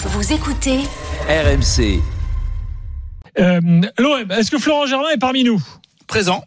Vous 0.00 0.32
écoutez 0.32 0.78
RMC. 1.28 2.00
Euh, 3.40 3.60
L'OM, 3.98 4.30
est-ce 4.30 4.50
que 4.50 4.58
Florent 4.58 4.86
Germain 4.86 5.08
est 5.12 5.18
parmi 5.18 5.42
nous? 5.42 5.60
Présent. 6.06 6.44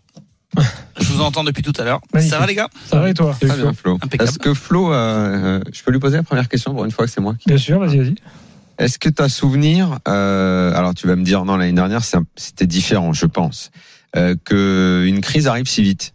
Je 0.98 1.06
vous 1.12 1.22
entends 1.22 1.44
depuis 1.44 1.62
tout 1.62 1.74
à 1.78 1.84
l'heure. 1.84 2.00
Ça 2.18 2.40
va 2.40 2.46
les 2.46 2.56
gars? 2.56 2.70
Ça 2.88 3.00
va 3.00 3.10
et 3.10 3.14
toi? 3.14 3.36
Très 3.40 3.58
bien, 3.58 3.74
Flo. 3.74 4.00
Est-ce 4.20 4.40
que 4.40 4.54
Flo, 4.54 4.94
euh, 4.94 4.96
euh, 4.96 5.62
je 5.74 5.84
peux 5.84 5.92
lui 5.92 6.00
poser 6.00 6.16
la 6.16 6.24
première 6.24 6.48
question 6.48 6.74
pour 6.74 6.86
une 6.86 6.92
fois 6.92 7.06
que 7.06 7.12
c'est 7.12 7.20
moi 7.20 7.36
qui... 7.38 7.50
Bien 7.50 7.58
sûr, 7.58 7.80
vas-y, 7.80 7.98
vas-y. 7.98 8.16
Est-ce 8.78 8.98
que 8.98 9.10
tu 9.10 9.22
as 9.22 9.28
souvenir, 9.28 10.00
euh, 10.08 10.74
alors 10.74 10.94
tu 10.94 11.08
vas 11.08 11.18
me 11.18 11.24
dire 11.24 11.44
non 11.44 11.58
l'année 11.58 11.74
dernière 11.74 12.02
c'était 12.36 12.66
différent 12.66 13.12
je 13.14 13.26
pense, 13.26 13.70
euh, 14.16 14.36
que 14.44 15.04
une 15.06 15.20
crise 15.20 15.48
arrive 15.48 15.68
si 15.68 15.84
vite? 15.84 16.14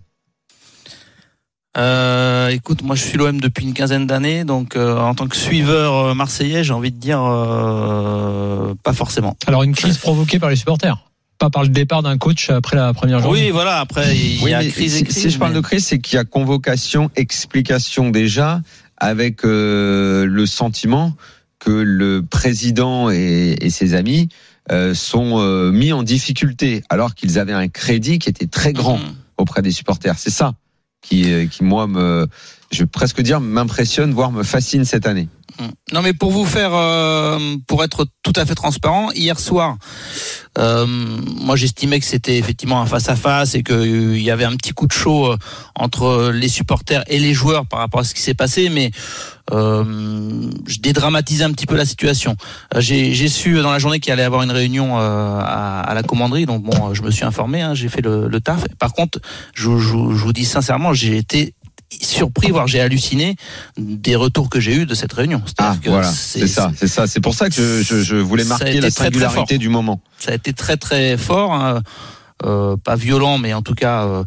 Euh, 1.76 2.48
écoute, 2.48 2.82
moi 2.82 2.96
je 2.96 3.02
suis 3.02 3.18
l'OM 3.18 3.38
depuis 3.40 3.64
une 3.64 3.74
quinzaine 3.74 4.06
d'années, 4.06 4.44
donc 4.44 4.76
euh, 4.76 4.98
en 4.98 5.14
tant 5.14 5.26
que 5.28 5.36
suiveur 5.36 5.94
euh, 5.94 6.14
marseillais, 6.14 6.64
j'ai 6.64 6.72
envie 6.72 6.90
de 6.90 6.98
dire 6.98 7.20
euh, 7.22 8.74
pas 8.82 8.92
forcément. 8.92 9.36
Alors 9.46 9.62
une 9.62 9.74
crise 9.74 9.98
provoquée 9.98 10.38
par 10.38 10.48
les 10.48 10.56
supporters, 10.56 10.96
pas 11.38 11.50
par 11.50 11.62
le 11.62 11.68
départ 11.68 12.02
d'un 12.02 12.16
coach 12.16 12.48
après 12.50 12.76
la 12.76 12.94
première 12.94 13.20
journée. 13.20 13.42
Oui, 13.46 13.50
voilà. 13.50 13.78
Après, 13.80 14.16
il 14.16 14.42
Oui, 14.42 14.52
y 14.52 14.54
a 14.54 14.60
mais 14.60 14.68
crise 14.68 14.96
et 14.96 15.02
crise. 15.04 15.16
si 15.18 15.30
je 15.30 15.38
parle 15.38 15.50
mais- 15.52 15.56
de 15.58 15.60
crise, 15.62 15.84
c'est 15.84 15.98
qu'il 15.98 16.16
y 16.16 16.18
a 16.18 16.24
convocation, 16.24 17.10
explication 17.14 18.08
déjà, 18.10 18.62
avec 18.96 19.44
euh, 19.44 20.24
le 20.24 20.46
sentiment 20.46 21.12
que 21.58 21.70
le 21.70 22.22
président 22.22 23.10
et, 23.10 23.56
et 23.60 23.68
ses 23.70 23.94
amis 23.94 24.28
euh, 24.72 24.94
sont 24.94 25.38
euh, 25.40 25.70
mis 25.72 25.92
en 25.92 26.02
difficulté, 26.02 26.82
alors 26.88 27.14
qu'ils 27.14 27.38
avaient 27.38 27.52
un 27.52 27.68
crédit 27.68 28.18
qui 28.18 28.30
était 28.30 28.46
très 28.46 28.72
grand 28.72 28.96
Mhm. 28.98 29.14
auprès 29.36 29.60
des 29.62 29.70
supporters. 29.72 30.14
C'est 30.18 30.30
ça 30.30 30.54
qui, 31.02 31.32
euh, 31.32 31.46
qui 31.46 31.64
moi 31.64 31.86
me, 31.86 32.26
je 32.70 32.80
vais 32.80 32.86
presque 32.86 33.20
dire 33.20 33.40
m'impressionne, 33.40 34.12
voire 34.12 34.32
me 34.32 34.42
fascine 34.42 34.84
cette 34.84 35.06
année. 35.06 35.28
Mm. 35.60 35.64
Non, 35.92 36.02
mais 36.02 36.12
pour 36.12 36.30
vous 36.30 36.44
faire, 36.44 36.70
euh, 36.74 37.56
pour 37.66 37.84
être 37.84 38.06
tout 38.22 38.32
à 38.36 38.44
fait 38.44 38.54
transparent, 38.54 39.10
hier 39.12 39.38
soir, 39.38 39.76
euh, 40.58 40.86
moi 40.86 41.56
j'estimais 41.56 42.00
que 42.00 42.06
c'était 42.06 42.38
effectivement 42.38 42.80
un 42.80 42.86
face 42.86 43.08
à 43.08 43.16
face 43.16 43.54
et 43.54 43.62
qu'il 43.62 44.20
y 44.20 44.30
avait 44.30 44.44
un 44.44 44.56
petit 44.56 44.72
coup 44.72 44.86
de 44.86 44.92
chaud 44.92 45.32
euh, 45.32 45.36
entre 45.74 46.30
les 46.32 46.48
supporters 46.48 47.04
et 47.06 47.18
les 47.18 47.34
joueurs 47.34 47.66
par 47.66 47.78
rapport 47.80 48.00
à 48.00 48.04
ce 48.04 48.14
qui 48.14 48.22
s'est 48.22 48.34
passé, 48.34 48.68
mais 48.68 48.90
je 49.52 50.80
dédramatisais 50.80 51.44
un 51.44 51.52
petit 51.52 51.66
peu 51.66 51.76
la 51.76 51.84
situation. 51.84 52.34
J'ai 52.78 53.28
su 53.28 53.62
dans 53.62 53.70
la 53.70 53.78
journée 53.78 54.00
qu'il 54.00 54.12
allait 54.12 54.24
avoir 54.24 54.42
une 54.42 54.50
réunion 54.50 54.98
à, 54.98 55.92
la 55.94 56.02
commanderie, 56.02 56.46
donc 56.46 56.64
bon, 56.64 56.92
je 56.94 57.02
me 57.02 57.12
suis 57.12 57.24
informé, 57.24 57.62
hein, 57.62 57.72
j'ai 57.72 57.88
fait 57.88 58.02
le, 58.02 58.40
taf. 58.40 58.66
Par 58.80 58.92
contre, 58.92 59.20
je 59.54 59.68
vous 59.68 60.32
dis 60.32 60.44
sincèrement, 60.44 60.92
j'ai 60.94 61.16
été 61.16 61.54
surpris, 61.90 62.50
voire 62.50 62.66
j'ai 62.66 62.80
halluciné 62.80 63.36
des 63.78 64.16
retours 64.16 64.50
que 64.50 64.60
j'ai 64.60 64.74
eus 64.74 64.86
de 64.86 64.94
cette 64.94 65.12
réunion. 65.12 65.42
Ah, 65.58 65.76
que 65.80 65.90
voilà, 65.90 66.10
c'est 66.10 66.46
ça, 66.46 66.72
c'est 66.76 66.88
ça. 66.88 67.06
C'est 67.06 67.20
pour 67.20 67.34
ça 67.34 67.48
que 67.48 67.54
je, 67.54 67.82
je, 67.82 68.02
je 68.02 68.16
voulais 68.16 68.44
marquer 68.44 68.80
la 68.80 68.90
très, 68.90 69.10
très 69.10 69.20
singularité 69.20 69.58
du 69.58 69.68
moment. 69.68 70.00
ça 70.18 70.32
a 70.32 70.34
été 70.34 70.52
très 70.52 70.76
très 70.76 71.16
fort, 71.16 71.52
hein. 71.54 71.82
Euh, 72.44 72.76
pas 72.76 72.96
violent, 72.96 73.38
mais 73.38 73.54
en 73.54 73.62
tout 73.62 73.74
cas 73.74 74.04
euh, 74.04 74.22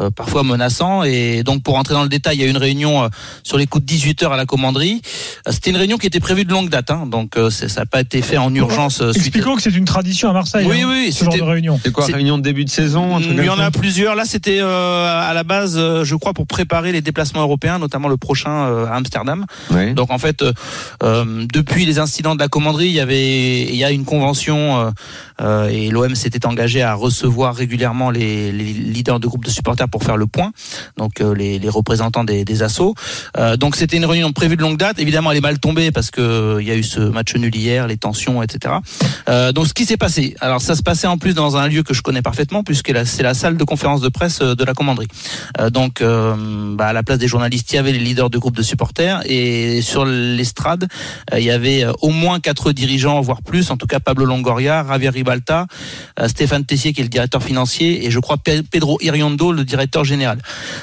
euh, 0.00 0.10
parfois 0.10 0.42
menaçant. 0.42 1.02
Et 1.04 1.42
donc 1.42 1.62
pour 1.62 1.76
entrer 1.76 1.94
dans 1.94 2.02
le 2.02 2.08
détail, 2.08 2.36
il 2.36 2.40
y 2.40 2.44
a 2.44 2.46
eu 2.46 2.50
une 2.50 2.56
réunion 2.56 3.04
euh, 3.04 3.08
sur 3.42 3.58
les 3.58 3.66
coups 3.66 3.84
de 3.84 3.88
18 3.88 4.22
heures 4.22 4.32
à 4.32 4.36
la 4.36 4.46
commanderie. 4.46 5.02
Euh, 5.46 5.52
C'était 5.52 5.70
une 5.70 5.76
réunion 5.76 5.98
qui 5.98 6.06
était 6.06 6.20
prévue 6.20 6.44
de 6.44 6.50
longue 6.52 6.68
date, 6.68 6.90
hein. 6.90 7.06
donc 7.06 7.36
euh, 7.36 7.50
c'est- 7.50 7.68
ça 7.68 7.80
n'a 7.80 7.86
pas 7.86 8.00
été 8.00 8.22
fait 8.22 8.36
en 8.38 8.54
urgence. 8.54 8.96
suite- 9.02 9.16
Expliquons 9.16 9.56
que 9.56 9.62
c'est 9.62 9.70
une 9.74 9.84
tradition 9.84 10.30
à 10.30 10.32
Marseille. 10.32 10.66
Oui, 10.68 10.82
hein, 10.82 10.88
oui, 10.90 11.12
ce 11.12 11.24
genre 11.24 11.34
de 11.34 11.42
réunion. 11.42 11.78
C'est 11.84 11.92
quoi, 11.92 12.06
C'est- 12.06 12.12
réunion 12.14 12.38
de 12.38 12.42
début 12.42 12.64
de 12.64 12.70
saison 12.70 13.16
un 13.16 13.20
truc 13.20 13.34
Il 13.36 13.44
y 13.44 13.48
en 13.50 13.58
a 13.58 13.70
plusieurs. 13.70 14.14
Là, 14.14 14.24
c'était 14.24 14.58
euh, 14.60 15.30
à 15.30 15.32
la 15.34 15.44
base, 15.44 15.74
euh, 15.76 16.04
je 16.04 16.14
crois, 16.16 16.32
pour 16.32 16.46
préparer 16.46 16.92
les 16.92 17.00
déplacements 17.00 17.40
européens, 17.42 17.78
notamment 17.78 18.08
le 18.08 18.16
prochain 18.16 18.50
euh, 18.66 18.86
à 18.86 18.94
Amsterdam. 18.96 19.46
Oui. 19.70 19.94
Donc 19.94 20.10
en 20.10 20.18
fait, 20.18 20.44
depuis 21.02 21.84
les 21.86 21.98
incidents 21.98 22.34
de 22.34 22.40
la 22.40 22.48
commanderie, 22.48 22.86
il 22.86 22.92
y 22.92 23.00
avait, 23.00 23.62
il 23.62 23.76
y 23.76 23.84
a 23.84 23.90
une 23.90 24.04
convention 24.04 24.92
euh, 25.42 25.68
et 25.68 25.90
l'OM 25.90 26.14
s'était 26.14 26.46
engagé 26.46 26.82
à 26.82 26.94
recevoir 26.94 27.54
régulièrement 27.54 28.10
les, 28.10 28.52
les 28.52 28.72
leaders 28.72 29.20
de 29.20 29.26
groupes 29.26 29.44
de 29.44 29.50
supporters 29.50 29.88
pour 29.88 30.04
faire 30.04 30.16
le 30.16 30.26
point. 30.26 30.52
Donc 30.96 31.20
euh, 31.20 31.34
les, 31.34 31.58
les 31.58 31.68
représentants 31.68 32.24
des, 32.24 32.44
des 32.44 32.62
assos. 32.62 32.94
Euh, 33.36 33.56
donc 33.56 33.76
c'était 33.76 33.96
une 33.96 34.04
réunion 34.06 34.32
prévue 34.32 34.56
de 34.56 34.62
longue 34.62 34.78
date. 34.78 34.98
Évidemment, 34.98 35.30
elle 35.30 35.38
est 35.38 35.42
mal 35.42 35.58
tombée 35.58 35.90
parce 35.90 36.10
que 36.10 36.20
euh, 36.20 36.62
il 36.62 36.68
y 36.68 36.70
a 36.70 36.76
eu 36.76 36.82
ce 36.82 37.00
match 37.00 37.34
nul 37.34 37.54
hier, 37.54 37.86
les 37.86 37.96
tensions, 37.96 38.42
etc. 38.42 38.74
Euh, 39.28 39.52
donc 39.52 39.66
ce 39.66 39.74
qui 39.74 39.84
s'est 39.84 39.96
passé. 39.96 40.36
Alors 40.40 40.60
ça 40.60 40.74
se 40.74 40.82
passait 40.82 41.06
en 41.06 41.18
plus 41.18 41.34
dans 41.34 41.56
un 41.56 41.68
lieu 41.68 41.82
que 41.82 41.94
je 41.94 42.02
connais 42.02 42.22
parfaitement 42.22 42.62
puisque 42.62 42.92
c'est 43.04 43.22
la 43.22 43.34
salle 43.34 43.56
de 43.56 43.64
conférence 43.64 44.00
de 44.00 44.08
presse 44.08 44.40
euh, 44.42 44.54
de 44.54 44.64
la 44.64 44.74
commanderie. 44.74 45.08
Donc 45.70 46.02
bah, 46.02 46.86
à 46.86 46.92
la 46.92 47.02
place 47.02 47.18
des 47.18 47.28
journalistes, 47.28 47.72
il 47.72 47.76
y 47.76 47.78
avait 47.78 47.92
les 47.92 47.98
leaders 47.98 48.30
de 48.30 48.38
groupes 48.38 48.56
de 48.56 48.62
supporters 48.62 49.22
et 49.26 49.82
sur 49.82 50.04
l'estrade, 50.04 50.88
il 51.36 51.42
y 51.42 51.50
avait 51.50 51.84
au 52.00 52.10
moins 52.10 52.40
quatre 52.40 52.72
dirigeants, 52.72 53.20
voire 53.20 53.42
plus. 53.42 53.70
En 53.70 53.76
tout 53.76 53.86
cas, 53.86 54.00
Pablo 54.00 54.24
Longoria, 54.24 54.84
Javier 54.86 55.10
Ribalta, 55.10 55.31
Stéphane 56.26 56.64
Tessier 56.64 56.92
qui 56.92 57.00
est 57.00 57.04
le 57.04 57.08
directeur 57.08 57.42
financier 57.42 58.04
et 58.06 58.10
je 58.10 58.18
crois 58.18 58.36
Pe- 58.36 58.62
Pedro 58.70 58.98
Iriondo, 59.00 59.52
le 59.52 59.64
directeur 59.64 60.04
général. 60.04 60.38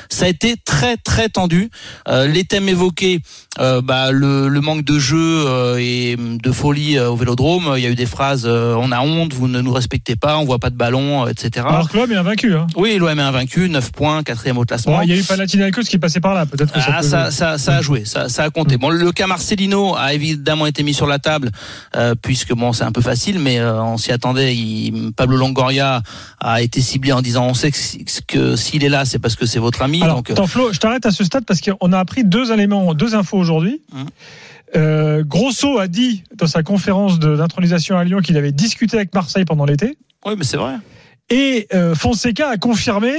Ça 0.10 0.26
a 0.26 0.28
été 0.28 0.56
très 0.66 0.98
très 0.98 1.30
tendu. 1.30 1.70
Euh, 2.08 2.28
les 2.28 2.44
thèmes 2.44 2.68
évoqués, 2.70 3.22
euh, 3.58 3.82
bah, 3.82 4.12
le, 4.12 4.48
le 4.48 4.62
manque 4.62 4.84
de 4.86 5.00
jeu 5.00 5.18
euh, 5.48 5.78
et 5.80 6.16
de 6.18 6.52
folie 6.52 6.98
euh, 6.98 7.10
au 7.10 7.16
Vélodrome. 7.16 7.74
Il 7.78 7.84
y 7.84 7.88
a 7.88 7.90
eu 7.90 7.96
des 7.96 8.06
phrases 8.06 8.44
euh, 8.46 8.76
"on 8.78 8.92
a 8.92 9.02
honte, 9.02 9.34
vous 9.34 9.48
ne 9.48 9.60
nous 9.60 9.74
respectez 9.74 10.16
pas, 10.16 10.38
on 10.38 10.46
voit 10.46 10.60
pas 10.60 10.70
de 10.70 10.76
ballon, 10.76 11.28
etc." 11.28 11.66
Alors 11.68 11.90
que 11.90 11.98
l'OM 11.98 12.12
est 12.12 12.16
invaincu. 12.16 12.54
Hein. 12.54 12.68
Oui, 12.76 12.98
l'OM 13.00 13.18
est 13.18 13.22
invaincu, 13.22 13.68
9 13.68 13.92
points, 13.92 14.22
quatrième 14.22 14.60
au 14.60 14.66
classement. 14.66 14.98
Bon, 14.98 15.02
il 15.02 15.10
y 15.10 15.14
a 15.14 15.16
eu 15.18 15.24
Panathinaikos 15.24 15.82
qui 15.82 15.98
passait 15.98 16.20
par 16.20 16.36
là. 16.36 16.46
Peut-être 16.46 16.72
que 16.72 16.80
ça 16.80 16.94
Ah, 16.98 17.02
peut 17.02 17.08
ça, 17.08 17.32
ça, 17.32 17.58
ça 17.58 17.78
a 17.78 17.82
joué, 17.82 18.06
ça, 18.06 18.30
ça 18.30 18.44
a 18.44 18.50
compté. 18.52 18.78
Bon, 18.78 18.90
le 18.92 19.12
cas 19.12 19.26
Marcelino 19.26 19.96
a 19.96 20.14
évidemment 20.14 20.68
été 20.68 20.84
mis 20.84 20.94
sur 20.94 21.08
la 21.08 21.18
table, 21.18 21.50
euh, 21.96 22.14
puisque 22.22 22.54
bon, 22.54 22.72
c'est 22.72 22.84
un 22.84 22.92
peu 22.92 23.02
facile, 23.02 23.40
mais 23.40 23.60
euh, 23.60 23.82
on 23.82 23.98
s'y 23.98 24.12
attendait. 24.12 24.56
Il- 24.56 25.12
Pablo 25.18 25.38
Longoria 25.38 26.04
a 26.40 26.62
été 26.62 26.82
ciblé 26.82 27.12
en 27.14 27.22
disant 27.24 27.48
on 27.48 27.54
sait 27.56 27.72
que, 27.72 27.78
si- 27.78 28.06
que 28.28 28.56
s'il 28.56 28.84
est 28.86 28.90
là, 28.90 29.06
c'est 29.06 29.20
parce 29.20 29.36
que 29.36 29.48
c'est 29.48 29.60
votre 29.60 29.82
ami. 29.82 30.04
Alors, 30.04 30.18
donc, 30.18 30.30
euh, 30.30 30.46
Flo, 30.46 30.72
je 30.72 30.78
t'arrête 30.78 31.06
à 31.08 31.12
ce 31.12 31.24
stade 31.24 31.46
parce 31.46 31.62
qu'on 31.62 31.92
a 31.94 32.00
appris 32.00 32.24
deux 32.24 32.52
éléments, 32.52 32.94
deux 32.94 33.16
infos 33.16 33.39
aujourd'hui. 33.40 33.82
Euh, 34.76 35.24
Grosso 35.26 35.80
a 35.80 35.88
dit 35.88 36.24
dans 36.36 36.48
sa 36.48 36.62
conférence 36.62 37.18
d'intronisation 37.20 37.98
à 37.98 38.04
Lyon 38.04 38.20
qu'il 38.20 38.38
avait 38.38 38.52
discuté 38.52 38.98
avec 38.98 39.14
Marseille 39.14 39.46
pendant 39.46 39.66
l'été. 39.66 39.98
oui, 40.26 40.34
mais 40.38 40.44
c'est 40.44 40.58
vrai. 40.58 40.74
Et 41.32 41.68
euh, 41.74 41.96
Fonseca 41.96 42.50
a 42.50 42.58
confirmé 42.58 43.12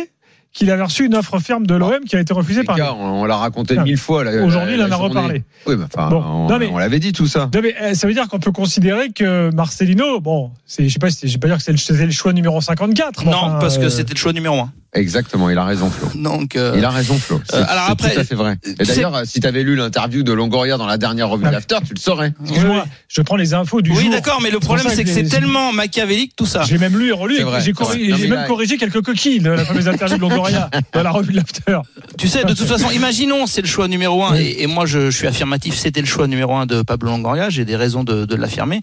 qu'il 0.53 0.69
avait 0.73 0.83
reçu 0.83 1.07
une 1.07 1.15
offre 1.15 1.39
ferme 1.39 1.65
de 1.65 1.75
l'OM 1.77 2.01
qui 2.09 2.17
a 2.17 2.21
été 2.21 2.35
refusée 2.35 2.65
par 2.65 2.77
gars, 2.77 2.93
on, 2.93 3.23
on 3.23 3.25
l'a 3.25 3.37
raconté 3.37 3.77
Ah. 3.79 3.85
mille 3.85 3.97
fois. 3.97 4.25
Aujourd'hui, 4.43 4.75
il 4.75 4.81
la- 4.81 4.87
en 4.89 4.91
a 4.91 4.97
reparlé. 4.97 5.45
Oui, 5.67 5.77
mais 5.77 5.85
enfin, 5.85 6.09
Bon. 6.09 6.21
on, 6.25 6.49
Non, 6.49 6.59
mais- 6.59 6.67
on 6.73 6.77
l'avait 6.79 6.99
dit 6.99 7.13
tout 7.13 7.29
ça. 7.29 7.49
Non, 7.55 7.61
mais, 7.63 7.73
euh, 7.81 7.95
ça 7.95 8.09
veut 8.09 8.15
dire 8.15 8.27
qu'on 8.29 8.41
peut 8.41 8.51
considérer 8.51 9.11
que 9.11 9.53
Marcelino, 9.55 10.19
bon, 10.21 10.51
je 10.67 10.89
sais 10.89 10.99
pas, 10.99 11.09
si- 11.11 11.29
je 11.29 11.35
vais 11.35 11.39
pas 11.39 11.47
dire 11.47 11.57
que 11.59 11.63
c'est 11.63 11.71
le, 12.05 12.11
choix 12.11 12.33
numéro 12.33 12.61
54. 12.61 13.25
mais 13.25 13.31
Non, 13.31 13.37
enfin, 13.43 13.59
parce 13.61 13.79
que 13.79 13.85
euh, 13.85 13.91
c'était 13.91 14.13
le 14.15 14.19
choix 14.19 14.33
numéro 14.33 14.59
un. 14.59 14.73
Exactement, 14.93 15.49
il 15.51 15.57
a 15.59 15.65
raison, 15.65 15.89
Flo. 15.91 16.09
Donc, 16.21 16.57
euh, 16.57 16.75
Il 16.77 16.85
a 16.85 16.91
raison, 16.91 17.17
Flo. 17.19 17.41
C'est 17.49 17.57
euh, 17.57 17.65
alors 17.69 17.85
c'est 17.87 17.93
après, 17.93 18.15
tout 18.15 18.21
à 18.21 18.25
fait 18.25 18.35
vrai. 18.35 18.57
Et 18.79 18.85
d'ailleurs, 18.85 19.15
euh, 19.15 19.23
si 19.25 19.41
tu 19.41 19.47
avais 19.47 19.63
lu 19.63 19.77
l'interview 19.77 20.23
de 20.25 20.33
Longoria 20.33 20.77
dans 20.79 20.87
la 20.87 20.99
dernière 20.99 21.29
revue 21.29 21.45
Ah, 21.47 21.53
d'After, 21.53 21.77
tu 21.87 21.95
le 21.95 22.01
saurais. 22.01 22.33
Excuse-moi, 22.43 22.87
je 23.09 23.23
prends 23.23 23.37
les 23.37 23.55
infos 23.55 23.83
du 23.83 23.91
jour. 23.91 23.99
oui, 24.03 24.11
d'accord, 24.11 24.41
mais 24.43 24.51
le 24.51 24.59
problème 24.59 24.87
c'est 24.91 25.05
que 25.05 25.11
c'est 25.11 25.23
les- 25.23 25.29
tellement 25.29 25.73
machiavélique 25.73 26.35
tout 26.35 26.47
ça. 26.47 26.63
J'ai 26.63 26.79
même 26.79 26.99
lu 26.99 27.09
et 27.09 27.13
relu. 27.13 27.37
C'est 27.37 27.43
vrai, 27.45 27.61
J'ai, 27.61 27.67
c'est 27.67 27.73
corrigé- 27.73 27.99
vrai. 28.03 28.09
Non, 28.11 28.17
j'ai 28.17 28.23
mais 28.25 28.29
même 28.31 28.39
là- 28.41 28.47
corrigé 28.49 28.77
quelques 28.79 29.01
coquilles 29.03 29.39
de 29.41 29.51
la 29.51 29.65
fameuse 29.65 29.87
interview 29.89 30.17
de 30.17 30.23
Longoria 30.23 30.69
dans 30.93 31.03
la 31.05 31.11
revue 31.13 31.33
de 31.33 31.37
l'After. 31.37 31.79
Tu 32.19 32.27
sais, 32.29 32.43
de 32.45 32.53
toute 32.55 32.67
façon, 32.67 32.91
imaginons, 32.91 33.47
c'est 33.47 33.61
le 33.63 33.69
choix 33.69 33.87
numéro 33.87 34.25
un, 34.25 34.33
Oui. 34.33 34.41
et, 34.41 34.63
et 34.65 34.67
moi 34.67 34.87
je, 34.87 35.11
je 35.11 35.17
suis 35.17 35.27
affirmatif, 35.29 35.77
c'était 35.77 36.01
le 36.01 36.07
choix 36.07 36.27
numéro 36.27 36.57
un 36.57 36.67
de 36.67 36.83
Pablo 36.83 37.11
Longoria, 37.11 37.49
j'ai 37.49 37.65
des 37.65 37.77
raisons 37.77 38.03
de, 38.03 38.25
de 38.25 38.35
l'affirmer. 38.35 38.81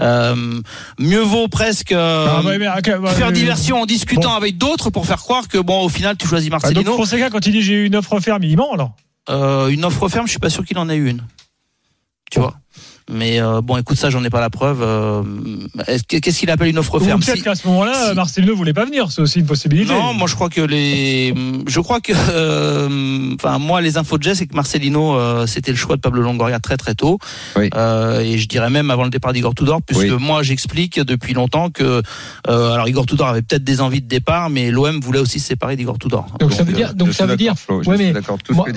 Euh, 0.00 0.34
mieux 0.98 1.20
vaut 1.20 1.48
presque 1.48 1.92
euh, 1.92 2.26
Ah, 2.30 2.42
ouais, 2.42 2.58
mais, 2.58 2.68
ok, 2.68 3.02
ouais, 3.02 3.10
faire 3.10 3.32
diversion 3.32 3.82
en 3.82 3.86
discutant 3.86 4.30
Bon. 4.30 4.36
avec 4.36 4.56
d'autres 4.56 4.88
pour 4.90 5.04
faire 5.06 5.18
croire 5.18 5.48
que 5.50 5.58
bon, 5.58 5.82
au 5.82 5.88
final, 5.88 6.16
tu 6.16 6.26
choisis 6.26 6.48
Ah, 6.52 6.56
donc 6.56 6.62
Marcelino. 6.62 6.96
Fonseca, 6.96 7.30
quand 7.30 7.44
il 7.46 7.52
dit 7.52 7.62
j'ai 7.62 7.74
eu 7.74 7.86
une 7.86 7.96
offre 7.96 8.18
ferme, 8.20 8.42
il 8.44 8.56
ment 8.56 8.72
alors. 8.72 8.92
Euh, 9.28 9.68
une 9.68 9.84
offre 9.84 10.08
ferme, 10.08 10.26
je 10.26 10.30
suis 10.30 10.38
pas 10.40 10.50
sûr 10.50 10.64
qu'il 10.64 10.78
en 10.78 10.88
ait 10.88 10.96
eu 10.96 11.10
une. 11.10 11.22
Tu 12.30 12.40
vois. 12.40 12.54
Mais 13.10 13.40
euh, 13.40 13.60
bon, 13.60 13.76
écoute, 13.76 13.96
ça, 13.98 14.08
j'en 14.10 14.22
ai 14.24 14.30
pas 14.30 14.40
la 14.40 14.50
preuve. 14.50 14.82
Euh, 14.82 15.22
est-ce 15.86 16.04
que- 16.04 16.18
Qu'est-ce 16.18 16.38
qu'il 16.38 16.50
appelle 16.50 16.68
une 16.68 16.78
offre 16.78 16.96
Ou 16.96 17.04
ferme? 17.04 17.20
peut-être 17.20 17.36
Si- 17.38 17.42
qu'à 17.42 17.54
ce 17.54 17.66
moment-là, 17.68 18.10
si- 18.10 18.14
Marcelino 18.14 18.54
voulait 18.54 18.72
pas 18.72 18.84
venir. 18.84 19.10
C'est 19.10 19.20
aussi 19.22 19.40
une 19.40 19.46
possibilité. 19.46 19.92
Non, 19.92 20.14
moi 20.14 20.28
je 20.28 20.34
crois 20.34 20.48
que 20.48 20.60
les, 20.60 21.34
je 21.66 21.80
crois 21.80 22.00
que, 22.00 22.12
euh, 22.14 23.34
enfin 23.34 23.58
moi 23.58 23.80
les 23.80 23.96
infos 23.98 24.18
de 24.18 24.22
Jess 24.22 24.38
c'est 24.38 24.46
que 24.46 24.54
Marcelino 24.54 25.14
euh, 25.16 25.46
c'était 25.46 25.70
le 25.70 25.76
choix 25.76 25.96
de 25.96 26.00
Pablo 26.00 26.22
Longoria 26.22 26.58
très 26.60 26.76
très 26.76 26.94
tôt, 26.94 27.18
Oui. 27.56 27.68
Euh, 27.74 28.20
et 28.20 28.38
je 28.38 28.46
dirais 28.48 28.70
même 28.70 28.90
avant 28.90 29.04
le 29.04 29.10
départ 29.10 29.32
d'Igor 29.32 29.54
Tudor, 29.54 29.80
puisque 29.82 30.02
Oui. 30.02 30.10
moi 30.18 30.42
j'explique 30.42 31.00
depuis 31.00 31.34
longtemps 31.34 31.70
que, 31.70 32.02
euh, 32.48 32.72
alors 32.72 32.88
Igor 32.88 33.06
Tudor 33.06 33.28
avait 33.28 33.42
peut-être 33.42 33.64
des 33.64 33.80
envies 33.80 34.02
de 34.02 34.08
départ, 34.08 34.50
mais 34.50 34.70
l'OM 34.70 35.00
voulait 35.00 35.18
aussi 35.20 35.40
se 35.40 35.48
séparer 35.48 35.76
d'Igor 35.76 35.98
Tudor. 35.98 36.26
Donc 36.38 36.52
ça 36.52 36.62
veut 36.62 36.72
dire, 36.72 36.94
donc 36.94 37.12
ça 37.12 37.26
veut 37.26 37.36
dire, 37.36 37.54
Flo, 37.56 37.82
ouais, 37.84 37.96
mais 37.98 38.12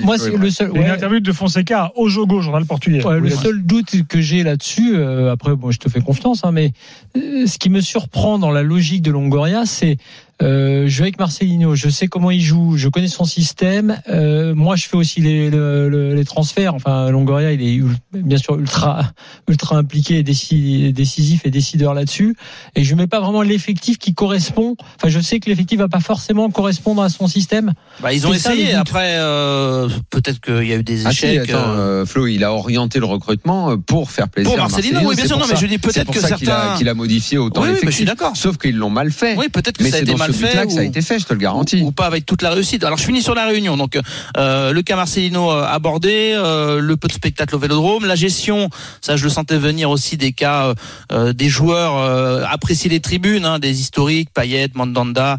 moi, 0.02 0.18
c'est 0.18 0.36
le 0.36 0.50
seul. 0.50 0.70
Ouais. 0.70 0.88
interview 0.90 1.20
de 1.20 1.32
Fonseca 1.32 1.84
à 1.84 1.92
Ojogo, 1.96 2.40
journal 2.40 2.64
portugais. 2.64 3.04
Ouais, 3.04 3.20
le 3.20 3.30
seul 3.30 3.62
doute 3.64 3.94
que 4.08 4.20
là-dessus, 4.32 4.96
euh, 4.96 5.32
après, 5.32 5.54
bon, 5.54 5.70
je 5.70 5.78
te 5.78 5.88
fais 5.88 6.00
confiance, 6.00 6.44
hein, 6.44 6.52
mais 6.52 6.72
euh, 7.16 7.46
ce 7.46 7.58
qui 7.58 7.70
me 7.70 7.80
surprend 7.80 8.38
dans 8.38 8.50
la 8.50 8.62
logique 8.62 9.02
de 9.02 9.10
Longoria, 9.10 9.66
c'est 9.66 9.98
Euh, 10.42 10.84
je 10.88 10.98
vais 10.98 11.04
avec 11.04 11.18
Marcelino, 11.18 11.74
je 11.74 11.88
sais 11.88 12.08
comment 12.08 12.30
il 12.30 12.40
joue, 12.40 12.76
je 12.76 12.88
connais 12.88 13.08
son 13.08 13.24
système. 13.24 14.00
Euh, 14.08 14.54
moi, 14.54 14.76
je 14.76 14.88
fais 14.88 14.96
aussi 14.96 15.20
les, 15.20 15.50
les, 15.50 16.14
les 16.14 16.24
transferts. 16.24 16.74
Enfin, 16.74 17.10
Longoria, 17.10 17.52
il 17.52 17.62
est 17.62 17.80
bien 18.12 18.38
sûr 18.38 18.58
ultra, 18.58 19.04
ultra 19.48 19.76
impliqué, 19.76 20.22
décisif 20.22 21.42
et 21.44 21.50
décideur 21.50 21.94
là-dessus. 21.94 22.36
Et 22.74 22.84
je 22.84 22.94
mets 22.94 23.06
pas 23.06 23.20
vraiment 23.20 23.42
l'effectif 23.42 23.98
qui 23.98 24.14
correspond. 24.14 24.76
Enfin, 24.96 25.08
je 25.08 25.20
sais 25.20 25.40
que 25.40 25.48
l'effectif 25.48 25.78
va 25.78 25.88
pas 25.88 26.00
forcément 26.00 26.50
correspondre 26.50 27.02
à 27.02 27.08
son 27.08 27.28
système. 27.28 27.72
Bah, 28.02 28.12
ils 28.12 28.26
ont 28.26 28.32
essayé. 28.32 28.74
Après, 28.74 29.14
euh, 29.18 29.88
peut-être 30.10 30.40
qu'il 30.40 30.66
y 30.66 30.72
a 30.72 30.76
eu 30.76 30.82
des 30.82 31.06
échecs. 31.06 31.40
Ah 31.42 31.44
si, 31.44 31.52
attends, 31.52 31.68
euh, 31.68 32.06
Flo, 32.06 32.26
il 32.26 32.42
a 32.44 32.52
orienté 32.52 32.98
le 32.98 33.06
recrutement 33.06 33.70
euh, 33.70 33.76
pour 33.76 34.10
faire 34.10 34.28
plaisir. 34.28 34.50
Pour 34.50 34.60
Marcelino, 34.60 35.00
oui, 35.04 35.14
bien 35.14 35.26
sûr. 35.26 35.38
Non, 35.38 35.46
mais 35.48 35.56
je 35.56 35.66
dis 35.66 35.78
peut-être 35.78 36.10
que 36.10 36.20
certains. 36.20 36.34
Qu'il 36.76 36.88
a, 36.88 36.90
a, 36.90 36.94
modifié 36.94 37.38
autant 37.38 37.62
oui, 37.62 37.68
l'effectif. 37.68 37.90
je 37.90 37.96
suis 37.96 38.04
d'accord. 38.04 38.36
Sauf 38.36 38.58
qu'ils 38.58 38.76
l'ont 38.76 38.90
mal 38.90 39.12
fait. 39.12 39.36
Oui, 39.36 39.48
peut-être 39.48 39.78
que 39.78 39.88
ça 39.88 39.96
a 39.96 40.00
été 40.00 40.14
mal 40.26 40.34
fait. 40.34 40.64
Ou... 40.66 40.70
ça 40.70 40.80
a 40.80 40.84
été 40.84 41.02
fait, 41.02 41.18
je 41.18 41.26
te 41.26 41.32
le 41.32 41.38
garantis. 41.38 41.82
Ou, 41.82 41.88
ou, 41.88 41.92
pas 41.92 42.06
avec 42.06 42.26
toute 42.26 42.42
la 42.42 42.50
réussite. 42.50 42.84
Alors, 42.84 42.98
je 42.98 43.04
finis 43.04 43.22
sur 43.22 43.34
la 43.34 43.46
réunion. 43.46 43.76
Donc, 43.76 43.98
euh, 44.36 44.72
le 44.72 44.82
cas 44.82 44.96
Marcelino 44.96 45.50
abordé, 45.50 46.32
euh, 46.34 46.80
le 46.80 46.96
peu 46.96 47.08
de 47.08 47.12
spectacle 47.12 47.54
au 47.54 47.58
Vélodrome, 47.58 48.04
la 48.06 48.14
gestion, 48.14 48.70
ça, 49.00 49.16
je 49.16 49.24
le 49.24 49.30
sentais 49.30 49.58
venir 49.58 49.90
aussi 49.90 50.16
des 50.16 50.32
cas 50.32 50.74
euh, 51.12 51.32
des 51.32 51.48
joueurs 51.48 51.96
euh, 51.98 52.44
appréciés 52.48 52.90
les 52.90 53.00
tribunes, 53.00 53.44
hein, 53.44 53.58
des 53.58 53.80
historiques, 53.80 54.30
Payet, 54.32 54.70
Mandanda. 54.74 55.38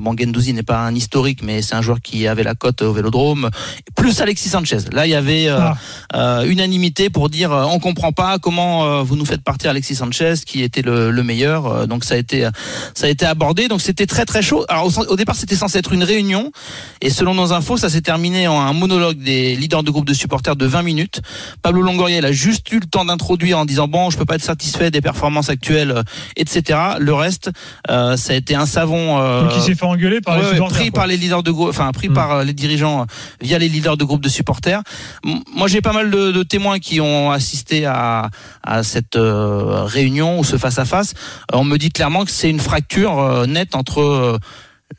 bon, 0.00 0.14
Gendouzi 0.18 0.52
n'est 0.52 0.62
pas 0.62 0.80
un 0.80 0.94
historique, 0.94 1.42
mais 1.42 1.62
c'est 1.62 1.74
un 1.74 1.82
joueur 1.82 2.00
qui 2.00 2.26
avait 2.26 2.42
la 2.42 2.54
cote 2.54 2.82
au 2.82 2.92
Vélodrome. 2.92 3.50
Plus 3.96 4.20
Alexis 4.20 4.50
Sanchez. 4.50 4.78
Là, 4.92 5.06
il 5.06 5.10
y 5.10 5.14
avait 5.14 5.48
ah. 5.48 6.44
unanimité 6.44 7.10
pour 7.10 7.30
dire 7.30 7.50
on 7.50 7.78
comprend 7.78 8.12
pas 8.12 8.38
comment 8.38 9.02
vous 9.02 9.16
nous 9.16 9.24
faites 9.24 9.42
partir 9.42 9.70
Alexis 9.70 9.96
Sanchez, 9.96 10.34
qui 10.44 10.62
était 10.62 10.82
le, 10.82 11.10
le 11.10 11.22
meilleur. 11.22 11.86
donc 11.86 12.04
ça 12.04 12.14
a 12.14 12.18
été 12.18 12.48
ça 12.94 13.06
a 13.06 13.08
été 13.08 13.24
abordé. 13.26 13.68
Donc 13.68 13.80
c'était 13.80 14.06
très 14.06 14.17
très 14.24 14.42
chaud. 14.42 14.64
Alors 14.68 14.86
au, 14.86 15.04
au 15.04 15.16
départ, 15.16 15.36
c'était 15.36 15.56
censé 15.56 15.78
être 15.78 15.92
une 15.92 16.04
réunion, 16.04 16.52
et 17.00 17.10
selon 17.10 17.34
nos 17.34 17.52
infos, 17.52 17.76
ça 17.76 17.88
s'est 17.88 18.00
terminé 18.00 18.48
en 18.48 18.60
un 18.60 18.72
monologue 18.72 19.18
des 19.18 19.56
leaders 19.56 19.82
de 19.82 19.90
groupe 19.90 20.06
de 20.06 20.14
supporters 20.14 20.56
de 20.56 20.66
20 20.66 20.82
minutes. 20.82 21.20
Pablo 21.62 21.82
Longoria, 21.82 22.18
il 22.18 22.24
a 22.24 22.32
juste 22.32 22.70
eu 22.72 22.80
le 22.80 22.86
temps 22.86 23.04
d'introduire 23.04 23.58
en 23.58 23.64
disant 23.64 23.88
bon, 23.88 24.10
je 24.10 24.18
peux 24.18 24.24
pas 24.24 24.36
être 24.36 24.42
satisfait 24.42 24.90
des 24.90 25.00
performances 25.00 25.50
actuelles, 25.50 25.90
euh, 25.90 26.02
etc. 26.36 26.78
Le 26.98 27.14
reste, 27.14 27.50
euh, 27.90 28.16
ça 28.16 28.32
a 28.32 28.36
été 28.36 28.54
un 28.54 28.66
savon. 28.66 29.18
Euh, 29.18 29.42
Donc 29.42 29.52
il 29.56 29.62
s'est 29.62 29.74
fait 29.74 29.84
engueuler 29.84 30.20
par 30.20 30.38
les 30.38 30.48
supporters. 30.48 30.78
Pris 30.78 30.90
par 30.90 31.06
les 31.06 31.16
leaders 31.16 31.42
de 31.42 31.50
groupe, 31.50 31.68
enfin 31.70 31.90
pris 31.92 32.08
hmm. 32.08 32.14
par 32.14 32.32
euh, 32.32 32.44
les 32.44 32.52
dirigeants 32.52 33.06
via 33.40 33.58
les 33.58 33.68
leaders 33.68 33.96
de 33.96 34.04
groupe 34.04 34.22
de 34.22 34.28
supporters. 34.28 34.82
Moi, 35.24 35.68
j'ai 35.68 35.80
pas 35.80 35.92
mal 35.92 36.10
de, 36.10 36.32
de, 36.32 36.42
témoins 36.42 36.78
qui 36.78 37.00
ont 37.00 37.30
assisté 37.30 37.84
à, 37.84 38.30
à 38.62 38.82
cette 38.82 39.16
réunion 39.16 40.38
ou 40.38 40.44
ce 40.44 40.56
face 40.56 40.78
à 40.78 40.84
face. 40.84 41.14
On 41.52 41.64
me 41.64 41.76
dit 41.76 41.90
clairement 41.90 42.24
que 42.24 42.30
c'est 42.30 42.48
une 42.48 42.60
fracture 42.60 43.46
nette 43.46 43.74
entre 43.74 44.02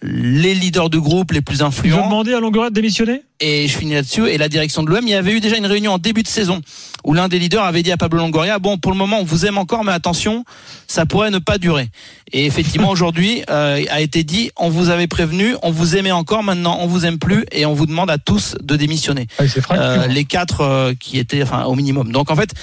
les 0.02 0.54
leaders 0.54 0.90
de 0.90 0.98
groupe 0.98 1.32
les 1.32 1.42
plus 1.42 1.62
influents. 1.62 2.04
Ont 2.04 2.06
demandé 2.06 2.34
à 2.34 2.40
Longoria 2.40 2.70
de 2.70 2.76
démissionner? 2.76 3.24
Et 3.40 3.68
je 3.68 3.78
finis 3.78 3.94
là-dessus. 3.94 4.28
Et 4.28 4.38
la 4.38 4.50
direction 4.50 4.84
de 4.84 4.90
l'OM, 4.90 5.02
il 5.04 5.12
y 5.12 5.16
avait 5.16 5.34
eu 5.34 5.40
déjà 5.40 5.58
une 5.58 5.66
réunion 5.66 5.94
en 5.94 5.98
début 5.98 6.24
de 6.24 6.28
saison 6.28 6.62
où 7.04 7.14
l'un 7.14 7.28
des 7.28 7.40
leaders 7.40 7.64
avait 7.64 7.84
dit 7.84 7.92
à 7.92 7.98
Pablo 7.98 8.20
Longoria 8.20 8.60
bon, 8.60 8.78
pour 8.78 8.92
le 8.92 8.98
moment, 8.98 9.20
on 9.20 9.24
vous 9.24 9.46
aime 9.46 9.58
encore, 9.58 9.84
mais 9.84 9.92
attention, 9.92 10.44
ça 10.88 11.06
pourrait 11.06 11.32
ne 11.32 11.40
pas 11.40 11.58
durer. 11.58 11.90
Et 12.32 12.46
effectivement, 12.46 12.90
aujourd'hui, 12.90 13.44
euh, 13.50 13.84
a 13.90 14.02
été 14.02 14.24
dit 14.24 14.52
on 14.58 14.70
vous 14.70 14.90
avait 14.90 15.08
prévenu, 15.08 15.56
on 15.64 15.72
vous 15.72 15.96
aimait 15.96 16.12
encore, 16.12 16.44
maintenant 16.44 16.78
on 16.82 16.88
vous 16.88 17.06
aime 17.06 17.20
plus 17.20 17.46
et 17.52 17.66
on 17.66 17.74
vous 17.74 17.86
demande 17.86 18.10
à 18.10 18.18
tous 18.18 18.56
de 18.62 18.76
démissionner. 18.76 19.28
Ah, 19.40 19.44
euh, 19.72 20.08
les 20.08 20.26
quatre 20.26 20.62
euh, 20.62 20.94
qui 21.00 21.18
étaient, 21.18 21.44
enfin, 21.44 21.64
au 21.64 21.76
minimum. 21.76 22.12
Donc 22.12 22.32
en 22.32 22.36
fait, 22.36 22.54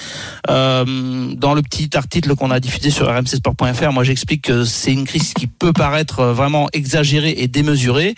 euh, 0.49 1.33
dans 1.35 1.53
le 1.53 1.61
petit 1.61 1.89
article 1.95 2.35
qu'on 2.35 2.51
a 2.51 2.59
diffusé 2.59 2.91
sur 2.91 3.07
rmcsport.fr, 3.07 3.91
moi 3.91 4.03
j'explique 4.03 4.43
que 4.43 4.63
c'est 4.63 4.93
une 4.93 5.05
crise 5.05 5.33
qui 5.33 5.47
peut 5.47 5.73
paraître 5.73 6.25
vraiment 6.25 6.67
exagérée 6.73 7.35
et 7.37 7.47
démesurée. 7.47 8.15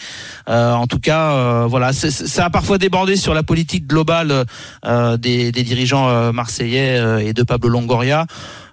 en 0.47 0.87
tout 0.87 0.99
cas, 0.99 1.65
voilà, 1.67 1.93
ça 1.93 2.48
parfois 2.49 2.77
débordé 2.77 3.15
sur 3.15 3.33
la 3.33 3.43
politique 3.43 3.87
globale 3.87 4.45
euh, 4.85 5.17
des, 5.17 5.51
des, 5.51 5.63
dirigeants 5.63 6.09
euh, 6.09 6.31
marseillais 6.31 6.97
euh, 6.97 7.19
et 7.19 7.33
de 7.33 7.43
Pablo 7.43 7.69
Longoria. 7.69 8.25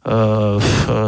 Euh, 0.09 0.61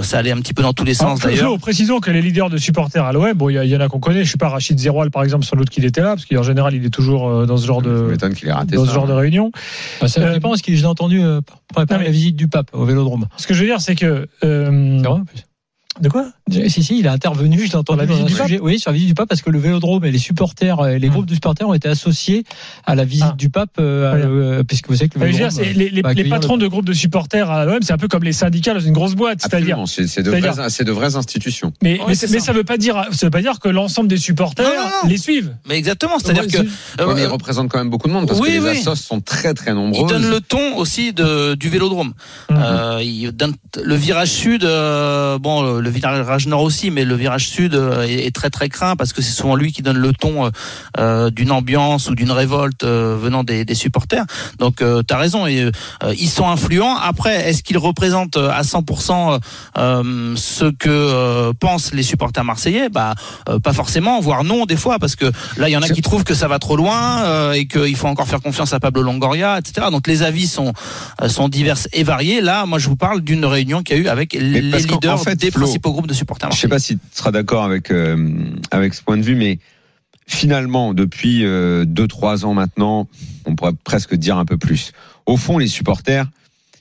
ça 0.02 0.18
allait 0.18 0.32
un 0.32 0.38
petit 0.38 0.54
peu 0.54 0.62
dans 0.62 0.72
tous 0.72 0.82
les 0.82 0.94
sens 0.94 1.20
d'ailleurs. 1.20 1.56
Précisons 1.58 2.00
que 2.00 2.10
les 2.10 2.20
leaders 2.20 2.50
de 2.50 2.58
supporters 2.58 3.04
à 3.04 3.12
l'OM, 3.12 3.32
bon, 3.34 3.48
il 3.48 3.64
y, 3.64 3.76
en 3.76 3.80
a 3.80 3.88
qu'on 3.88 4.00
connaît. 4.00 4.24
Je 4.24 4.28
suis 4.28 4.38
pas 4.38 4.48
Rachid 4.48 4.76
Zeroual 4.76 5.12
par 5.12 5.22
exemple, 5.22 5.44
sans 5.44 5.56
doute 5.56 5.70
qu'il 5.70 5.84
était 5.84 6.00
là, 6.00 6.16
parce 6.16 6.24
qu'en 6.24 6.42
général 6.42 6.74
il 6.74 6.84
est 6.84 6.90
toujours 6.90 7.46
dans 7.46 7.56
ce 7.56 7.64
genre 7.64 7.80
de 7.80 8.16
dans 8.72 8.84
ce 8.84 8.92
genre 8.92 9.06
de 9.06 9.12
réunion. 9.12 9.52
Bah, 10.00 10.08
ça 10.08 10.32
dépend, 10.32 10.48
parce 10.50 10.62
que 10.62 10.74
j'ai 10.74 10.86
entendu 10.86 11.22
euh, 11.22 11.40
préparer 11.72 12.04
la 12.04 12.10
visite 12.10 12.36
du 12.36 12.48
pape 12.48 12.70
au 12.72 12.84
Vélodrome. 12.84 13.26
Ce 13.36 13.46
que 13.46 13.54
je 13.54 13.60
veux 13.60 13.66
dire, 13.66 13.80
c'est 13.80 13.94
que 13.94 14.26
euh, 14.44 15.02
de 16.00 16.08
quoi 16.08 16.26
Si, 16.50 16.82
si, 16.82 16.98
il 16.98 17.08
a 17.08 17.12
intervenu, 17.12 17.58
je 17.66 17.70
l'ai 17.70 17.76
entendu 17.76 18.06
dans 18.06 18.24
un 18.24 18.28
sujet. 18.28 18.60
Oui, 18.60 18.78
sur 18.78 18.90
la 18.90 18.94
visite 18.94 19.08
du 19.08 19.14
pape, 19.14 19.28
parce 19.28 19.42
que 19.42 19.50
le 19.50 19.58
vélodrome 19.58 20.04
et 20.04 20.10
les 20.10 20.18
supporters, 20.18 20.80
euh, 20.80 20.98
les 20.98 21.08
hmm. 21.08 21.12
groupes 21.12 21.26
de 21.26 21.34
supporters 21.34 21.68
ont 21.68 21.74
été 21.74 21.88
associés 21.88 22.44
à 22.86 22.94
la 22.94 23.04
visite 23.04 23.26
ah. 23.30 23.36
du 23.36 23.50
pape, 23.50 23.70
euh, 23.78 24.62
puisque 24.64 24.88
vous 24.88 24.96
savez 24.96 25.08
que 25.08 25.18
le 25.18 25.26
vélodrome, 25.26 25.50
dire, 25.50 25.74
les, 25.74 25.90
les, 25.90 26.02
les 26.14 26.24
patrons 26.28 26.56
de 26.56 26.66
groupes 26.66 26.84
de 26.84 26.92
supporters 26.92 27.50
à 27.50 27.64
l'OM, 27.64 27.78
c'est 27.82 27.92
un 27.92 27.98
peu 27.98 28.08
comme 28.08 28.24
les 28.24 28.32
syndicats 28.32 28.74
dans 28.74 28.80
une 28.80 28.92
grosse 28.92 29.14
boîte. 29.14 29.40
C'est-à-dire. 29.40 29.82
C'est 29.86 30.22
de, 30.22 30.30
vraies, 30.30 30.40
de 30.84 30.92
vraies 30.92 31.16
institutions. 31.16 31.72
Mais, 31.82 31.98
mais, 32.06 32.14
ça. 32.14 32.52
veut 32.52 32.64
pas 32.64 32.76
dire, 32.76 33.04
ça 33.12 33.26
veut 33.26 33.30
pas 33.30 33.42
dire 33.42 33.58
que 33.60 33.68
l'ensemble 33.68 34.08
des 34.08 34.16
supporters 34.16 34.66
les 35.06 35.18
suivent. 35.18 35.54
Mais 35.68 35.76
exactement, 35.76 36.18
c'est-à-dire 36.18 36.46
que. 36.46 36.66
Euh, 37.00 37.14
mais 37.14 37.22
ils 37.22 37.26
représentent 37.26 37.68
quand 37.68 37.78
même 37.78 37.90
beaucoup 37.90 38.08
de 38.08 38.12
monde, 38.12 38.26
parce 38.26 38.40
que 38.40 38.46
les 38.46 38.66
assos 38.66 38.96
sont 38.96 39.20
très 39.20 39.54
très 39.54 39.74
nombreux. 39.74 40.02
Ils 40.02 40.08
donnent 40.08 40.30
le 40.30 40.40
ton 40.40 40.76
aussi 40.76 41.12
de, 41.12 41.54
du 41.54 41.68
vélodrome. 41.68 42.14
Euh, 42.50 43.00
le 43.00 43.94
virage 43.94 44.30
sud, 44.30 44.62
bon, 44.62 45.80
le 45.88 46.22
virage 46.22 46.46
nord 46.46 46.62
aussi, 46.62 46.90
mais 46.90 47.04
le 47.04 47.14
virage 47.14 47.48
sud 47.48 47.74
euh, 47.74 48.02
est, 48.02 48.34
très 48.34 48.50
très 48.50 48.68
craint 48.68 48.96
parce 48.96 49.12
que 49.12 49.22
c'est 49.22 49.32
souvent 49.32 49.56
lui 49.56 49.72
qui 49.72 49.82
donne 49.82 49.96
le 49.96 50.12
ton 50.12 50.46
euh, 50.46 50.50
euh, 50.98 51.30
d'une 51.30 51.50
ambiance 51.50 52.10
ou 52.10 52.14
d'une 52.14 52.30
révolte 52.30 52.84
venant 52.84 53.44
des, 53.44 53.64
des, 53.64 53.74
supporters. 53.74 54.24
Donc 54.58 54.76
tu 54.78 55.14
as 55.14 55.16
raison, 55.16 55.46
et, 55.46 55.70
ils 56.16 56.28
sont 56.28 56.48
influents. 56.48 56.96
Après, 56.96 57.48
est-ce 57.48 57.62
qu'ils 57.62 57.78
représentent 57.78 58.36
à 58.36 58.62
100% 58.62 59.38
ce 60.36 60.64
que 60.72 61.52
pensent 61.52 61.92
les 61.92 62.02
supporters 62.02 62.44
marseillais? 62.44 62.88
Bah 62.88 63.14
pas 63.62 63.72
forcément, 63.72 64.20
voire 64.20 64.44
non 64.44 64.66
des 64.66 64.76
fois, 64.76 64.98
parce 64.98 65.16
que 65.16 65.26
là 65.56 65.68
il 65.68 65.72
y 65.72 65.76
en 65.76 65.82
a 65.82 65.88
qui 65.88 66.02
trouvent 66.02 66.24
que 66.24 66.34
ça 66.34 66.48
va 66.48 66.58
trop 66.58 66.76
loin 66.76 67.52
et 67.52 67.66
qu'il 67.66 67.96
faut 67.96 68.08
encore 68.08 68.26
faire 68.26 68.40
confiance 68.40 68.72
à 68.72 68.80
Pablo 68.80 69.02
Longoria, 69.02 69.58
etc. 69.58 69.88
Donc 69.90 70.06
les 70.06 70.22
avis 70.22 70.46
sont 70.46 70.72
sont 71.28 71.48
divers 71.48 71.78
et 71.92 72.02
variés. 72.02 72.40
Là, 72.40 72.66
moi 72.66 72.78
je 72.78 72.88
vous 72.88 72.96
parle 72.96 73.20
d'une 73.20 73.44
réunion 73.44 73.82
qu'il 73.82 73.96
y 73.96 74.00
a 74.00 74.02
eu 74.02 74.08
avec 74.08 74.32
les 74.32 74.60
leaders 74.60 75.24
des 75.36 75.50
de 75.78 76.14
supporters. 76.14 76.50
Je 76.52 76.58
sais 76.58 76.68
pas 76.68 76.78
si 76.78 76.96
tu 76.96 77.04
seras 77.12 77.30
d'accord 77.30 77.64
avec 77.64 77.90
euh, 77.90 78.16
avec 78.70 78.94
ce 78.94 79.02
point 79.02 79.16
de 79.16 79.22
vue, 79.22 79.34
mais 79.34 79.58
finalement, 80.26 80.94
depuis 80.94 81.44
euh, 81.44 81.84
deux 81.84 82.06
trois 82.06 82.44
ans 82.44 82.54
maintenant, 82.54 83.08
on 83.46 83.54
pourrait 83.54 83.72
presque 83.84 84.14
dire 84.14 84.36
un 84.36 84.44
peu 84.44 84.58
plus. 84.58 84.92
Au 85.26 85.36
fond, 85.36 85.58
les 85.58 85.68
supporters, 85.68 86.26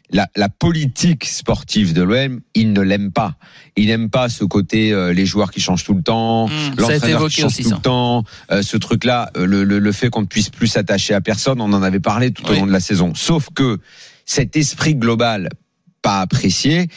la, 0.09 0.27
la 0.35 0.49
politique 0.49 1.25
sportive 1.25 1.93
de 1.93 2.01
l'OM, 2.01 2.39
ils 2.55 2.71
ne 2.71 2.81
l'aiment 2.81 3.11
pas. 3.11 3.35
Ils 3.75 3.87
n'aiment 3.87 4.09
pas 4.09 4.29
ce 4.29 4.43
côté 4.43 4.91
euh, 4.91 5.13
les 5.13 5.25
joueurs 5.25 5.51
qui 5.51 5.59
changent 5.59 5.83
tout 5.83 5.93
le 5.93 6.03
temps, 6.03 6.47
mmh, 6.47 6.51
l'entraîneur 6.77 7.27
qui 7.27 7.41
change 7.41 7.57
tout 7.57 7.69
le 7.69 7.77
temps, 7.77 8.23
ce 8.49 8.77
truc-là, 8.77 9.31
le, 9.35 9.63
le, 9.63 9.79
le, 9.79 9.91
fait 9.91 10.09
qu'on 10.09 10.21
ne 10.21 10.27
puisse 10.27 10.49
plus 10.49 10.67
s'attacher 10.67 11.13
à 11.13 11.21
personne. 11.21 11.61
On 11.61 11.73
en 11.73 11.83
avait 11.83 11.99
parlé 11.99 12.31
tout 12.31 12.45
au 12.49 12.53
long 12.53 12.67
de 12.67 12.71
la 12.71 12.79
saison. 12.79 13.13
Sauf 13.15 13.49
que 13.53 13.79
cet 14.25 14.55
esprit 14.55 14.95
global 14.95 15.49
pas 16.01 16.21
apprécié, 16.21 16.87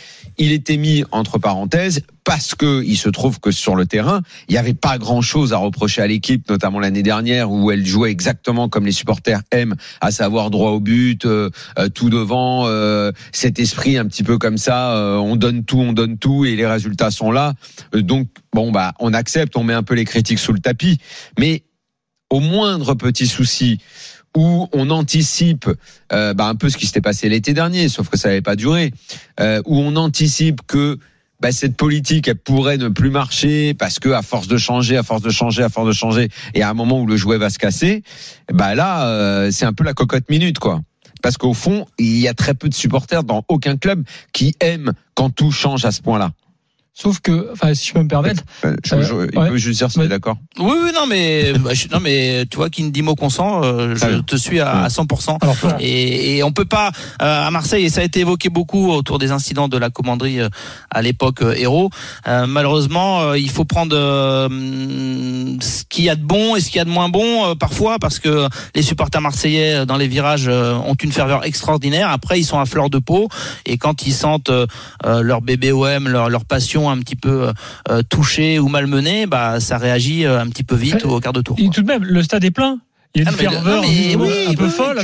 il 0.41 0.53
était 0.53 0.79
mis 0.79 1.05
entre 1.13 1.39
parenthèses 1.39 2.01
parce 2.25 2.55
que 2.55 2.83
il 2.83 2.97
se 2.97 3.11
trouve 3.11 3.41
que 3.41 3.51
sur 3.51 3.77
le 3.77 3.85
terrain, 3.85 4.23
il 4.49 4.53
n'y 4.53 4.59
avait 4.59 4.73
pas 4.73 4.97
grand 4.97 5.21
chose 5.21 5.53
à 5.53 5.59
reprocher 5.59 6.01
à 6.01 6.07
l'équipe, 6.07 6.49
notamment 6.49 6.81
l'année 6.81 7.03
dernière 7.03 7.51
où 7.51 7.71
elle 7.71 7.85
jouait 7.85 8.11
exactement 8.11 8.71
comme 8.71 8.87
les 8.87 8.93
supporters 8.93 9.43
aiment, 9.53 9.75
à 10.01 10.11
savoir 10.11 10.51
droit 10.51 10.71
au 10.71 10.81
but, 10.81 11.27
euh, 11.27 11.51
euh, 11.79 11.91
tout 11.91 12.09
devant, 12.09 12.67
euh, 12.67 13.13
cet 13.33 13.59
esprit 13.59 13.99
un 13.99 14.07
petit 14.07 14.23
peu 14.23 14.39
comme 14.39 14.57
ça, 14.57 14.95
on 15.21 15.37
donne 15.37 15.65
tout, 15.65 15.79
on 15.79 15.93
donne 15.93 16.17
tout 16.17 16.47
et 16.47 16.57
les 16.57 16.67
résultats 16.67 17.11
sont 17.11 17.31
là. 17.31 17.53
donc 17.93 18.29
bon 18.55 18.73
bah 18.73 18.95
on 18.99 19.13
accepte, 19.13 19.57
on 19.57 19.63
met 19.63 19.75
un 19.75 19.83
peu 19.83 19.95
les 19.95 20.07
critiques 20.07 20.39
sous 20.39 20.55
le 20.55 20.61
tapis, 20.61 20.99
mais 21.39 21.65
au 22.31 22.41
moindre 22.41 22.95
petit 22.95 23.27
souci 23.27 23.79
où 24.37 24.69
on 24.73 24.91
anticipe 24.91 25.69
euh, 26.13 26.35
bah, 26.35 26.47
un 26.47 26.55
peu 26.55 26.69
ce 26.69 26.77
qui 26.77 26.87
s'était 26.87 27.01
passé 27.01 27.29
l'été 27.29 27.53
dernier, 27.53 27.89
sauf 27.89 28.09
que 28.09 28.17
ça 28.17 28.29
n'avait 28.29 28.43
pas 28.43 28.57
duré, 28.57 28.93
euh, 29.41 29.61
où 29.67 29.79
on 29.79 29.97
anticipe 29.97 30.61
que 30.67 30.99
bah, 31.41 31.53
cette 31.53 31.77
politique 31.77 32.33
pourrait 32.45 32.77
ne 32.77 32.89
plus 32.89 33.11
marcher 33.11 33.75
parce 33.75 33.99
que 33.99 34.11
à 34.11 34.23
force 34.23 34.47
de 34.47 34.59
changer, 34.59 34.97
à 34.97 35.03
force 35.03 35.23
de 35.23 35.31
changer, 35.31 35.63
à 35.63 35.69
force 35.69 35.89
de 35.89 35.93
changer, 35.93 36.29
et 36.55 36.63
à 36.63 36.71
un 36.71 36.75
moment 36.75 37.01
où 37.01 37.07
le 37.07 37.17
jouet 37.17 37.39
va 37.39 37.51
se 37.51 37.59
casser, 37.59 38.03
bah 38.53 38.75
là 38.75 39.07
euh, 39.07 39.51
c'est 39.51 39.65
un 39.65 39.73
peu 39.73 39.85
la 39.85 39.95
cocotte 39.95 40.29
minute 40.29 40.59
quoi. 40.59 40.83
Parce 41.23 41.37
qu'au 41.37 41.55
fond, 41.55 41.87
il 41.99 42.19
y 42.19 42.29
a 42.29 42.35
très 42.35 42.55
peu 42.55 42.69
de 42.69 42.75
supporters 42.75 43.25
dans 43.25 43.45
aucun 43.49 43.77
club 43.77 44.05
qui 44.33 44.55
aiment 44.61 44.93
quand 45.15 45.31
tout 45.31 45.51
change 45.51 45.85
à 45.85 45.93
ce 45.93 46.01
point-là. 46.01 46.33
Sauf 47.01 47.21
que, 47.21 47.49
enfin, 47.53 47.73
si 47.73 47.89
je 47.89 47.95
peux 47.95 48.03
me 48.03 48.09
permettre, 48.09 48.43
je, 48.63 48.95
euh, 48.95 49.27
il 49.33 49.39
peut 49.39 49.57
juste 49.57 49.79
dire 49.79 49.91
si 49.91 50.07
d'accord. 50.07 50.37
Oui, 50.59 50.75
oui, 50.85 50.91
non, 50.95 51.07
mais 51.09 51.53
bah, 51.59 51.73
je, 51.73 51.89
non, 51.89 51.99
mais 51.99 52.45
tu 52.51 52.59
vois, 52.59 52.69
qui 52.69 52.83
ne 52.83 52.91
dit 52.91 53.01
mot 53.01 53.15
consent, 53.15 53.63
euh, 53.65 53.95
je 53.97 54.21
te 54.21 54.37
suis 54.37 54.61
à, 54.61 54.83
à 54.83 54.89
100%. 54.89 55.39
et, 55.81 56.37
et 56.37 56.43
on 56.43 56.53
peut 56.53 56.67
pas 56.67 56.91
euh, 57.23 57.47
à 57.47 57.51
Marseille, 57.51 57.87
et 57.87 57.89
ça 57.89 58.03
a 58.03 58.05
été 58.05 58.21
évoqué 58.21 58.51
beaucoup 58.51 58.91
autour 58.91 59.19
des 59.19 59.31
incidents 59.31 59.67
de 59.69 59.79
la 59.79 59.89
commanderie 59.89 60.41
à 60.91 61.01
l'époque 61.01 61.43
Héros. 61.57 61.89
malheureusement, 62.27 63.33
il 63.33 63.49
faut 63.49 63.65
prendre 63.65 63.97
ce 63.97 65.85
qu'il 65.89 66.05
y 66.05 66.11
a 66.11 66.17
de 66.17 66.23
bon 66.23 66.57
et 66.57 66.61
ce 66.61 66.67
qu'il 66.67 66.77
y 66.77 66.81
a 66.81 66.85
de 66.85 66.91
moins 66.91 67.09
bon 67.09 67.55
parfois, 67.57 67.99
parce 67.99 68.19
que 68.19 68.47
les 68.75 68.83
supporters 68.83 69.23
marseillais 69.23 69.87
dans 69.87 69.97
les 69.97 70.09
virages 70.09 70.49
ont 70.49 70.97
une 71.03 71.13
ferveur 71.13 71.45
extraordinaire. 71.47 72.11
Après, 72.11 72.39
ils 72.39 72.45
sont 72.45 72.59
à 72.59 72.67
fleur 72.67 72.91
de 72.91 72.99
peau, 72.99 73.29
et 73.65 73.79
quand 73.79 74.07
ils 74.07 74.13
sentent 74.13 74.51
leur 75.05 75.41
bébé 75.41 75.73
OM, 75.73 76.09
leur, 76.09 76.29
leur 76.29 76.45
passion 76.45 76.90
un 76.91 76.99
petit 76.99 77.17
peu 77.17 77.49
euh, 77.49 77.53
euh, 77.89 78.03
touché 78.09 78.59
ou 78.59 78.69
malmené, 78.69 79.27
bah 79.27 79.61
ça 79.61 79.79
réagit 79.79 80.25
euh, 80.25 80.41
un 80.41 80.49
petit 80.49 80.65
peu 80.65 80.75
vite 80.75 81.05
au 81.05 81.21
quart 81.21 81.33
de 81.33 81.41
tour. 81.41 81.57
Et 81.59 81.69
tout 81.71 81.83
de 81.83 81.87
même, 81.87 82.05
le 82.05 82.23
stade 82.23 82.45
est 82.45 82.51
plein. 82.51 82.79
Il 83.15 83.23
y 83.23 83.27
a 83.27 83.29
une 83.29 83.35
ah, 83.35 83.39
ferveur 83.39 83.83
un 83.83 84.55
peu 84.55 84.69
folle, 84.69 85.01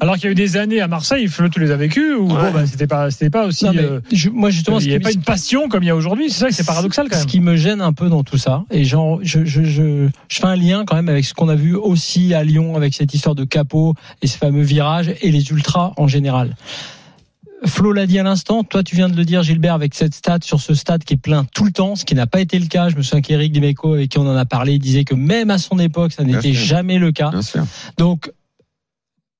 alors, 0.00 0.16
qu'il 0.16 0.24
y 0.24 0.26
a 0.26 0.30
eu 0.32 0.34
des 0.34 0.56
années 0.56 0.80
à 0.80 0.88
Marseille, 0.88 1.28
Flo, 1.28 1.48
tu 1.48 1.60
les 1.60 1.70
as 1.70 1.76
vécues, 1.76 2.12
ou 2.12 2.26
bon, 2.26 2.50
bah, 2.52 2.66
c'était 2.66 2.88
pas, 2.88 3.12
c'était 3.12 3.30
pas 3.30 3.46
aussi. 3.46 3.66
moi, 4.32 4.50
justement, 4.50 4.80
il 4.80 4.88
n'y 4.88 4.96
a 4.96 5.00
pas 5.00 5.12
une 5.12 5.22
passion 5.22 5.68
comme 5.68 5.84
il 5.84 5.86
y 5.86 5.90
a 5.90 5.94
aujourd'hui. 5.94 6.28
C'est 6.28 6.40
ça 6.40 6.48
que 6.48 6.54
c'est 6.54 6.66
paradoxal 6.66 7.08
quand 7.08 7.14
même. 7.14 7.22
Ce 7.22 7.28
qui 7.30 7.38
me 7.38 7.54
gêne 7.54 7.80
un 7.82 7.92
peu 7.92 8.08
dans 8.08 8.24
tout 8.24 8.36
ça, 8.36 8.64
et 8.72 8.84
genre, 8.84 9.20
je, 9.22 9.44
je, 9.44 9.62
je, 9.62 10.08
je 10.28 10.40
fais 10.40 10.46
un 10.46 10.56
lien 10.56 10.84
quand 10.84 10.96
même 10.96 11.08
avec 11.08 11.24
ce 11.24 11.34
qu'on 11.34 11.48
a 11.48 11.54
vu 11.54 11.76
aussi 11.76 12.34
à 12.34 12.42
Lyon 12.42 12.74
avec 12.74 12.94
cette 12.94 13.14
histoire 13.14 13.36
de 13.36 13.44
capot 13.44 13.94
et 14.22 14.26
ce 14.26 14.36
fameux 14.36 14.62
virage 14.62 15.14
et 15.20 15.30
les 15.30 15.48
ultras 15.50 15.92
en 15.96 16.08
général. 16.08 16.56
Flo 17.64 17.92
l'a 17.92 18.06
dit 18.06 18.18
à 18.18 18.22
l'instant, 18.22 18.64
toi 18.64 18.82
tu 18.82 18.94
viens 18.96 19.08
de 19.08 19.16
le 19.16 19.24
dire 19.24 19.42
Gilbert 19.42 19.74
avec 19.74 19.94
cette 19.94 20.14
stat 20.14 20.38
sur 20.42 20.60
ce 20.60 20.74
stade 20.74 21.04
qui 21.04 21.14
est 21.14 21.18
plein 21.18 21.44
tout 21.54 21.64
le 21.64 21.72
temps, 21.72 21.96
ce 21.96 22.04
qui 22.04 22.14
n'a 22.14 22.26
pas 22.26 22.40
été 22.40 22.58
le 22.58 22.66
cas. 22.66 22.88
Je 22.90 22.96
me 22.96 23.02
souviens 23.02 23.22
qu'Éric 23.22 23.52
Dimeco 23.52 23.94
avec 23.94 24.10
qui 24.10 24.18
on 24.18 24.28
en 24.28 24.36
a 24.36 24.44
parlé 24.44 24.78
disait 24.78 25.04
que 25.04 25.14
même 25.14 25.50
à 25.50 25.58
son 25.58 25.78
époque 25.78 26.12
ça 26.12 26.24
n'était 26.24 26.52
jamais 26.52 26.98
le 26.98 27.12
cas. 27.12 27.30
Donc 27.96 28.30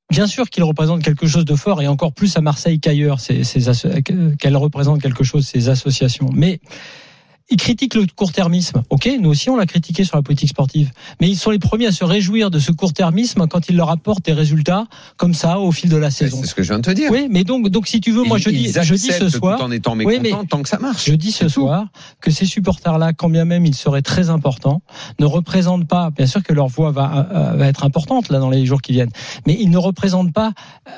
Bien 0.09 0.29
sûr 0.29 0.49
qu'il 0.51 0.63
représente 0.63 1.03
quelque 1.03 1.27
chose 1.27 1.45
de 1.45 1.57
fort 1.57 1.83
et 1.83 1.89
encore 1.89 2.13
plus 2.13 2.37
à 2.37 2.41
Marseille 2.41 2.79
qu'ailleurs, 2.79 3.19
qu'elle 4.39 4.57
représente 4.57 5.03
quelque 5.03 5.25
chose 5.25 5.47
ces 5.47 5.69
associations. 5.69 6.31
Mais 6.33 6.61
ils 7.49 7.57
critiquent 7.57 7.95
le 7.95 8.07
court-termisme. 8.15 8.83
Ok, 8.91 9.09
nous 9.21 9.31
aussi 9.31 9.51
on 9.51 9.57
l'a 9.57 9.67
critiqué 9.67 10.05
sur 10.05 10.17
la 10.17 10.23
politique 10.23 10.49
sportive, 10.49 10.91
mais 11.21 11.29
ils 11.29 11.37
sont 11.37 11.51
les 11.51 11.59
premiers 11.59 11.87
à 11.87 11.93
se 11.93 12.05
réjouir 12.05 12.51
de 12.51 12.59
ce 12.59 12.73
court-termisme 12.73 13.47
quand 13.47 13.69
il 13.69 13.77
leur 13.77 13.91
apporte 13.91 14.25
des 14.25 14.33
résultats 14.33 14.87
comme 15.17 15.35
ça 15.35 15.61
au 15.61 15.71
fil 15.71 15.89
de 15.89 15.97
la 15.97 16.11
saison. 16.11 16.39
C'est 16.41 16.49
ce 16.49 16.55
que 16.55 16.63
je 16.63 16.69
viens 16.69 16.79
de 16.79 16.85
te 16.85 16.91
dire. 16.91 17.11
Oui, 17.13 17.29
mais 17.31 17.45
donc, 17.45 17.69
donc 17.69 17.87
si 17.87 18.01
tu 18.01 18.11
veux, 18.11 18.25
moi 18.25 18.39
je 18.39 18.51
dis, 18.51 18.73
je 18.73 18.95
dis 18.95 19.13
ce 19.13 19.29
soir, 19.29 19.61
en 19.61 19.71
étant 19.71 19.97
oui, 19.97 20.19
mais 20.21 20.33
tant 20.49 20.63
que 20.63 20.69
ça 20.69 20.79
marche. 20.79 21.05
Je 21.07 21.15
dis 21.15 21.33
ce 21.33 21.49
soir 21.49 21.87
que 22.21 22.31
ces 22.31 22.47
supporters-là, 22.47 23.13
quand 23.13 23.29
bien 23.29 23.45
même 23.45 23.65
ils 23.65 23.75
seraient 23.75 24.03
très 24.03 24.29
importants, 24.29 24.83
ne 25.21 25.27
représentent 25.27 25.87
pas, 25.87 26.11
bien 26.11 26.27
sûr 26.27 26.43
que 26.43 26.53
leur 26.53 26.67
voix 26.67 26.91
va, 26.91 27.29
euh, 27.33 27.57
va 27.57 27.67
être 27.69 27.85
importante 27.85 28.29
là 28.29 28.39
dans 28.39 28.51
les 28.51 28.67
jours 28.67 28.83
qui 28.83 28.93
viennent, 28.93 29.13
mais 29.47 29.57
ils 29.59 29.71
ne 29.71 29.79
représentent 29.79 30.33
pas 30.33 30.53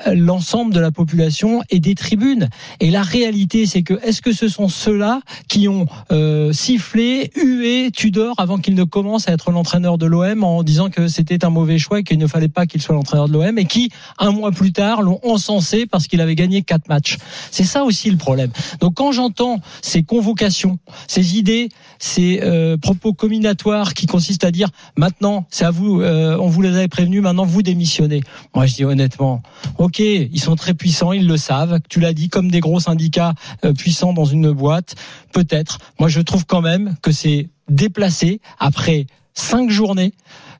euh, 0.07 0.15
l'ensemble 0.15 0.73
de 0.73 0.79
la 0.79 0.91
population 0.91 1.61
et 1.69 1.79
des 1.79 1.93
tribunes. 1.93 2.49
Et 2.79 2.89
la 2.89 3.03
réalité, 3.03 3.65
c'est 3.65 3.83
que 3.83 3.93
est-ce 4.03 4.21
que 4.21 4.33
ce 4.33 4.47
sont 4.47 4.67
ceux-là 4.67 5.21
qui 5.47 5.67
ont 5.67 5.85
euh, 6.11 6.38
euh, 6.39 6.53
siffler, 6.53 7.31
huer 7.35 7.91
Tudor 7.91 8.35
avant 8.37 8.57
qu'il 8.57 8.75
ne 8.75 8.83
commence 8.83 9.27
à 9.27 9.33
être 9.33 9.51
l'entraîneur 9.51 9.97
de 9.97 10.05
l'OM 10.05 10.43
en 10.43 10.63
disant 10.63 10.89
que 10.89 11.07
c'était 11.07 11.43
un 11.43 11.49
mauvais 11.49 11.77
choix 11.77 11.99
et 11.99 12.03
qu'il 12.03 12.17
ne 12.17 12.27
fallait 12.27 12.47
pas 12.47 12.65
qu'il 12.65 12.81
soit 12.81 12.95
l'entraîneur 12.95 13.27
de 13.27 13.33
l'OM 13.33 13.57
et 13.57 13.65
qui, 13.65 13.91
un 14.17 14.31
mois 14.31 14.51
plus 14.51 14.71
tard, 14.71 15.01
l'ont 15.01 15.19
encensé 15.23 15.85
parce 15.85 16.07
qu'il 16.07 16.21
avait 16.21 16.35
gagné 16.35 16.61
quatre 16.61 16.87
matchs. 16.87 17.17
C'est 17.51 17.63
ça 17.63 17.83
aussi 17.83 18.09
le 18.09 18.17
problème. 18.17 18.51
Donc 18.79 18.95
quand 18.95 19.11
j'entends 19.11 19.59
ces 19.81 20.03
convocations, 20.03 20.79
ces 21.07 21.37
idées, 21.37 21.69
ces 21.99 22.39
euh, 22.41 22.77
propos 22.77 23.13
combinatoires 23.13 23.93
qui 23.93 24.07
consistent 24.07 24.45
à 24.45 24.51
dire 24.51 24.69
maintenant 24.95 25.45
c'est 25.49 25.65
à 25.65 25.71
vous, 25.71 26.01
euh, 26.01 26.37
on 26.39 26.47
vous 26.47 26.61
les 26.61 26.69
avait 26.69 26.87
prévenus, 26.87 27.21
maintenant 27.21 27.45
vous 27.45 27.61
démissionnez. 27.61 28.21
Moi 28.55 28.65
je 28.65 28.75
dis 28.75 28.85
honnêtement, 28.85 29.41
ok, 29.77 29.99
ils 29.99 30.39
sont 30.39 30.55
très 30.55 30.73
puissants, 30.73 31.11
ils 31.11 31.27
le 31.27 31.37
savent. 31.37 31.79
Tu 31.89 31.99
l'as 31.99 32.13
dit, 32.13 32.29
comme 32.29 32.49
des 32.49 32.61
gros 32.61 32.79
syndicats 32.79 33.33
puissants 33.77 34.13
dans 34.13 34.25
une 34.25 34.51
boîte, 34.51 34.95
peut-être. 35.33 35.79
Moi 35.99 36.07
je 36.09 36.21
trouve 36.29 36.45
quand 36.45 36.61
même 36.61 36.95
que 37.01 37.11
c'est 37.11 37.49
déplacé 37.69 38.39
après 38.59 39.07
cinq 39.33 39.69
journées. 39.69 40.13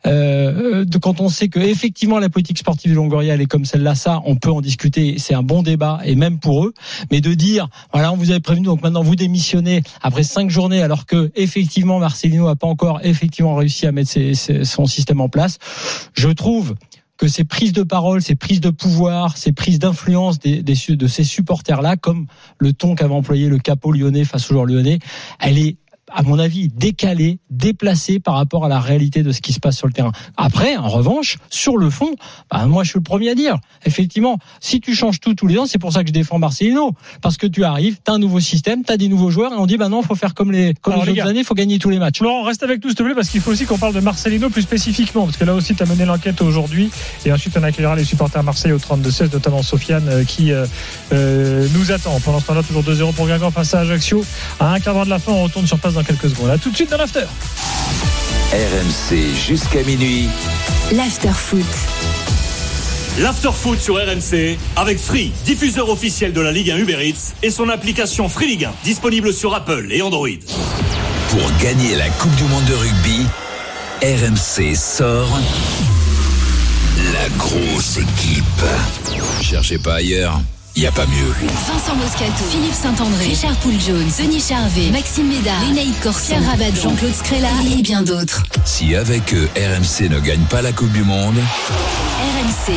Euh, 0.07 0.85
de, 0.85 0.97
quand 0.97 1.19
on 1.19 1.27
sait 1.27 1.49
que 1.49 1.59
effectivement 1.59 2.19
la 2.19 2.29
politique 2.29 2.57
sportive 2.57 2.91
de 2.91 2.95
Longoria 2.95 3.33
elle 3.33 3.41
est 3.41 3.45
comme 3.45 3.65
celle-là, 3.65 3.95
ça 3.95 4.21
on 4.25 4.37
peut 4.37 4.49
en 4.49 4.61
discuter, 4.61 5.15
c'est 5.17 5.33
un 5.33 5.43
bon 5.43 5.61
débat 5.61 5.99
et 6.05 6.15
même 6.15 6.39
pour 6.39 6.65
eux. 6.65 6.73
Mais 7.11 7.19
de 7.19 7.33
dire 7.33 7.67
voilà 7.91 8.11
on 8.13 8.15
vous 8.15 8.31
avait 8.31 8.39
prévenu 8.39 8.65
donc 8.65 8.81
maintenant 8.81 9.03
vous 9.03 9.17
démissionnez 9.17 9.83
après 10.01 10.23
cinq 10.23 10.49
journées 10.49 10.81
alors 10.81 11.05
que 11.05 11.31
effectivement 11.35 11.99
Marcelino 11.99 12.47
a 12.47 12.55
pas 12.55 12.67
encore 12.67 13.01
effectivement 13.03 13.55
réussi 13.55 13.85
à 13.87 13.91
mettre 13.91 14.13
son 14.63 14.85
système 14.85 15.19
en 15.19 15.27
place, 15.27 15.57
je 16.13 16.29
trouve 16.29 16.75
que 17.19 17.27
ces 17.27 17.43
prises 17.43 17.73
de 17.73 17.83
parole, 17.83 18.21
ces 18.21 18.35
prises 18.35 18.61
de 18.61 18.69
pouvoir, 18.69 19.37
ces 19.37 19.51
prises 19.51 19.77
d'influence 19.77 20.39
de 20.39 21.07
ces 21.07 21.23
supporters-là, 21.25 21.97
comme 21.97 22.27
le 22.57 22.71
ton 22.71 22.95
qu'avait 22.95 23.13
employé 23.13 23.49
le 23.49 23.59
capot 23.59 23.91
lyonnais 23.91 24.23
face 24.23 24.49
au 24.49 24.53
joueur 24.53 24.65
lyonnais, 24.65 24.99
elle 25.39 25.57
est 25.59 25.75
à 26.11 26.23
mon 26.23 26.39
avis, 26.39 26.69
décalé, 26.69 27.39
déplacé 27.49 28.19
par 28.19 28.35
rapport 28.35 28.65
à 28.65 28.69
la 28.69 28.79
réalité 28.79 29.23
de 29.23 29.31
ce 29.31 29.41
qui 29.41 29.53
se 29.53 29.59
passe 29.59 29.77
sur 29.77 29.87
le 29.87 29.93
terrain. 29.93 30.11
Après, 30.37 30.77
en 30.77 30.87
revanche, 30.87 31.37
sur 31.49 31.77
le 31.77 31.89
fond, 31.89 32.15
bah, 32.51 32.65
moi 32.65 32.83
je 32.83 32.89
suis 32.89 32.99
le 32.99 33.03
premier 33.03 33.29
à 33.29 33.35
dire, 33.35 33.57
effectivement, 33.85 34.37
si 34.59 34.81
tu 34.81 34.95
changes 34.95 35.19
tout 35.19 35.33
tous 35.33 35.47
les 35.47 35.57
ans, 35.57 35.65
c'est 35.65 35.77
pour 35.77 35.93
ça 35.93 36.01
que 36.03 36.07
je 36.07 36.13
défends 36.13 36.39
Marcelino, 36.39 36.93
parce 37.21 37.37
que 37.37 37.47
tu 37.47 37.63
arrives, 37.63 37.97
tu 38.03 38.11
as 38.11 38.15
un 38.15 38.19
nouveau 38.19 38.39
système, 38.39 38.83
tu 38.83 38.91
as 38.91 38.97
des 38.97 39.07
nouveaux 39.07 39.31
joueurs, 39.31 39.53
et 39.53 39.57
on 39.57 39.65
dit, 39.65 39.77
bah 39.77 39.89
non, 39.89 40.01
faut 40.01 40.15
faire 40.15 40.33
comme 40.33 40.51
les, 40.51 40.73
comme 40.81 40.95
les, 41.05 41.11
autres 41.11 41.27
années, 41.27 41.43
faut 41.43 41.55
gagner 41.55 41.79
tous 41.79 41.89
les 41.89 41.99
matchs. 41.99 42.21
Laurent, 42.21 42.43
reste 42.43 42.63
avec 42.63 42.83
nous, 42.83 42.89
s'il 42.89 42.97
te 42.97 43.03
plaît, 43.03 43.15
parce 43.15 43.29
qu'il 43.29 43.41
faut 43.41 43.51
aussi 43.51 43.65
qu'on 43.65 43.77
parle 43.77 43.93
de 43.93 43.99
Marcelino 43.99 44.49
plus 44.49 44.61
spécifiquement, 44.61 45.25
parce 45.25 45.37
que 45.37 45.45
là 45.45 45.53
aussi, 45.53 45.75
tu 45.75 45.83
as 45.83 45.85
mené 45.85 46.05
l'enquête 46.05 46.41
aujourd'hui, 46.41 46.89
et 47.25 47.31
ensuite 47.31 47.55
on 47.57 47.63
accueillera 47.63 47.95
les 47.95 48.05
supporters 48.05 48.43
Marseille 48.43 48.71
au 48.71 48.77
32-16, 48.77 49.33
notamment 49.33 49.63
Sofiane, 49.63 50.07
euh, 50.09 50.23
qui 50.23 50.51
euh, 50.51 50.65
euh, 51.13 51.67
nous 51.75 51.91
attend. 51.91 52.19
Pendant 52.19 52.39
ce 52.39 52.47
temps-là, 52.47 52.63
toujours 52.63 52.83
2-0 52.83 53.13
pour 53.13 53.27
Guingamp 53.27 53.51
face 53.51 53.73
à 53.73 53.79
Ajaccio. 53.79 54.23
À 54.59 54.73
un 54.73 54.79
quart 54.79 54.93
d'heure 54.93 55.05
de 55.05 55.09
la 55.09 55.19
fin, 55.19 55.31
on 55.31 55.43
retourne 55.43 55.67
sur 55.67 55.79
place 55.79 55.93
dans 55.99 56.05
quelques 56.05 56.29
secondes. 56.29 56.47
On 56.49 56.53
a 56.53 56.57
tout 56.57 56.69
de 56.69 56.75
suite 56.75 56.89
dans 56.89 56.97
l'after. 56.97 57.25
RMC 58.51 59.35
jusqu'à 59.35 59.83
minuit. 59.83 60.27
L'after 60.93 61.31
foot. 61.33 61.65
L'after 63.19 63.51
foot 63.51 63.79
sur 63.79 63.95
RMC 63.95 64.57
avec 64.77 64.97
Free, 64.97 65.31
diffuseur 65.45 65.89
officiel 65.89 66.31
de 66.31 66.39
la 66.39 66.51
Ligue 66.51 66.71
1 66.71 66.77
Uber 66.77 67.05
Eats 67.05 67.33
et 67.43 67.49
son 67.49 67.67
application 67.67 68.29
Free 68.29 68.47
Ligue 68.47 68.65
1, 68.65 68.71
disponible 68.83 69.33
sur 69.33 69.53
Apple 69.53 69.87
et 69.91 70.01
Android. 70.01 70.29
Pour 71.29 71.51
gagner 71.61 71.95
la 71.95 72.09
Coupe 72.09 72.35
du 72.35 72.43
Monde 72.43 72.65
de 72.65 72.75
rugby, 72.75 73.25
RMC 74.01 74.75
sort 74.75 75.37
la 77.13 77.29
grosse 77.37 77.97
équipe. 77.97 78.43
Cherchez 79.41 79.77
pas 79.77 79.95
ailleurs. 79.95 80.39
Il 80.79 80.87
a 80.87 80.93
pas 80.93 81.05
mieux. 81.07 81.33
Vincent 81.67 81.93
Moscato, 81.97 82.41
Philippe 82.49 82.73
Saint-André, 82.73 83.25
Richard 83.25 83.57
Poul-Jones, 83.57 84.09
Denis 84.17 84.39
Charvet, 84.39 84.91
Maxime 84.91 85.27
Médard, 85.27 85.59
Lénaïque 85.67 85.99
Corsia, 85.99 86.37
Rabadon, 86.39 86.73
Jean-Claude 86.73 87.13
Scrella 87.13 87.49
et 87.77 87.81
bien 87.81 88.01
d'autres. 88.01 88.43
Si 88.63 88.95
avec 88.95 89.33
eux, 89.33 89.49
RMC 89.57 90.07
ne 90.07 90.21
gagne 90.21 90.45
pas 90.49 90.61
la 90.61 90.71
Coupe 90.71 90.93
du 90.93 91.03
Monde, 91.03 91.35
RMC, 91.35 92.73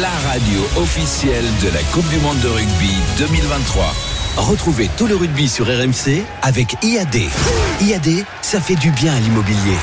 la 0.00 0.10
radio 0.32 0.66
officielle 0.78 1.44
de 1.62 1.68
la 1.68 1.80
Coupe 1.92 2.08
du 2.08 2.18
Monde 2.18 2.40
de 2.40 2.48
rugby 2.48 2.90
2023. 3.18 3.84
Retrouvez 4.38 4.90
tout 4.96 5.06
le 5.06 5.14
rugby 5.14 5.48
sur 5.48 5.66
RMC 5.66 6.24
avec 6.42 6.74
IAD. 6.82 7.20
IAD, 7.82 8.24
ça 8.42 8.60
fait 8.60 8.74
du 8.74 8.90
bien 8.90 9.14
à 9.14 9.20
l'immobilier. 9.20 9.78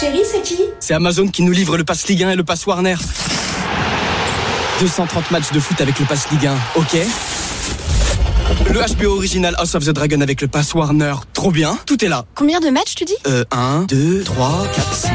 Chérie, 0.00 0.22
c'est 0.28 0.42
qui? 0.42 0.58
C'est 0.80 0.94
Amazon 0.94 1.28
qui 1.28 1.44
nous 1.44 1.52
livre 1.52 1.76
le 1.76 1.84
pass 1.84 2.08
Ligue 2.08 2.24
1 2.24 2.30
et 2.30 2.36
le 2.36 2.42
pass 2.42 2.66
Warner. 2.66 2.96
230 4.80 5.30
matchs 5.30 5.52
de 5.52 5.60
foot 5.60 5.80
avec 5.80 5.98
le 5.98 6.06
Pass 6.06 6.30
Ligue 6.30 6.46
1, 6.46 6.54
ok 6.76 6.96
le 8.68 8.80
HBO 8.96 9.16
original 9.16 9.54
House 9.58 9.74
of 9.76 9.84
the 9.84 9.90
Dragon 9.90 10.20
avec 10.22 10.40
le 10.40 10.48
Pass 10.48 10.74
Warner, 10.74 11.14
trop 11.34 11.50
bien, 11.52 11.78
tout 11.86 12.04
est 12.04 12.08
là. 12.08 12.24
Combien 12.34 12.58
de 12.60 12.68
matchs 12.70 12.94
tu 12.96 13.04
dis 13.04 13.14
Euh, 13.26 13.44
1, 13.52 13.82
2, 13.88 14.22
3, 14.24 14.66
4, 14.74 14.94
5. 14.94 15.10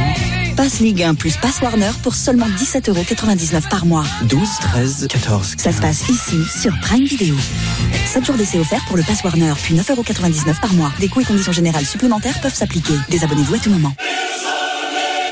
Pass 0.56 0.80
Ligue 0.80 1.04
1 1.04 1.16
plus 1.16 1.36
Pass 1.38 1.62
Warner 1.62 1.90
pour 2.02 2.16
seulement 2.16 2.46
17,99€ 2.48 3.68
par 3.68 3.86
mois. 3.86 4.06
12, 4.30 4.40
13, 4.62 5.08
14. 5.10 5.56
Ça 5.58 5.72
se 5.74 5.82
passe 5.82 6.08
ici, 6.08 6.38
sur 6.62 6.72
Prime 6.82 7.04
Video. 7.04 7.36
7 8.08 8.26
jours 8.26 8.36
d'essai 8.36 8.60
offerts 8.60 8.86
pour 8.88 8.96
le 8.96 9.04
Pass 9.04 9.22
Warner, 9.24 9.54
puis 9.62 9.76
9,99€ 9.76 10.60
par 10.62 10.74
mois. 10.74 10.92
Des 11.00 11.10
coûts 11.10 11.22
et 11.22 11.26
conditions 11.26 11.52
générales 11.52 11.86
supplémentaires 11.86 12.40
peuvent 12.42 12.56
s'appliquer. 12.56 12.94
Désabonnez-vous 13.10 13.56
à 13.56 13.60
tout 13.60 13.70
moment. 13.70 13.94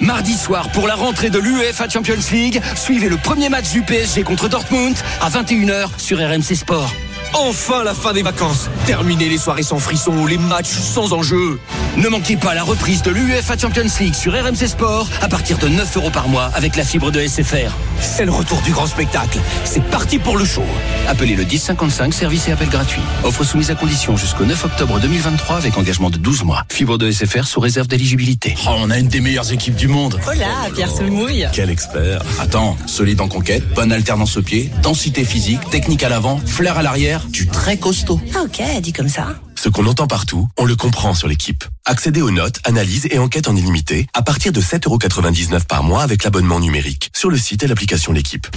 Mardi 0.04 0.34
soir, 0.34 0.70
pour 0.72 0.86
la 0.86 0.96
rentrée 0.96 1.30
de 1.30 1.40
l'UEFA 1.40 1.88
Champions 1.88 2.16
League, 2.34 2.62
suivez 2.76 3.08
le 3.08 3.16
premier 3.16 3.48
match 3.48 3.72
du 3.72 3.82
PSG 3.84 4.24
contre 4.24 4.50
Dortmund 4.50 4.98
à 5.22 5.30
21h 5.30 5.98
sur 5.98 6.18
RMC 6.18 6.56
Sport. 6.56 6.94
Enfin 7.34 7.84
la 7.84 7.94
fin 7.94 8.14
des 8.14 8.22
vacances 8.24 8.70
Terminez 8.86 9.30
les 9.30 9.38
soirées 9.38 9.64
sans 9.64 9.80
frisson 9.80 10.12
ou 10.18 10.28
les 10.28 10.38
matchs 10.38 10.72
sans 10.72 11.14
enjeu 11.14 11.60
Ne 11.98 12.08
manquez 12.10 12.38
pas 12.38 12.54
la 12.54 12.64
reprise 12.64 13.02
de 13.02 13.12
l'UEFA 13.12 13.58
Champions 13.58 13.88
League 14.00 14.14
sur 14.14 14.34
RMC 14.34 14.68
Sport 14.68 15.08
à 15.22 15.28
partir 15.28 15.58
de 15.58 15.68
9 15.68 15.98
euros 15.98 16.10
par 16.12 16.28
mois 16.28 16.52
avec 16.56 16.76
la 16.76 16.84
fibre 16.84 17.12
de 17.12 17.26
SFR. 17.26 17.72
C'est 18.00 18.26
le 18.26 18.32
retour 18.32 18.62
du 18.62 18.72
grand 18.72 18.88
spectacle. 18.88 19.40
C'est 19.64 19.84
parti 19.86 20.20
pour 20.20 20.38
le 20.38 20.46
show. 20.46 20.64
Appelez 21.08 21.36
le 21.36 21.44
1055, 21.46 22.14
service 22.14 22.48
et 22.48 22.52
appel 22.52 22.70
gratuit. 22.70 23.02
Offre 23.24 23.44
soumise 23.44 23.72
à 23.72 23.76
condition 23.76 24.18
jusqu'au 24.18 24.46
9 24.46 24.66
octobre 24.66 25.00
2023 25.00 25.58
avec 25.58 25.78
engagement 25.78 26.10
de 26.10 26.18
12 26.18 26.44
mois. 26.44 26.64
Fibre 26.70 26.98
de 26.98 27.10
SFR 27.10 27.46
sous 27.46 27.60
réserve 27.60 27.88
d'éligibilité. 27.88 28.56
Oh, 28.68 28.72
on 28.78 28.90
a 28.90 28.98
une 29.00 29.08
des 29.08 29.22
meilleures 29.22 29.52
équipes 29.52 29.76
du 29.76 29.88
monde. 29.88 30.20
Oh 30.28 30.32
là, 30.38 30.70
Pierre 30.76 30.92
se 30.92 31.04
mouille. 31.04 31.48
Quel 31.54 31.70
expert. 31.70 32.22
Attends, 32.40 32.78
solide 32.88 33.22
en 33.22 33.28
conquête, 33.28 33.64
bonne 33.74 33.92
alternance 33.92 34.38
au 34.38 34.42
pied, 34.42 34.70
densité 34.82 35.24
physique, 35.24 35.70
technique 35.70 36.04
à 36.04 36.10
l'avant, 36.10 36.40
flair 36.46 36.78
à 36.78 36.84
l'arrière, 36.84 37.13
du 37.22 37.48
très 37.48 37.78
costaud. 37.78 38.20
Ah 38.36 38.44
ok, 38.44 38.62
dit 38.82 38.94
comme 38.94 39.10
ça. 39.10 39.36
Ce 39.56 39.70
qu'on 39.70 39.86
entend 39.86 40.08
partout, 40.08 40.50
on 40.58 40.66
le 40.66 40.76
comprend 40.76 41.14
sur 41.14 41.28
l'équipe. 41.28 41.64
Accédez 41.86 42.22
aux 42.22 42.32
notes, 42.32 42.60
analyses 42.66 43.08
et 43.12 43.20
enquêtes 43.20 43.48
en 43.48 43.56
illimité 43.56 44.08
à 44.14 44.22
partir 44.22 44.52
de 44.52 44.60
7,99€ 44.62 45.66
par 45.66 45.84
mois 45.84 46.02
avec 46.04 46.24
l'abonnement 46.24 46.60
numérique 46.60 47.12
sur 47.16 47.30
le 47.30 47.38
site 47.38 47.64
et 47.64 47.68
l'application 47.68 48.12
L'équipe. 48.12 48.48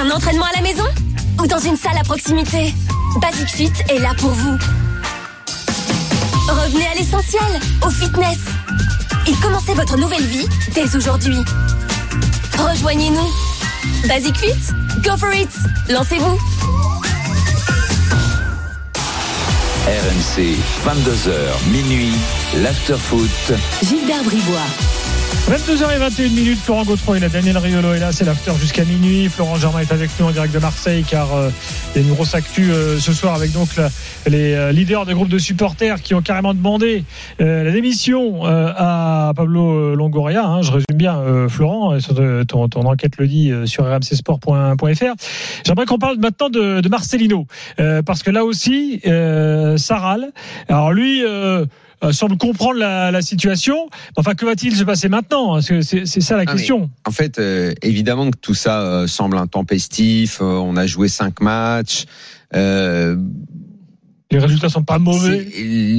Un 0.00 0.10
entraînement 0.10 0.44
à 0.44 0.56
la 0.56 0.62
maison 0.62 0.84
ou 1.40 1.46
dans 1.46 1.58
une 1.58 1.76
salle 1.76 1.96
à 1.98 2.02
proximité? 2.02 2.74
Basic 3.20 3.48
Fit 3.48 3.72
est 3.88 3.98
là 3.98 4.12
pour 4.18 4.30
vous. 4.30 4.58
Revenez 6.48 6.86
à 6.86 6.94
l'essentiel, 6.94 7.60
au 7.86 7.90
fitness. 7.90 8.38
Et 9.26 9.32
commencez 9.42 9.74
votre 9.74 9.96
nouvelle 9.96 10.26
vie 10.26 10.46
dès 10.74 10.94
aujourd'hui. 10.94 11.38
Rejoignez-nous. 12.58 13.28
Basic 14.08 14.36
Fit, 14.36 14.74
go 15.02 15.16
for 15.16 15.32
it. 15.34 15.50
Lancez-vous. 15.88 16.95
RMC, 19.86 20.58
22h, 20.84 21.70
minuit, 21.70 22.16
l'afterfoot. 22.56 23.54
Gilbert 23.84 24.24
Bribois. 24.24 25.05
22h21 25.48 26.34
minutes, 26.34 26.58
Florent 26.58 26.84
Gautreau 26.84 27.14
et 27.14 27.20
la 27.20 27.28
Daniel 27.28 27.56
Riolo 27.56 27.94
est 27.94 28.00
là, 28.00 28.10
c'est 28.10 28.24
l'after 28.24 28.50
jusqu'à 28.60 28.84
minuit. 28.84 29.28
Florent 29.28 29.56
Germain 29.56 29.78
est 29.78 29.92
avec 29.92 30.10
nous 30.18 30.26
en 30.26 30.32
direct 30.32 30.52
de 30.52 30.58
Marseille 30.58 31.04
car 31.08 31.32
euh, 31.34 31.50
il 31.94 32.02
y 32.02 32.04
a 32.04 32.08
une 32.08 32.12
grosse 32.14 32.34
actu 32.34 32.72
euh, 32.72 32.98
ce 32.98 33.12
soir 33.12 33.34
avec 33.34 33.52
donc 33.52 33.68
la, 33.76 33.88
les 34.26 34.54
euh, 34.54 34.72
leaders 34.72 35.06
de 35.06 35.14
groupes 35.14 35.28
de 35.28 35.38
supporters 35.38 36.02
qui 36.02 36.14
ont 36.14 36.20
carrément 36.20 36.52
demandé 36.52 37.04
euh, 37.40 37.62
la 37.62 37.70
démission 37.70 38.44
euh, 38.44 38.72
à 38.76 39.32
Pablo 39.36 39.94
Longoria. 39.94 40.44
Hein, 40.44 40.62
je 40.62 40.72
résume 40.72 40.96
bien, 40.96 41.16
euh, 41.16 41.48
Florent, 41.48 41.94
euh, 41.94 42.44
ton, 42.44 42.68
ton 42.68 42.80
enquête 42.80 43.12
le 43.18 43.28
dit 43.28 43.52
euh, 43.52 43.66
sur 43.66 43.84
rmcsport.fr. 43.84 45.14
J'aimerais 45.64 45.86
qu'on 45.86 45.98
parle 45.98 46.18
maintenant 46.18 46.50
de, 46.50 46.80
de 46.80 46.88
Marcelino 46.88 47.46
euh, 47.78 48.02
parce 48.02 48.24
que 48.24 48.32
là 48.32 48.44
aussi, 48.44 49.00
euh, 49.06 49.76
ça 49.76 49.96
râle. 49.98 50.32
Alors 50.68 50.92
lui. 50.92 51.22
Euh, 52.04 52.12
semble 52.12 52.36
comprendre 52.36 52.78
la, 52.78 53.10
la 53.10 53.22
situation. 53.22 53.88
Enfin, 54.16 54.34
que 54.34 54.44
va-t-il 54.44 54.76
se 54.76 54.84
passer 54.84 55.08
maintenant 55.08 55.60
C'est 55.62 56.06
ça 56.06 56.36
la 56.36 56.42
Ah, 56.46 56.52
question. 56.52 56.90
En 57.06 57.10
fait, 57.10 57.38
euh, 57.38 57.72
évidemment 57.82 58.30
que 58.30 58.36
tout 58.38 58.54
ça 58.54 58.80
euh, 58.82 59.06
semble 59.06 59.38
intempestif. 59.38 60.38
euh, 60.42 60.44
on 60.44 60.76
a 60.76 60.86
joué 60.86 61.08
cinq 61.08 61.40
matchs. 61.40 62.04
Euh, 62.54 63.16
Les 64.30 64.38
résultats 64.38 64.68
sont 64.68 64.82
pas 64.82 64.98
mauvais. 64.98 65.48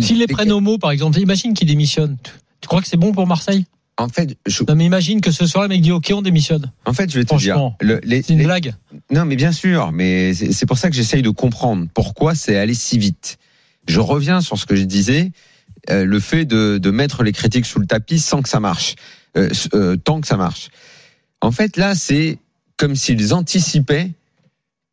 S'ils 0.01 0.19
les 0.19 0.27
prennent 0.27 0.51
au 0.51 0.59
mot, 0.59 0.77
par 0.77 0.91
exemple, 0.91 1.19
imagine 1.19 1.53
qu'ils 1.53 1.67
démissionnent. 1.67 2.17
Tu- 2.61 2.67
crois 2.67 2.81
que 2.81 2.87
c'est 2.87 2.97
bon 2.97 3.11
pour 3.13 3.25
Marseille 3.25 3.65
En 3.97 4.07
fait, 4.09 4.37
je, 4.45 4.63
Non, 4.67 4.75
mais 4.75 4.85
imagine 4.85 5.21
que 5.21 5.31
ce 5.31 5.45
soir, 5.47 5.63
le 5.63 5.69
mec 5.69 5.81
dit 5.81 5.91
OK, 5.91 6.11
on 6.13 6.21
démissionne. 6.21 6.71
en 6.85 6.93
fait, 6.93 7.09
je 7.11 7.17
vais 7.17 7.25
te 7.25 7.35
dire. 7.37 7.57
Le- 7.81 7.99
C'est 8.03 8.29
une 8.33 8.39
les- 8.39 8.45
blague. 8.45 8.75
Non, 9.11 9.25
mais 9.25 9.35
bien 9.35 9.51
sûr, 9.51 9.91
mais 9.91 10.33
c'est 10.35 10.51
c'est 10.51 10.65
pour 10.67 10.77
ça 10.77 10.89
que 10.89 10.95
j'essaye 10.95 11.21
de 11.23 11.29
comprendre 11.31 11.87
pourquoi 11.93 12.35
c'est 12.35 12.57
allé 12.57 12.73
si 12.75 12.97
vite. 12.99 13.37
Je 13.87 13.99
reviens 13.99 14.41
sur 14.41 14.57
ce 14.59 14.65
que 14.65 14.75
je 14.75 14.83
disais, 14.83 15.31
euh, 15.89 16.05
le 16.05 16.19
fait 16.19 16.45
de, 16.45 16.77
de 16.77 16.91
mettre 16.91 17.23
les 17.23 17.31
critiques 17.31 17.65
sous 17.65 17.79
le 17.79 17.85
tapis 17.85 18.19
sans 18.19 18.41
que 18.41 18.49
ça 18.49 18.59
marche, 18.59 18.95
euh, 19.37 19.49
euh, 19.73 19.95
tant 19.97 20.21
que 20.21 20.27
ça 20.27 20.37
marche. 20.37 20.69
En 21.41 21.51
fait, 21.51 21.77
là, 21.77 21.95
c'est 21.95 22.39
comme 22.77 22.95
s'ils 22.95 23.33
anticipaient 23.33 24.11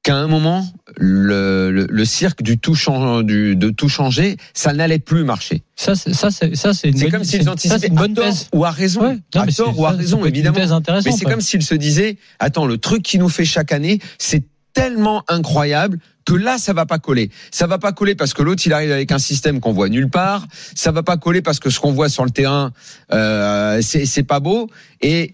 qu'à 0.03 0.17
un 0.17 0.27
moment, 0.27 0.67
le, 0.99 1.71
le, 1.71 1.87
le 1.91 2.05
cirque 2.05 2.43
du 2.43 2.59
tout 2.59 2.75
chan- 2.75 3.23
du, 3.23 3.57
de 3.57 3.71
tout 3.71 3.89
changer, 3.89 4.37
ça 4.53 4.75
n'allait 4.75 4.99
plus 4.99 5.25
marcher. 5.25 5.63
Ça, 5.77 5.95
c'est 5.95 6.13
ça, 6.13 6.31
c'est 6.31 6.55
ça, 6.57 6.75
c'est 6.75 6.89
une 6.91 6.97
C'est 6.99 7.05
bonne- 7.05 7.13
comme 7.13 7.25
s'ils 7.25 7.49
anticipaient 7.49 7.87
une 7.87 7.97
à 7.99 8.03
bonne 8.03 8.15
tort 8.15 8.25
thèse. 8.27 8.49
ou 8.53 8.67
à 8.67 8.71
raison. 8.71 9.01
Ouais. 9.09 9.19
Non, 9.35 9.41
à 9.41 9.47
tort 9.47 9.79
ou 9.79 9.87
à 9.87 9.93
raison, 9.93 10.25
évidemment. 10.27 10.59
Mais 11.05 11.13
c'est 11.13 11.25
comme 11.25 11.41
s'ils 11.41 11.63
se 11.63 11.75
disaient, 11.75 12.19
attends, 12.39 12.67
le 12.67 12.77
truc 12.77 13.03
qui 13.03 13.19
nous 13.19 13.31
fait 13.31 13.47
chaque 13.47 13.73
année, 13.73 13.99
c'est 14.19 14.43
tellement 14.75 15.23
incroyable 15.29 15.99
que 16.27 16.35
là, 16.35 16.59
ça 16.59 16.73
va 16.73 16.85
pas 16.85 16.99
coller. 16.99 17.31
Ça 17.51 17.67
va 17.67 17.79
pas 17.79 17.93
coller 17.93 18.15
parce 18.15 18.35
que 18.35 18.43
l'autre, 18.43 18.63
il 18.67 18.73
arrive 18.73 18.93
avec 18.93 19.13
un 19.13 19.19
système 19.19 19.61
qu'on 19.61 19.73
voit 19.73 19.89
nulle 19.89 20.11
part. 20.11 20.47
Ça 20.75 20.91
va 20.91 21.03
pas 21.03 21.17
coller 21.17 21.43
parce 21.43 21.61
que 21.61 21.71
ce 21.71 21.81
qu'on 21.81 21.93
voit 21.93 22.09
sur 22.09 22.25
le 22.25 22.31
terrain, 22.31 22.73
euh, 23.13 23.81
c'est 23.83 24.23
pas 24.25 24.41
beau. 24.41 24.69
Et 25.01 25.33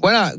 voilà, 0.00 0.32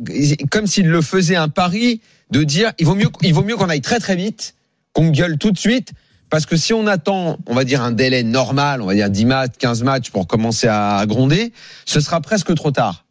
comme 0.50 0.68
s'il 0.68 0.88
le 0.88 1.02
faisait 1.02 1.36
un 1.36 1.50
pari 1.50 2.02
de 2.32 2.44
dire, 2.44 2.72
il 2.80 2.86
vaut 2.86 2.96
mieux, 2.96 3.10
il 3.22 3.34
vaut 3.34 3.44
mieux 3.44 3.56
qu'on 3.56 3.70
aille 3.70 3.82
très 3.82 4.00
très 4.00 4.16
vite, 4.16 4.56
qu'on 4.94 5.10
gueule 5.10 5.38
tout 5.38 5.52
de 5.52 5.58
suite. 5.58 5.94
Parce 6.30 6.46
que 6.46 6.58
si 6.58 6.74
on 6.74 6.88
attend, 6.88 7.38
on 7.46 7.56
va 7.56 7.64
dire 7.64 7.82
un 7.82 7.92
délai 7.92 8.24
normal, 8.24 8.82
on 8.82 8.86
va 8.86 8.96
dire 8.96 9.10
10 9.10 9.26
matchs, 9.26 9.54
15 9.60 9.84
matchs 9.84 10.10
pour 10.12 10.28
commencer 10.28 10.68
à 10.68 11.04
gronder, 11.08 11.54
ce 11.86 12.02
sera 12.02 12.20
presque 12.20 12.54
trop 12.54 12.72
tard. 12.72 13.06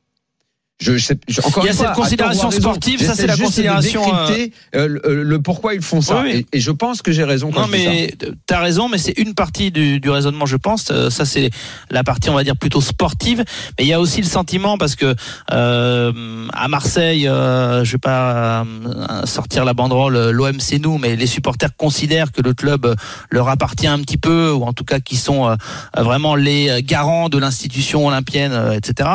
Je, 0.78 0.98
je 0.98 1.04
sais, 1.06 1.18
je- 1.26 1.40
encore 1.40 1.64
Il 1.64 1.66
y 1.66 1.68
a 1.70 1.72
une 1.72 1.76
cette 1.78 1.86
fois, 1.86 1.92
à 1.92 1.94
considération 1.94 2.50
sportive, 2.50 3.02
ça, 3.02 3.14
c'est 3.14 3.26
la 3.26 3.34
de 3.36 3.42
considération, 3.42 4.02
décrypter, 4.04 4.52
euh, 4.74 4.86
le, 5.02 5.22
le 5.22 5.40
pourquoi 5.40 5.72
ils 5.72 5.80
font 5.80 6.02
ça. 6.02 6.20
Oui, 6.22 6.30
oui. 6.34 6.46
Et, 6.52 6.58
et 6.58 6.60
je 6.60 6.70
pense 6.70 7.00
que 7.00 7.12
j'ai 7.12 7.24
raison 7.24 7.50
quand 7.50 7.62
Non, 7.62 7.66
je 7.66 7.72
mais 7.72 8.14
t'as 8.44 8.60
raison, 8.60 8.90
mais 8.90 8.98
c'est 8.98 9.16
une 9.18 9.32
partie 9.34 9.70
du, 9.70 10.00
du 10.00 10.10
raisonnement, 10.10 10.44
je 10.44 10.56
pense. 10.56 10.88
Euh, 10.90 11.08
Ça, 11.08 11.24
c'est 11.24 11.48
la 11.90 12.04
partie, 12.04 12.28
on 12.28 12.34
va 12.34 12.44
dire, 12.44 12.56
plutôt 12.58 12.82
sportive. 12.82 13.42
Mais 13.78 13.84
il 13.84 13.88
y 13.88 13.94
a 13.94 14.00
aussi 14.00 14.20
le 14.20 14.26
sentiment, 14.26 14.76
parce 14.76 14.96
que 14.96 15.14
euh, 15.52 16.46
à 16.52 16.68
Marseille, 16.68 17.26
euh, 17.26 17.82
je 17.82 17.92
vais 17.92 17.98
pas 17.98 18.62
euh, 18.64 19.24
sortir 19.24 19.64
la 19.64 19.72
banderole, 19.72 20.30
l'OM 20.30 20.60
c'est 20.60 20.78
nous, 20.78 20.98
mais 20.98 21.16
les 21.16 21.26
supporters 21.26 21.74
considèrent 21.76 22.32
que 22.32 22.42
le 22.42 22.52
club 22.52 22.94
leur 23.30 23.48
appartient 23.48 23.86
un 23.86 24.00
petit 24.00 24.18
peu, 24.18 24.52
ou 24.52 24.64
en 24.64 24.74
tout 24.74 24.84
cas 24.84 25.00
qui 25.00 25.16
sont 25.16 25.48
euh, 25.48 25.54
vraiment 25.96 26.34
les 26.34 26.82
garants 26.82 27.30
de 27.30 27.38
l'institution 27.38 28.06
olympienne, 28.06 28.52
euh, 28.52 28.72
etc. 28.72 29.08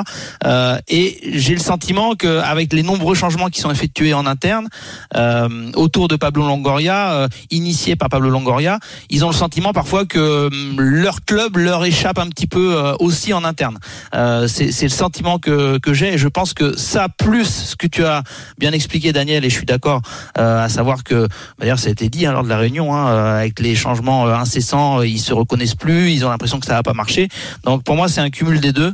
Euh, 0.46 0.78
et 0.88 1.20
j'ai 1.34 1.51
le 1.54 1.62
sentiment 1.62 2.16
que 2.16 2.40
avec 2.40 2.74
les 2.74 2.84
nombreux 2.84 3.16
changements 3.16 3.50
qui 3.50 3.60
sont 3.60 3.72
effectués 3.72 4.14
en 4.14 4.26
interne 4.26 4.68
euh, 5.16 5.72
autour 5.76 6.08
de 6.08 6.16
Pablo 6.16 6.48
Longoria, 6.48 7.14
euh, 7.14 7.28
initiés 7.50 7.96
par 7.96 8.10
Pablo 8.10 8.30
Longoria, 8.30 8.80
ils 9.10 9.26
ont 9.26 9.30
le 9.30 9.36
sentiment 9.36 9.74
parfois 9.74 10.06
que 10.06 10.48
hum, 10.48 10.80
leur 10.80 11.24
club 11.26 11.58
leur 11.58 11.84
échappe 11.86 12.20
un 12.20 12.28
petit 12.28 12.48
peu 12.48 12.76
euh, 12.76 12.94
aussi 13.00 13.34
en 13.34 13.44
interne. 13.44 13.78
Euh, 14.14 14.48
c'est 14.48 14.84
le 14.84 14.90
sentiment 14.90 15.40
que, 15.40 15.78
que 15.80 15.94
j'ai 15.94 16.14
et 16.14 16.18
je 16.18 16.28
pense 16.28 16.54
que 16.54 16.78
ça 16.78 17.08
plus 17.10 17.46
ce 17.46 17.76
que 17.76 17.88
tu 17.88 18.04
as 18.04 18.24
bien 18.58 18.72
expliqué 18.72 19.14
Daniel 19.14 19.46
et 19.46 19.50
je 19.50 19.56
suis 19.56 19.66
d'accord 19.66 20.02
euh, 20.38 20.64
à 20.64 20.70
savoir 20.70 21.04
que 21.04 21.28
d'ailleurs 21.60 21.80
ça 21.80 21.90
a 21.90 21.92
été 21.92 22.10
dit 22.10 22.26
hein, 22.26 22.34
lors 22.34 22.44
de 22.44 22.50
la 22.50 22.58
réunion 22.58 22.94
hein, 22.94 23.08
euh, 23.08 23.40
avec 23.40 23.60
les 23.60 23.76
changements 23.76 24.28
incessants 24.28 25.02
ils 25.02 25.20
se 25.20 25.34
reconnaissent 25.34 25.76
plus 25.76 26.12
ils 26.12 26.26
ont 26.26 26.30
l'impression 26.30 26.60
que 26.60 26.66
ça 26.66 26.74
va 26.74 26.84
pas 26.84 26.94
marcher 26.94 27.30
donc 27.64 27.84
pour 27.84 27.96
moi 27.96 28.08
c'est 28.08 28.22
un 28.22 28.30
cumul 28.30 28.60
des 28.60 28.74
deux 28.74 28.94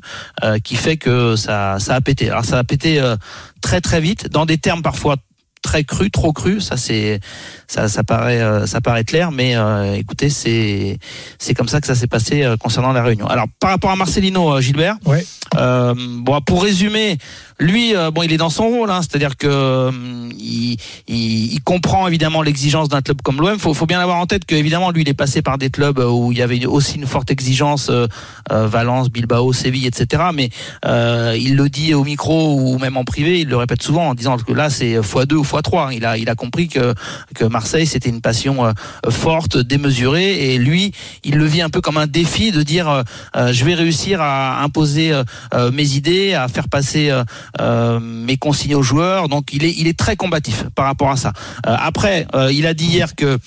qui 0.63 0.75
fait 0.75 0.97
que 0.97 1.35
ça 1.35 1.77
ça 1.79 1.95
a 1.95 2.01
pété 2.01 2.29
ça 2.47 2.59
a 2.59 2.63
pété 2.63 2.99
euh, 2.99 3.15
très 3.61 3.81
très 3.81 3.99
vite 4.01 4.29
dans 4.29 4.45
des 4.45 4.57
termes 4.57 4.81
parfois 4.81 5.15
très 5.63 5.83
crus, 5.83 6.11
trop 6.11 6.31
crus, 6.33 6.63
ça 6.63 6.77
c'est 6.77 7.19
ça 7.67 7.89
ça 7.89 8.03
paraît 8.03 8.39
euh, 8.41 8.65
ça 8.67 8.79
paraît 8.79 9.03
clair 9.03 9.31
mais 9.31 9.55
euh, 9.57 9.95
écoutez, 9.95 10.29
c'est 10.29 10.97
c'est 11.39 11.53
comme 11.55 11.67
ça 11.67 11.81
que 11.81 11.87
ça 11.87 11.95
s'est 11.95 12.07
passé 12.07 12.43
euh, 12.43 12.55
concernant 12.57 12.93
la 12.93 13.03
réunion. 13.03 13.27
Alors 13.27 13.47
par 13.59 13.71
rapport 13.71 13.91
à 13.91 13.95
Marcelino 13.95 14.53
euh, 14.53 14.61
Gilbert, 14.61 14.95
Ouais. 15.05 15.25
euh, 15.57 15.93
bon 15.97 16.39
pour 16.41 16.63
résumer, 16.63 17.17
lui 17.59 17.95
euh, 17.95 18.11
bon 18.11 18.23
il 18.23 18.31
est 18.31 18.37
dans 18.37 18.49
son 18.49 18.67
rôle 18.67 18.91
hein, 18.91 19.01
c'est-à-dire 19.01 19.35
que 19.37 19.47
euh, 19.47 19.91
il, 20.37 20.77
il, 21.07 21.53
il 21.53 21.61
comprend 21.63 22.07
évidemment 22.07 22.41
l'exigence 22.41 22.89
d'un 22.89 23.01
club 23.01 23.21
comme 23.23 23.39
l'OM, 23.41 23.57
faut 23.57 23.73
faut 23.73 23.85
bien 23.85 23.99
avoir 23.99 24.17
en 24.17 24.25
tête 24.25 24.45
que 24.45 24.55
évidemment 24.55 24.91
lui 24.91 25.01
il 25.01 25.09
est 25.09 25.13
passé 25.13 25.41
par 25.41 25.57
des 25.57 25.69
clubs 25.69 25.99
où 25.99 26.31
il 26.31 26.37
y 26.37 26.41
avait 26.41 26.65
aussi 26.65 26.97
une 26.97 27.07
forte 27.07 27.31
exigence 27.31 27.89
euh, 27.89 28.07
euh, 28.51 28.67
Valence, 28.67 29.09
Bilbao, 29.09 29.53
Séville 29.53 29.87
etc. 29.87 30.23
mais 30.33 30.49
euh, 30.85 31.35
il 31.39 31.55
le 31.55 31.69
dit 31.69 31.93
au 31.93 32.03
micro 32.03 32.55
ou 32.55 32.77
même 32.79 32.97
en 32.97 33.03
privé, 33.03 33.41
il 33.41 33.49
le 33.49 33.57
répète 33.57 33.81
souvent 33.81 34.09
en 34.09 34.15
disant 34.15 34.37
que 34.37 34.53
là 34.53 34.69
c'est 34.69 34.99
x2 34.99 35.33
ou 35.33 35.43
x3. 35.43 35.95
Il 35.95 36.05
a, 36.05 36.17
il 36.17 36.29
a 36.29 36.35
compris 36.35 36.67
que, 36.67 36.93
que 37.35 37.45
Marseille 37.45 37.87
c'était 37.87 38.09
une 38.09 38.21
passion 38.21 38.65
euh, 38.65 38.71
forte, 39.09 39.57
démesurée 39.57 40.53
et 40.53 40.57
lui, 40.57 40.91
il 41.23 41.35
le 41.35 41.45
vit 41.45 41.61
un 41.61 41.69
peu 41.69 41.81
comme 41.81 41.97
un 41.97 42.07
défi 42.07 42.51
de 42.51 42.63
dire 42.63 42.89
euh, 42.89 43.03
euh, 43.35 43.53
je 43.53 43.65
vais 43.65 43.73
réussir 43.73 44.21
à 44.21 44.63
imposer 44.63 45.11
euh, 45.11 45.23
euh, 45.53 45.71
mes 45.71 45.95
idées, 45.95 46.33
à 46.33 46.47
faire 46.47 46.69
passer 46.69 47.11
euh, 47.59 47.99
mes 47.99 48.37
consignes 48.37 48.75
aux 48.75 48.83
joueurs. 48.83 49.29
Donc 49.29 49.53
il 49.53 49.63
est, 49.63 49.73
il 49.77 49.87
est 49.87 49.97
très 49.97 50.15
combatif 50.15 50.65
par 50.75 50.85
rapport 50.85 51.09
à 51.09 51.17
ça. 51.17 51.33
Euh, 51.65 51.75
après, 51.79 52.27
euh, 52.35 52.51
il 52.51 52.65
a 52.65 52.73
dit 52.73 52.85
hier 52.85 53.15
que 53.15 53.37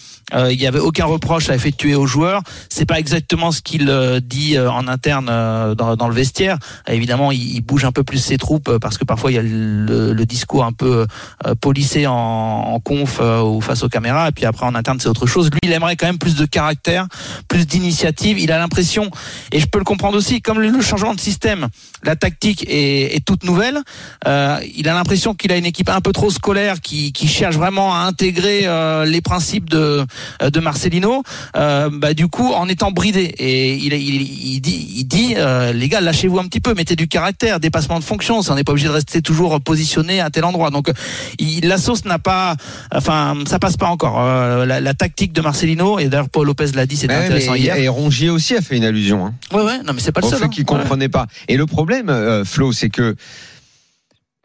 il 0.51 0.61
y 0.61 0.67
avait 0.67 0.79
aucun 0.79 1.05
reproche 1.07 1.51
à 1.51 1.55
effectuer 1.55 1.95
aux 1.95 2.07
joueurs. 2.07 2.43
C'est 2.69 2.87
pas 2.87 2.99
exactement 2.99 3.53
ce 3.53 3.61
qu'il 3.63 3.89
euh, 3.89 4.21
dit 4.21 4.57
euh, 4.57 4.71
en 4.71 4.89
interne 4.89 5.29
euh, 5.31 5.75
dans, 5.75 5.97
dans 5.97 6.09
le 6.09 6.15
vestiaire. 6.15 6.59
Euh, 6.89 6.93
évidemment, 6.93 7.33
il, 7.33 7.57
il 7.57 7.61
bouge 7.61 7.85
un 7.85 7.93
peu 7.93 8.05
plus 8.05 8.19
ses 8.19 8.39
troupes 8.39 8.69
euh, 8.69 8.79
parce 8.79 8.99
que 8.99 9.05
parfois 9.05 9.31
il 9.31 9.35
y 9.35 9.39
a 9.39 9.43
le, 9.43 10.13
le 10.13 10.27
discours 10.27 10.65
un 10.65 10.73
peu 10.73 11.07
euh, 11.47 11.55
polissé 11.61 12.07
en, 12.07 12.15
en 12.15 12.81
conf 12.81 13.19
euh, 13.21 13.43
ou 13.43 13.61
face 13.61 13.83
aux 13.83 13.89
caméras. 13.89 14.29
Et 14.29 14.33
puis 14.33 14.45
après 14.45 14.67
en 14.67 14.75
interne 14.75 14.99
c'est 15.01 15.09
autre 15.09 15.27
chose. 15.27 15.51
Lui, 15.51 15.61
il 15.63 15.73
aimerait 15.73 15.97
quand 15.97 16.07
même 16.07 16.19
plus 16.19 16.37
de 16.37 16.47
caractère, 16.47 17.07
plus 17.49 17.67
d'initiative. 17.67 18.39
Il 18.39 18.53
a 18.53 18.59
l'impression, 18.59 19.11
et 19.53 19.61
je 19.61 19.67
peux 19.67 19.79
le 19.79 19.85
comprendre 19.85 20.17
aussi, 20.17 20.41
comme 20.41 20.61
le, 20.61 20.69
le 20.69 20.81
changement 20.81 21.15
de 21.15 21.21
système, 21.21 21.69
la 22.05 22.17
tactique 22.17 22.65
est, 22.69 23.17
est 23.17 23.25
toute 23.25 23.45
nouvelle. 23.45 23.81
Euh, 24.27 24.59
il 24.77 24.89
a 24.89 24.95
l'impression 24.95 25.35
qu'il 25.35 25.53
a 25.53 25.57
une 25.57 25.67
équipe 25.67 25.89
un 25.89 26.01
peu 26.01 26.13
trop 26.13 26.31
scolaire 26.31 26.81
qui, 26.81 27.13
qui 27.13 27.29
cherche 27.29 27.57
vraiment 27.57 27.95
à 27.95 27.99
intégrer 27.99 28.63
euh, 28.65 29.05
les 29.05 29.21
principes 29.21 29.69
de, 29.69 30.05
de 30.43 30.61
Marcelino. 30.61 31.23
Euh, 31.57 31.91
bah, 31.93 32.15
du 32.15 32.29
coup, 32.29 32.53
en 32.53 32.69
étant 32.69 32.91
bridé, 32.91 33.35
et 33.39 33.75
il, 33.75 33.93
il, 33.93 34.23
il 34.23 34.61
dit, 34.61 34.89
il 34.97 35.05
dit 35.05 35.35
euh, 35.37 35.73
les 35.73 35.89
gars, 35.89 36.01
lâchez-vous 36.01 36.39
un 36.39 36.45
petit 36.45 36.61
peu, 36.61 36.75
mettez 36.75 36.97
du 36.97 37.09
caractère, 37.09 37.61
dépassement 37.61 37.99
de 37.99 38.05
fonction. 38.05 38.43
Ça, 38.43 38.53
on 38.53 38.57
n'est 38.57 38.65
pas 38.65 38.73
obligé 38.73 38.89
de 38.89 38.93
rester 38.93 39.23
toujours 39.23 39.61
positionné 39.61 40.21
à 40.21 40.31
tel 40.31 40.45
endroit. 40.45 40.71
Donc, 40.71 40.91
il, 41.39 41.67
la 41.69 41.79
sauce 41.79 42.05
n'a 42.05 42.19
pas, 42.19 42.57
enfin, 42.95 43.35
ça 43.47 43.59
passe 43.59 43.77
pas 43.77 43.89
encore. 43.89 44.21
Euh, 44.21 44.67
la, 44.67 44.81
la 44.81 44.95
tactique 44.95 45.33
de 45.33 45.41
Marcelino, 45.41 45.99
et 45.99 46.07
d'ailleurs 46.09 46.29
Paul 46.29 46.47
Lopez 46.47 46.73
l'a 46.75 46.87
dit, 46.87 46.97
c'était 46.97 47.15
Ouais, 47.15 47.25
intéressant 47.25 47.55
hier. 47.55 47.77
Et 47.77 47.89
Rongier 47.89 48.31
aussi 48.31 48.57
a 48.57 48.61
fait 48.61 48.77
une 48.77 48.85
allusion. 48.85 49.27
Hein. 49.27 49.35
Ouais, 49.53 49.63
ouais, 49.63 49.79
non, 49.85 49.93
mais 49.93 50.01
c'est 50.01 50.13
pas 50.13 50.21
le 50.21 50.27
seul. 50.29 50.39
fait 50.39 50.45
hein. 50.45 50.49
qu'il 50.49 50.63
Ouais. 50.63 50.67
comprenait 50.67 51.09
pas. 51.09 51.27
Et 51.49 51.57
le 51.57 51.67
problème, 51.67 52.09
euh, 52.11 52.45
Flo, 52.45 52.73
c'est 52.73 52.91
que 52.91 53.17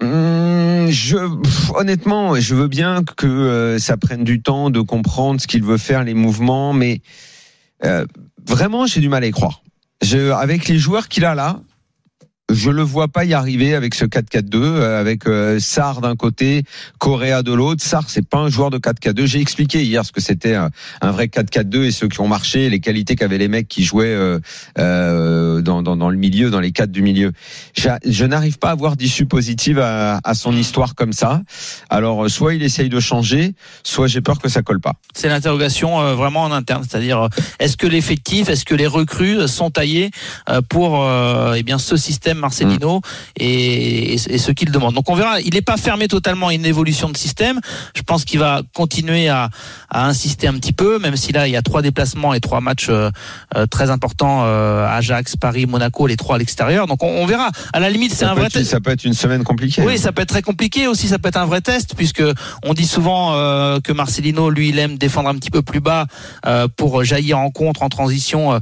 hum, 0.01 0.87
je 0.89 1.17
honnêtement, 1.75 2.39
je 2.39 2.55
veux 2.55 2.67
bien 2.67 3.03
que 3.03 3.27
euh, 3.27 3.79
ça 3.79 3.97
prenne 3.97 4.23
du 4.23 4.41
temps 4.41 4.69
de 4.69 4.81
comprendre 4.81 5.41
ce 5.41 5.47
qu'il 5.47 5.63
veut 5.63 5.77
faire, 5.77 6.03
les 6.03 6.13
mouvements, 6.13 6.73
mais 6.73 7.01
euh, 7.83 8.05
vraiment, 8.47 8.85
j'ai 8.85 9.01
du 9.01 9.09
mal 9.09 9.23
à 9.23 9.27
y 9.27 9.31
croire. 9.31 9.61
Je, 10.01 10.31
avec 10.31 10.67
les 10.67 10.77
joueurs 10.77 11.07
qu'il 11.07 11.25
a 11.25 11.35
là, 11.35 11.61
je 12.51 12.69
le 12.69 12.83
vois 12.83 13.07
pas 13.07 13.25
y 13.25 13.33
arriver 13.33 13.73
avec 13.73 13.95
ce 13.95 14.05
4-4-2, 14.05 14.55
euh, 14.55 14.99
avec 14.99 15.27
euh, 15.27 15.59
Sarr 15.59 16.01
d'un 16.01 16.15
côté, 16.15 16.63
Correa 16.99 17.41
de 17.41 17.51
l'autre. 17.51 17.83
Sarr, 17.83 18.05
c'est 18.07 18.27
pas 18.27 18.37
un 18.37 18.49
joueur 18.49 18.69
de 18.69 18.77
4-4-2. 18.77 19.25
J'ai 19.25 19.39
expliqué 19.39 19.83
hier 19.83 20.05
ce 20.05 20.11
que 20.11 20.21
c'était 20.21 20.53
un, 20.53 20.69
un 21.01 21.11
vrai 21.11 21.25
4-4-2 21.25 21.83
et 21.83 21.91
ceux 21.91 22.07
qui 22.07 22.21
ont 22.21 22.27
marché, 22.27 22.69
les 22.69 22.79
qualités 22.79 23.15
qu'avaient 23.15 23.39
les 23.39 23.47
mecs 23.47 23.67
qui 23.67 23.83
jouaient 23.83 24.05
euh, 24.05 24.39
euh, 24.77 25.61
dans, 25.61 25.81
dans, 25.81 25.95
dans 25.95 26.09
le 26.09 26.17
milieu, 26.17 26.51
dans 26.51 26.59
les 26.59 26.71
quatre 26.71 26.91
du 26.91 27.01
milieu. 27.01 27.31
Je, 27.75 28.25
n'arrive 28.25 28.59
pas 28.59 28.69
à 28.69 28.71
avoir 28.71 28.95
d'issue 28.95 29.25
positive 29.25 29.79
à, 29.79 30.19
à 30.23 30.33
son 30.33 30.55
histoire 30.55 30.95
comme 30.95 31.13
ça. 31.13 31.41
Alors, 31.89 32.25
euh, 32.25 32.29
soit 32.29 32.53
il 32.53 32.63
essaye 32.63 32.89
de 32.89 32.99
changer, 32.99 33.53
soit 33.83 34.07
j'ai 34.07 34.21
peur 34.21 34.39
que 34.39 34.49
ça 34.49 34.61
colle 34.61 34.79
pas. 34.79 34.93
C'est 35.13 35.29
l'interrogation 35.29 36.01
euh, 36.01 36.15
vraiment 36.15 36.43
en 36.43 36.51
interne, 36.51 36.83
c'est-à-dire 36.87 37.29
est-ce 37.59 37.77
que 37.77 37.87
l'effectif, 37.87 38.49
est-ce 38.49 38.65
que 38.65 38.75
les 38.75 38.87
recrues 38.87 39.47
sont 39.47 39.71
taillées 39.71 40.11
euh, 40.49 40.61
pour 40.61 41.05
eh 41.55 41.63
bien 41.63 41.77
ce 41.77 41.95
système 41.95 42.34
Marcelino 42.37 43.01
et, 43.37 44.13
et, 44.13 44.13
et 44.13 44.37
ce 44.37 44.51
qu'il 44.51 44.71
demande. 44.71 44.93
Donc 44.93 45.09
on 45.09 45.15
verra. 45.15 45.39
Il 45.41 45.53
n'est 45.53 45.61
pas 45.61 45.77
fermé 45.77 46.07
totalement 46.07 46.47
à 46.47 46.53
une 46.53 46.65
évolution 46.65 47.09
de 47.09 47.17
système. 47.17 47.59
Je 47.95 48.01
pense 48.01 48.25
qu'il 48.25 48.39
va 48.39 48.61
continuer 48.73 49.29
à, 49.29 49.49
à 49.89 50.05
insister 50.07 50.47
un 50.47 50.53
petit 50.53 50.73
peu, 50.73 50.99
même 50.99 51.15
si 51.15 51.31
là 51.31 51.47
il 51.47 51.51
y 51.51 51.57
a 51.57 51.61
trois 51.61 51.81
déplacements 51.81 52.33
et 52.33 52.39
trois 52.39 52.61
matchs 52.61 52.87
euh, 52.89 53.09
euh, 53.55 53.65
très 53.65 53.89
importants 53.89 54.41
euh, 54.43 54.87
Ajax, 54.87 55.35
Paris, 55.35 55.65
Monaco, 55.65 56.07
les 56.07 56.17
trois 56.17 56.35
à 56.35 56.39
l'extérieur. 56.39 56.87
Donc 56.87 57.03
on, 57.03 57.07
on 57.07 57.25
verra. 57.25 57.49
À 57.73 57.79
la 57.79 57.89
limite, 57.89 58.13
c'est 58.13 58.25
un 58.25 58.33
vrai 58.33 58.47
être, 58.47 58.53
test. 58.53 58.71
ça 58.71 58.79
peut 58.79 58.91
être 58.91 59.05
une 59.05 59.13
semaine 59.13 59.43
compliquée. 59.43 59.83
Oui, 59.83 59.97
ça 59.97 60.11
peut 60.11 60.21
être 60.21 60.29
très 60.29 60.41
compliqué 60.41 60.87
aussi. 60.87 61.07
Ça 61.07 61.19
peut 61.19 61.29
être 61.29 61.37
un 61.37 61.45
vrai 61.45 61.61
test 61.61 61.95
puisque 61.95 62.23
on 62.63 62.73
dit 62.73 62.87
souvent 62.87 63.33
euh, 63.33 63.79
que 63.79 63.93
Marcelino, 63.93 64.49
lui, 64.49 64.69
il 64.69 64.79
aime 64.79 64.97
défendre 64.97 65.29
un 65.29 65.35
petit 65.35 65.51
peu 65.51 65.61
plus 65.61 65.79
bas 65.79 66.05
pour 66.77 67.03
jaillir 67.03 67.39
en 67.39 67.49
contre, 67.51 67.83
en 67.83 67.89
transition. 67.89 68.59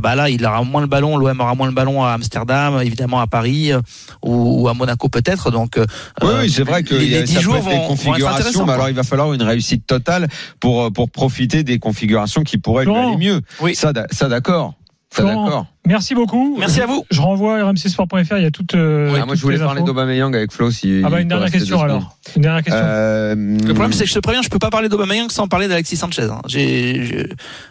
Bah 0.00 0.14
là, 0.14 0.28
il 0.30 0.44
aura 0.44 0.62
moins 0.62 0.80
le 0.80 0.86
ballon. 0.86 1.16
L'OM 1.16 1.40
aura 1.40 1.54
moins 1.54 1.66
le 1.66 1.72
ballon 1.72 2.02
à 2.04 2.12
Amsterdam, 2.12 2.80
évidemment 2.82 3.15
à 3.18 3.26
Paris 3.26 3.72
euh, 3.72 3.80
ou, 4.22 4.62
ou 4.62 4.68
à 4.68 4.74
Monaco 4.74 5.08
peut-être. 5.08 5.50
Donc, 5.50 5.76
euh, 5.78 5.86
Oui, 6.22 6.28
oui, 6.40 6.50
c'est 6.50 6.62
vrai 6.64 6.82
que 6.82 6.94
les, 6.94 7.08
les 7.08 7.22
10 7.22 7.32
ça 7.32 7.38
peut 7.38 7.44
jours 7.44 7.54
vont, 7.56 7.60
vont 7.62 7.70
être 7.70 7.88
configurations, 7.88 8.28
intéressants. 8.28 8.66
mais 8.66 8.72
alors 8.72 8.88
il 8.88 8.94
va 8.94 9.02
falloir 9.02 9.32
une 9.32 9.42
réussite 9.42 9.86
totale 9.86 10.28
pour 10.60 10.82
euh, 10.84 10.90
pour 10.90 11.10
profiter 11.10 11.62
des 11.64 11.78
configurations 11.78 12.42
qui 12.42 12.58
pourraient 12.58 12.84
lui 12.84 12.94
aller 12.94 13.16
mieux. 13.16 13.40
Oui. 13.60 13.74
Ça, 13.74 13.92
ça 14.10 14.28
d'accord. 14.28 14.74
Florent, 15.24 15.44
d'accord. 15.44 15.66
Merci 15.86 16.14
beaucoup. 16.16 16.56
Merci 16.58 16.80
à 16.80 16.86
vous. 16.86 17.04
Je 17.12 17.20
renvoie 17.20 17.58
à 17.60 17.64
rmcsport.fr. 17.64 18.36
Il 18.38 18.42
y 18.42 18.46
a 18.46 18.50
toutes. 18.50 18.74
euh, 18.74 19.16
Ah, 19.20 19.24
moi, 19.24 19.36
je 19.36 19.42
voulais 19.42 19.56
parler 19.58 19.82
infos. 19.82 19.86
d'Aubameyang 19.86 20.34
avec 20.34 20.50
Flo. 20.52 20.70
Si 20.72 21.00
Ah 21.04 21.10
bah 21.10 21.20
une 21.20 21.28
dernière 21.28 21.50
question 21.50 21.80
alors. 21.80 22.16
Une 22.34 22.42
dernière 22.42 22.64
question. 22.64 22.82
Euh, 22.84 23.34
Le 23.36 23.72
problème, 23.72 23.92
c'est 23.92 24.02
que 24.04 24.10
je 24.10 24.14
te 24.14 24.18
préviens, 24.18 24.42
je 24.42 24.48
peux 24.48 24.58
pas 24.58 24.70
parler 24.70 24.88
d'Aubameyang 24.88 25.30
sans 25.30 25.46
parler 25.46 25.68
d'Alexis 25.68 25.96
Sanchez. 25.96 26.22
hein. 26.28 26.40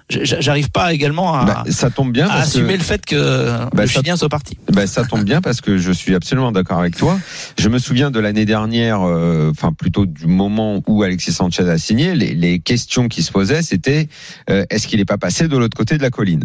J'arrive 0.09 0.69
pas 0.69 0.93
également 0.93 1.33
à, 1.33 1.45
bah, 1.45 1.63
ça 1.69 1.89
tombe 1.89 2.11
bien 2.11 2.25
à 2.27 2.29
parce 2.29 2.53
que 2.53 2.57
assumer 2.59 2.77
le 2.77 2.83
fait 2.83 3.03
que 3.05 3.47
Bah, 3.73 3.81
le 3.83 3.87
ça- 3.87 3.99
Chilien 3.99 4.15
soit 4.15 4.29
parti. 4.29 4.57
Ben, 4.71 4.85
ça 4.87 5.03
tombe 5.03 5.23
bien 5.23 5.41
parce 5.41 5.61
que 5.61 5.77
je 5.77 5.91
suis 5.91 6.13
absolument 6.15 6.51
d'accord 6.51 6.79
avec 6.79 6.95
toi. 6.95 7.19
Je 7.57 7.69
me 7.69 7.79
souviens 7.79 8.11
de 8.11 8.19
l'année 8.19 8.45
dernière, 8.45 9.01
euh, 9.01 9.49
enfin 9.51 9.73
plutôt 9.73 10.05
du 10.05 10.27
moment 10.27 10.81
où 10.87 11.01
Alexis 11.03 11.33
Sanchez 11.33 11.67
a 11.67 11.77
signé, 11.77 12.13
les, 12.15 12.33
les 12.35 12.59
questions 12.59 13.07
qui 13.07 13.23
se 13.23 13.31
posaient, 13.31 13.61
c'était 13.63 14.07
euh, 14.49 14.63
est-ce 14.69 14.87
qu'il 14.87 14.99
n'est 14.99 15.05
pas 15.05 15.17
passé 15.17 15.47
de 15.47 15.57
l'autre 15.57 15.75
côté 15.75 15.97
de 15.97 16.03
la 16.03 16.11
colline? 16.11 16.43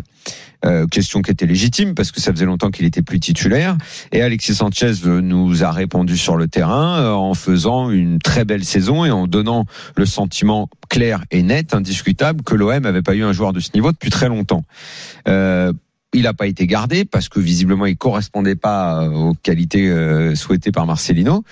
Euh, 0.65 0.87
Question 0.91 1.23
qui 1.23 1.31
était 1.31 1.47
légitime 1.47 1.95
parce 1.95 2.13
que 2.13 2.21
ça 2.21 2.33
faisait 2.33 2.45
longtemps 2.45 2.71
qu'il 2.71 2.85
était 2.85 3.03
plus 3.03 3.21
titulaire. 3.21 3.77
Et 4.13 4.23
Alexis 4.23 4.55
Sanchez 4.55 4.93
euh, 5.07 5.21
nous 5.21 5.63
a 5.65 5.71
répondu 5.71 6.17
sur 6.17 6.37
le 6.37 6.49
terrain 6.49 7.01
euh, 7.01 7.13
en 7.13 7.35
faisant 7.35 7.91
une 7.91 8.19
très 8.19 8.45
belle 8.45 8.65
saison 8.65 9.05
et 9.05 9.11
en 9.11 9.27
donnant 9.27 9.67
le 9.97 10.07
sentiment 10.07 10.69
clair 10.89 11.25
et 11.31 11.43
net, 11.43 11.75
indiscutable, 11.75 12.43
que 12.43 12.55
l'OM 12.55 12.81
n'avait 12.81 13.03
pas 13.03 13.15
eu 13.15 13.23
un 13.23 13.33
joueur 13.33 13.53
de 13.53 13.61
ce 13.61 13.71
niveau 13.75 13.93
depuis 13.93 14.11
très 14.11 14.29
longtemps. 14.29 14.65
Euh, 15.29 15.73
il 16.13 16.23
n'a 16.23 16.35
pas 16.35 16.49
été 16.49 16.67
gardé 16.67 17.05
parce 17.05 17.29
que 17.29 17.39
visiblement 17.39 17.87
il 17.87 17.97
correspondait 17.97 18.57
pas 18.57 19.09
aux 19.09 19.35
qualités 19.35 20.35
souhaitées 20.35 20.73
par 20.73 20.85
Marcelino. 20.85 21.45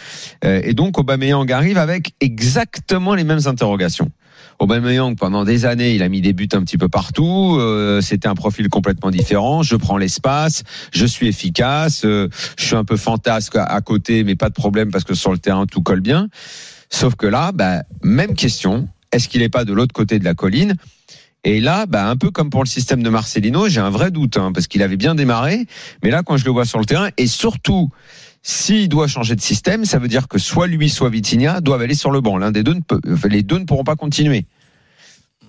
Et 0.42 0.74
donc 0.74 0.98
Aubameyang 0.98 1.48
arrive 1.52 1.78
avec 1.78 2.14
exactement 2.20 3.14
les 3.14 3.22
mêmes 3.22 3.46
interrogations. 3.46 4.10
Aubameyang 4.58 5.14
pendant 5.14 5.44
des 5.44 5.66
années, 5.66 5.94
il 5.94 6.02
a 6.02 6.08
mis 6.08 6.20
des 6.20 6.32
buts 6.32 6.48
un 6.52 6.62
petit 6.62 6.78
peu 6.78 6.88
partout. 6.88 7.56
euh, 7.58 8.00
C'était 8.00 8.28
un 8.28 8.34
profil 8.34 8.68
complètement 8.68 9.10
différent. 9.10 9.62
Je 9.62 9.76
prends 9.76 9.96
l'espace, 9.96 10.64
je 10.92 11.06
suis 11.06 11.28
efficace, 11.28 12.04
euh, 12.04 12.28
je 12.56 12.64
suis 12.64 12.76
un 12.76 12.84
peu 12.84 12.96
fantasque 12.96 13.56
à, 13.56 13.80
côté, 13.80 14.24
mais 14.24 14.34
pas 14.34 14.48
de 14.48 14.54
problème 14.54 14.90
parce 14.90 15.04
que 15.04 15.14
sur 15.14 15.30
le 15.30 15.38
terrain 15.38 15.66
tout 15.66 15.82
colle 15.82 16.00
bien. 16.00 16.28
Sauf 16.90 17.14
que 17.14 17.26
là, 17.26 17.52
bah, 17.52 17.82
même 18.02 18.34
question. 18.34 18.88
Est-ce 19.12 19.28
qu'il 19.28 19.40
n'est 19.40 19.48
pas 19.48 19.64
de 19.64 19.72
l'autre 19.72 19.92
côté 19.92 20.18
de 20.18 20.24
la 20.24 20.34
colline? 20.34 20.74
Et 21.44 21.60
là, 21.60 21.86
bah, 21.86 22.08
un 22.08 22.16
peu 22.16 22.30
comme 22.30 22.50
pour 22.50 22.64
le 22.64 22.68
système 22.68 23.02
de 23.02 23.08
Marcelino, 23.10 23.68
j'ai 23.68 23.80
un 23.80 23.90
vrai 23.90 24.10
doute, 24.10 24.36
hein, 24.36 24.50
parce 24.52 24.66
qu'il 24.66 24.82
avait 24.82 24.96
bien 24.96 25.14
démarré, 25.14 25.66
mais 26.02 26.10
là, 26.10 26.22
quand 26.22 26.36
je 26.36 26.44
le 26.44 26.50
vois 26.50 26.64
sur 26.64 26.78
le 26.78 26.84
terrain, 26.84 27.10
et 27.16 27.26
surtout, 27.26 27.90
s'il 28.42 28.88
doit 28.88 29.06
changer 29.06 29.36
de 29.36 29.40
système, 29.40 29.84
ça 29.84 29.98
veut 29.98 30.08
dire 30.08 30.28
que 30.28 30.38
soit 30.38 30.66
lui, 30.66 30.88
soit 30.88 31.10
Vitinha 31.10 31.60
doivent 31.60 31.82
aller 31.82 31.94
sur 31.94 32.10
le 32.10 32.20
banc. 32.20 32.38
L'un 32.38 32.50
des 32.50 32.62
deux, 32.62 32.74
ne 32.74 32.80
peut, 32.80 33.00
les 33.28 33.42
deux 33.42 33.58
ne 33.58 33.64
pourront 33.64 33.84
pas 33.84 33.96
continuer. 33.96 34.46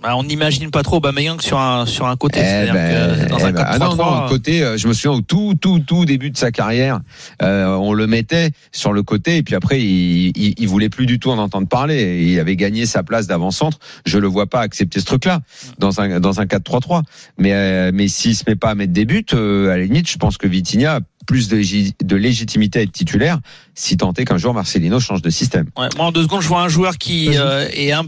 Bah, 0.01 0.15
on 0.15 0.23
n'imagine 0.23 0.71
pas 0.71 0.81
trop 0.81 0.97
Aubameyang 0.97 1.41
sur 1.41 1.59
un 1.59 1.85
sur 1.85 2.07
un 2.07 2.15
côté. 2.15 2.39
Eh 2.39 2.71
ben, 2.71 3.25
que 3.25 3.29
dans 3.29 3.37
eh 3.39 3.43
un 3.43 3.51
ben, 3.51 3.63
ah 3.67 3.79
non, 3.79 3.95
4-3-3, 3.95 3.97
non, 3.97 4.29
côté, 4.29 4.63
euh, 4.63 4.77
je 4.77 4.87
me 4.87 4.93
souviens 4.93 5.11
au 5.11 5.21
tout, 5.21 5.55
tout, 5.59 5.79
tout 5.79 6.05
début 6.05 6.31
de 6.31 6.37
sa 6.37 6.51
carrière, 6.51 7.01
euh, 7.41 7.75
on 7.75 7.91
le 7.91 8.07
mettait 8.07 8.51
sur 8.71 8.93
le 8.93 9.03
côté 9.03 9.37
et 9.37 9.43
puis 9.43 9.55
après, 9.55 9.81
il, 9.81 10.31
il, 10.37 10.53
il 10.57 10.67
voulait 10.69 10.87
plus 10.87 11.05
du 11.05 11.19
tout 11.19 11.31
en 11.31 11.37
entendre 11.37 11.67
parler. 11.67 12.23
Il 12.23 12.39
avait 12.39 12.55
gagné 12.55 12.85
sa 12.85 13.03
place 13.03 13.27
d'avant-centre. 13.27 13.79
Je 14.05 14.19
le 14.19 14.27
vois 14.27 14.47
pas 14.47 14.61
accepter 14.61 15.01
ce 15.01 15.05
truc-là 15.05 15.41
dans 15.79 15.99
un 15.99 16.21
dans 16.21 16.39
un 16.39 16.45
4-3-3. 16.45 17.01
Mais 17.37 17.51
euh, 17.53 17.91
mais 17.93 18.07
s'il 18.07 18.37
se 18.37 18.45
met 18.47 18.55
pas 18.55 18.69
à 18.69 18.75
mettre 18.75 18.93
des 18.93 19.03
buts, 19.03 19.25
euh, 19.33 19.69
à 19.69 19.77
la 19.77 19.83
limite, 19.83 20.09
je 20.09 20.17
pense 20.17 20.37
que 20.37 20.47
Vitinha 20.47 21.01
plus 21.29 21.47
de, 21.47 21.57
légi- 21.57 21.93
de 22.03 22.15
légitimité 22.15 22.79
à 22.79 22.81
être 22.81 22.91
titulaire 22.91 23.37
si 23.75 23.97
tant 23.97 24.11
est 24.13 24.25
qu'un 24.25 24.39
jour 24.39 24.55
Marcelino 24.55 24.99
change 24.99 25.21
de 25.21 25.29
système. 25.29 25.67
Ouais, 25.77 25.87
moi, 25.95 26.07
en 26.07 26.11
deux 26.11 26.23
secondes, 26.23 26.41
je 26.41 26.47
vois 26.47 26.63
un 26.63 26.69
joueur 26.69 26.97
qui 26.97 27.37
euh, 27.37 27.67
est 27.71 27.91
un, 27.91 28.05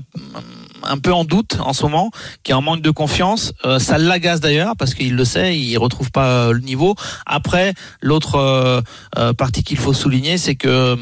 un 0.82 0.98
peu 0.98 1.14
en 1.14 1.24
doute 1.24 1.58
en 1.60 1.74
ce 1.74 1.84
moment, 1.84 2.10
qui 2.42 2.50
est 2.52 2.56
en 2.56 2.64
manque 2.64 2.82
de 2.82 2.90
confiance. 2.90 3.54
Euh, 3.64 3.78
ça 3.78 4.00
l'agace 4.00 4.40
d'ailleurs 4.40 4.76
parce 4.76 4.96
qu'il 4.96 5.16
le 5.16 5.24
sait, 5.24 5.56
il 5.56 5.78
retrouve 5.78 6.10
pas 6.10 6.30
euh, 6.48 6.52
le 6.54 6.62
niveau. 6.62 6.96
Après, 7.28 7.76
l'autre 8.02 8.36
euh, 8.36 8.82
euh, 9.20 9.34
partie 9.34 9.64
qu'il 9.64 9.78
faut 9.78 9.94
souligner, 9.94 10.40
c'est 10.40 10.56
que 10.56 10.68
euh, 10.68 10.96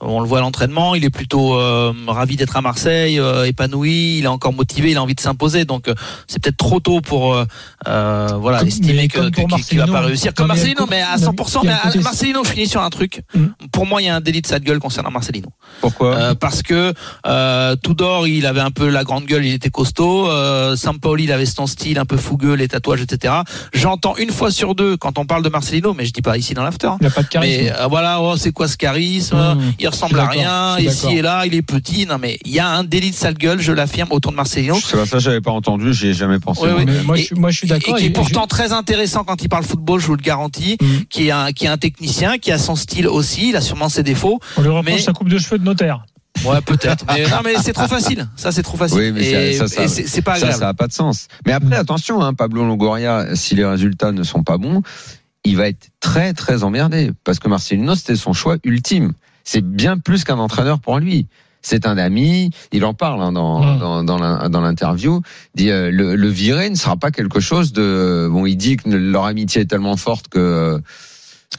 on 0.00 0.20
le 0.20 0.26
voit 0.26 0.38
à 0.38 0.40
l'entraînement, 0.40 0.94
il 0.94 1.04
est 1.04 1.10
plutôt 1.10 1.54
euh, 1.58 1.92
ravi 2.06 2.36
d'être 2.36 2.56
à 2.56 2.60
Marseille, 2.62 3.18
euh, 3.18 3.44
épanoui, 3.46 4.18
il 4.18 4.24
est 4.24 4.28
encore 4.28 4.52
motivé, 4.52 4.90
il 4.90 4.96
a 4.96 5.02
envie 5.02 5.14
de 5.14 5.20
s'imposer. 5.20 5.64
Donc, 5.64 5.88
euh, 5.88 5.94
c'est 6.26 6.42
peut-être 6.42 6.56
trop 6.56 6.80
tôt 6.80 7.00
pour 7.00 7.34
euh, 7.34 7.44
euh, 7.88 8.28
voilà 8.40 8.58
Comme- 8.58 8.68
estimer 8.68 9.08
qu'il 9.08 9.30
qu'il 9.30 9.78
va 9.78 9.86
pas 9.86 10.00
réussir. 10.00 10.32
Comme 10.34 10.48
Marcelino, 10.48 10.86
mais 10.88 11.02
à 11.02 11.16
non, 11.18 11.32
100%. 11.32 11.60
il 11.62 11.66
y 11.66 11.66
Mais 11.68 11.72
à- 11.72 12.02
Marcelino, 12.02 12.44
je 12.44 12.50
finis 12.50 12.66
sur 12.68 12.82
un 12.82 12.90
truc. 12.90 13.22
Mm. 13.34 13.46
Pour 13.72 13.86
moi, 13.86 14.02
il 14.02 14.06
y 14.06 14.08
a 14.08 14.16
un 14.16 14.20
délit 14.20 14.42
de 14.42 14.46
sale 14.46 14.60
gueule 14.62 14.78
concernant 14.78 15.10
Marcelino. 15.10 15.48
Pourquoi? 15.80 16.14
Euh, 16.16 16.34
parce 16.34 16.62
que 16.62 16.92
euh, 17.26 17.76
Tudor, 17.82 18.26
il 18.26 18.46
avait 18.46 18.60
un 18.60 18.70
peu 18.70 18.88
la 18.88 19.04
grande 19.04 19.24
gueule, 19.26 19.44
il 19.44 19.52
était 19.52 19.70
costaud. 19.70 20.28
Euh, 20.28 20.76
Sampaoli, 20.76 21.24
il 21.24 21.32
avait 21.32 21.46
son 21.46 21.66
style 21.66 21.98
un 21.98 22.04
peu 22.04 22.16
fougueux, 22.16 22.54
les 22.54 22.68
tatouages, 22.68 23.02
etc. 23.02 23.34
J'entends 23.72 24.16
une 24.16 24.30
fois 24.30 24.50
sur 24.50 24.74
deux 24.74 24.96
quand 24.96 25.18
on 25.18 25.26
parle 25.26 25.42
de 25.42 25.48
Marcelino, 25.48 25.94
mais 25.94 26.04
je 26.04 26.12
dis 26.12 26.22
pas 26.22 26.36
ici 26.36 26.54
dans 26.54 26.62
l'after. 26.62 26.86
hein. 26.88 26.96
Il 27.00 27.04
n'y 27.04 27.12
a 27.12 27.14
pas 27.14 27.22
de 27.22 27.28
charisme. 27.28 27.62
Mais 27.64 27.72
euh, 27.72 27.86
voilà, 27.86 28.20
oh, 28.20 28.36
c'est 28.36 28.52
quoi 28.52 28.68
ce 28.68 28.76
charisme? 28.76 29.36
Mmh. 29.36 29.72
Il 29.78 29.88
ressemble 29.88 30.14
à 30.18 30.26
d'accord, 30.26 30.32
rien, 30.34 30.78
ici 30.78 31.02
d'accord. 31.02 31.10
et 31.18 31.22
là, 31.22 31.46
il 31.46 31.54
est 31.54 31.62
petit. 31.62 32.06
Non, 32.06 32.18
mais 32.20 32.38
il 32.44 32.52
y 32.52 32.58
a 32.60 32.68
un 32.68 32.84
délit 32.84 33.10
de 33.10 33.14
sale 33.16 33.34
gueule, 33.34 33.60
je 33.60 33.72
l'affirme, 33.72 34.08
autour 34.12 34.32
de 34.32 34.36
Marcelino. 34.36 34.76
C'est 34.82 34.96
pas 34.96 35.06
ça, 35.06 35.18
j'avais 35.18 35.40
pas 35.40 35.50
entendu, 35.52 35.92
j'y 35.92 36.08
ai 36.08 36.14
jamais 36.14 36.38
pensé. 36.38 36.62
Oui, 36.64 36.70
oui. 36.78 36.84
Mais 36.86 37.02
moi, 37.02 37.16
Et- 37.16 37.20
je, 37.20 37.26
suis- 37.26 37.34
moi, 37.36 37.50
je 37.50 37.58
suis 37.58 37.66
Et 37.66 37.70
d'accord. 37.70 37.96
qui 37.96 38.06
est 38.06 38.10
pourtant 38.10 38.46
très 38.46 38.72
intéressant 38.72 39.24
quand 39.24 39.42
il 39.42 39.48
parle 39.48 39.64
football, 39.64 40.00
je 40.00 40.06
vous 40.06 40.16
le 40.16 40.22
garantis. 40.22 40.76
Mm. 40.80 40.86
Qui 41.10 41.28
est 41.28 41.30
un, 41.30 41.52
qui 41.52 41.64
est 41.66 41.68
un 41.68 41.78
technicien, 41.78 42.38
qui 42.38 42.52
a 42.52 42.58
son 42.58 42.76
style 42.76 43.06
aussi, 43.08 43.50
il 43.50 43.56
a 43.56 43.60
sûrement 43.60 43.88
ses 43.88 44.02
défauts. 44.02 44.40
On 44.56 44.62
lui 44.62 44.68
reproche 44.68 44.84
Mais- 44.94 44.98
sa 44.98 45.12
coupe 45.12 45.28
de 45.28 45.38
cheveux 45.38 45.58
de 45.58 45.64
notaire. 45.64 46.04
Ouais, 46.44 46.60
peut-être. 46.60 47.06
mais 47.08 47.22
non, 47.28 47.38
mais 47.42 47.54
c'est 47.62 47.72
trop 47.72 47.86
facile. 47.88 48.28
Ça, 48.36 48.52
c'est 48.52 48.62
trop 48.62 48.76
facile. 48.76 48.98
Oui, 48.98 49.10
mais 49.12 49.24
et 49.52 49.52
ça, 49.54 49.68
ça, 49.68 49.84
et 49.84 49.88
ça, 49.88 49.94
c'est 49.94 50.06
c'est 50.06 50.20
pas 50.20 50.32
ça, 50.32 50.36
agréable. 50.48 50.58
ça 50.60 50.68
a 50.68 50.74
pas 50.74 50.86
de 50.86 50.92
sens. 50.92 51.28
Mais 51.46 51.52
après, 51.52 51.76
attention, 51.76 52.20
hein, 52.22 52.34
Pablo 52.34 52.62
Longoria, 52.66 53.34
si 53.34 53.54
les 53.54 53.64
résultats 53.64 54.12
ne 54.12 54.22
sont 54.22 54.42
pas 54.42 54.58
bons, 54.58 54.82
il 55.44 55.56
va 55.56 55.68
être 55.68 55.88
très, 55.98 56.34
très 56.34 56.62
emmerdé. 56.62 57.12
Parce 57.24 57.38
que 57.38 57.48
Marcelino, 57.48 57.94
c'était 57.94 58.16
son 58.16 58.34
choix 58.34 58.56
ultime. 58.64 59.12
C'est 59.48 59.64
bien 59.64 59.96
plus 59.96 60.24
qu'un 60.24 60.38
entraîneur 60.38 60.80
pour 60.80 60.98
lui. 60.98 61.26
C'est 61.62 61.86
un 61.86 61.96
ami, 61.98 62.50
il 62.72 62.84
en 62.84 62.94
parle 62.94 63.22
hein, 63.22 63.32
dans, 63.32 63.60
Mm. 63.60 63.78
dans, 63.78 64.04
dans 64.04 64.18
l'in- 64.18 64.48
dans 64.50 64.60
l'interview. 64.60 65.20
Dit 65.54 65.70
euh, 65.70 65.90
le, 65.90 66.14
le 66.16 66.28
virer 66.28 66.68
ne 66.68 66.74
sera 66.74 66.96
pas 66.96 67.10
quelque 67.10 67.40
chose 67.40 67.72
de. 67.72 68.28
Bon, 68.30 68.44
il 68.46 68.56
dit 68.56 68.76
que 68.76 68.88
leur 68.90 69.24
amitié 69.24 69.62
est 69.62 69.66
tellement 69.66 69.96
forte 69.96 70.28
que 70.28 70.80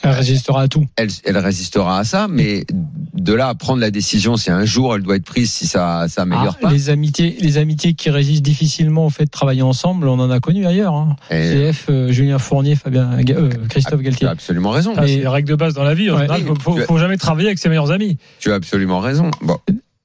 Elle 0.03 0.11
résistera 0.11 0.61
à 0.61 0.67
tout. 0.67 0.85
elle, 0.95 1.09
elle 1.23 1.37
résistera 1.37 1.97
à 1.99 2.03
ça, 2.03 2.27
mais 2.29 2.65
de 3.13 3.33
là 3.33 3.47
à 3.49 3.55
prendre 3.55 3.81
la 3.81 3.89
décision 3.89 4.37
si 4.37 4.51
un 4.51 4.63
jour 4.63 4.95
elle 4.95 5.01
doit 5.01 5.15
être 5.15 5.25
prise, 5.25 5.51
si 5.51 5.65
ça, 5.65 6.05
ça 6.07 6.21
améliore 6.21 6.55
Ah, 6.59 6.67
pas. 6.67 6.71
les 6.71 6.89
amitiés, 6.89 7.35
les 7.41 7.57
amitiés 7.57 7.93
qui 7.95 8.09
résistent 8.11 8.43
difficilement 8.43 9.07
au 9.07 9.09
fait 9.09 9.25
de 9.25 9.29
travailler 9.31 9.63
ensemble, 9.63 10.07
on 10.07 10.19
en 10.19 10.29
a 10.29 10.39
connu 10.39 10.67
ailleurs. 10.67 10.93
Hein. 10.93 11.15
CF, 11.29 11.85
euh, 11.89 12.11
Julien 12.11 12.37
Fournier, 12.37 12.75
Fabien, 12.75 13.11
euh, 13.27 13.49
Christophe 13.69 13.99
tu 13.99 14.05
Galtier. 14.05 14.27
as 14.27 14.31
absolument 14.31 14.69
raison. 14.69 14.93
Ah, 14.97 15.07
c'est 15.07 15.15
les 15.17 15.27
règles 15.27 15.49
de 15.49 15.55
base 15.55 15.73
dans 15.73 15.83
la 15.83 15.95
vie. 15.95 16.11
Ouais. 16.11 16.19
général, 16.21 16.43
faut, 16.45 16.55
faut, 16.59 16.75
Tu 16.85 16.93
as- 16.93 16.97
jamais 16.99 17.17
travailler 17.17 17.47
avec 17.47 17.57
ses 17.57 17.69
meilleurs 17.69 17.91
amis. 17.91 18.17
Tu 18.39 18.51
as 18.51 18.55
absolument 18.55 18.99
raison. 18.99 19.31
Bon, 19.41 19.57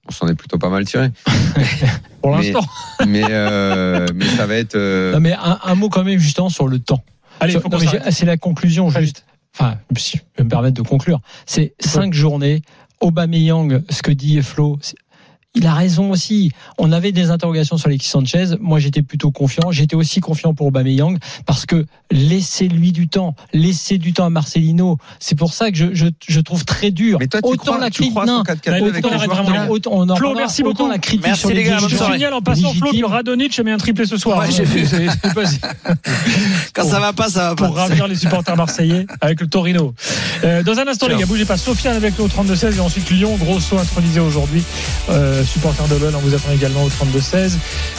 on 0.08 0.10
s'en 0.12 0.26
est 0.28 0.34
plutôt 0.34 0.58
pas 0.58 0.70
mal 0.70 0.84
tiré. 0.86 1.10
Pour 2.22 2.36
Mais- 2.36 2.50
l'instant. 2.52 2.66
Mais, 3.06 3.24
euh, 3.28 4.06
mais 4.14 4.26
ça 4.26 4.46
va 4.46 4.54
être. 4.54 4.76
euh, 4.76 5.12
Non, 5.12 5.20
mais 5.20 5.32
un, 5.32 5.58
un 5.64 5.74
mot 5.74 5.88
quand 5.88 6.04
même 6.04 6.20
justement 6.20 6.48
sur 6.48 6.68
le 6.68 6.78
temps. 6.78 7.02
Allez, 7.40 7.54
il 7.54 8.12
C'est 8.12 8.26
la 8.26 8.36
conclusion 8.36 8.88
juste. 8.90 9.24
Enfin, 9.54 9.78
si 9.96 10.18
je 10.18 10.22
peux 10.34 10.44
me 10.44 10.48
permettre 10.48 10.76
de 10.76 10.86
conclure. 10.86 11.20
C'est 11.46 11.74
cinq 11.78 12.14
journées. 12.14 12.62
Aubameyang, 13.00 13.82
ce 13.90 14.02
que 14.02 14.12
dit 14.12 14.40
Flo, 14.42 14.78
il 15.54 15.66
a 15.66 15.74
raison 15.74 16.10
aussi. 16.10 16.50
On 16.78 16.92
avait 16.92 17.12
des 17.12 17.30
interrogations 17.30 17.76
sur 17.76 17.88
Alexis 17.88 18.08
Sanchez. 18.08 18.56
Moi, 18.60 18.78
j'étais 18.78 19.02
plutôt 19.02 19.30
confiant. 19.30 19.70
J'étais 19.70 19.96
aussi 19.96 20.20
confiant 20.20 20.54
pour 20.54 20.68
Aubameyang 20.68 21.18
parce 21.44 21.66
que 21.66 21.84
laissez-lui 22.10 22.92
du 22.92 23.08
temps. 23.08 23.34
Laissez 23.52 23.98
du 23.98 24.14
temps 24.14 24.24
à 24.24 24.30
Marcelino. 24.30 24.96
C'est 25.20 25.34
pour 25.34 25.52
ça 25.52 25.70
que 25.70 25.76
je, 25.76 25.86
je, 25.92 26.06
je 26.26 26.40
trouve 26.40 26.64
très 26.64 26.90
dur. 26.90 27.18
Mais 27.20 27.26
toi, 27.26 27.42
tu 27.42 27.48
autant 27.48 27.62
crois, 27.64 27.78
la 27.78 27.90
tu 27.90 27.96
critique, 27.96 28.12
crois 28.12 28.24
non, 28.24 28.38
son 28.38 28.44
4 28.44 28.60
4 28.62 28.74
Allez, 28.74 28.86
avec 28.86 29.04
autant 29.70 30.16
Flo, 30.16 30.34
merci 30.34 30.62
autant 30.62 30.84
beaucoup. 30.84 30.90
la 30.90 30.98
critique 30.98 31.26
Merci 31.26 31.40
sur 31.40 31.48
les 31.50 31.56
les 31.56 31.64
gars, 31.64 31.78
Je 31.78 31.96
signale 31.96 32.32
en 32.32 32.40
passant, 32.40 32.72
Flo, 32.72 32.90
que 32.90 33.04
Radonic 33.04 33.58
a 33.58 33.62
mis 33.62 33.70
un 33.72 33.76
triplé 33.76 34.06
ce 34.06 34.16
soir. 34.16 34.38
Ouais, 34.38 34.46
hein. 34.46 34.50
j'ai 34.56 34.64
vu. 34.64 34.86
Quand 36.74 36.84
ça 36.84 36.98
va 36.98 37.12
pas, 37.12 37.28
ça 37.28 37.50
va 37.50 37.54
pas. 37.56 37.66
pour 37.66 37.76
ravir 37.76 38.08
les 38.08 38.16
supporters 38.16 38.56
marseillais 38.56 39.06
avec 39.20 39.40
le 39.40 39.48
Torino. 39.48 39.94
Euh, 40.44 40.62
dans 40.62 40.78
un 40.78 40.88
instant, 40.88 41.08
les 41.08 41.16
gars, 41.16 41.26
bougez 41.26 41.44
pas. 41.44 41.58
Sofiane 41.58 41.96
avec 41.96 42.18
nous 42.18 42.24
au 42.24 42.28
32-16 42.28 42.76
et 42.76 42.80
ensuite 42.80 43.10
Lyon, 43.10 43.36
gros 43.36 43.60
saut 43.60 43.78
intronisé 43.78 44.20
aujourd'hui. 44.20 44.62
Euh, 45.10 45.41
supporter 45.44 45.86
de 45.88 45.96
l'OL, 45.96 46.14
on 46.14 46.20
vous 46.20 46.34
attend 46.34 46.52
également 46.52 46.84
au 46.84 46.88
32-16. 46.88 47.52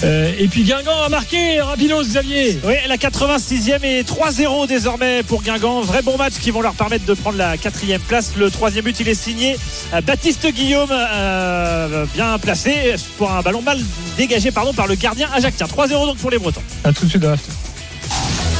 Euh, 0.04 0.32
et 0.38 0.48
puis 0.48 0.64
Guingamp 0.64 1.04
a 1.04 1.10
marqué, 1.10 1.62
Rapidos, 1.62 2.04
Xavier. 2.04 2.60
Oui, 2.64 2.76
la 2.88 2.98
86e 2.98 3.84
et 3.84 4.04
3-0 4.04 4.68
désormais 4.68 5.24
pour 5.24 5.42
Guingamp. 5.42 5.82
Vrai 5.82 6.02
bon 6.02 6.18
match 6.18 6.34
qui 6.40 6.52
vont 6.52 6.62
leur 6.62 6.74
permettre 6.74 7.06
de 7.06 7.14
prendre 7.14 7.38
la 7.38 7.58
quatrième 7.58 8.02
place. 8.02 8.32
Le 8.38 8.50
troisième 8.50 8.86
but, 8.86 9.00
il 9.00 9.10
est 9.10 9.16
signé 9.16 9.58
euh, 9.94 10.02
Baptiste 10.02 10.48
Guillaume, 10.48 10.90
euh, 10.92 12.06
bien 12.14 12.38
placé 12.40 12.96
pour 13.18 13.32
un 13.32 13.42
ballon 13.42 13.62
mal 13.62 13.80
dégagé 14.18 14.52
pardon, 14.52 14.74
par 14.74 14.88
le 14.88 14.96
gardien 14.96 15.28
Ajactien. 15.34 15.68
3-0 15.68 15.90
donc 15.90 16.18
pour 16.18 16.32
les 16.32 16.38
Bretons. 16.38 16.62
À 16.84 16.94
tout 16.94 17.06
de 17.06 17.10
suite 17.10 17.22
dans 17.22 17.32
l'after. 17.32 17.52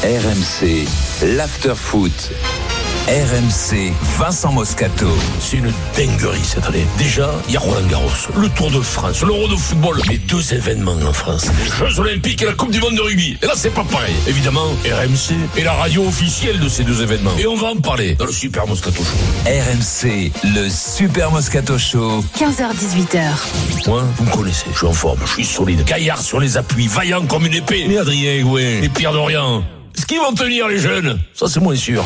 RMC, 0.04 0.86
l'after-foot. 1.38 2.32
RMC, 3.08 3.92
Vincent 4.18 4.54
Moscato. 4.54 5.10
C'est 5.42 5.58
une 5.58 5.74
dinguerie 5.96 6.40
cette 6.42 6.66
année. 6.66 6.86
Déjà, 6.98 7.32
il 7.50 7.54
y 7.54 7.58
a 7.58 7.60
Roland 7.60 7.86
Garros, 7.88 8.10
le 8.38 8.48
Tour 8.48 8.72
de 8.72 8.80
France, 8.80 9.22
l'Euro 9.24 9.50
de 9.50 9.58
football, 9.58 10.02
les 10.10 10.20
deux 10.20 10.54
événements 10.54 10.96
en 11.06 11.12
France. 11.12 11.48
Les 11.60 11.70
Jeux 11.70 12.00
Olympiques 12.00 12.42
et 12.42 12.46
la 12.46 12.54
Coupe 12.54 12.72
du 12.72 12.80
Monde 12.80 12.96
de 12.96 13.02
rugby. 13.02 13.38
Et 13.42 13.46
là, 13.46 13.54
c'est 13.58 13.74
pas 13.74 13.84
pareil. 13.84 14.14
Évidemment, 14.26 14.68
RMC 14.86 15.36
est 15.58 15.64
la 15.66 15.74
radio 15.74 16.06
officielle 16.08 16.60
de 16.62 16.70
ces 16.70 16.86
deux 16.86 17.02
événements. 17.02 17.34
Et 17.38 17.46
on 17.46 17.58
va 17.58 17.68
en 17.68 17.76
parler 17.76 18.16
dans 18.16 18.26
le 18.26 18.32
Super 18.32 18.66
Moscato 18.68 19.04
Show. 19.04 19.18
RMC, 19.48 20.32
le 20.56 20.70
Super 20.70 21.30
Moscato 21.30 21.78
Show. 21.78 22.24
15h18h. 22.40 23.88
Moi, 23.88 24.04
vous 24.16 24.24
me 24.24 24.32
connaissez, 24.32 24.68
je 24.72 24.78
suis 24.78 24.88
en 24.88 24.94
forme, 24.94 25.20
je 25.26 25.32
suis 25.34 25.46
solide, 25.46 25.84
gaillard 25.84 26.22
sur 26.22 26.40
les 26.40 26.56
appuis, 26.56 26.88
vaillant 26.88 27.26
comme 27.26 27.46
une 27.46 27.56
épée. 27.56 27.86
Mais 27.86 27.98
Adrien 27.98 28.42
Gouin 28.44 28.82
et 28.82 28.88
Pierre 28.88 29.12
Dorian, 29.12 29.62
est-ce 29.94 30.06
qu'ils 30.06 30.20
vont 30.20 30.34
tenir 30.34 30.70
les 30.70 30.80
jeunes 30.80 31.20
Ça, 31.34 31.48
c'est 31.50 31.60
moins 31.60 31.76
sûr. 31.76 32.06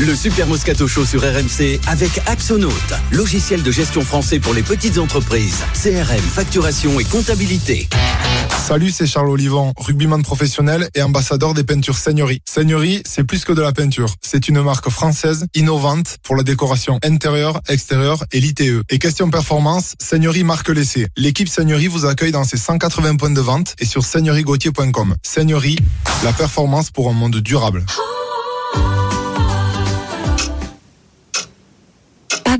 Le 0.00 0.16
Super 0.16 0.46
Moscato 0.46 0.88
Show 0.88 1.04
sur 1.04 1.20
RMC 1.20 1.78
avec 1.86 2.20
Axonaut, 2.26 2.72
logiciel 3.12 3.62
de 3.62 3.70
gestion 3.70 4.00
français 4.00 4.40
pour 4.40 4.54
les 4.54 4.62
petites 4.62 4.98
entreprises, 4.98 5.62
CRM, 5.74 6.18
facturation 6.18 6.98
et 6.98 7.04
comptabilité. 7.04 7.88
Salut, 8.66 8.90
c'est 8.90 9.06
Charles 9.06 9.28
Olivon, 9.28 9.72
rugbyman 9.76 10.22
professionnel 10.22 10.88
et 10.94 11.02
ambassadeur 11.02 11.52
des 11.52 11.62
peintures 11.62 11.98
Seigneurie. 11.98 12.40
Seigneurie, 12.48 13.02
c'est 13.06 13.24
plus 13.24 13.44
que 13.44 13.52
de 13.52 13.60
la 13.60 13.72
peinture. 13.72 14.14
C'est 14.22 14.48
une 14.48 14.62
marque 14.62 14.88
française 14.88 15.46
innovante 15.54 16.16
pour 16.22 16.36
la 16.36 16.42
décoration 16.42 16.98
intérieure, 17.04 17.60
extérieure 17.68 18.24
et 18.32 18.40
l'ITE. 18.40 18.82
Et 18.88 18.98
question 18.98 19.30
performance, 19.30 19.94
Seigneurie 20.00 20.42
marque 20.42 20.70
l'essai. 20.70 21.06
L'équipe 21.16 21.48
Seigneurie 21.48 21.88
vous 21.88 22.06
accueille 22.06 22.32
dans 22.32 22.44
ses 22.44 22.56
180 22.56 23.16
points 23.16 23.30
de 23.30 23.40
vente 23.40 23.74
et 23.78 23.84
sur 23.84 24.04
seigneuriegautier.com. 24.04 25.16
Seigneurie, 25.22 25.78
la 26.24 26.32
performance 26.32 26.90
pour 26.90 27.10
un 27.10 27.14
monde 27.14 27.36
durable. 27.36 27.84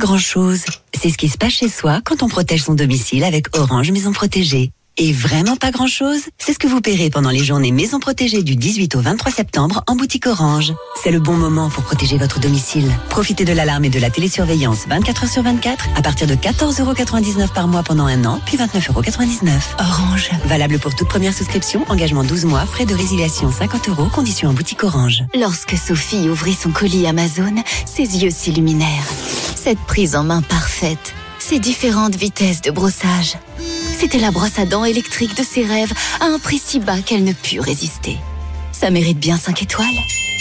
Grand-chose. 0.02 0.64
C'est 1.00 1.10
ce 1.10 1.16
qui 1.16 1.28
se 1.28 1.38
passe 1.38 1.52
chez 1.52 1.68
soi 1.68 2.00
quand 2.04 2.24
on 2.24 2.28
protège 2.28 2.64
son 2.64 2.74
domicile 2.74 3.22
avec 3.22 3.56
Orange 3.56 3.92
Maison 3.92 4.12
Protégée. 4.12 4.72
Et 4.98 5.12
vraiment 5.12 5.54
pas 5.54 5.70
grand-chose, 5.70 6.22
c'est 6.38 6.52
ce 6.52 6.58
que 6.58 6.66
vous 6.66 6.80
paierez 6.80 7.08
pendant 7.08 7.30
les 7.30 7.44
journées 7.44 7.70
Maison 7.70 8.00
Protégée 8.00 8.42
du 8.42 8.56
18 8.56 8.96
au 8.96 9.00
23 9.00 9.30
septembre 9.30 9.84
en 9.86 9.94
boutique 9.94 10.26
Orange. 10.26 10.74
C'est 11.02 11.12
le 11.12 11.20
bon 11.20 11.34
moment 11.34 11.70
pour 11.70 11.84
protéger 11.84 12.18
votre 12.18 12.40
domicile. 12.40 12.90
Profitez 13.10 13.44
de 13.44 13.52
l'alarme 13.52 13.84
et 13.84 13.90
de 13.90 14.00
la 14.00 14.10
télésurveillance 14.10 14.88
24 14.88 15.22
heures 15.22 15.30
sur 15.30 15.42
24 15.44 15.88
à 15.96 16.02
partir 16.02 16.26
de 16.26 16.34
14,99€ 16.34 17.52
par 17.52 17.68
mois 17.68 17.84
pendant 17.84 18.06
un 18.06 18.24
an, 18.24 18.40
puis 18.44 18.56
29,99€. 18.56 19.50
Orange. 19.78 20.30
Valable 20.46 20.80
pour 20.80 20.96
toute 20.96 21.08
première 21.08 21.32
souscription, 21.32 21.84
engagement 21.88 22.24
12 22.24 22.44
mois, 22.44 22.66
frais 22.66 22.86
de 22.86 22.94
résiliation 22.94 23.52
50 23.52 23.88
euros, 23.88 24.08
conditions 24.12 24.50
en 24.50 24.52
boutique 24.52 24.82
Orange. 24.82 25.22
Lorsque 25.38 25.76
Sophie 25.76 26.28
ouvrit 26.28 26.54
son 26.54 26.72
colis 26.72 27.06
Amazon, 27.06 27.54
ses 27.86 28.24
yeux 28.24 28.30
s'illuminèrent. 28.30 29.06
Cette 29.64 29.78
prise 29.78 30.16
en 30.16 30.24
main 30.24 30.42
parfaite, 30.42 31.14
ces 31.38 31.60
différentes 31.60 32.16
vitesses 32.16 32.62
de 32.62 32.72
brossage. 32.72 33.36
C'était 33.96 34.18
la 34.18 34.32
brosse 34.32 34.58
à 34.58 34.66
dents 34.66 34.84
électrique 34.84 35.36
de 35.36 35.44
ses 35.44 35.64
rêves 35.64 35.92
à 36.18 36.24
un 36.24 36.40
prix 36.40 36.58
si 36.58 36.80
bas 36.80 37.00
qu'elle 37.00 37.22
ne 37.22 37.32
put 37.32 37.60
résister. 37.60 38.18
Ça 38.82 38.90
mérite 38.90 39.20
bien 39.20 39.36
5 39.36 39.62
étoiles. 39.62 39.86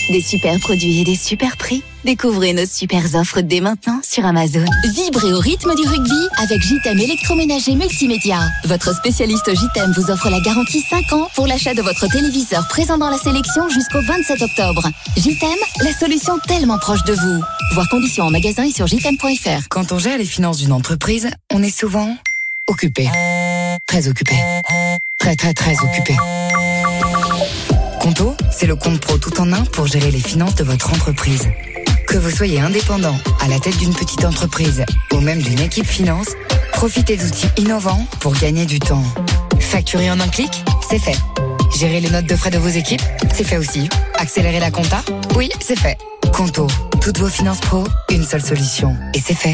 Des 0.09 0.19
super 0.19 0.59
produits 0.61 1.01
et 1.01 1.03
des 1.03 1.15
super 1.15 1.57
prix. 1.57 1.83
Découvrez 2.05 2.53
nos 2.53 2.65
super 2.65 3.03
offres 3.13 3.41
dès 3.41 3.61
maintenant 3.61 3.99
sur 4.03 4.25
Amazon. 4.25 4.65
Vibrez 4.95 5.31
au 5.31 5.37
rythme 5.37 5.75
du 5.75 5.87
rugby 5.87 6.27
avec 6.39 6.59
JTM 6.59 6.97
électroménager 6.97 7.75
multimédia. 7.75 8.39
Votre 8.65 8.95
spécialiste 8.95 9.47
JTM 9.53 9.93
vous 9.95 10.09
offre 10.09 10.31
la 10.31 10.39
garantie 10.39 10.81
5 10.89 11.13
ans 11.13 11.27
pour 11.35 11.45
l'achat 11.45 11.75
de 11.75 11.83
votre 11.83 12.07
téléviseur 12.11 12.67
présent 12.67 12.97
dans 12.97 13.11
la 13.11 13.19
sélection 13.19 13.69
jusqu'au 13.69 14.01
27 14.01 14.41
octobre. 14.41 14.89
JTM, 15.17 15.59
la 15.83 15.93
solution 15.93 16.39
tellement 16.47 16.79
proche 16.79 17.03
de 17.03 17.13
vous. 17.13 17.43
Voir 17.75 17.87
conditions 17.89 18.23
en 18.23 18.31
magasin 18.31 18.63
et 18.63 18.71
sur 18.71 18.87
jtm.fr. 18.87 19.67
Quand 19.69 19.91
on 19.91 19.99
gère 19.99 20.17
les 20.17 20.25
finances 20.25 20.57
d'une 20.57 20.73
entreprise, 20.73 21.29
on 21.53 21.61
est 21.61 21.69
souvent 21.69 22.17
occupé. 22.67 23.07
Très 23.85 24.07
occupé. 24.07 24.33
Très 25.19 25.35
très 25.35 25.53
très 25.53 25.75
occupé. 25.83 26.15
Conto, 28.01 28.35
c'est 28.49 28.65
le 28.65 28.75
compte 28.75 28.99
pro 28.99 29.19
tout 29.19 29.39
en 29.39 29.53
un 29.53 29.63
pour 29.63 29.85
gérer 29.85 30.09
les 30.09 30.19
finances 30.19 30.55
de 30.55 30.63
votre 30.63 30.91
entreprise. 30.91 31.47
Que 32.07 32.17
vous 32.17 32.31
soyez 32.31 32.59
indépendant, 32.59 33.15
à 33.39 33.47
la 33.47 33.59
tête 33.59 33.77
d'une 33.77 33.93
petite 33.93 34.25
entreprise 34.25 34.83
ou 35.13 35.19
même 35.19 35.39
d'une 35.39 35.59
équipe 35.59 35.85
finance, 35.85 36.29
profitez 36.73 37.15
d'outils 37.15 37.49
innovants 37.57 38.07
pour 38.19 38.33
gagner 38.33 38.65
du 38.65 38.79
temps. 38.79 39.03
Facturer 39.59 40.09
en 40.09 40.19
un 40.19 40.27
clic, 40.29 40.63
c'est 40.89 40.97
fait. 40.97 41.15
Gérer 41.77 42.01
les 42.01 42.09
notes 42.09 42.25
de 42.25 42.35
frais 42.35 42.49
de 42.49 42.57
vos 42.57 42.69
équipes, 42.69 43.03
c'est 43.35 43.43
fait 43.43 43.57
aussi. 43.57 43.87
Accélérer 44.15 44.59
la 44.59 44.71
compta, 44.71 45.03
oui, 45.35 45.51
c'est 45.59 45.77
fait. 45.77 45.99
Conto, 46.33 46.65
toutes 47.01 47.19
vos 47.19 47.29
finances 47.29 47.61
pro, 47.61 47.83
une 48.09 48.25
seule 48.25 48.41
solution. 48.41 48.97
Et 49.13 49.21
c'est 49.23 49.37
fait. 49.37 49.53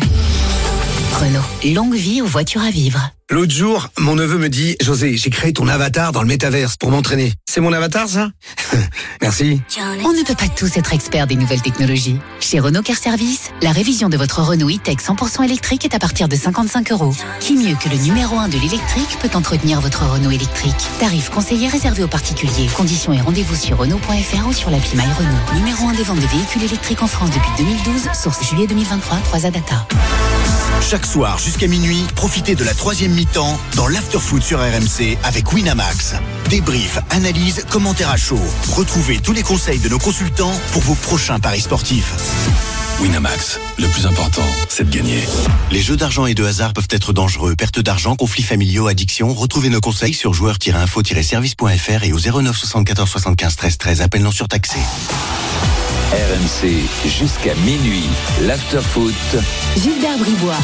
Renault, 1.18 1.74
longue 1.74 1.96
vie 1.96 2.22
aux 2.22 2.28
voitures 2.28 2.62
à 2.62 2.70
vivre. 2.70 3.00
L'autre 3.32 3.52
jour, 3.52 3.90
mon 3.98 4.14
neveu 4.14 4.38
me 4.38 4.50
dit 4.50 4.78
José, 4.80 5.18
j'ai 5.18 5.32
créé 5.32 5.52
ton 5.52 5.68
avatar 5.68 6.12
dans 6.12 6.22
le 6.22 6.28
métaverse 6.28 6.78
pour 6.78 6.92
m'entraîner. 6.92 7.34
C'est 7.50 7.60
mon 7.60 7.74
avatar, 7.74 8.08
ça 8.08 8.30
Merci. 9.22 9.60
On 10.06 10.14
ne 10.14 10.24
peut 10.24 10.36
pas 10.36 10.48
tous 10.48 10.78
être 10.78 10.94
experts 10.94 11.26
des 11.26 11.36
nouvelles 11.36 11.64
technologies. 11.64 12.18
Chez 12.40 12.60
Renault 12.60 12.84
Car 12.84 12.98
Service, 12.98 13.50
la 13.64 13.72
révision 13.72 14.10
de 14.10 14.18
votre 14.18 14.44
Renault 14.44 14.70
e-tech 14.70 14.98
100% 14.98 15.44
électrique 15.44 15.86
est 15.86 15.96
à 15.96 16.00
partir 16.00 16.28
de 16.28 16.36
55 16.36 16.92
euros. 16.92 17.16
Qui 17.40 17.56
mieux 17.56 17.76
que 17.76 17.90
le 17.90 17.98
numéro 17.98 18.38
1 18.38 18.50
de 18.50 18.60
l'électrique 18.60 19.18
peut 19.20 19.36
entretenir 19.36 19.82
votre 19.82 20.06
Renault 20.06 20.32
électrique 20.32 20.88
Tarif 21.00 21.32
conseillé 21.32 21.68
réservé 21.68 22.04
aux 22.04 22.08
particuliers. 22.08 22.68
Conditions 22.78 23.14
et 23.14 23.22
rendez-vous 23.22 23.56
sur 23.56 23.78
Renault.fr 23.78 24.48
ou 24.48 24.54
sur 24.54 24.70
l'appli 24.70 24.96
My 24.96 25.12
Renault. 25.18 25.56
Numéro 25.56 25.88
1 25.88 25.94
des 25.94 26.04
ventes 26.04 26.22
de 26.22 26.28
véhicules 26.28 26.64
électriques 26.64 27.02
en 27.02 27.08
France 27.08 27.32
depuis 27.32 27.66
2012. 27.66 28.10
Source 28.14 28.48
juillet 28.48 28.68
2023, 28.68 29.18
3 29.18 29.40
Data. 29.50 29.88
Chaque 30.82 31.06
soir 31.06 31.38
jusqu'à 31.38 31.68
minuit, 31.68 32.06
profitez 32.16 32.56
de 32.56 32.64
la 32.64 32.74
troisième 32.74 33.12
mi-temps 33.12 33.60
dans 33.76 33.88
l'afterfoot 33.88 34.42
sur 34.42 34.60
RMC 34.60 35.18
avec 35.24 35.52
Winamax. 35.52 36.16
Débrief, 36.50 37.00
analyse, 37.10 37.66
commentaires 37.70 38.12
à 38.12 38.18
chaud. 38.18 38.40
Retrouvez 38.76 39.20
tous 39.20 39.34
les 39.34 39.44
conseils 39.44 39.80
de 39.80 39.90
nos 39.90 40.00
consultants 40.00 40.54
pour 40.72 40.82
vos 40.84 40.96
prochains 40.96 41.40
paris 41.40 41.62
sportifs. 41.62 42.14
Winamax, 43.00 43.60
le 43.78 43.88
plus 43.88 44.08
important, 44.08 44.42
c'est 44.70 44.90
de 44.90 44.96
gagner. 44.96 45.24
Les 45.72 45.82
jeux 45.82 45.96
d'argent 45.96 46.26
et 46.26 46.34
de 46.34 46.44
hasard 46.44 46.74
peuvent 46.74 46.88
être 46.90 47.14
dangereux. 47.14 47.56
Perte 47.56 47.80
d'argent, 47.80 48.16
conflits 48.16 48.42
familiaux, 48.42 48.88
addiction. 48.88 49.34
Retrouvez 49.34 49.70
nos 49.70 49.82
conseils 49.82 50.16
sur 50.16 50.34
joueurs-info-service.fr 50.34 52.04
et 52.04 52.12
au 52.12 52.20
09 52.20 52.58
74 52.58 53.08
75 53.08 53.56
13 53.56 53.78
13. 53.78 54.02
Appel 54.02 54.24
non 54.24 54.32
surtaxé. 54.32 54.78
RMC 56.12 56.70
jusqu'à 57.06 57.54
minuit. 57.56 58.10
L'afterfoot. 58.42 59.14
Gilbert 59.78 60.18
Bribois. 60.18 60.56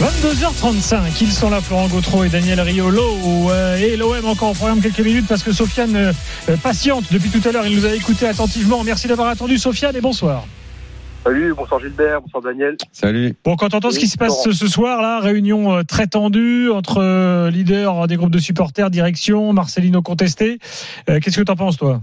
22h35, 0.00 1.00
ils 1.20 1.32
sont 1.32 1.50
là, 1.50 1.60
Florent 1.60 1.88
Gautreau 1.88 2.24
et 2.24 2.28
Daniel 2.28 2.60
Riolo. 2.60 3.50
Euh, 3.50 3.76
et 3.76 3.96
l'OM 3.96 4.24
encore 4.26 4.50
en 4.50 4.54
programme 4.54 4.80
quelques 4.80 5.00
minutes 5.00 5.26
parce 5.28 5.42
que 5.42 5.52
Sofiane 5.52 5.96
euh, 5.96 6.12
euh, 6.48 6.56
patiente 6.56 7.04
depuis 7.10 7.30
tout 7.30 7.46
à 7.46 7.52
l'heure. 7.52 7.66
Il 7.66 7.76
nous 7.76 7.86
a 7.86 7.94
écouté 7.94 8.26
attentivement. 8.28 8.84
Merci 8.84 9.08
d'avoir 9.08 9.28
attendu, 9.28 9.58
Sofiane, 9.58 9.96
et 9.96 10.00
bonsoir. 10.00 10.44
Salut, 11.24 11.54
bonsoir 11.54 11.80
Gilbert, 11.80 12.20
bonsoir 12.20 12.42
Daniel. 12.42 12.76
Salut. 12.90 13.34
Bon, 13.44 13.54
quand 13.54 13.74
on 13.74 13.76
entend 13.76 13.90
ce 13.92 14.00
qui 14.00 14.08
se 14.08 14.18
passe 14.18 14.42
ce, 14.42 14.50
ce 14.50 14.66
soir, 14.66 15.00
là, 15.00 15.20
réunion 15.20 15.72
euh, 15.72 15.82
très 15.84 16.08
tendue 16.08 16.68
entre 16.70 16.98
euh, 16.98 17.48
leaders 17.48 18.08
des 18.08 18.16
groupes 18.16 18.32
de 18.32 18.40
supporters, 18.40 18.90
direction, 18.90 19.52
Marcelino 19.52 20.02
contesté. 20.02 20.58
Euh, 21.08 21.20
Qu'est-ce 21.22 21.38
que 21.38 21.44
tu 21.44 21.52
en 21.52 21.54
penses, 21.54 21.78
toi? 21.78 22.00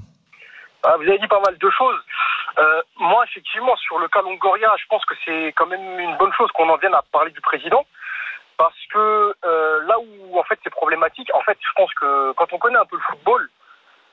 Ah, 0.84 0.96
vous 0.96 1.04
avez 1.04 1.20
dit 1.20 1.28
pas 1.28 1.42
mal 1.46 1.58
de 1.58 1.70
choses. 1.70 2.00
Euh, 2.60 2.82
moi, 3.00 3.26
effectivement, 3.30 3.76
sur 3.76 4.00
le 4.00 4.08
cas 4.08 4.22
Longoria, 4.22 4.70
je 4.80 4.86
pense 4.90 5.04
que 5.04 5.16
c'est 5.26 5.52
quand 5.58 5.68
même 5.68 6.00
une 6.00 6.16
bonne 6.18 6.32
chose 6.38 6.50
qu'on 6.54 6.70
en 6.70 6.78
vienne 6.78 6.94
à 6.94 7.04
parler 7.12 7.32
du 7.32 7.42
président. 7.42 7.86
Parce 8.58 8.80
que 8.94 9.36
euh, 9.46 9.80
là 9.88 9.96
où 10.00 10.40
en 10.40 10.44
fait 10.44 10.60
c'est 10.64 10.70
problématique, 10.70 11.30
en 11.34 11.42
fait, 11.42 11.58
je 11.60 11.74
pense 11.76 11.94
que 11.94 12.34
quand 12.34 12.52
on 12.52 12.58
connaît 12.58 12.78
un 12.78 12.86
peu 12.86 12.96
le 12.96 13.02
football, 13.04 13.50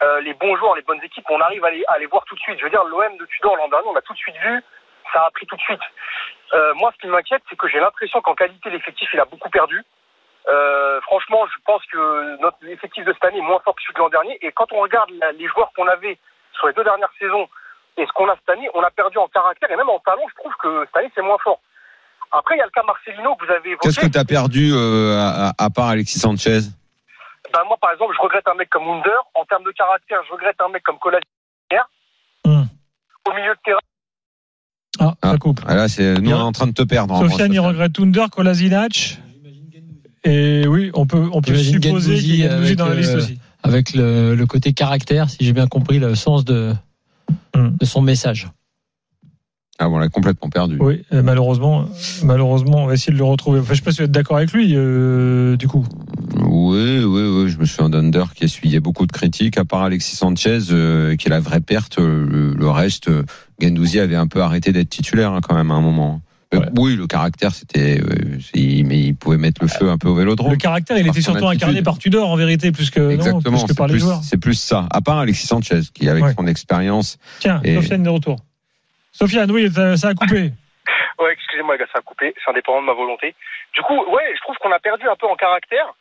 euh, 0.02 0.20
les 0.20 0.34
bons 0.34 0.56
joueurs, 0.56 0.76
les 0.76 0.82
bonnes 0.82 1.02
équipes, 1.02 1.24
on 1.30 1.40
arrive 1.40 1.64
à 1.64 1.70
les, 1.70 1.84
à 1.88 1.98
les 1.98 2.06
voir 2.06 2.24
tout 2.26 2.34
de 2.34 2.40
suite. 2.40 2.58
Je 2.58 2.64
veux 2.64 2.70
dire, 2.70 2.84
l'OM 2.84 3.16
de 3.18 3.26
Tudor 3.26 3.56
l'an 3.56 3.68
dernier, 3.68 3.88
on 3.88 3.96
a 3.96 4.02
tout 4.02 4.12
de 4.12 4.18
suite 4.18 4.36
vu, 4.42 4.62
ça 5.12 5.24
a 5.26 5.30
pris 5.30 5.46
tout 5.46 5.56
de 5.56 5.60
suite. 5.60 5.80
Euh, 6.54 6.74
moi, 6.74 6.92
ce 6.94 7.00
qui 7.00 7.06
m'inquiète, 7.08 7.42
c'est 7.48 7.56
que 7.56 7.68
j'ai 7.68 7.80
l'impression 7.80 8.20
qu'en 8.20 8.34
qualité, 8.34 8.70
l'effectif, 8.70 9.08
il 9.12 9.20
a 9.20 9.24
beaucoup 9.24 9.50
perdu. 9.50 9.82
Euh, 10.48 11.00
franchement, 11.02 11.44
je 11.46 11.58
pense 11.64 11.84
que 11.86 12.40
notre 12.40 12.58
effectif 12.68 13.04
de 13.04 13.12
cette 13.12 13.24
année 13.24 13.38
est 13.38 13.42
moins 13.42 13.60
fort 13.64 13.74
que 13.74 13.82
celui 13.82 13.94
de 13.94 13.98
l'an 13.98 14.08
dernier. 14.08 14.38
Et 14.42 14.52
quand 14.52 14.72
on 14.72 14.80
regarde 14.80 15.10
la- 15.20 15.32
les 15.32 15.48
joueurs 15.48 15.72
qu'on 15.74 15.88
avait 15.88 16.18
sur 16.52 16.68
les 16.68 16.72
deux 16.72 16.84
dernières 16.84 17.10
saisons 17.18 17.48
et 17.96 18.06
ce 18.06 18.12
qu'on 18.12 18.28
a 18.28 18.36
cette 18.36 18.50
année, 18.50 18.68
on 18.74 18.82
a 18.82 18.90
perdu 18.90 19.18
en 19.18 19.26
caractère 19.28 19.70
et 19.70 19.76
même 19.76 19.88
en 19.88 19.98
talent. 19.98 20.22
Je 20.30 20.34
trouve 20.36 20.54
que 20.62 20.84
cette 20.86 20.96
année, 20.96 21.10
c'est 21.14 21.22
moins 21.22 21.38
fort. 21.42 21.60
Après, 22.30 22.54
il 22.54 22.58
y 22.58 22.62
a 22.62 22.64
le 22.66 22.70
cas 22.70 22.82
Marcelino 22.84 23.34
que 23.36 23.44
vous 23.46 23.50
avez 23.52 23.70
évoqué. 23.70 23.88
Qu'est-ce 23.88 24.00
que 24.00 24.12
tu 24.12 24.18
as 24.18 24.24
perdu 24.24 24.70
euh, 24.72 25.16
à, 25.18 25.52
à 25.58 25.70
part 25.70 25.88
Alexis 25.88 26.18
Sanchez? 26.20 26.60
Ben, 27.52 27.62
moi, 27.64 27.76
par 27.80 27.92
exemple, 27.92 28.14
je 28.16 28.20
regrette 28.22 28.46
un 28.48 28.54
mec 28.54 28.68
comme 28.68 28.86
Wunder. 28.86 29.18
En 29.34 29.44
termes 29.46 29.64
de 29.64 29.70
caractère, 29.72 30.22
je 30.26 30.32
regrette 30.32 30.60
un 30.60 30.68
mec 30.68 30.82
comme 30.84 30.98
Kolasinac. 30.98 31.26
Au 32.44 33.32
milieu 33.32 33.54
de 33.54 33.60
terrain, 33.64 33.78
Ah, 34.98 35.14
ça 35.22 35.36
coupe. 35.38 35.60
Ah, 35.66 35.74
Là, 35.74 35.88
c'est 35.88 36.18
nous 36.20 36.30
on 36.30 36.38
est 36.38 36.42
en 36.42 36.52
train 36.52 36.66
de 36.66 36.72
te 36.72 36.82
perdre. 36.82 37.14
hein, 37.14 37.28
Sofiane, 37.28 37.52
il 37.52 37.60
regrette 37.60 37.98
Under, 38.00 38.30
Kolasinac. 38.30 39.18
Et 40.24 40.66
oui, 40.66 40.90
on 40.94 41.06
peut, 41.06 41.28
on 41.32 41.40
peut 41.40 41.56
supposer 41.56 41.88
Gendouzi 42.16 42.22
qu'il 42.24 42.36
y 42.36 42.44
a 42.46 42.74
dans 42.74 42.88
la 42.88 42.94
liste 42.96 43.10
euh, 43.14 43.18
aussi. 43.18 43.38
Avec 43.62 43.94
le, 43.94 44.34
le 44.34 44.46
côté 44.46 44.72
caractère, 44.72 45.30
si 45.30 45.38
j'ai 45.40 45.52
bien 45.52 45.66
compris 45.68 45.98
le 45.98 46.14
sens 46.14 46.44
de, 46.44 46.72
Hmm. 47.56 47.76
de 47.80 47.84
son 47.84 48.02
message. 48.02 48.48
Ah, 49.78 49.88
bon, 49.88 49.96
on 49.96 49.98
l'a 49.98 50.08
complètement 50.08 50.48
perdu. 50.48 50.78
Oui, 50.80 51.02
euh, 51.12 51.22
malheureusement, 51.22 51.84
malheureusement, 52.22 52.84
on 52.84 52.86
va 52.86 52.94
essayer 52.94 53.12
de 53.12 53.18
le 53.18 53.24
retrouver. 53.24 53.60
Enfin, 53.60 53.74
je 53.74 53.78
sais 53.78 53.84
pas 53.84 53.90
si 53.92 53.98
vous 53.98 54.04
êtes 54.04 54.10
d'accord 54.10 54.38
avec 54.38 54.52
lui, 54.52 54.72
euh, 54.74 55.56
du 55.56 55.68
coup. 55.68 55.84
Oui, 56.40 57.02
oui, 57.04 57.22
oui, 57.28 57.48
je 57.50 57.58
me 57.58 57.64
souviens 57.66 57.90
d'Under 57.90 58.24
qui 58.34 58.44
essuyait 58.44 58.80
beaucoup 58.80 59.06
de 59.06 59.12
critiques, 59.12 59.58
à 59.58 59.64
part 59.64 59.82
Alexis 59.82 60.16
Sanchez, 60.16 60.58
euh, 60.70 61.16
qui 61.16 61.26
est 61.26 61.30
la 61.30 61.40
vraie 61.40 61.60
perte. 61.60 61.98
Le, 61.98 62.54
le 62.54 62.70
reste, 62.70 63.10
Gendouzi 63.60 64.00
avait 64.00 64.16
un 64.16 64.26
peu 64.26 64.40
arrêté 64.42 64.72
d'être 64.72 64.88
titulaire 64.88 65.32
hein, 65.32 65.40
quand 65.46 65.54
même 65.54 65.70
à 65.70 65.74
un 65.74 65.80
moment. 65.82 66.22
Oui, 66.78 66.96
le 66.96 67.06
caractère, 67.06 67.52
c'était, 67.54 68.00
mais 68.54 69.00
il 69.02 69.14
pouvait 69.14 69.36
mettre 69.36 69.60
le 69.60 69.68
feu 69.68 69.90
un 69.90 69.98
peu 69.98 70.08
au 70.08 70.14
vélodrome. 70.14 70.52
Le 70.52 70.56
caractère, 70.56 70.96
il 70.96 71.06
était 71.06 71.20
surtout 71.20 71.46
incarné 71.46 71.82
par 71.82 71.98
Tudor, 71.98 72.30
en 72.30 72.36
vérité, 72.36 72.72
plus 72.72 72.88
que, 72.90 73.00
non, 73.16 73.40
plus 73.42 73.64
que 73.64 73.72
par 73.74 73.88
les 73.88 73.94
plus, 73.94 74.00
joueurs. 74.00 74.20
c'est 74.22 74.38
plus 74.38 74.54
ça. 74.54 74.86
À 74.90 75.02
part 75.02 75.18
Alexis 75.18 75.46
Sanchez, 75.46 75.80
qui 75.92 76.08
avec 76.08 76.24
Ouais. 76.24 76.34
son 76.38 76.46
expérience. 76.46 77.18
Tiens, 77.40 77.60
Sofiane 77.62 78.04
de 78.04 78.08
retour. 78.08 78.36
Sofiane, 79.16 79.50
oui, 79.50 79.70
ça, 79.70 80.08
a 80.08 80.14
coupé. 80.14 80.50
Ouais, 81.18 81.32
excusez-moi, 81.32 81.78
ça 81.78 81.98
a 81.98 82.02
coupé. 82.02 82.34
C'est 82.44 82.50
indépendant 82.50 82.82
de 82.82 82.86
ma 82.86 82.92
volonté. 82.92 83.34
Du 83.72 83.80
coup, 83.80 83.96
ouais, 84.12 84.34
je 84.34 84.40
trouve 84.42 84.54
qu'on 84.58 84.70
a 84.70 84.78
perdu 84.78 85.08
un 85.08 85.16
peu 85.16 85.26
en 85.26 85.34
caractère 85.34 85.94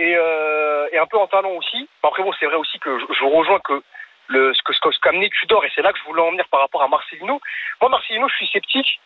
et, 0.00 0.16
euh, 0.16 0.88
un 1.00 1.06
peu 1.06 1.18
en 1.18 1.28
talent 1.28 1.52
aussi. 1.52 1.88
Après, 2.02 2.24
bon, 2.24 2.32
c'est 2.40 2.46
vrai 2.46 2.56
aussi 2.56 2.80
que 2.80 2.98
je, 2.98 3.24
rejoins 3.24 3.60
que 3.60 3.80
le, 4.26 4.52
ce 4.52 4.98
qu'a 4.98 5.10
amené 5.10 5.30
Tudor, 5.30 5.64
et 5.64 5.70
c'est 5.72 5.82
là 5.82 5.92
que 5.92 5.98
je 6.00 6.04
voulais 6.04 6.22
en 6.22 6.32
venir 6.32 6.48
par 6.50 6.60
rapport 6.60 6.82
à 6.82 6.88
Marcelino. 6.88 7.40
Moi, 7.80 7.90
Marcelino, 7.90 8.28
je 8.28 8.34
suis 8.34 8.48
sceptique 8.48 9.00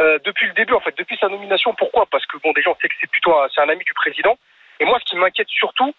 euh, 0.00 0.20
depuis 0.24 0.46
le 0.46 0.52
début, 0.52 0.74
en 0.74 0.80
fait, 0.80 0.96
depuis 0.96 1.18
sa 1.20 1.28
nomination. 1.28 1.74
Pourquoi? 1.74 2.06
Parce 2.06 2.24
que 2.26 2.36
bon, 2.38 2.52
déjà, 2.52 2.70
on 2.70 2.76
sait 2.76 2.88
que 2.88 2.94
c'est 3.00 3.10
plutôt 3.10 3.34
un 3.36 3.68
ami 3.68 3.82
du 3.82 3.94
président. 3.94 4.38
Et 4.78 4.84
moi, 4.84 5.00
ce 5.00 5.04
qui 5.06 5.16
m'inquiète 5.16 5.48
surtout, 5.48 5.92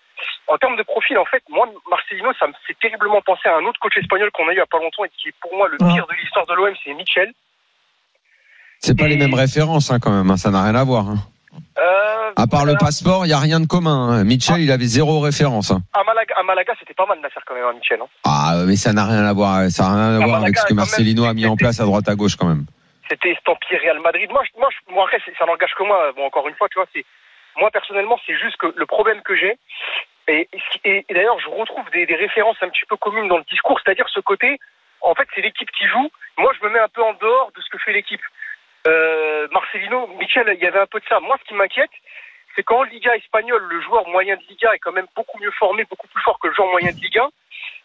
en 0.48 0.58
termes 0.58 0.78
de 0.78 0.84
profil, 0.84 1.18
en 1.18 1.26
fait, 1.26 1.44
moi, 1.50 1.68
Marcelino, 1.90 2.32
ça 2.40 2.48
me 2.48 2.54
fait 2.68 2.76
terriblement 2.82 3.22
penser 3.22 3.50
à 3.50 3.58
un 3.58 3.66
autre 3.66 3.80
coach 3.80 3.98
espagnol 3.98 4.30
qu'on 4.32 4.48
a 4.48 4.52
eu 4.52 4.56
il 4.56 4.58
y 4.58 4.62
a 4.62 4.66
pas 4.66 4.80
longtemps 4.80 5.04
et 5.06 5.10
qui 5.10 5.30
est 5.30 5.36
pour 5.42 5.56
moi 5.56 5.68
le 5.68 5.78
pire 5.78 6.06
de 6.08 6.14
l'histoire 6.22 6.46
de 6.46 6.54
l'OM, 6.54 6.74
c'est 6.84 6.94
Michel. 6.94 7.32
C'est 8.80 8.98
pas 8.98 9.08
les 9.08 9.18
mêmes 9.18 9.34
références 9.34 9.92
hein, 9.92 10.00
quand 10.00 10.12
même. 10.12 10.30
hein, 10.30 10.38
ça 10.38 10.52
n'a 10.52 10.64
rien 10.64 10.76
à 10.76 10.84
voir. 10.84 11.08
hein. 11.10 11.18
Euh, 11.80 12.32
À 12.36 12.48
part 12.48 12.66
le 12.66 12.76
passeport, 12.78 13.26
il 13.26 13.30
y 13.30 13.34
a 13.34 13.40
rien 13.40 13.60
de 13.60 13.66
commun. 13.66 14.10
hein. 14.12 14.24
Mitchell, 14.24 14.60
il 14.60 14.72
avait 14.72 14.86
zéro 14.86 15.20
référence. 15.22 15.72
À 15.72 16.04
Malaga, 16.04 16.36
à 16.38 16.44
Malaga 16.44 16.74
c'était 16.80 16.94
pas 16.94 17.06
mal 17.06 17.20
Nasser 17.22 17.40
quand 17.46 17.56
même, 17.56 17.64
hein, 17.64 17.74
Michel. 17.74 18.00
hein. 18.02 18.08
Ah, 18.26 18.64
mais 18.68 18.76
ça 18.76 18.94
n'a 18.94 19.06
rien 19.06 19.26
à 19.26 19.34
voir. 19.34 19.70
Ça 19.72 19.84
n'a 19.84 19.90
rien 19.96 20.20
à 20.20 20.24
Ah, 20.24 20.28
voir 20.28 20.42
avec 20.44 20.58
ce 20.58 20.66
que 20.66 20.74
Marcelino 20.74 21.26
a 21.26 21.34
mis 21.34 21.46
en 21.48 21.56
place 21.56 21.80
à 21.80 21.84
droite 21.86 22.08
à 22.10 22.16
gauche 22.16 22.36
quand 22.36 22.48
même. 22.48 22.66
C'était 23.10 23.32
estampillé 23.32 23.78
Real 23.80 24.00
Madrid. 24.02 24.30
Moi, 24.32 24.44
je- 24.46 24.60
moi, 24.60 24.70
je- 24.72 24.94
moi 24.94 25.04
après, 25.06 25.20
ça 25.38 25.46
n'engage 25.46 25.72
que 25.78 25.84
moi. 25.84 26.12
Bon, 26.16 26.26
encore 26.26 26.48
une 26.48 26.56
fois, 26.56 26.68
tu 26.70 26.76
vois, 26.80 26.88
c'est 26.94 27.06
moi 27.58 27.72
personnellement, 27.72 28.20
c'est 28.26 28.38
juste 28.38 28.58
que 28.58 28.74
le 28.76 28.86
problème 28.86 29.22
que 29.22 29.36
j'ai, 29.36 29.58
et, 30.28 31.06
d'ailleurs, 31.10 31.40
je 31.40 31.50
retrouve 31.50 31.90
des, 31.92 32.06
références 32.06 32.58
un 32.62 32.70
petit 32.70 32.86
peu 32.88 32.96
communes 32.98 33.28
dans 33.28 33.38
le 33.38 33.44
discours, 33.44 33.80
c'est-à-dire 33.80 34.10
ce 34.10 34.20
côté, 34.20 34.60
en 35.02 35.14
fait, 35.14 35.28
c'est 35.36 35.42
l'équipe 35.42 35.70
qui 35.72 35.86
joue. 35.88 36.10
Moi, 36.38 36.52
je 36.60 36.66
me 36.66 36.72
mets 36.72 36.80
un 36.80 36.88
peu 36.88 37.04
en 37.04 37.14
dehors 37.14 37.52
de 37.56 37.62
ce 37.62 37.70
que 37.70 37.78
fait 37.78 37.94
l'équipe. 37.94 38.24
Euh, 38.88 39.48
Marcelino, 39.52 40.08
Michel, 40.20 40.52
il 40.56 40.64
y 40.64 40.68
avait 40.68 40.80
un 40.80 40.88
peu 40.88 41.00
de 41.00 41.06
ça. 41.06 41.20
Moi, 41.20 41.38
ce 41.40 41.48
qui 41.48 41.54
m'inquiète, 41.54 41.92
c'est 42.56 42.64
qu'en 42.64 42.84
Liga 42.84 43.16
espagnole, 43.16 43.64
le 43.64 43.82
joueur 43.82 44.08
moyen 44.08 44.36
de 44.36 44.44
Liga 44.50 44.74
est 44.74 44.80
quand 44.80 44.94
même 44.94 45.08
beaucoup 45.16 45.40
mieux 45.40 45.52
formé, 45.52 45.84
beaucoup 45.86 46.08
plus 46.08 46.22
fort 46.24 46.40
que 46.40 46.48
le 46.48 46.54
joueur 46.54 46.70
moyen 46.70 46.92
de 46.92 47.00
Liga. 47.00 47.28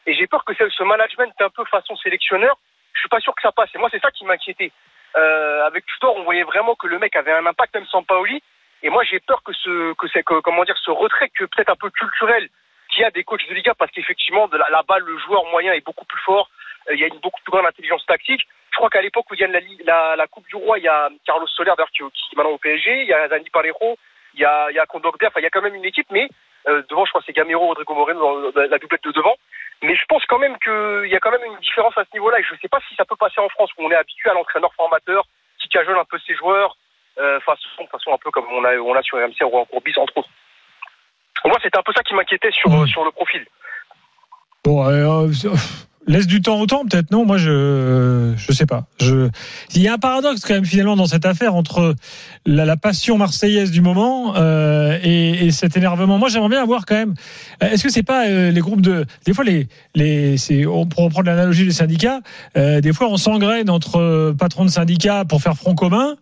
Et 0.06 0.14
j'ai 0.14 0.26
peur 0.26 0.44
que 0.44 0.54
ce 0.54 0.68
ce 0.70 0.82
management 0.82 1.32
un 1.40 1.50
peu 1.50 1.64
façon 1.66 1.94
sélectionneur, 1.96 2.58
je 2.94 3.00
suis 3.00 3.08
pas 3.08 3.20
sûr 3.20 3.34
que 3.34 3.42
ça 3.42 3.52
passe. 3.52 3.70
Et 3.74 3.78
moi, 3.78 3.88
c'est 3.90 4.00
ça 4.00 4.10
qui 4.10 4.24
m'inquiétait. 4.24 4.72
Euh, 5.16 5.66
avec 5.66 5.84
Tudor, 5.86 6.16
on 6.16 6.22
voyait 6.22 6.44
vraiment 6.44 6.74
que 6.74 6.86
le 6.86 6.98
mec 6.98 7.16
avait 7.16 7.32
un 7.32 7.44
impact, 7.44 7.74
même 7.74 7.86
sans 7.86 8.02
Paoli. 8.02 8.42
Et 8.82 8.90
moi, 8.90 9.04
j'ai 9.04 9.20
peur 9.20 9.42
que 9.42 9.52
ce, 9.52 9.92
que 9.94 10.08
c'est, 10.08 10.22
que, 10.22 10.40
comment 10.40 10.64
dire, 10.64 10.76
ce 10.78 10.90
retrait, 10.90 11.28
que 11.28 11.44
peut-être 11.44 11.70
un 11.70 11.76
peu 11.76 11.90
culturel, 11.90 12.48
qu'il 12.92 13.02
y 13.02 13.04
a 13.04 13.10
des 13.10 13.24
coachs 13.24 13.46
de 13.48 13.54
Liga, 13.54 13.74
parce 13.74 13.90
qu'effectivement, 13.92 14.48
là-bas, 14.52 14.98
le 14.98 15.16
joueur 15.18 15.44
moyen 15.46 15.72
est 15.72 15.84
beaucoup 15.84 16.04
plus 16.06 16.20
fort. 16.20 16.50
Euh, 16.88 16.94
Il 16.94 17.00
y 17.00 17.04
a 17.04 17.08
une 17.08 17.20
beaucoup 17.20 17.40
plus 17.42 17.52
grande 17.52 17.66
intelligence 17.66 18.04
tactique. 18.06 18.46
Je 18.70 18.76
crois 18.76 18.90
qu'à 18.90 19.02
l'époque 19.02 19.26
où 19.30 19.34
il 19.34 19.40
y 19.40 19.44
a 19.44 19.48
la, 19.48 19.60
la, 19.84 20.16
la 20.16 20.26
Coupe 20.26 20.46
du 20.48 20.56
Roi, 20.56 20.78
il 20.78 20.84
y 20.84 20.88
a 20.88 21.08
Carlos 21.26 21.46
Soler, 21.48 21.72
d'ailleurs, 21.76 21.90
qui, 21.90 21.98
qui 21.98 22.34
est 22.34 22.36
maintenant 22.36 22.52
au 22.52 22.58
PSG. 22.58 23.02
Il 23.02 23.08
y 23.08 23.12
a 23.12 23.28
Dani 23.28 23.48
Parejo. 23.50 23.96
Il 24.34 24.40
y 24.40 24.44
a, 24.44 24.70
il 24.70 24.76
y 24.76 24.78
a. 24.78 24.86
Enfin, 24.88 25.40
il 25.40 25.42
y 25.42 25.46
a 25.46 25.50
quand 25.50 25.62
même 25.62 25.74
une 25.74 25.84
équipe, 25.84 26.06
mais 26.10 26.28
euh, 26.68 26.82
devant, 26.88 27.04
je 27.04 27.10
crois 27.10 27.22
c'est 27.26 27.32
Gamero, 27.32 27.66
Rodrigo 27.66 27.94
Moreno, 27.94 28.52
la 28.54 28.78
doublette 28.78 29.04
de 29.04 29.12
devant. 29.12 29.34
Mais 29.82 29.96
je 29.96 30.04
pense 30.08 30.24
quand 30.26 30.38
même 30.38 30.56
qu'il 30.58 31.10
y 31.10 31.16
a 31.16 31.20
quand 31.20 31.30
même 31.30 31.44
une 31.44 31.58
différence 31.58 31.96
à 31.96 32.04
ce 32.04 32.10
niveau-là. 32.14 32.38
Et 32.38 32.44
je 32.44 32.54
ne 32.54 32.58
sais 32.58 32.68
pas 32.68 32.80
si 32.88 32.94
ça 32.94 33.04
peut 33.04 33.16
passer 33.16 33.40
en 33.40 33.48
France, 33.48 33.70
où 33.76 33.84
on 33.84 33.90
est 33.90 33.96
habitué 33.96 34.30
à 34.30 34.34
l'entraîneur 34.34 34.72
formateur, 34.74 35.24
qui 35.58 35.68
cajole 35.68 35.98
un 35.98 36.04
peu 36.04 36.18
ses 36.26 36.34
joueurs, 36.34 36.76
façon, 37.44 37.86
façon 37.90 38.12
un 38.12 38.18
peu 38.18 38.30
comme 38.30 38.46
on 38.52 38.64
a, 38.64 38.76
on 38.76 38.94
a 38.94 39.02
sur 39.02 39.18
RMC 39.18 39.42
ou 39.42 39.56
en 39.56 39.64
Courbis, 39.64 39.94
entre 39.96 40.18
autres. 40.18 40.28
Moi, 41.44 41.56
c'était 41.62 41.78
un 41.78 41.82
peu 41.82 41.92
ça 41.94 42.02
qui 42.02 42.14
m'inquiétait 42.14 42.50
sur, 42.50 42.70
sur 42.88 43.04
le 43.04 43.10
profil. 43.10 43.46
Bon, 44.64 44.86
euh, 44.86 45.28
laisse 46.06 46.26
du 46.26 46.40
temps 46.40 46.58
au 46.60 46.66
temps, 46.66 46.84
peut-être 46.88 47.10
non? 47.10 47.24
Moi, 47.26 47.36
je 47.38 48.32
je 48.36 48.52
sais 48.52 48.66
pas. 48.66 48.86
Je 49.00 49.28
il 49.74 49.82
y 49.82 49.88
a 49.88 49.94
un 49.94 49.98
paradoxe 49.98 50.40
quand 50.40 50.54
même 50.54 50.64
finalement 50.64 50.96
dans 50.96 51.06
cette 51.06 51.26
affaire 51.26 51.54
entre 51.54 51.94
la, 52.46 52.64
la 52.64 52.76
passion 52.76 53.18
marseillaise 53.18 53.70
du 53.70 53.80
moment 53.80 54.34
euh, 54.36 54.98
et, 55.02 55.46
et 55.46 55.50
cet 55.50 55.76
énervement. 55.76 56.18
Moi, 56.18 56.28
j'aimerais 56.28 56.48
bien 56.48 56.62
avoir 56.62 56.86
quand 56.86 56.94
même. 56.96 57.14
Est-ce 57.60 57.82
que 57.82 57.90
c'est 57.90 58.02
pas 58.02 58.26
euh, 58.26 58.50
les 58.50 58.60
groupes 58.60 58.80
de 58.80 59.04
des 59.26 59.34
fois 59.34 59.44
les 59.44 59.68
les 59.94 60.36
c'est 60.38 60.66
on 60.66 60.86
pour 60.86 61.04
reprendre 61.04 61.26
l'analogie 61.26 61.66
des 61.66 61.72
syndicats. 61.72 62.20
euh, 62.56 62.80
des 62.80 62.92
fois, 62.92 63.08
on 63.10 63.16
s'engraine 63.16 63.68
entre 63.70 63.96
euh, 64.00 64.32
patrons 64.32 64.64
de 64.64 64.70
syndicats 64.70 65.24
pour 65.26 65.42
faire 65.42 65.54
front 65.56 65.74
commun 65.74 66.16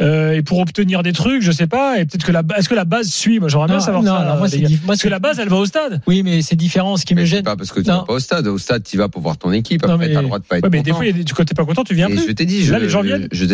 euh, 0.00 0.32
et 0.32 0.42
pour 0.42 0.58
obtenir 0.60 1.02
des 1.02 1.12
trucs. 1.12 1.42
Je 1.42 1.52
sais 1.52 1.66
pas. 1.66 1.98
Et 1.98 2.04
peut-être 2.06 2.24
que 2.24 2.32
la 2.32 2.42
est-ce 2.56 2.68
que 2.68 2.74
la 2.74 2.84
base 2.84 3.08
suit? 3.08 3.40
Moi, 3.40 3.48
j'aimerais 3.48 3.66
bien 3.68 3.80
savoir 3.80 4.02
non, 4.02 4.12
ça. 4.12 4.18
alors 4.18 4.36
moi, 4.38 4.48
Parce 4.86 5.02
que 5.02 5.08
la 5.08 5.18
base, 5.18 5.38
elle 5.40 5.48
va 5.48 5.56
au 5.56 5.66
stade. 5.66 6.00
Oui, 6.06 6.22
mais 6.22 6.40
c'est 6.42 6.56
différent. 6.56 6.96
Ce 6.96 7.04
qui 7.04 7.14
me 7.14 7.20
C'est 7.20 7.26
gêne. 7.26 7.42
pas 7.44 7.56
parce 7.56 7.72
que 7.72 7.80
tu 7.80 7.88
Non. 7.90 7.98
vas 7.98 8.04
pas 8.04 8.12
au 8.14 8.18
stade. 8.20 8.46
Au 8.46 8.58
stade, 8.58 8.84
tu 8.84 8.96
vas 8.96 9.08
pour 9.08 9.22
voir 9.24 9.36
ton 9.38 9.50
équipe. 9.52 9.84
Non, 9.84 9.94
Après, 9.94 10.06
mais- 10.08 10.14
t'as 10.14 10.20
le 10.20 10.26
droit 10.28 10.38
de 10.38 10.44
pas 10.44 10.58
être 10.58 10.64
Ouais, 10.64 10.70
mais 10.70 10.78
des 10.82 10.90
content. 10.90 10.96
fois, 10.96 11.04
il 11.06 11.16
y 11.16 11.20
a 11.20 11.24
des- 11.24 11.32
quand 11.32 11.44
t'es 11.44 11.54
pas 11.54 11.64
content, 11.64 11.82
tu 11.82 11.94
viens 11.94 12.08
Et 12.08 12.14
plus. 12.14 12.26
je 12.28 12.32
t'ai 12.32 12.46
dit, 12.46 12.64
Là, 12.66 12.78
je- 12.78 12.84
les 12.84 12.88
gens 12.88 13.02
viennent. 13.02 13.26
je 13.32 13.46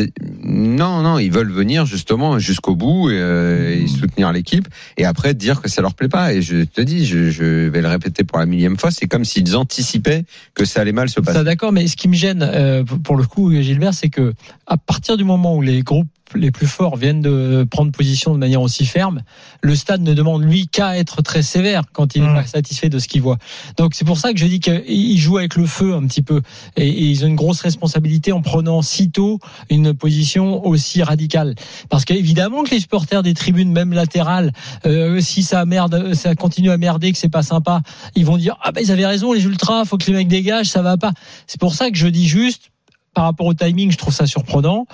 non, 0.42 1.02
non, 1.02 1.18
ils 1.18 1.30
veulent 1.32 1.50
venir 1.52 1.86
justement 1.86 2.38
jusqu'au 2.38 2.74
bout 2.76 3.10
et, 3.10 3.14
euh, 3.18 3.80
et 3.82 3.86
soutenir 3.86 4.32
l'équipe 4.32 4.66
et 4.96 5.04
après 5.04 5.32
dire 5.34 5.60
que 5.62 5.68
ça 5.70 5.80
leur 5.82 5.94
plaît 5.94 6.08
pas. 6.08 6.34
Et 6.34 6.42
je 6.42 6.64
te 6.64 6.80
dis, 6.80 7.06
je, 7.06 7.30
je 7.30 7.68
vais 7.68 7.80
le 7.80 7.88
répéter 7.88 8.24
pour 8.24 8.38
la 8.38 8.46
millième 8.46 8.76
fois, 8.76 8.90
c'est 8.90 9.06
comme 9.06 9.24
s'ils 9.24 9.56
anticipaient 9.56 10.24
que 10.54 10.64
ça 10.64 10.80
allait 10.80 10.92
mal 10.92 11.08
se 11.08 11.20
passer. 11.20 11.38
Ça 11.38 11.44
d'accord, 11.44 11.72
mais 11.72 11.86
ce 11.86 11.96
qui 11.96 12.08
me 12.08 12.14
gêne 12.14 12.42
euh, 12.42 12.82
pour 12.84 13.16
le 13.16 13.24
coup, 13.24 13.52
Gilbert, 13.52 13.94
c'est 13.94 14.08
que 14.10 14.34
à 14.66 14.76
partir 14.76 15.16
du 15.16 15.24
moment 15.24 15.56
où 15.56 15.62
les 15.62 15.82
groupes 15.82 16.08
les 16.34 16.50
plus 16.50 16.66
forts 16.66 16.96
viennent 16.96 17.20
de 17.20 17.66
prendre 17.70 17.92
position 17.92 18.32
de 18.32 18.38
manière 18.38 18.62
aussi 18.62 18.86
ferme, 18.86 19.20
le 19.60 19.74
stade 19.74 20.00
ne 20.00 20.14
demande 20.14 20.42
lui 20.42 20.68
qu'à 20.68 20.96
être 20.96 21.22
très 21.22 21.42
sévère 21.42 21.82
quand 21.92 22.14
il 22.14 22.22
n'est 22.22 22.30
Mmh. 22.30 22.34
pas 22.34 22.46
satisfait 22.46 22.88
de 22.88 22.98
ce 22.98 23.08
qu'il 23.08 23.22
voit. 23.22 23.38
Donc 23.76 23.94
c'est 23.94 24.04
pour 24.04 24.18
ça 24.18 24.32
que 24.32 24.38
je 24.38 24.46
dis 24.46 24.60
qu'ils 24.60 25.18
jouent 25.18 25.38
avec 25.38 25.56
le 25.56 25.66
feu 25.66 25.94
un 25.94 26.06
petit 26.06 26.22
peu 26.22 26.42
et, 26.76 26.88
et 26.88 27.04
ils 27.04 27.24
ont 27.24 27.28
une 27.28 27.36
grosse 27.36 27.60
responsabilité 27.60 28.32
en 28.32 28.42
prenant 28.42 28.82
si 28.82 29.10
tôt 29.10 29.38
une 29.68 29.94
position 29.94 30.64
aussi 30.66 31.02
radicale. 31.02 31.54
Parce 31.88 32.04
qu'évidemment 32.04 32.62
que 32.62 32.70
les 32.70 32.80
supporters 32.80 33.22
des 33.22 33.34
tribunes, 33.34 33.72
même 33.72 33.92
latérales, 33.92 34.52
euh, 34.86 35.20
si 35.20 35.42
ça 35.42 35.64
merde, 35.64 36.14
ça 36.14 36.34
continue 36.34 36.70
à 36.70 36.76
merder, 36.76 37.12
que 37.12 37.18
c'est 37.18 37.28
pas 37.28 37.42
sympa, 37.42 37.82
ils 38.14 38.24
vont 38.24 38.36
dire 38.36 38.56
ah 38.62 38.72
ben 38.72 38.80
ils 38.82 38.92
avaient 38.92 39.06
raison 39.06 39.32
les 39.32 39.44
ultras, 39.44 39.84
faut 39.84 39.98
que 39.98 40.06
les 40.06 40.12
mecs 40.12 40.28
dégagent, 40.28 40.68
ça 40.68 40.82
va 40.82 40.96
pas. 40.96 41.12
C'est 41.46 41.60
pour 41.60 41.74
ça 41.74 41.90
que 41.90 41.96
je 41.96 42.06
dis 42.08 42.28
juste 42.28 42.70
par 43.14 43.24
rapport 43.24 43.46
au 43.46 43.54
timing, 43.54 43.90
je 43.90 43.96
trouve 43.98 44.14
ça 44.14 44.26
surprenant. 44.26 44.86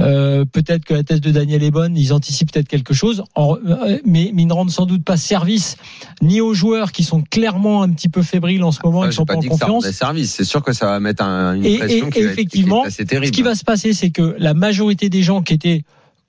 Euh, 0.00 0.44
peut-être 0.44 0.84
que 0.84 0.94
la 0.94 1.02
thèse 1.04 1.20
de 1.20 1.30
Daniel 1.30 1.62
est 1.62 1.70
bonne, 1.70 1.96
ils 1.96 2.12
anticipent 2.12 2.50
peut-être 2.52 2.66
quelque 2.68 2.92
chose, 2.94 3.22
En- 3.34 3.56
euh, 3.56 3.98
mais, 4.04 4.30
mais 4.34 4.42
ils 4.42 4.46
ne 4.46 4.52
rendent 4.52 4.70
sans 4.70 4.86
doute 4.86 5.04
pas 5.04 5.16
service 5.16 5.76
ni 6.22 6.40
aux 6.40 6.54
joueurs 6.54 6.92
qui 6.92 7.04
sont 7.04 7.22
clairement 7.22 7.82
un 7.82 7.90
petit 7.90 8.08
peu 8.08 8.22
fébriles 8.22 8.64
en 8.64 8.72
ce 8.72 8.80
moment, 8.84 9.00
Enfin, 9.00 9.06
qui 9.08 9.12
j'ai 9.12 9.16
sont 9.16 9.26
pas 9.26 9.34
pas 9.34 9.38
en 9.40 9.42
confiance. 9.48 9.90
service. 9.90 10.32
C'est 10.32 10.44
sûr 10.44 10.62
que 10.62 10.72
ça 10.72 10.86
va 10.86 10.98
mettre 11.00 11.22
un- 11.22 11.54
une 11.54 11.64
Et, 11.64 11.78
pression 11.78 12.08
et- 12.08 12.10
qui 12.10 12.18
et 12.18 12.22
va 12.22 12.28
être- 12.30 12.34
qui 12.36 12.40
effectivement, 12.40 12.84
est 12.84 12.88
assez 12.88 13.04
terrible. 13.06 13.26
ce 13.26 13.32
qui 13.32 13.42
va 13.42 13.54
se 13.54 13.64
passer, 13.64 13.92
c'est 13.92 14.10
que 14.10 14.34
la 14.38 14.54
majorité 14.54 15.08
des 15.08 15.22
gens 15.22 15.42
qui 15.42 15.54
étaient 15.54 15.84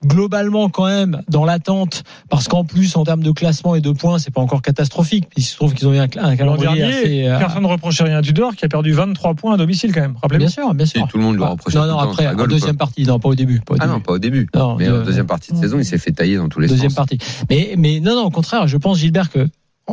globalement 0.06 0.68
quand 0.68 0.86
même 0.86 1.22
dans 1.28 1.44
l'attente, 1.44 2.02
parce 2.28 2.48
qu'en 2.48 2.64
plus 2.64 2.96
en 2.96 3.04
termes 3.04 3.22
de 3.22 3.30
classement 3.30 3.74
et 3.74 3.80
de 3.80 3.90
points, 3.90 4.18
c'est 4.18 4.30
pas 4.32 4.40
encore 4.40 4.62
catastrophique. 4.62 5.24
Il 5.36 5.42
se 5.42 5.56
trouve 5.56 5.74
qu'ils 5.74 5.86
ont 5.88 5.94
eu 5.94 5.98
un, 5.98 6.08
calendrier 6.08 6.62
dernier, 6.80 6.82
assez. 6.94 7.26
euh, 7.28 7.38
personne 7.38 7.62
ne 7.62 7.68
reprochait 7.68 8.04
rien 8.04 8.18
à 8.18 8.22
Tudor 8.22 8.54
qui 8.56 8.64
a 8.64 8.68
perdu 8.68 8.92
23 8.92 9.34
points 9.34 9.54
à 9.54 9.56
domicile 9.56 9.92
quand 9.92 10.00
même. 10.00 10.16
Rappelez-vous. 10.22 10.40
Bien 10.44 10.48
sûr, 10.48 10.74
bien 10.74 10.86
sûr. 10.86 11.06
tout 11.08 11.16
le 11.18 11.22
monde 11.24 11.36
lui 11.36 11.44
reprochait 11.44 11.78
Non, 11.78 11.86
non, 11.86 11.98
après, 11.98 12.26
en 12.28 12.46
deuxième 12.46 12.76
quoi. 12.76 12.86
partie, 12.86 13.04
non, 13.04 13.18
pas 13.18 13.28
au 13.30 13.34
début. 13.34 13.60
Pas 13.60 13.74
au 13.74 13.76
Ah 13.80 13.84
début. 13.84 13.92
non, 13.94 14.00
pas 14.00 14.12
au 14.12 14.18
début. 14.18 14.48
Non, 14.54 14.76
mais 14.76 14.88
euh, 14.88 15.02
en 15.02 15.04
deuxième 15.04 15.26
partie 15.26 15.52
de 15.52 15.58
saison, 15.58 15.78
il 15.78 15.84
s'est 15.84 15.98
fait 15.98 16.12
tailler 16.12 16.36
dans 16.36 16.48
tous 16.48 16.60
les 16.60 16.68
Deuxième 16.68 16.90
sens. 16.90 16.96
partie. 16.96 17.18
Mais, 17.50 17.74
mais 17.78 18.00
non, 18.00 18.14
non, 18.14 18.22
au 18.24 18.30
contraire, 18.30 18.66
je 18.68 18.76
pense, 18.76 18.98
Gilbert, 18.98 19.30
que 19.30 19.48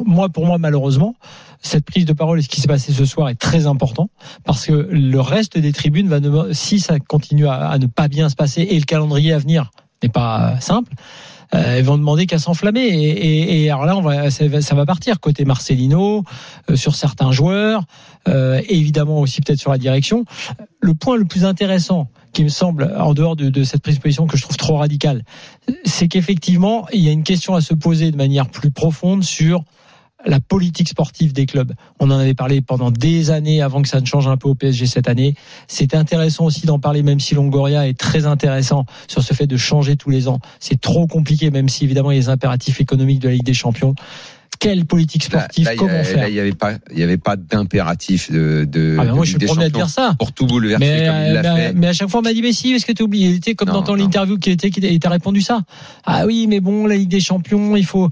moi, 0.05 0.29
pour 0.29 0.45
moi, 0.45 0.57
malheureusement, 0.57 1.15
cette 1.61 1.85
prise 1.85 2.05
de 2.05 2.13
parole 2.13 2.39
et 2.39 2.41
ce 2.41 2.49
qui 2.49 2.59
s'est 2.61 2.67
passé 2.67 2.91
ce 2.93 3.05
soir 3.05 3.29
est 3.29 3.35
très 3.35 3.67
important 3.67 4.09
parce 4.45 4.65
que 4.65 4.87
le 4.89 5.19
reste 5.19 5.57
des 5.59 5.71
tribunes 5.73 6.07
va, 6.07 6.19
ne- 6.19 6.53
si 6.53 6.79
ça 6.79 6.97
continue 6.99 7.45
à, 7.45 7.69
à 7.69 7.77
ne 7.77 7.85
pas 7.87 8.07
bien 8.07 8.29
se 8.29 8.35
passer 8.35 8.61
et 8.63 8.79
le 8.79 8.85
calendrier 8.85 9.33
à 9.33 9.37
venir 9.37 9.69
n'est 10.03 10.09
pas 10.09 10.59
simple, 10.59 10.93
euh, 11.53 11.77
ils 11.79 11.83
vont 11.83 11.97
demander 11.97 12.25
qu'à 12.27 12.39
s'enflammer. 12.39 12.81
Et, 12.81 13.09
et, 13.09 13.63
et 13.63 13.69
alors 13.69 13.85
là, 13.85 13.97
on 13.97 14.01
va, 14.01 14.31
ça, 14.31 14.47
va, 14.47 14.61
ça 14.61 14.75
va 14.75 14.85
partir 14.85 15.19
côté 15.19 15.45
Marcelino, 15.45 16.23
euh, 16.69 16.75
sur 16.75 16.95
certains 16.95 17.31
joueurs, 17.31 17.83
euh, 18.27 18.61
et 18.67 18.77
évidemment 18.77 19.19
aussi 19.19 19.41
peut-être 19.41 19.59
sur 19.59 19.71
la 19.71 19.77
direction. 19.77 20.25
Le 20.79 20.93
point 20.93 21.17
le 21.17 21.25
plus 21.25 21.43
intéressant 21.45 22.07
qui 22.33 22.43
me 22.43 22.49
semble, 22.49 22.95
en 22.97 23.13
dehors 23.13 23.35
de, 23.35 23.49
de 23.49 23.63
cette 23.63 23.81
prise 23.81 23.97
de 23.97 24.01
position 24.01 24.25
que 24.27 24.37
je 24.37 24.43
trouve 24.43 24.55
trop 24.55 24.77
radicale, 24.77 25.23
c'est 25.83 26.07
qu'effectivement, 26.07 26.87
il 26.93 27.01
y 27.01 27.09
a 27.09 27.11
une 27.11 27.23
question 27.23 27.55
à 27.55 27.61
se 27.61 27.73
poser 27.73 28.11
de 28.11 28.17
manière 28.17 28.47
plus 28.47 28.71
profonde 28.71 29.23
sur 29.23 29.63
la 30.25 30.39
politique 30.39 30.87
sportive 30.89 31.33
des 31.33 31.45
clubs. 31.45 31.73
On 31.99 32.11
en 32.11 32.19
avait 32.19 32.33
parlé 32.33 32.61
pendant 32.61 32.91
des 32.91 33.31
années 33.31 33.61
avant 33.61 33.81
que 33.81 33.87
ça 33.87 33.99
ne 33.99 34.05
change 34.05 34.27
un 34.27 34.37
peu 34.37 34.47
au 34.49 34.55
PSG 34.55 34.85
cette 34.85 35.07
année. 35.09 35.35
C'est 35.67 35.95
intéressant 35.95 36.45
aussi 36.45 36.65
d'en 36.65 36.79
parler, 36.79 37.01
même 37.03 37.19
si 37.19 37.33
Longoria 37.35 37.87
est 37.87 37.97
très 37.97 38.25
intéressant 38.25 38.85
sur 39.07 39.23
ce 39.23 39.33
fait 39.33 39.47
de 39.47 39.57
changer 39.57 39.95
tous 39.95 40.09
les 40.09 40.27
ans. 40.27 40.39
C'est 40.59 40.79
trop 40.79 41.07
compliqué, 41.07 41.49
même 41.51 41.69
si 41.69 41.83
évidemment 41.85 42.11
il 42.11 42.15
y 42.15 42.17
a 42.17 42.21
les 42.21 42.29
impératifs 42.29 42.79
économiques 42.81 43.19
de 43.19 43.29
la 43.29 43.33
Ligue 43.33 43.43
des 43.45 43.53
Champions. 43.53 43.95
Quelle 44.59 44.85
politique 44.85 45.23
sportive 45.23 45.65
Là, 45.65 45.71
a- 45.71 45.75
Comment 45.75 46.03
faire 46.03 46.17
là, 46.17 46.29
il 46.29 46.33
n'y 46.33 46.39
avait 46.39 46.51
pas, 46.51 46.73
il 46.91 46.99
y 46.99 47.03
avait 47.03 47.17
pas 47.17 47.35
d'impératif 47.35 48.31
de, 48.31 48.63
de. 48.69 48.95
Ah, 48.99 49.03
mais 49.05 49.09
de 49.09 49.15
moi, 49.15 49.25
je 49.25 49.31
suis 49.31 49.39
le 49.39 49.47
premier 49.47 49.65
à 49.65 49.69
dire 49.69 49.89
ça. 49.89 50.13
Pour 50.19 50.33
tout 50.33 50.45
bouleverser 50.45 50.85
mais, 50.85 51.05
comme 51.07 51.15
il 51.25 51.33
l'a 51.33 51.41
mais- 51.55 51.61
fait. 51.67 51.73
mais 51.73 51.87
à 51.87 51.93
chaque 51.93 52.09
fois, 52.09 52.19
on 52.19 52.23
m'a 52.23 52.31
dit, 52.33 52.43
mais 52.43 52.51
si, 52.53 52.71
est-ce 52.73 52.85
que 52.85 52.91
tu 52.91 53.01
oublié 53.01 53.29
Il 53.29 53.35
était 53.37 53.55
comme 53.55 53.69
Non, 53.69 53.75
dans 53.75 53.83
ton 53.83 53.95
interview 53.97 54.37
qui 54.37 54.51
était, 54.51 54.69
qui 54.69 54.99
t'a 54.99 55.09
répondu 55.09 55.41
ça. 55.41 55.61
Ah 56.05 56.27
oui, 56.27 56.45
mais 56.47 56.59
bon, 56.59 56.85
la 56.85 56.95
Ligue 56.95 57.09
des 57.09 57.21
Champions, 57.21 57.75
il 57.75 57.85
faut. 57.85 58.09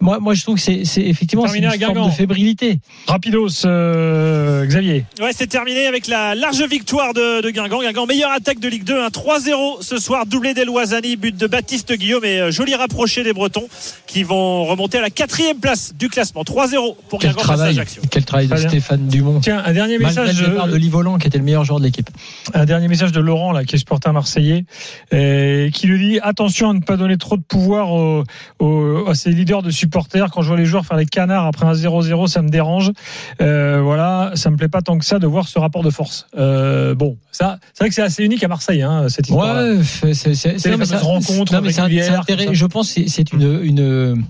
Moi, 0.00 0.18
moi, 0.20 0.34
je 0.34 0.42
trouve 0.42 0.54
que 0.56 0.60
c'est, 0.60 0.84
c'est 0.84 1.02
effectivement 1.02 1.46
c'est 1.48 1.58
Terminé 1.60 1.74
une 1.74 1.94
forme 1.94 2.08
de 2.08 2.14
fébrilité. 2.14 2.78
Rapidos, 3.08 3.64
euh, 3.66 4.64
Xavier. 4.66 5.04
Ouais, 5.20 5.30
c'est 5.34 5.46
terminé 5.48 5.86
avec 5.86 6.06
la 6.06 6.34
large 6.36 6.62
victoire 6.62 7.14
de, 7.14 7.40
de 7.42 7.50
Guingamp. 7.50 7.80
Guingamp, 7.80 8.06
meilleure 8.06 8.30
attaque 8.30 8.60
de 8.60 8.68
Ligue 8.68 8.84
2, 8.84 9.02
un 9.02 9.08
3-0 9.08 9.82
ce 9.82 9.98
soir, 9.98 10.24
doublé 10.26 10.54
d'Eloisani, 10.54 11.16
but 11.16 11.36
de 11.36 11.46
Baptiste 11.48 11.92
Guillaume 11.92 12.24
et 12.24 12.38
euh, 12.40 12.50
joli 12.52 12.74
rapproché 12.76 13.24
des 13.24 13.32
Bretons 13.32 13.66
qui 14.06 14.22
vont 14.22 14.64
remonter 14.66 14.98
à 14.98 15.00
la 15.02 15.10
quatrième 15.10 15.58
place 15.58 15.92
du 15.98 16.08
classement. 16.08 16.42
3-0 16.42 16.94
pour 17.08 17.18
Quel 17.18 17.30
Guingamp 17.30 17.40
face 17.40 17.50
à 17.50 17.54
travail, 17.54 17.70
Ajaccio. 17.70 18.02
quel 18.10 18.24
travail 18.24 18.46
de. 18.46 18.56
Stéphane 18.56 19.08
Dumont. 19.08 19.40
Tiens, 19.40 19.62
un 19.64 19.72
dernier 19.72 19.98
message. 19.98 20.36
de 20.38 20.76
Livolan, 20.76 21.18
qui 21.18 21.26
était 21.26 21.38
le 21.38 21.44
meilleur 21.44 21.64
joueur 21.64 21.80
de 21.80 21.84
l'équipe. 21.84 22.08
un 22.54 22.64
dernier 22.66 22.86
message 22.88 23.10
de 23.12 23.20
Laurent 23.20 23.52
là 23.52 23.64
qui 23.64 23.74
est 23.74 23.78
supporter 23.78 24.12
marseillais 24.12 24.64
euh, 25.12 25.70
qui 25.70 25.86
lui 25.86 25.98
dit 25.98 26.18
attention 26.22 26.70
à 26.70 26.74
ne 26.74 26.80
pas 26.80 26.96
donner 26.96 27.16
trop 27.16 27.36
de 27.36 27.42
pouvoir 27.42 27.92
aux, 27.92 28.24
aux- 28.60 29.08
à 29.08 29.14
ses 29.14 29.30
leaders 29.30 29.62
de 29.62 29.70
quand 29.90 30.42
je 30.42 30.48
vois 30.48 30.56
les 30.56 30.64
joueurs 30.66 30.84
faire 30.86 30.96
les 30.96 31.06
canards 31.06 31.46
après 31.46 31.66
un 31.66 31.72
0-0 31.72 32.26
ça 32.28 32.42
me 32.42 32.48
dérange. 32.48 32.92
Euh, 33.40 33.80
voilà 33.82 34.32
ça 34.34 34.50
me 34.50 34.56
plaît 34.56 34.68
pas 34.68 34.82
tant 34.82 34.98
que 34.98 35.04
ça 35.04 35.18
de 35.18 35.26
voir 35.26 35.48
ce 35.48 35.58
rapport 35.58 35.82
de 35.82 35.90
force. 35.90 36.26
Euh, 36.36 36.94
bon 36.94 37.16
ça 37.32 37.58
c'est 37.74 37.84
vrai 37.84 37.88
que 37.88 37.94
c'est 37.94 38.02
assez 38.02 38.24
unique 38.24 38.42
à 38.44 38.48
Marseille 38.48 38.82
hein, 38.82 39.08
cette 39.08 39.28
histoire 39.28 39.56
Ouais, 39.56 39.78
c'est, 39.82 40.14
c'est, 40.14 40.34
c'est, 40.34 40.58
C'est 40.58 40.68
les 40.70 40.76
non, 40.76 40.78
mais 40.78 40.86
fameuses 40.86 40.88
ça- 41.02 41.06
rencontres 41.06 41.52
non, 41.54 41.60
mais 41.62 41.72
c'est 41.72 41.80
un- 41.80 41.84
régulières, 41.84 42.04
c'est 42.06 42.32
intérêt- 42.32 42.44
comme 42.46 42.54
ça. 42.54 42.58
je 42.60 42.66
pense 42.66 42.88
que 42.88 43.00
c'est, 43.02 43.08
c'est 43.08 43.32
une, 43.32 43.60
une, 43.62 44.24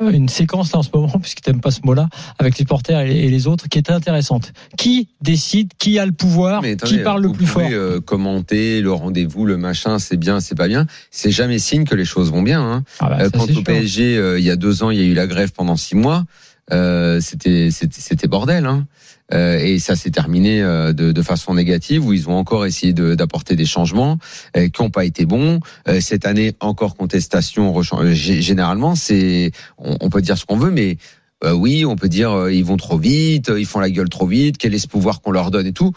une 0.00 0.28
séquence 0.28 0.72
là 0.72 0.78
en 0.78 0.82
ce 0.82 0.90
moment, 0.92 1.18
puisque 1.22 1.40
t'aimes 1.40 1.60
pas 1.60 1.70
ce 1.70 1.80
mot-là, 1.84 2.08
avec 2.38 2.54
les 2.54 2.58
supporters 2.58 3.00
et, 3.00 3.28
les 3.28 3.46
autres, 3.46 3.68
qui 3.68 3.78
est 3.78 3.90
intéressante. 3.90 4.52
Qui 4.76 5.08
décide, 5.20 5.72
qui 5.78 5.98
a 5.98 6.06
le 6.06 6.12
pouvoir, 6.12 6.62
Mais 6.62 6.76
qui 6.76 6.98
parle 6.98 7.22
le 7.22 7.32
plus 7.32 7.46
fort 7.46 7.62
euh, 7.70 8.00
commenter 8.00 8.80
le 8.80 8.92
rendez-vous, 8.92 9.44
le 9.44 9.56
machin, 9.56 9.98
c'est 9.98 10.16
bien, 10.16 10.40
c'est 10.40 10.54
pas 10.54 10.68
bien. 10.68 10.86
C'est 11.10 11.30
jamais 11.30 11.58
signe 11.58 11.84
que 11.84 11.94
les 11.94 12.04
choses 12.04 12.30
vont 12.30 12.42
bien. 12.42 12.62
Hein. 12.62 12.84
Ah 13.00 13.08
bah, 13.08 13.18
Euh, 13.20 13.30
quand 13.30 13.44
au 13.44 13.52
sûr. 13.52 13.64
PSG, 13.64 14.16
euh, 14.16 14.38
il 14.38 14.44
y 14.44 14.50
a 14.50 14.56
deux 14.56 14.82
ans, 14.82 14.90
il 14.90 14.98
y 14.98 15.02
a 15.02 15.06
eu 15.06 15.14
la 15.14 15.26
grève 15.26 15.52
pendant 15.52 15.76
six 15.76 15.94
mois. 15.94 16.24
Euh, 16.70 17.18
c'était 17.20 17.70
c'était 17.70 18.00
c'était 18.00 18.28
bordel 18.28 18.66
hein. 18.66 18.86
Euh, 19.34 19.58
et 19.58 19.78
ça 19.78 19.94
s'est 19.94 20.10
terminé 20.10 20.62
euh, 20.62 20.92
de, 20.94 21.12
de 21.12 21.22
façon 21.22 21.52
négative 21.54 22.06
où 22.06 22.12
ils 22.14 22.28
ont 22.30 22.36
encore 22.36 22.64
essayé 22.64 22.94
d'apporter 22.94 23.56
des 23.56 23.66
changements 23.66 24.18
euh, 24.56 24.68
qui 24.68 24.82
n'ont 24.82 24.90
pas 24.90 25.04
été 25.04 25.26
bons. 25.26 25.60
Euh, 25.86 26.00
cette 26.00 26.24
année 26.24 26.54
encore 26.60 26.96
contestation 26.96 27.76
euh, 27.78 28.12
gé- 28.14 28.40
généralement 28.40 28.94
c'est 28.94 29.50
on, 29.76 29.96
on 30.00 30.08
peut 30.08 30.22
dire 30.22 30.38
ce 30.38 30.46
qu'on 30.46 30.56
veut 30.56 30.70
mais 30.70 30.96
euh, 31.44 31.52
oui 31.52 31.84
on 31.84 31.94
peut 31.94 32.08
dire 32.08 32.48
ils 32.48 32.64
vont 32.64 32.78
trop 32.78 32.96
vite 32.98 33.52
ils 33.54 33.66
font 33.66 33.80
la 33.80 33.90
gueule 33.90 34.08
trop 34.08 34.26
vite 34.26 34.56
quel 34.56 34.74
est 34.74 34.78
ce 34.78 34.88
pouvoir 34.88 35.20
qu'on 35.20 35.30
leur 35.30 35.50
donne 35.50 35.66
et 35.66 35.72
tout 35.72 35.92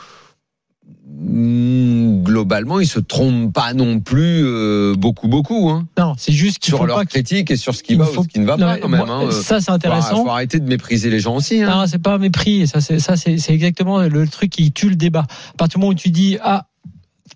globalement 2.24 2.80
ils 2.80 2.88
se 2.88 3.00
trompent 3.00 3.54
pas 3.54 3.74
non 3.74 4.00
plus 4.00 4.42
euh, 4.44 4.96
beaucoup 4.96 5.28
beaucoup 5.28 5.70
hein 5.70 5.88
Non, 5.98 6.14
c'est 6.18 6.32
juste 6.32 6.60
qu'il 6.60 6.72
sur 6.72 6.80
faut 6.80 6.86
leur 6.86 6.98
pas 6.98 7.06
critique 7.06 7.52
et 7.52 7.58
sur 7.58 7.76
ce 7.76 7.84
qui 7.84 7.96
va 7.96 8.06
faut- 8.06 8.22
ou 8.22 8.24
ce 8.24 8.30
qui 8.30 8.40
ne 8.40 8.46
va 8.46 8.58
Non, 8.58 8.66
pas 8.68 8.78
quand 8.78 8.90
même. 8.90 9.06
moi, 9.06 9.26
hein. 9.28 9.32
ça, 9.32 9.60
c'est 9.60 9.66
Faut- 9.68 9.72
intéressant. 9.72 10.24
Faut, 10.24 10.30
arrêter 10.30 10.60
de 10.60 10.68
mépriser 10.68 11.10
les 11.10 11.20
gens 11.20 11.36
aussi. 11.36 11.62
Hein. 11.62 11.70
Non, 11.70 11.86
c'est 11.88 12.02
pas 12.02 12.16
un 12.16 12.18
mépris. 12.18 12.68
Ça, 12.68 12.82
c'est 12.82 13.00
ça, 13.00 13.16
c'est 13.18 13.38
c'est 13.38 13.54
exactement 13.54 14.02
le 14.02 14.28
truc 14.28 14.50
qui 14.52 14.72
tue 14.72 14.90
le 14.90 14.96
débat. 14.96 15.26
À 15.54 15.58
partir 15.58 15.78
du 15.80 15.82
moment 15.82 15.92
où 15.92 15.96
tu 15.96 16.10
dis 16.10 16.38
ah, 16.44 16.66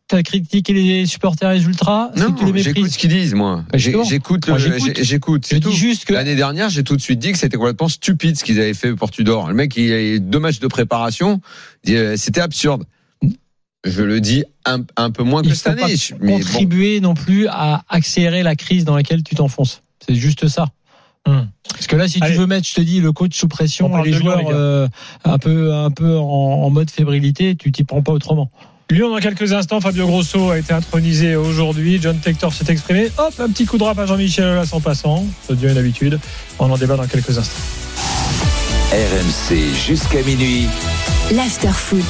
t'as 0.08 0.22
critiqué 0.24 0.74
les 0.74 1.06
supporters 1.06 1.52
et 1.52 1.60
les 1.60 1.66
ultras, 1.66 2.12
Non, 2.18 2.32
que 2.32 2.40
tu 2.46 2.52
les 2.52 2.62
j'écoute 2.64 2.90
ce 2.90 2.98
qu'ils 2.98 3.10
disent, 3.10 3.34
moi. 3.34 3.64
Bah. 3.72 3.78
J'écoute, 3.78 4.48
Moi, 4.48 4.58
j'écoute. 4.58 5.00
j'écoute. 5.02 5.48
Je 5.50 5.58
dis 5.58 5.74
juste 5.76 6.06
que 6.06 6.14
L'année 6.14 6.36
dernière, 6.36 6.70
j'ai 6.70 6.84
tout 6.84 6.96
de 6.96 7.02
suite 7.02 7.20
dit 7.20 7.32
que 7.32 7.38
c'était 7.38 7.58
complètement 7.58 7.88
stupide 7.90 8.38
ce 8.38 8.44
qu'ils 8.44 8.60
avaient 8.60 8.74
fait 8.74 8.94
pour 8.94 9.10
Tudor. 9.12 9.48
Le 9.48 9.54
mec, 9.56 9.76
il 9.78 9.92
a 9.92 10.02
eu 10.02 10.20
deux 10.20 10.40
matchs 10.40 10.60
de 10.60 10.68
préparation. 10.68 11.42
euh, 11.90 12.16
C'était 12.18 12.42
absurde. 12.42 12.84
Je 13.86 14.02
le 14.02 14.20
dis 14.20 14.44
un, 14.66 14.80
un 14.98 15.12
peu 15.12 15.24
moins 15.24 15.42
que 15.42 15.48
il 15.48 15.56
cette 15.56 15.74
faut 15.74 15.80
pas 15.80 15.86
année. 15.86 15.96
Mais 16.20 16.32
bon, 16.34 16.40
contribuer 16.40 17.00
non 17.00 17.14
plus 17.14 17.48
à 17.48 17.84
accélérer 17.88 18.44
la 18.44 18.56
crise 18.56 18.84
dans 18.84 18.96
laquelle 18.96 19.24
tu 19.24 19.36
t'enfonces. 19.36 19.84
C'est 20.06 20.16
juste 20.16 20.48
ça. 20.48 20.68
Parce 21.26 21.88
que 21.88 21.96
là, 21.96 22.08
si 22.08 22.20
tu 22.20 22.32
veux 22.34 22.46
mettre, 22.46 22.68
je 22.68 22.74
te 22.76 22.82
dis, 22.82 23.00
le 23.02 23.12
coach 23.12 23.36
sous 23.36 23.48
pression 23.48 24.04
et 24.04 24.08
les 24.08 24.14
joueurs 24.14 24.42
euh, 24.50 24.88
un 25.24 25.38
peu, 25.40 25.74
un 25.74 25.90
peu 25.90 26.18
en, 26.18 26.22
en 26.24 26.70
mode 26.70 26.92
fébrilité, 26.92 27.56
tu 27.56 27.72
t'y 27.72 27.84
prends 27.84 28.02
pas 28.02 28.12
autrement. 28.12 28.50
Lyon 28.92 29.10
dans 29.10 29.18
quelques 29.18 29.52
instants, 29.52 29.82
Fabio 29.82 30.06
Grosso 30.06 30.52
a 30.52 30.60
été 30.60 30.72
intronisé 30.72 31.36
aujourd'hui, 31.36 32.00
John 32.00 32.20
Tector 32.20 32.54
s'est 32.54 32.72
exprimé, 32.72 33.10
hop, 33.18 33.34
un 33.40 33.50
petit 33.50 33.66
coup 33.66 33.80
de 33.80 33.84
rap 33.84 33.98
à 33.98 34.06
Jean-Michel 34.06 34.46
Aulas 34.46 34.70
en 34.74 34.80
passant, 34.80 35.26
ça 35.48 35.56
devient 35.56 35.72
une 35.72 35.80
habitude, 35.80 36.20
on 36.60 36.70
en 36.70 36.78
débat 36.78 36.96
dans 36.96 37.08
quelques 37.08 37.36
instants. 37.36 37.64
RMC 38.92 39.58
jusqu'à 39.88 40.22
minuit. 40.22 40.68
L'after 41.32 41.72
foot. 41.74 42.06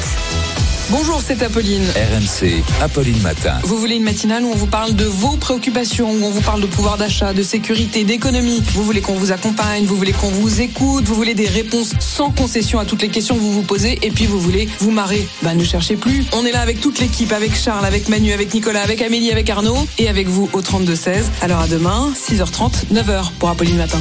Bonjour, 0.91 1.19
c'est 1.19 1.41
Apolline. 1.41 1.83
RMC, 1.83 2.63
Apolline 2.79 3.19
Matin. 3.23 3.57
Vous 3.63 3.77
voulez 3.77 3.95
une 3.95 4.03
matinale 4.03 4.43
où 4.43 4.51
on 4.51 4.55
vous 4.55 4.67
parle 4.67 4.93
de 4.93 5.05
vos 5.05 5.35
préoccupations, 5.35 6.11
où 6.11 6.23
on 6.23 6.29
vous 6.29 6.41
parle 6.41 6.61
de 6.61 6.67
pouvoir 6.67 6.97
d'achat, 6.97 7.33
de 7.33 7.41
sécurité, 7.41 8.03
d'économie. 8.03 8.61
Vous 8.75 8.83
voulez 8.83 9.01
qu'on 9.01 9.15
vous 9.15 9.31
accompagne, 9.31 9.85
vous 9.85 9.95
voulez 9.95 10.11
qu'on 10.11 10.29
vous 10.29 10.61
écoute, 10.61 11.05
vous 11.05 11.15
voulez 11.15 11.33
des 11.33 11.47
réponses 11.47 11.93
sans 11.99 12.29
concession 12.29 12.77
à 12.77 12.85
toutes 12.85 13.01
les 13.01 13.09
questions 13.09 13.33
que 13.33 13.39
vous 13.39 13.51
vous 13.51 13.63
posez, 13.63 13.97
et 14.05 14.11
puis 14.11 14.27
vous 14.27 14.39
voulez 14.39 14.69
vous 14.79 14.91
marrer. 14.91 15.27
Bah 15.41 15.55
ne 15.55 15.63
cherchez 15.63 15.95
plus. 15.95 16.23
On 16.33 16.45
est 16.45 16.51
là 16.51 16.61
avec 16.61 16.81
toute 16.81 16.99
l'équipe, 16.99 17.31
avec 17.31 17.55
Charles, 17.55 17.85
avec 17.85 18.07
Manu, 18.07 18.31
avec 18.31 18.53
Nicolas, 18.53 18.83
avec 18.83 19.01
Amélie, 19.01 19.31
avec 19.31 19.49
Arnaud, 19.49 19.87
et 19.97 20.07
avec 20.07 20.27
vous 20.27 20.49
au 20.53 20.61
32-16. 20.61 21.23
Alors 21.41 21.61
à 21.61 21.67
demain, 21.67 22.13
6h30, 22.29 22.93
9h 22.93 23.31
pour 23.39 23.49
Apolline 23.49 23.77
Matin. 23.77 23.99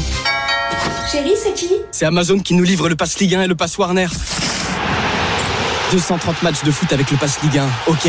Chérie, 1.10 1.34
c'est 1.42 1.54
qui? 1.54 1.70
C'est 1.92 2.04
Amazon 2.04 2.38
qui 2.40 2.54
nous 2.54 2.64
livre 2.64 2.88
le 2.88 2.96
pass 2.96 3.18
Ligue 3.18 3.36
1 3.36 3.42
et 3.42 3.46
le 3.46 3.54
pass 3.54 3.78
Warner. 3.78 4.08
230 5.94 6.42
matchs 6.42 6.64
de 6.64 6.72
foot 6.72 6.92
avec 6.92 7.08
le 7.12 7.16
pass 7.16 7.40
Ligue 7.44 7.58
1, 7.58 7.68
ok? 7.86 8.08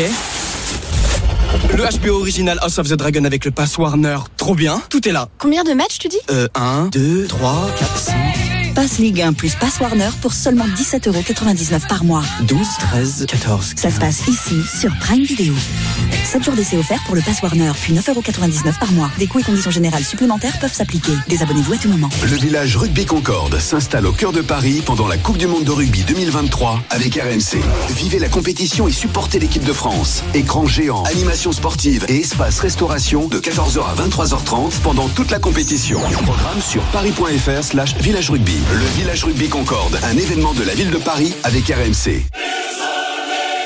Le 1.76 1.84
HBO 2.00 2.18
original 2.18 2.58
House 2.60 2.78
of 2.78 2.88
the 2.88 2.94
Dragon 2.94 3.24
avec 3.24 3.44
le 3.44 3.52
pass 3.52 3.78
Warner, 3.78 4.18
trop 4.36 4.56
bien, 4.56 4.82
tout 4.90 5.08
est 5.08 5.12
là. 5.12 5.28
Combien 5.38 5.62
de 5.62 5.72
matchs 5.72 5.98
tu 5.98 6.08
dis? 6.08 6.18
Euh, 6.28 6.48
1, 6.56 6.88
2, 6.88 7.28
3, 7.28 7.70
4, 7.78 7.96
5... 7.96 8.55
Passe 8.76 8.98
Ligue 8.98 9.22
1 9.22 9.32
plus 9.32 9.54
Passe 9.54 9.80
Warner 9.80 10.10
pour 10.20 10.34
seulement 10.34 10.66
17,99€ 10.66 11.88
par 11.88 12.04
mois. 12.04 12.22
12, 12.42 12.58
13, 12.78 13.24
14. 13.26 13.72
Ça 13.74 13.90
se 13.90 13.98
passe 13.98 14.28
ici, 14.28 14.60
sur 14.78 14.94
Prime 15.00 15.24
Video. 15.24 15.54
7 16.26 16.44
jours 16.44 16.54
d'essai 16.54 16.76
offerts 16.76 17.02
pour 17.06 17.14
le 17.14 17.22
Pass 17.22 17.40
Warner, 17.40 17.72
puis 17.80 17.94
9,99€ 17.94 18.78
par 18.78 18.92
mois. 18.92 19.10
Des 19.18 19.28
coûts 19.28 19.38
et 19.38 19.42
conditions 19.42 19.70
générales 19.70 20.04
supplémentaires 20.04 20.58
peuvent 20.58 20.74
s'appliquer. 20.74 21.12
Désabonnez-vous 21.26 21.72
à 21.72 21.76
tout 21.78 21.88
moment. 21.88 22.10
Le 22.22 22.36
village 22.36 22.76
Rugby 22.76 23.06
Concorde 23.06 23.58
s'installe 23.58 24.06
au 24.06 24.12
cœur 24.12 24.32
de 24.32 24.42
Paris 24.42 24.82
pendant 24.84 25.08
la 25.08 25.16
Coupe 25.16 25.38
du 25.38 25.46
Monde 25.46 25.64
de 25.64 25.70
Rugby 25.70 26.04
2023 26.04 26.82
avec 26.90 27.14
RMC. 27.14 27.62
Vivez 27.96 28.18
la 28.18 28.28
compétition 28.28 28.88
et 28.88 28.92
supportez 28.92 29.38
l'équipe 29.38 29.64
de 29.64 29.72
France. 29.72 30.22
Écran 30.34 30.66
géant, 30.66 31.02
animation 31.04 31.52
sportive 31.52 32.04
et 32.08 32.18
espace 32.18 32.60
restauration 32.60 33.26
de 33.26 33.38
14h 33.38 33.80
à 33.86 33.94
23h30 34.06 34.80
pendant 34.82 35.08
toute 35.08 35.30
la 35.30 35.38
compétition. 35.38 35.98
Programme 36.24 36.60
sur 36.60 36.82
paris.fr 36.92 37.64
slash 37.64 37.96
village 37.96 38.28
rugby. 38.28 38.65
Le 38.72 38.84
village 38.96 39.24
Rugby 39.24 39.48
Concorde, 39.48 39.98
un 40.02 40.16
événement 40.16 40.52
de 40.52 40.64
la 40.64 40.74
ville 40.74 40.90
de 40.90 40.98
Paris 40.98 41.34
avec 41.44 41.68
RMC. 41.68 42.22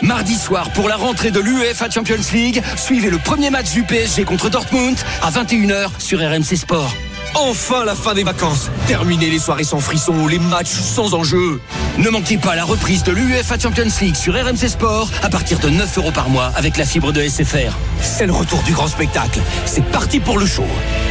Mardi 0.03 0.35
soir, 0.37 0.71
pour 0.73 0.89
la 0.89 0.97
rentrée 0.97 1.31
de 1.31 1.41
l'UEFA 1.41 1.91
Champions 1.91 2.17
League, 2.33 2.63
suivez 2.77 3.11
le 3.11 3.19
premier 3.19 3.51
match 3.51 3.73
du 3.73 3.83
PSG 3.83 4.25
contre 4.25 4.51
Dortmund 4.51 4.99
à 5.23 5.31
21h 5.31 5.91
sur 5.99 6.21
RMC 6.21 6.57
Sport. 6.57 6.95
Enfin 7.35 7.85
la 7.85 7.95
fin 7.95 8.15
des 8.15 8.25
vacances. 8.25 8.71
Terminez 8.87 9.31
les 9.31 9.39
soirées 9.39 9.65
sans 9.65 9.81
frisson, 9.81 10.27
les 10.27 10.39
matchs 10.39 10.69
sans 10.69 11.15
enjeu. 11.15 11.61
Ne 11.99 12.11
manquez 12.11 12.39
pas 12.39 12.57
la 12.57 12.65
reprise 12.65 13.03
de 13.03 13.13
l'UEFA 13.13 13.59
Champions 13.59 13.89
League 14.01 14.17
sur 14.17 14.35
RMC 14.35 14.69
Sport 14.69 15.11
à 15.23 15.29
partir 15.29 15.59
de 15.59 15.69
9 15.69 15.99
euros 15.99 16.11
par 16.11 16.29
mois 16.29 16.53
avec 16.57 16.77
la 16.77 16.85
fibre 16.85 17.13
de 17.13 17.21
SFR. 17.23 17.77
C'est 18.03 18.27
le 18.27 18.33
retour 18.33 18.63
du 18.63 18.73
grand 18.73 18.89
spectacle. 18.89 19.41
C'est 19.65 19.85
parti 19.85 20.21
pour 20.21 20.39
le 20.39 20.47
show. 20.47 20.67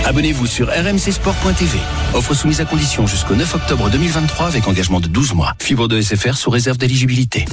Abonnez-vous 0.06 0.48
sur 0.48 0.68
rmcsport.tv. 0.68 1.80
Offre 2.14 2.34
soumise 2.34 2.62
à 2.62 2.66
condition 2.66 3.08
jusqu'au 3.08 3.36
9 3.36 3.56
octobre 3.56 3.90
2023 3.90 4.48
avec 4.48 4.68
engagement 4.68 5.00
de 5.00 5.08
12 5.08 5.34
mois. 5.34 5.54
Fibre 5.60 5.88
de 5.88 6.02
SFR 6.02 6.36
sous 6.36 6.50
réserve 6.50 6.78
d'éligibilité. 6.78 7.46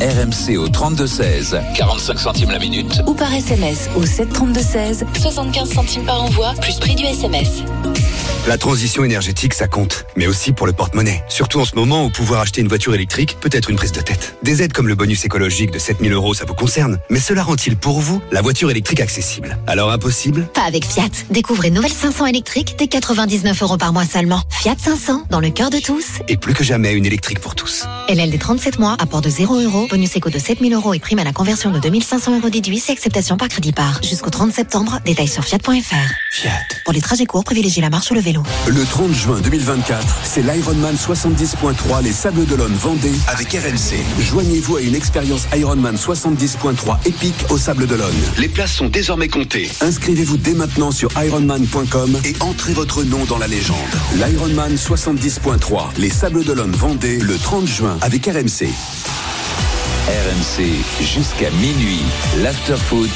RMC 0.00 0.56
au 0.56 0.68
32-16, 0.68 1.60
45 1.74 2.18
centimes 2.18 2.50
la 2.50 2.58
minute. 2.58 3.02
Ou 3.06 3.14
par 3.14 3.32
SMS 3.32 3.88
au 3.96 4.04
732-16, 4.04 5.04
75 5.18 5.72
centimes 5.72 6.04
par 6.04 6.22
envoi, 6.22 6.52
plus 6.60 6.78
prix 6.78 6.94
du 6.94 7.04
SMS. 7.04 7.62
La 8.46 8.56
transition 8.56 9.04
énergétique, 9.04 9.52
ça 9.52 9.66
compte, 9.68 10.06
mais 10.16 10.26
aussi 10.26 10.52
pour 10.52 10.66
le 10.66 10.72
porte-monnaie. 10.72 11.22
Surtout 11.28 11.60
en 11.60 11.66
ce 11.66 11.74
moment 11.74 12.06
où 12.06 12.10
pouvoir 12.10 12.40
acheter 12.40 12.62
une 12.62 12.68
voiture 12.68 12.94
électrique 12.94 13.36
peut 13.38 13.50
être 13.52 13.68
une 13.68 13.76
prise 13.76 13.92
de 13.92 14.00
tête. 14.00 14.34
Des 14.42 14.62
aides 14.62 14.72
comme 14.72 14.88
le 14.88 14.94
bonus 14.94 15.26
écologique 15.26 15.70
de 15.70 15.78
7000 15.78 16.10
euros, 16.14 16.32
ça 16.32 16.46
vous 16.46 16.54
concerne, 16.54 16.98
mais 17.10 17.20
cela 17.20 17.42
rend-il 17.42 17.76
pour 17.76 18.00
vous 18.00 18.22
la 18.32 18.40
voiture 18.40 18.70
électrique 18.70 19.00
accessible? 19.00 19.58
Alors 19.66 19.90
impossible? 19.90 20.48
Pas 20.54 20.62
avec 20.62 20.86
Fiat. 20.86 21.10
Découvrez 21.30 21.70
nouvelle 21.70 21.92
500 21.92 22.26
électrique 22.26 22.76
dès 22.78 22.88
99 22.88 23.62
euros 23.62 23.76
par 23.76 23.92
mois 23.92 24.06
seulement. 24.06 24.40
Fiat 24.48 24.76
500, 24.78 25.24
dans 25.28 25.40
le 25.40 25.50
cœur 25.50 25.68
de 25.68 25.78
tous. 25.78 26.06
Et 26.28 26.38
plus 26.38 26.54
que 26.54 26.64
jamais, 26.64 26.94
une 26.94 27.04
électrique 27.04 27.40
pour 27.40 27.54
tous. 27.54 27.84
LL 28.08 28.30
des 28.30 28.38
37 28.38 28.78
mois, 28.78 28.96
apport 28.98 29.20
de 29.20 29.28
0 29.28 29.60
euros, 29.60 29.69
bonus 29.70 30.16
éco 30.16 30.30
de 30.30 30.38
7000 30.38 30.74
euros 30.74 30.94
et 30.94 30.98
prime 30.98 31.18
à 31.18 31.24
la 31.24 31.32
conversion 31.32 31.70
de 31.70 31.78
2500 31.78 32.38
euros 32.38 32.50
déduits, 32.50 32.78
c'est 32.78 32.92
acceptation 32.92 33.36
par 33.36 33.48
crédit 33.48 33.72
par. 33.72 34.02
Jusqu'au 34.02 34.30
30 34.30 34.52
septembre, 34.52 34.98
détails 35.04 35.28
sur 35.28 35.44
fiat.fr. 35.44 35.70
Fiat. 36.32 36.50
Pour 36.84 36.92
les 36.92 37.00
trajets 37.00 37.26
courts, 37.26 37.44
privilégiez 37.44 37.82
la 37.82 37.90
marche 37.90 38.10
ou 38.10 38.14
le 38.14 38.20
vélo. 38.20 38.42
Le 38.66 38.84
30 38.84 39.12
juin 39.12 39.40
2024, 39.40 40.20
c'est 40.24 40.42
l'Ironman 40.42 40.94
70.3 40.94 42.02
Les 42.02 42.12
Sables 42.12 42.46
d'Olonne 42.46 42.74
Vendée 42.74 43.12
avec 43.28 43.52
RMC. 43.52 43.96
Joignez-vous 44.20 44.76
à 44.76 44.80
une 44.80 44.94
expérience 44.94 45.46
Ironman 45.54 45.96
70.3 45.96 47.06
épique 47.06 47.50
aux 47.50 47.58
Sables 47.58 47.86
d'Olonne. 47.86 48.10
Les 48.38 48.48
places 48.48 48.72
sont 48.72 48.88
désormais 48.88 49.28
comptées. 49.28 49.70
Inscrivez-vous 49.80 50.36
dès 50.36 50.54
maintenant 50.54 50.90
sur 50.90 51.10
ironman.com 51.16 52.18
et 52.24 52.34
entrez 52.40 52.72
votre 52.72 53.04
nom 53.04 53.24
dans 53.24 53.38
la 53.38 53.46
légende. 53.46 53.76
L'Ironman 54.14 54.74
70.3 54.74 55.98
Les 55.98 56.10
Sables 56.10 56.44
d'Olonne 56.44 56.72
Vendée 56.72 57.18
le 57.18 57.38
30 57.38 57.66
juin 57.66 57.98
avec 58.02 58.26
RMC. 58.26 58.68
RMC 60.10 60.82
jusqu'à 61.00 61.50
minuit. 61.52 62.02
L'afterfoot. 62.38 63.08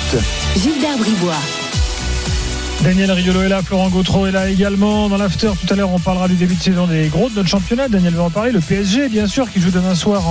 Gilbert 0.54 0.96
Bribois. 0.96 1.63
Daniel 2.84 3.12
Riolo 3.12 3.40
est 3.40 3.48
là, 3.48 3.62
Florent 3.62 3.88
Gautreau 3.88 4.26
est 4.26 4.30
là 4.30 4.50
également. 4.50 5.08
Dans 5.08 5.16
l'after, 5.16 5.50
tout 5.58 5.72
à 5.72 5.74
l'heure, 5.74 5.90
on 5.90 5.98
parlera 5.98 6.28
du 6.28 6.34
début 6.34 6.54
de 6.54 6.60
saison 6.60 6.86
des 6.86 7.08
gros 7.08 7.30
de 7.30 7.34
notre 7.34 7.48
championnat. 7.48 7.88
Daniel 7.88 8.12
va 8.12 8.24
en 8.24 8.30
parler. 8.30 8.52
Le 8.52 8.60
PSG, 8.60 9.08
bien 9.08 9.26
sûr, 9.26 9.50
qui 9.50 9.58
joue 9.58 9.70
demain 9.70 9.94
soir 9.94 10.22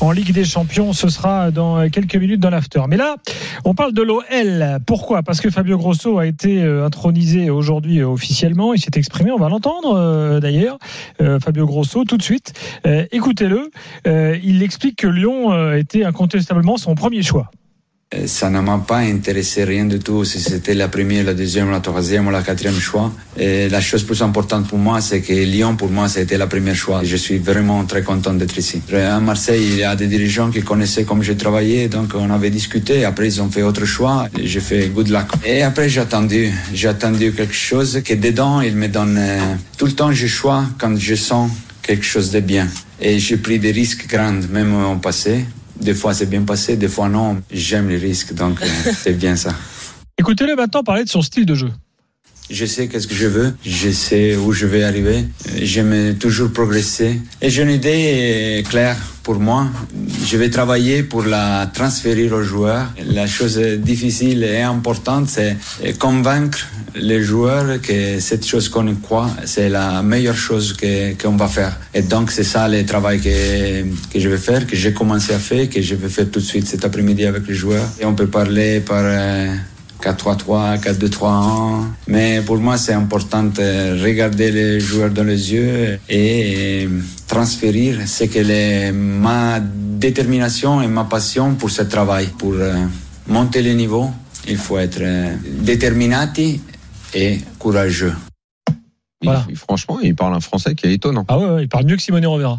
en, 0.00 0.10
Ligue 0.12 0.32
des 0.32 0.44
Champions. 0.44 0.92
Ce 0.92 1.08
sera 1.08 1.50
dans 1.50 1.88
quelques 1.88 2.16
minutes 2.16 2.40
dans 2.40 2.50
l'after. 2.50 2.82
Mais 2.88 2.98
là, 2.98 3.16
on 3.64 3.74
parle 3.74 3.94
de 3.94 4.02
l'OL. 4.02 4.80
Pourquoi? 4.86 5.22
Parce 5.22 5.40
que 5.40 5.48
Fabio 5.48 5.78
Grosso 5.78 6.18
a 6.18 6.26
été 6.26 6.62
euh, 6.62 6.84
intronisé 6.84 7.48
aujourd'hui 7.48 8.00
euh, 8.00 8.08
officiellement. 8.08 8.74
Il 8.74 8.80
s'est 8.80 8.90
exprimé. 8.96 9.32
On 9.32 9.38
va 9.38 9.48
l'entendre 9.48 9.96
euh, 9.96 10.40
d'ailleurs. 10.40 10.78
Euh, 11.22 11.40
Fabio 11.40 11.64
Grosso, 11.66 12.04
tout 12.04 12.18
de 12.18 12.22
suite. 12.22 12.52
Euh, 12.86 13.06
Écoutez-le. 13.12 13.70
Euh, 14.06 14.36
il 14.44 14.62
explique 14.62 14.96
que 14.96 15.06
Lyon 15.06 15.52
euh, 15.52 15.78
était 15.78 16.04
incontestablement 16.04 16.76
son 16.76 16.94
premier 16.94 17.22
choix. 17.22 17.50
Euh, 18.12 18.26
Ça 18.26 18.50
ne 18.50 18.60
m'a 18.60 18.78
pas 18.78 18.98
intéressé 18.98 19.64
rien 19.64 19.86
du 19.86 19.98
tout 19.98 20.24
si 20.24 20.38
c'était 20.40 20.74
la 20.74 20.88
première, 20.88 21.24
la 21.24 21.34
deuxième, 21.34 21.70
la 21.70 21.80
troisième 21.80 22.26
ou 22.26 22.30
la 22.30 22.42
quatrième 22.42 22.78
choix. 22.78 23.10
Et 23.38 23.68
la 23.68 23.80
chose 23.80 24.04
plus 24.04 24.20
importante 24.22 24.68
pour 24.68 24.78
moi, 24.78 25.00
c'est 25.00 25.20
que 25.22 25.32
Lyon, 25.32 25.74
pour 25.76 25.90
moi, 25.90 26.08
c'était 26.08 26.36
la 26.36 26.46
première 26.46 26.74
choix. 26.76 27.00
Je 27.02 27.16
suis 27.16 27.38
vraiment 27.38 27.84
très 27.86 28.02
content 28.02 28.34
d'être 28.34 28.56
ici. 28.58 28.82
À 28.92 29.18
Marseille, 29.20 29.64
il 29.72 29.78
y 29.78 29.84
a 29.84 29.96
des 29.96 30.06
dirigeants 30.06 30.50
qui 30.50 30.62
connaissaient 30.62 31.04
comme 31.04 31.22
j'ai 31.22 31.36
travaillé, 31.36 31.88
donc 31.88 32.12
on 32.14 32.30
avait 32.30 32.50
discuté. 32.50 33.04
Après, 33.04 33.26
ils 33.26 33.40
ont 33.42 33.50
fait 33.50 33.62
autre 33.62 33.84
choix. 33.86 34.28
J'ai 34.42 34.60
fait 34.60 34.88
good 34.88 35.08
luck. 35.08 35.26
Et 35.44 35.62
après, 35.62 35.88
j'ai 35.88 36.00
attendu. 36.00 36.52
J'ai 36.72 36.88
attendu 36.88 37.32
quelque 37.32 37.54
chose 37.54 38.00
que 38.04 38.14
dedans, 38.14 38.60
il 38.60 38.76
me 38.76 38.88
donne... 38.88 39.16
euh, 39.18 39.40
Tout 39.78 39.86
le 39.86 39.92
temps, 39.92 40.12
je 40.12 40.26
choix 40.26 40.64
quand 40.78 40.96
je 40.98 41.14
sens 41.14 41.50
quelque 41.82 42.04
chose 42.04 42.30
de 42.30 42.40
bien. 42.40 42.68
Et 43.00 43.18
j'ai 43.18 43.38
pris 43.38 43.58
des 43.58 43.72
risques 43.72 44.06
grands, 44.08 44.40
même 44.52 44.72
en 44.74 44.96
passé. 44.98 45.44
Des 45.80 45.94
fois, 45.94 46.14
c'est 46.14 46.26
bien 46.26 46.42
passé, 46.42 46.76
des 46.76 46.88
fois, 46.88 47.08
non. 47.08 47.42
J'aime 47.50 47.88
les 47.88 47.96
risques, 47.98 48.34
donc 48.34 48.62
euh, 48.62 48.66
c'est 48.96 49.14
bien 49.14 49.36
ça. 49.36 49.54
Écoutez-le 50.18 50.54
maintenant 50.54 50.82
parler 50.82 51.04
de 51.04 51.08
son 51.08 51.22
style 51.22 51.46
de 51.46 51.54
jeu. 51.54 51.70
Je 52.50 52.66
sais 52.66 52.88
qu'est-ce 52.88 53.06
que 53.06 53.14
je 53.14 53.26
veux, 53.26 53.54
je 53.64 53.90
sais 53.90 54.36
où 54.36 54.52
je 54.52 54.66
vais 54.66 54.84
arriver, 54.84 55.24
j'aime 55.62 56.14
toujours 56.16 56.52
progresser. 56.52 57.18
Et 57.40 57.48
j'ai 57.48 57.62
une 57.62 57.70
idée 57.70 58.62
claire 58.68 58.98
pour 59.22 59.40
moi. 59.40 59.66
Je 60.26 60.36
vais 60.36 60.50
travailler 60.50 61.02
pour 61.02 61.22
la 61.24 61.70
transférer 61.72 62.30
aux 62.30 62.42
joueurs. 62.42 62.92
La 63.06 63.26
chose 63.26 63.58
difficile 63.58 64.44
et 64.44 64.60
importante, 64.60 65.28
c'est 65.28 65.56
convaincre 65.98 66.58
les 66.94 67.22
joueurs 67.22 67.80
que 67.80 68.20
cette 68.20 68.46
chose 68.46 68.68
qu'on 68.68 68.94
croit, 68.96 69.30
c'est 69.46 69.70
la 69.70 70.02
meilleure 70.02 70.36
chose 70.36 70.76
qu'on 71.20 71.36
va 71.36 71.48
faire. 71.48 71.80
Et 71.94 72.02
donc, 72.02 72.30
c'est 72.30 72.44
ça 72.44 72.68
le 72.68 72.84
travail 72.84 73.20
que, 73.20 73.82
que 74.12 74.20
je 74.20 74.28
vais 74.28 74.36
faire, 74.36 74.66
que 74.66 74.76
j'ai 74.76 74.92
commencé 74.92 75.32
à 75.32 75.38
faire, 75.38 75.68
que 75.70 75.80
je 75.80 75.94
vais 75.94 76.10
faire 76.10 76.30
tout 76.30 76.40
de 76.40 76.44
suite 76.44 76.68
cet 76.68 76.84
après-midi 76.84 77.24
avec 77.24 77.48
les 77.48 77.54
joueurs. 77.54 77.88
Et 78.00 78.04
on 78.04 78.14
peut 78.14 78.28
parler 78.28 78.80
par... 78.80 79.02
euh, 79.02 79.54
4-3-3, 80.04 80.78
4-2-3-1. 80.80 81.84
Mais 82.08 82.42
pour 82.44 82.58
moi, 82.58 82.76
c'est 82.76 82.92
important 82.92 83.42
de 83.44 84.02
regarder 84.02 84.50
les 84.50 84.80
joueurs 84.80 85.10
dans 85.10 85.24
les 85.24 85.52
yeux 85.52 85.98
et 86.08 86.88
transférer 87.26 88.06
ce 88.06 88.24
que 88.24 88.38
est 88.38 88.92
ma 88.92 89.60
détermination 89.60 90.82
et 90.82 90.88
ma 90.88 91.04
passion 91.04 91.54
pour 91.54 91.70
ce 91.70 91.82
travail. 91.82 92.26
Pour 92.38 92.52
euh, 92.54 92.74
monter 93.28 93.62
le 93.62 93.72
niveau, 93.72 94.10
il 94.46 94.56
faut 94.58 94.78
être 94.78 95.00
euh, 95.00 95.34
déterminati 95.60 96.60
et 97.14 97.40
courageux. 97.58 98.12
Il- 99.22 99.26
Voilà. 99.28 99.46
il- 99.48 99.56
franchement, 99.56 99.98
il 100.02 100.14
parle 100.14 100.34
un 100.34 100.40
français 100.40 100.74
qui 100.74 100.86
est 100.86 100.92
étonnant. 100.94 101.24
Ah 101.28 101.38
ouais, 101.38 101.48
ouais, 101.54 101.62
il 101.62 101.68
parle 101.68 101.86
mieux 101.86 101.96
que 101.96 102.02
Simone 102.02 102.26
Rovera. 102.26 102.58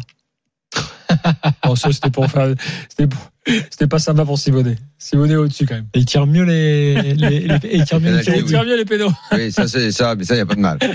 bon, 1.64 1.76
ça, 1.80 1.92
c'était 1.92 2.10
pour 2.10 2.28
faire. 2.30 2.54
C'était 2.88 3.06
pour- 3.06 3.30
c'était 3.70 3.86
pas 3.86 3.98
sympa 3.98 4.24
pour 4.24 4.38
Simone. 4.38 4.76
Simone 4.98 5.30
est 5.30 5.36
au-dessus 5.36 5.66
quand 5.66 5.74
même. 5.76 5.86
Il 5.94 6.04
tire 6.04 6.26
mieux 6.26 6.44
les, 6.44 6.94
les, 7.14 7.40
les- 7.46 7.58
il 7.72 7.84
tire 7.84 8.00
mieux 8.00 8.16
les 8.16 8.24
Il 8.26 8.42
oui. 8.42 8.44
tire 8.44 8.64
mieux 8.64 8.76
les 8.76 8.84
pénaux. 8.84 9.12
Oui, 9.32 9.52
ça, 9.52 9.68
c'est 9.68 9.92
ça, 9.92 10.14
mais 10.16 10.24
ça, 10.24 10.34
il 10.34 10.38
n'y 10.38 10.42
a 10.42 10.46
pas 10.46 10.54
de 10.54 10.60
mal. 10.60 10.78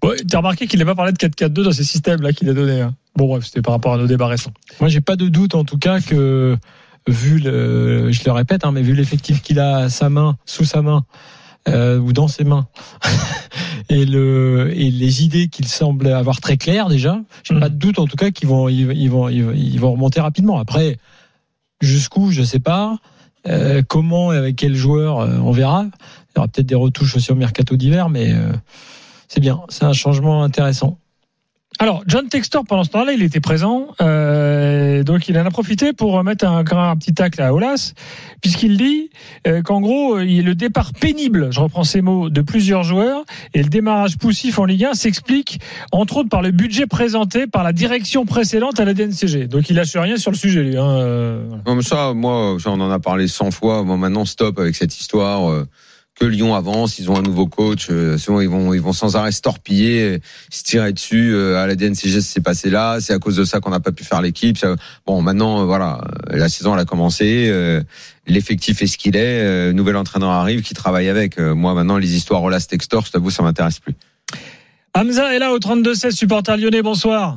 Bon, 0.00 0.12
tu 0.16 0.36
as 0.36 0.38
remarqué 0.38 0.66
qu'il 0.68 0.78
n'a 0.78 0.84
pas 0.84 0.94
parlé 0.94 1.12
de 1.12 1.18
4-4-2 1.18 1.48
dans 1.64 1.72
ces 1.72 1.82
systèmes-là 1.82 2.32
qu'il 2.32 2.48
a 2.48 2.52
donné. 2.52 2.80
hein. 2.82 2.94
Bon, 3.16 3.26
bref, 3.26 3.44
c'était 3.46 3.62
par 3.62 3.74
rapport 3.74 3.94
à 3.94 3.98
nos 3.98 4.06
débats 4.06 4.28
récents. 4.28 4.52
Moi, 4.78 4.88
j'ai 4.88 5.00
pas 5.00 5.16
de 5.16 5.28
doute 5.28 5.54
en 5.56 5.64
tout 5.64 5.78
cas 5.78 6.00
que 6.00 6.56
vu 7.08 7.38
le, 7.40 8.12
je 8.12 8.22
le 8.24 8.30
répète, 8.30 8.64
hein, 8.64 8.70
mais 8.70 8.82
vu 8.82 8.94
l'effectif 8.94 9.42
qu'il 9.42 9.58
a 9.58 9.76
à 9.78 9.88
sa 9.88 10.08
main, 10.08 10.36
sous 10.44 10.64
sa 10.64 10.82
main 10.82 11.04
euh, 11.68 11.98
ou 11.98 12.12
dans 12.12 12.28
ses 12.28 12.44
mains, 12.44 12.66
et 13.88 14.04
le 14.04 14.72
et 14.74 14.90
les 14.90 15.24
idées 15.24 15.48
qu'il 15.48 15.66
semble 15.68 16.08
avoir 16.08 16.40
très 16.40 16.56
claires 16.56 16.88
déjà, 16.88 17.20
j'ai 17.44 17.58
pas 17.58 17.68
de 17.68 17.76
doute 17.76 17.98
en 17.98 18.06
tout 18.06 18.16
cas 18.16 18.30
qu'ils 18.30 18.48
vont 18.48 18.68
ils, 18.68 18.90
ils 18.92 19.10
vont 19.10 19.28
ils, 19.28 19.44
vont- 19.44 19.52
ils 19.54 19.78
vont 19.80 19.92
remonter 19.92 20.20
rapidement. 20.20 20.58
Après, 20.58 20.96
jusqu'où, 21.80 22.30
je 22.30 22.42
sais 22.42 22.58
pas. 22.60 22.98
Euh, 23.46 23.82
comment 23.86 24.32
et 24.32 24.36
avec 24.36 24.56
quel 24.56 24.74
joueur, 24.74 25.20
euh, 25.20 25.38
on 25.42 25.52
verra. 25.52 25.84
Il 25.84 26.36
y 26.36 26.38
aura 26.38 26.48
peut-être 26.48 26.66
des 26.66 26.74
retouches 26.74 27.16
aussi 27.16 27.30
au 27.32 27.36
mercato 27.36 27.76
d'hiver, 27.76 28.08
mais 28.10 28.32
euh, 28.32 28.52
c'est 29.28 29.40
bien. 29.40 29.60
C'est 29.68 29.84
un 29.84 29.92
changement 29.92 30.42
intéressant. 30.42 30.98
Alors, 31.80 32.02
John 32.08 32.28
Textor, 32.28 32.64
pendant 32.64 32.82
ce 32.82 32.90
temps-là, 32.90 33.12
il 33.12 33.22
était 33.22 33.38
présent. 33.40 33.88
euh, 34.00 35.04
donc, 35.04 35.28
il 35.28 35.38
en 35.38 35.46
a 35.46 35.50
profité 35.50 35.92
pour 35.92 36.24
mettre 36.24 36.44
un, 36.44 36.64
un 36.66 36.96
petit 36.96 37.14
tacle 37.14 37.40
à 37.40 37.54
Olas, 37.54 37.92
puisqu'il 38.42 38.76
dit 38.76 39.10
euh, 39.46 39.62
qu'en 39.62 39.80
gros, 39.80 40.18
il 40.18 40.32
y 40.32 40.40
a 40.40 40.42
le 40.42 40.56
départ 40.56 40.92
pénible, 40.92 41.52
je 41.52 41.60
reprends 41.60 41.84
ces 41.84 42.00
mots, 42.00 42.30
de 42.30 42.40
plusieurs 42.40 42.82
joueurs, 42.82 43.22
et 43.54 43.62
le 43.62 43.68
démarrage 43.68 44.18
poussif 44.18 44.58
en 44.58 44.64
Ligue 44.64 44.86
1 44.86 44.94
s'explique, 44.94 45.60
entre 45.92 46.16
autres, 46.16 46.28
par 46.28 46.42
le 46.42 46.50
budget 46.50 46.86
présenté 46.86 47.46
par 47.46 47.62
la 47.62 47.72
direction 47.72 48.26
précédente 48.26 48.80
à 48.80 48.84
la 48.84 48.92
DNCG. 48.94 49.46
Donc, 49.46 49.70
il 49.70 49.76
lâche 49.76 49.94
rien 49.94 50.16
sur 50.16 50.32
le 50.32 50.36
sujet, 50.36 50.64
lui. 50.64 50.76
Hein, 50.76 50.98
euh. 50.98 51.48
Comme 51.64 51.82
ça, 51.82 52.12
moi, 52.12 52.56
on 52.66 52.80
en 52.80 52.90
a 52.90 52.98
parlé 52.98 53.28
100 53.28 53.52
fois. 53.52 53.84
Bon, 53.84 53.96
maintenant, 53.96 54.24
stop 54.24 54.58
avec 54.58 54.74
cette 54.74 54.98
histoire. 54.98 55.64
Que 56.18 56.24
Lyon 56.26 56.54
avance, 56.54 56.98
ils 56.98 57.10
ont 57.10 57.16
un 57.16 57.22
nouveau 57.22 57.46
coach. 57.46 57.88
euh, 57.90 58.18
sinon, 58.18 58.40
ils 58.40 58.48
vont, 58.48 58.74
ils 58.74 58.80
vont 58.80 58.92
sans 58.92 59.16
arrêt 59.16 59.32
se 59.32 59.40
torpiller, 59.40 60.02
euh, 60.02 60.18
se 60.50 60.62
tirer 60.64 60.92
dessus. 60.92 61.32
euh, 61.32 61.56
à 61.62 61.66
la 61.66 61.74
DNCG, 61.76 62.20
c'est 62.20 62.40
passé 62.42 62.70
là. 62.70 62.98
C'est 63.00 63.12
à 63.14 63.18
cause 63.18 63.36
de 63.36 63.44
ça 63.44 63.60
qu'on 63.60 63.70
n'a 63.70 63.80
pas 63.80 63.92
pu 63.92 64.04
faire 64.04 64.20
l'équipe. 64.22 64.56
Bon, 65.06 65.22
maintenant, 65.22 65.60
euh, 65.62 65.64
voilà, 65.64 66.00
la 66.28 66.48
saison 66.48 66.74
elle 66.74 66.80
a 66.80 66.84
commencé. 66.84 67.48
euh, 67.50 67.82
L'effectif 68.26 68.82
est 68.82 68.86
ce 68.86 68.98
qu'il 68.98 69.16
est. 69.16 69.42
euh, 69.44 69.72
nouvel 69.72 69.96
entraîneur 69.96 70.30
arrive 70.30 70.62
qui 70.62 70.74
travaille 70.74 71.08
avec. 71.08 71.38
Euh, 71.38 71.54
moi, 71.54 71.72
maintenant, 71.74 71.96
les 71.98 72.14
histoires 72.14 72.42
Olas 72.42 72.66
Textor, 72.68 73.06
je 73.06 73.12
t'avoue, 73.12 73.30
ça 73.30 73.42
m'intéresse 73.42 73.78
plus. 73.80 73.94
Hamza 74.94 75.34
est 75.34 75.38
là 75.38 75.52
au 75.52 75.58
32-16, 75.58 76.10
supporter 76.10 76.56
lyonnais, 76.56 76.82
bonsoir. 76.82 77.36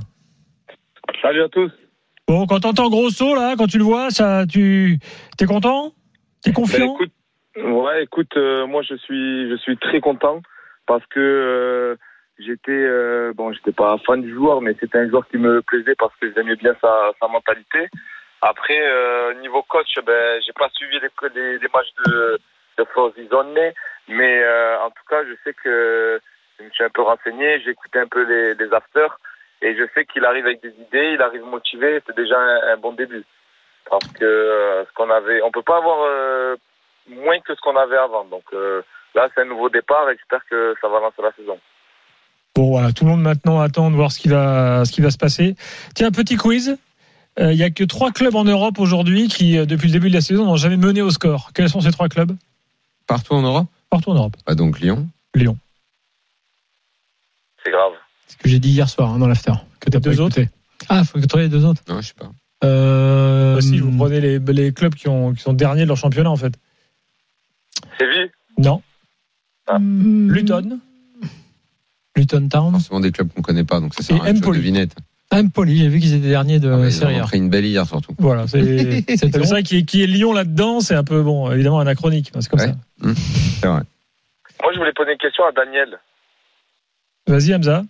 Salut 1.21 1.43
à 1.43 1.49
tous. 1.49 1.71
Bon, 2.27 2.45
quand 2.47 2.59
t'entends 2.61 2.89
Grosso, 2.89 3.36
là, 3.36 3.55
quand 3.57 3.67
tu 3.67 3.77
le 3.77 3.84
vois, 3.84 4.09
ça, 4.09 4.45
tu, 4.47 4.99
t'es 5.38 5.45
content? 5.45 5.93
T'es 6.41 6.53
confiant? 6.53 6.88
Ben, 6.88 6.93
écoute, 6.95 7.11
ouais, 7.55 8.03
écoute, 8.03 8.35
euh, 8.37 8.65
moi 8.65 8.81
je 8.81 8.95
suis, 8.95 9.49
je 9.49 9.55
suis 9.57 9.77
très 9.77 9.99
content 9.99 10.41
parce 10.87 11.05
que 11.07 11.19
euh, 11.19 11.95
j'étais, 12.39 12.71
euh, 12.71 13.33
bon, 13.35 13.51
j'étais 13.53 13.71
pas 13.71 13.97
fan 14.05 14.21
du 14.21 14.33
joueur, 14.33 14.61
mais 14.61 14.75
c'était 14.79 14.99
un 14.99 15.09
joueur 15.09 15.27
qui 15.27 15.37
me 15.37 15.61
plaisait 15.61 15.95
parce 15.95 16.15
que 16.17 16.31
j'aimais 16.33 16.55
bien 16.55 16.75
sa, 16.81 17.11
mentalité. 17.27 17.87
Après, 18.41 18.81
euh, 18.81 19.33
niveau 19.35 19.61
coach, 19.63 19.93
ben, 20.05 20.41
j'ai 20.45 20.53
pas 20.53 20.69
suivi 20.73 20.99
les, 20.99 21.67
matchs 21.73 21.93
de, 22.05 22.39
de 22.77 22.83
Frosinone, 22.85 23.73
mais 24.07 24.45
en 24.81 24.89
tout 24.89 25.03
cas, 25.09 25.23
je 25.25 25.33
sais 25.43 25.53
que 25.53 26.19
je 26.59 26.65
me 26.65 26.69
suis 26.71 26.83
un 26.83 26.89
peu 26.89 27.01
renseigné, 27.03 27.61
j'ai 27.61 27.71
écouté 27.71 27.99
un 27.99 28.07
peu 28.07 28.23
les, 28.23 28.73
afters 28.73 29.17
et 29.61 29.75
je 29.75 29.83
sais 29.93 30.05
qu'il 30.05 30.25
arrive 30.25 30.45
avec 30.45 30.61
des 30.61 30.69
idées, 30.69 31.13
il 31.13 31.21
arrive 31.21 31.43
motivé, 31.43 32.01
c'est 32.07 32.15
déjà 32.15 32.39
un, 32.39 32.73
un 32.73 32.77
bon 32.77 32.93
début. 32.93 33.23
Parce 33.87 34.07
que 34.13 34.85
ce 34.87 34.93
qu'on 34.93 35.09
avait, 35.09 35.41
on 35.43 35.51
peut 35.51 35.61
pas 35.61 35.77
avoir 35.77 36.57
moins 37.09 37.39
que 37.39 37.55
ce 37.55 37.61
qu'on 37.61 37.75
avait 37.75 37.97
avant. 37.97 38.25
Donc 38.25 38.43
euh, 38.53 38.81
là, 39.15 39.27
c'est 39.33 39.41
un 39.41 39.45
nouveau 39.45 39.69
départ 39.69 40.09
et 40.09 40.15
j'espère 40.17 40.41
que 40.49 40.75
ça 40.81 40.87
va 40.87 40.99
lancer 40.99 41.21
la 41.21 41.31
saison. 41.33 41.57
Bon, 42.55 42.69
voilà, 42.69 42.91
tout 42.91 43.05
le 43.05 43.11
monde 43.11 43.21
maintenant 43.21 43.61
attend 43.61 43.91
de 43.91 43.95
voir 43.95 44.11
ce 44.11 44.19
qui 44.19 44.27
va, 44.27 44.83
ce 44.85 44.91
qui 44.91 45.01
va 45.01 45.09
se 45.11 45.17
passer. 45.17 45.55
Tiens, 45.95 46.07
un 46.07 46.11
petit 46.11 46.35
quiz. 46.35 46.77
Euh, 47.39 47.53
Il 47.53 47.57
y 47.57 47.63
a 47.63 47.69
que 47.69 47.85
trois 47.85 48.11
clubs 48.11 48.35
en 48.35 48.43
Europe 48.43 48.77
aujourd'hui 48.77 49.29
qui, 49.29 49.57
euh, 49.57 49.65
depuis 49.65 49.87
le 49.87 49.93
début 49.93 50.09
de 50.09 50.13
la 50.13 50.19
saison, 50.19 50.45
n'ont 50.45 50.57
jamais 50.57 50.75
mené 50.75 51.01
au 51.01 51.11
score. 51.11 51.51
Quels 51.53 51.69
sont 51.69 51.79
ces 51.79 51.91
trois 51.91 52.09
clubs? 52.09 52.35
Partout 53.07 53.35
en 53.35 53.41
Europe? 53.41 53.67
Partout 53.89 54.11
en 54.11 54.15
Europe. 54.15 54.35
Ah, 54.45 54.53
donc 54.53 54.81
Lyon? 54.81 55.07
Lyon. 55.33 55.57
C'est 57.63 57.71
grave. 57.71 57.93
Ce 58.27 58.35
que 58.35 58.49
j'ai 58.49 58.59
dit 58.59 58.71
hier 58.71 58.89
soir 58.89 59.11
hein, 59.11 59.19
dans 59.19 59.27
l'after. 59.27 59.53
Que 59.79 59.89
t'as 59.89 59.99
deux 59.99 60.09
pas 60.09 60.21
écouté. 60.23 60.49
Ah, 60.89 61.05
faut 61.05 61.19
que 61.19 61.25
tu 61.25 61.37
les 61.37 61.47
deux 61.47 61.63
autres. 61.63 61.81
Non, 61.87 62.01
je 62.01 62.07
sais 62.07 62.13
pas. 62.15 62.31
Euh, 62.65 63.55
Aussi, 63.55 63.79
vous 63.79 63.95
prenez 63.97 64.19
les, 64.19 64.39
les 64.39 64.73
clubs 64.73 64.93
qui, 64.93 65.07
ont, 65.07 65.33
qui 65.33 65.41
sont 65.41 65.53
derniers 65.53 65.83
de 65.83 65.87
leur 65.87 65.97
championnat, 65.97 66.29
en 66.29 66.35
fait. 66.35 66.53
Séville 67.99 68.32
Non. 68.57 68.82
Ah. 69.67 69.78
Luton. 69.80 70.80
Luton 72.15 72.49
Town. 72.49 72.78
C'est 72.80 72.99
des 73.01 73.11
clubs 73.11 73.32
qu'on 73.34 73.41
connaît 73.41 73.63
pas, 73.63 73.80
donc 73.80 73.93
ça 73.93 74.03
sert 74.03 74.15
Et 74.17 74.19
à 74.19 74.24
rien 74.24 74.34
de 74.34 74.39
devinette. 74.39 74.91
Empoli, 75.34 75.78
j'ai 75.78 75.88
vu 75.88 75.99
qu'ils 75.99 76.13
étaient 76.13 76.28
derniers 76.28 76.59
de 76.59 76.69
Ah, 76.69 76.76
mais 76.76 76.89
ils 76.89 76.95
en 76.97 76.99
série 76.99 77.15
ont 77.22 77.24
A. 77.24 77.28
pris 77.28 77.38
une 77.38 77.49
belle 77.49 77.65
hier, 77.65 77.86
surtout. 77.86 78.13
Voilà, 78.19 78.47
c'est 78.47 79.45
ça 79.45 79.61
qui 79.61 79.78
est, 79.78 79.84
qui 79.86 80.03
est 80.03 80.07
Lyon 80.07 80.34
là-dedans, 80.34 80.82
c'est 80.82 80.95
un 80.95 81.05
peu, 81.05 81.22
bon, 81.22 81.49
évidemment, 81.51 81.80
anachronique. 81.80 82.32
C'est 82.38 82.49
comme 82.49 82.59
Ouais. 82.59 82.67
ça. 82.67 82.74
Hum, 83.07 83.15
C'est 83.15 83.67
vrai. 83.67 83.82
Moi, 84.61 84.74
je 84.74 84.78
voulais 84.80 84.91
poser 84.93 85.13
une 85.13 85.17
question 85.17 85.45
à 85.45 85.51
Daniel. 85.53 85.97
Vas-y, 87.28 87.55
Hamza. 87.55 87.84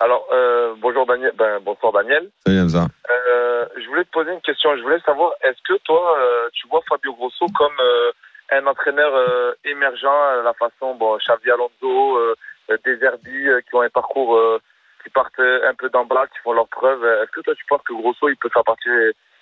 Alors, 0.00 0.26
euh, 0.32 0.74
bonjour 0.80 1.06
Daniel. 1.06 1.32
Ben, 1.38 1.60
bonsoir 1.64 1.92
Daniel. 1.92 2.30
Salut 2.46 2.60
Hamza. 2.60 2.88
Euh, 3.10 3.64
je 3.80 3.86
voulais 3.88 4.04
te 4.04 4.10
poser 4.10 4.32
une 4.32 4.40
question. 4.40 4.70
Je 4.76 4.82
voulais 4.82 5.00
savoir, 5.04 5.32
est-ce 5.44 5.58
que 5.68 5.78
toi, 5.84 6.16
euh, 6.18 6.48
tu 6.54 6.66
vois 6.68 6.80
Fabio 6.88 7.12
Grosso 7.14 7.46
comme 7.54 7.76
euh, 7.80 8.10
un 8.50 8.66
entraîneur 8.66 9.12
euh, 9.14 9.52
émergent, 9.64 10.04
euh, 10.04 10.42
la 10.42 10.52
façon, 10.54 10.94
bon, 10.94 11.16
Xavi 11.18 11.50
Alonso, 11.50 12.16
euh, 12.18 12.34
euh, 12.70 12.76
Deserbi, 12.84 13.48
euh, 13.48 13.60
qui 13.62 13.74
ont 13.74 13.82
un 13.82 13.88
parcours, 13.88 14.36
euh, 14.36 14.58
qui 15.02 15.10
partent 15.10 15.38
un 15.40 15.74
peu 15.78 15.88
d'en 15.90 16.04
bas, 16.04 16.26
qui 16.26 16.38
font 16.42 16.52
leurs 16.52 16.68
preuves. 16.68 17.04
Est-ce 17.04 17.30
que 17.32 17.40
toi, 17.42 17.54
tu 17.54 17.64
penses 17.68 17.82
que 17.86 17.92
Grosso, 17.94 18.28
il 18.28 18.36
peut 18.36 18.48
faire 18.52 18.64
partie, 18.64 18.88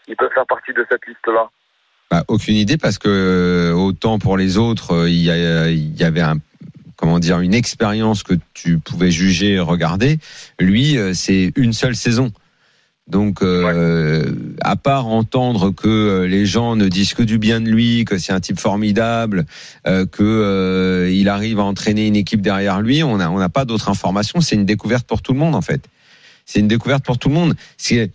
il 0.08 0.16
peut 0.16 0.28
faire 0.34 0.46
partie 0.46 0.72
de 0.72 0.84
cette 0.90 1.06
liste-là? 1.06 1.50
Bah, 2.10 2.24
aucune 2.28 2.54
idée 2.56 2.76
parce 2.76 2.98
que 2.98 3.72
autant 3.72 4.18
pour 4.18 4.36
les 4.36 4.58
autres, 4.58 5.06
il 5.08 5.22
y, 5.24 5.30
a- 5.30 5.68
il 5.70 5.96
y 5.98 6.04
avait 6.04 6.20
un 6.20 6.34
comment 6.96 7.18
dire 7.18 7.40
une 7.40 7.54
expérience 7.54 8.22
que 8.22 8.34
tu 8.54 8.78
pouvais 8.78 9.10
juger, 9.10 9.58
regarder. 9.58 10.18
Lui, 10.60 10.96
c'est 11.14 11.52
une 11.56 11.72
seule 11.72 11.96
saison. 11.96 12.30
Donc, 13.08 13.42
euh, 13.42 14.32
à 14.60 14.76
part 14.76 15.08
entendre 15.08 15.70
que 15.70 15.88
euh, 15.88 16.26
les 16.26 16.46
gens 16.46 16.76
ne 16.76 16.86
disent 16.86 17.14
que 17.14 17.22
du 17.22 17.38
bien 17.38 17.60
de 17.60 17.68
lui, 17.68 18.04
que 18.04 18.16
c'est 18.16 18.32
un 18.32 18.38
type 18.38 18.60
formidable, 18.60 19.44
euh, 19.88 20.06
que 20.06 20.22
euh, 20.22 21.10
il 21.10 21.28
arrive 21.28 21.58
à 21.58 21.64
entraîner 21.64 22.06
une 22.06 22.14
équipe 22.14 22.40
derrière 22.40 22.80
lui, 22.80 23.02
on 23.02 23.16
n'a 23.16 23.30
on 23.30 23.48
pas 23.48 23.64
d'autres 23.64 23.88
informations. 23.88 24.40
C'est 24.40 24.54
une 24.54 24.64
découverte 24.64 25.06
pour 25.06 25.20
tout 25.20 25.32
le 25.32 25.40
monde 25.40 25.56
en 25.56 25.62
fait. 25.62 25.82
C'est 26.46 26.60
une 26.60 26.68
découverte 26.68 27.04
pour 27.04 27.18
tout 27.18 27.28
le 27.28 27.34
monde. 27.34 27.54
C'est 27.76 28.10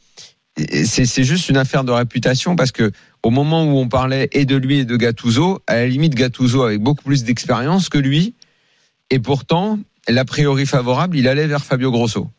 c'est 0.58 1.06
c'est 1.06 1.24
juste 1.24 1.50
une 1.50 1.58
affaire 1.58 1.84
de 1.84 1.92
réputation 1.92 2.56
parce 2.56 2.72
que 2.72 2.92
au 3.24 3.30
moment 3.30 3.66
où 3.66 3.78
on 3.78 3.90
parlait 3.90 4.30
et 4.32 4.46
de 4.46 4.56
lui 4.56 4.80
et 4.80 4.86
de 4.86 4.96
Gattuso, 4.96 5.62
à 5.68 5.76
la 5.76 5.88
limite 5.88 6.16
Gattuso 6.16 6.64
avec 6.64 6.82
beaucoup 6.82 7.04
plus 7.04 7.24
d'expérience 7.26 7.90
que 7.90 7.98
lui, 7.98 8.36
et 9.10 9.20
pourtant 9.20 9.80
l'a 10.08 10.26
priori 10.26 10.66
favorable, 10.66 11.18
il 11.18 11.28
allait 11.28 11.48
vers 11.48 11.64
Fabio 11.66 11.92
Grosso. 11.92 12.30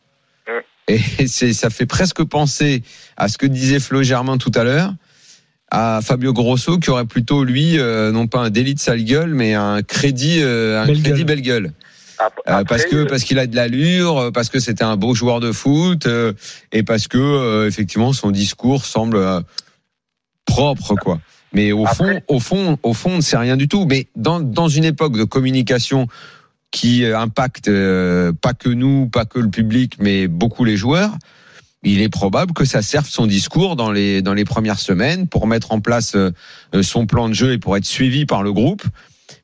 Et 0.89 0.99
c'est 1.27 1.53
ça 1.53 1.69
fait 1.69 1.85
presque 1.85 2.23
penser 2.23 2.83
à 3.17 3.27
ce 3.27 3.37
que 3.37 3.45
disait 3.45 3.79
Flo 3.79 4.03
Germain 4.03 4.37
tout 4.37 4.51
à 4.55 4.63
l'heure, 4.63 4.93
à 5.71 5.99
Fabio 6.03 6.33
Grosso 6.33 6.79
qui 6.79 6.89
aurait 6.89 7.05
plutôt 7.05 7.43
lui 7.43 7.77
euh, 7.79 8.11
non 8.11 8.27
pas 8.27 8.39
un 8.39 8.49
délit 8.49 8.73
de 8.73 8.79
sale 8.79 9.03
gueule, 9.03 9.33
mais 9.33 9.53
un 9.53 9.81
crédit 9.83 10.39
euh, 10.41 10.81
un 10.81 10.87
Belle 10.87 11.01
crédit 11.01 11.17
gueule. 11.19 11.25
belle 11.25 11.41
gueule. 11.41 11.73
Après, 12.17 12.41
Euh, 12.51 12.63
parce 12.65 12.85
que 12.85 13.03
parce 13.05 13.23
qu'il 13.23 13.39
a 13.39 13.47
de 13.47 13.55
l'allure, 13.55 14.31
parce 14.33 14.49
que 14.49 14.59
c'était 14.59 14.83
un 14.83 14.97
beau 14.97 15.13
joueur 15.13 15.39
de 15.39 15.51
foot, 15.53 16.05
euh, 16.05 16.33
et 16.73 16.83
parce 16.83 17.07
que 17.07 17.17
euh, 17.17 17.67
effectivement 17.67 18.11
son 18.11 18.31
discours 18.31 18.83
semble 18.83 19.15
euh, 19.17 19.39
propre 20.45 20.95
quoi. 20.95 21.19
Mais 21.53 21.71
au 21.71 21.85
fond, 21.85 22.21
au 22.27 22.39
fond, 22.39 22.77
au 22.83 22.93
fond, 22.93 23.11
on 23.13 23.15
ne 23.17 23.21
sait 23.21 23.37
rien 23.37 23.57
du 23.57 23.67
tout. 23.67 23.85
Mais 23.85 24.07
dans 24.15 24.39
dans 24.39 24.67
une 24.67 24.83
époque 24.83 25.17
de 25.17 25.23
communication 25.23 26.07
qui 26.71 27.03
euh, 27.03 27.17
impacte 27.17 27.67
euh, 27.67 28.31
pas 28.31 28.53
que 28.53 28.69
nous, 28.69 29.09
pas 29.09 29.25
que 29.25 29.39
le 29.39 29.49
public, 29.49 29.97
mais 29.99 30.27
beaucoup 30.27 30.65
les 30.65 30.77
joueurs, 30.77 31.17
il 31.83 32.01
est 32.01 32.09
probable 32.09 32.53
que 32.53 32.65
ça 32.65 32.81
serve 32.81 33.07
son 33.07 33.25
discours 33.25 33.75
dans 33.75 33.91
les 33.91 34.21
dans 34.21 34.33
les 34.33 34.45
premières 34.45 34.79
semaines 34.79 35.27
pour 35.27 35.47
mettre 35.47 35.71
en 35.71 35.79
place 35.79 36.15
euh, 36.15 36.31
son 36.81 37.05
plan 37.05 37.29
de 37.29 37.33
jeu 37.33 37.53
et 37.53 37.57
pour 37.57 37.77
être 37.77 37.85
suivi 37.85 38.25
par 38.25 38.43
le 38.43 38.51
groupe. 38.51 38.83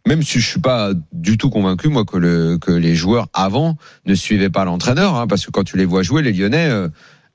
Même 0.05 0.21
si 0.21 0.39
je 0.39 0.47
suis 0.47 0.59
pas 0.59 0.91
du 1.13 1.38
tout 1.38 1.49
convaincu 1.49 1.88
moi 1.88 2.05
que 2.05 2.17
le 2.17 2.57
que 2.57 2.71
les 2.71 2.95
joueurs 2.95 3.28
avant 3.34 3.78
ne 4.05 4.15
suivaient 4.15 4.49
pas 4.49 4.65
l'entraîneur, 4.65 5.15
hein, 5.15 5.28
parce 5.28 5.45
que 5.45 5.51
quand 5.51 5.63
tu 5.63 5.78
les 5.78 5.86
vois 5.86 6.03
jouer, 6.03 6.21
les 6.21 6.34
Lyonnais, 6.34 6.67
euh, 6.69 6.89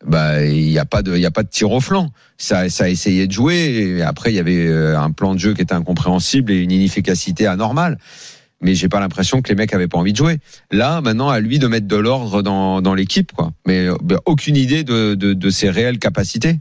bah 0.07 0.45
il 0.45 0.71
y 0.71 0.79
a 0.79 0.85
pas 0.85 1.03
de 1.03 1.15
il 1.17 1.21
y 1.21 1.27
a 1.27 1.31
pas 1.31 1.43
de 1.43 1.49
tir 1.49 1.71
au 1.71 1.81
flanc. 1.81 2.11
Ça 2.37 2.69
ça 2.69 2.85
a 2.85 2.89
essayé 2.89 3.27
de 3.27 3.33
jouer 3.33 3.97
et 3.99 4.03
après 4.03 4.33
il 4.33 4.37
y 4.37 4.39
avait 4.39 4.71
un 4.95 5.11
plan 5.11 5.35
de 5.35 5.41
jeu 5.41 5.55
qui 5.55 5.63
était 5.63 5.75
incompréhensible 5.75 6.53
et 6.53 6.63
une 6.63 6.73
inefficacité 6.73 7.47
anormale. 7.47 7.99
Mais 8.61 8.75
j'ai 8.75 8.89
pas 8.89 9.01
l'impression 9.01 9.43
que 9.43 9.49
les 9.49 9.55
mecs 9.55 9.73
avaient 9.73 9.89
pas 9.89 9.99
envie 9.99 10.13
de 10.13 10.17
jouer. 10.19 10.39
Là, 10.71 11.01
maintenant, 11.01 11.29
à 11.29 11.41
lui 11.41 11.59
de 11.59 11.67
mettre 11.67 11.87
de 11.89 11.97
l'ordre 11.97 12.43
dans, 12.43 12.83
dans 12.83 12.95
l'équipe, 12.95 13.33
quoi. 13.33 13.51
Mais 13.67 13.87
euh, 13.87 13.95
ben, 14.03 14.19
aucune 14.27 14.57
idée 14.57 14.85
de, 14.85 15.15
de, 15.15 15.33
de 15.33 15.51
ses 15.51 15.71
réelles 15.71 15.99
capacités. 15.99 16.57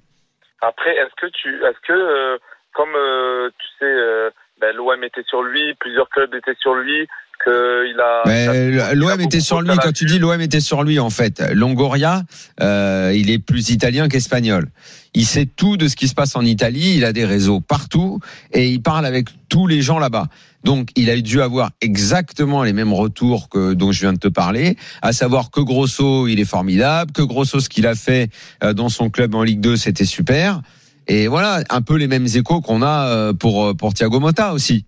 Après, 0.62 0.92
est-ce 0.92 1.16
que 1.22 1.32
tu, 1.32 1.50
est-ce 1.56 1.88
que 1.88 1.94
euh, 1.94 2.38
comme 2.74 2.96
euh, 2.96 3.50
tu 3.58 3.68
sais, 3.80 3.86
euh, 3.86 4.30
ben, 4.62 4.76
l'OM 4.76 5.04
était 5.04 5.24
sur 5.28 5.42
lui, 5.42 5.74
plusieurs 5.80 6.10
clubs 6.10 6.34
étaient 6.34 6.58
sur 6.60 6.76
lui, 6.76 7.08
qu'il 7.44 8.00
a. 8.00 8.24
Mais 8.26 8.96
l'OM 8.96 9.20
était 9.22 9.40
sur 9.40 9.62
lui. 9.62 9.72
Quand 9.82 9.92
tu 9.92 10.06
dis 10.06 10.20
l'OM 10.20 10.40
était 10.42 10.60
sur 10.60 10.84
lui, 10.84 11.00
en 11.00 11.10
fait, 11.10 11.42
Longoria, 11.54 12.24
euh, 12.62 13.14
il 13.16 13.30
est 13.30 13.40
plus 13.40 13.70
italien 13.70 14.08
qu'espagnol. 14.08 14.68
Il 15.14 15.26
sait 15.26 15.46
tout 15.46 15.78
de 15.78 15.88
ce 15.88 15.96
qui 15.96 16.08
se 16.08 16.16
passe 16.16 16.36
en 16.36 16.44
Italie. 16.44 16.96
Il 16.98 17.06
a 17.06 17.14
des 17.14 17.26
réseaux 17.26 17.62
partout 17.62 18.20
et 18.52 18.68
il 18.68 18.82
parle 18.82 19.06
avec 19.06 19.30
tous 19.50 19.68
les 19.68 19.82
gens 19.82 20.00
là-bas. 20.00 20.28
Donc, 20.64 20.90
il 20.96 21.10
a 21.10 21.20
dû 21.20 21.42
avoir 21.42 21.72
exactement 21.82 22.64
les 22.64 22.74
mêmes 22.74 22.94
retours 22.94 23.50
que 23.50 23.74
dont 23.74 23.92
je 23.92 24.02
viens 24.02 24.14
de 24.14 24.20
te 24.20 24.28
parler, 24.28 24.78
à 25.02 25.14
savoir 25.14 25.52
que 25.52 25.62
Grosso, 25.62 26.28
il 26.28 26.40
est 26.40 26.46
formidable, 26.46 27.12
que 27.12 27.22
Grosso, 27.22 27.60
ce 27.60 27.70
qu'il 27.70 27.88
a 27.88 27.96
fait 27.96 28.30
euh, 28.64 28.74
dans 28.74 28.90
son 28.90 29.10
club 29.10 29.36
en 29.36 29.44
Ligue 29.44 29.62
2, 29.62 29.78
c'était 29.78 30.06
super. 30.06 30.62
Et 31.08 31.28
voilà, 31.28 31.64
un 31.70 31.82
peu 31.82 31.96
les 31.96 32.08
mêmes 32.08 32.28
échos 32.28 32.62
qu'on 32.62 32.82
a 32.82 33.08
euh, 33.08 33.34
pour 33.34 33.76
pour 33.76 33.94
Thiago 33.94 34.20
Motta 34.20 34.54
aussi. 34.54 34.86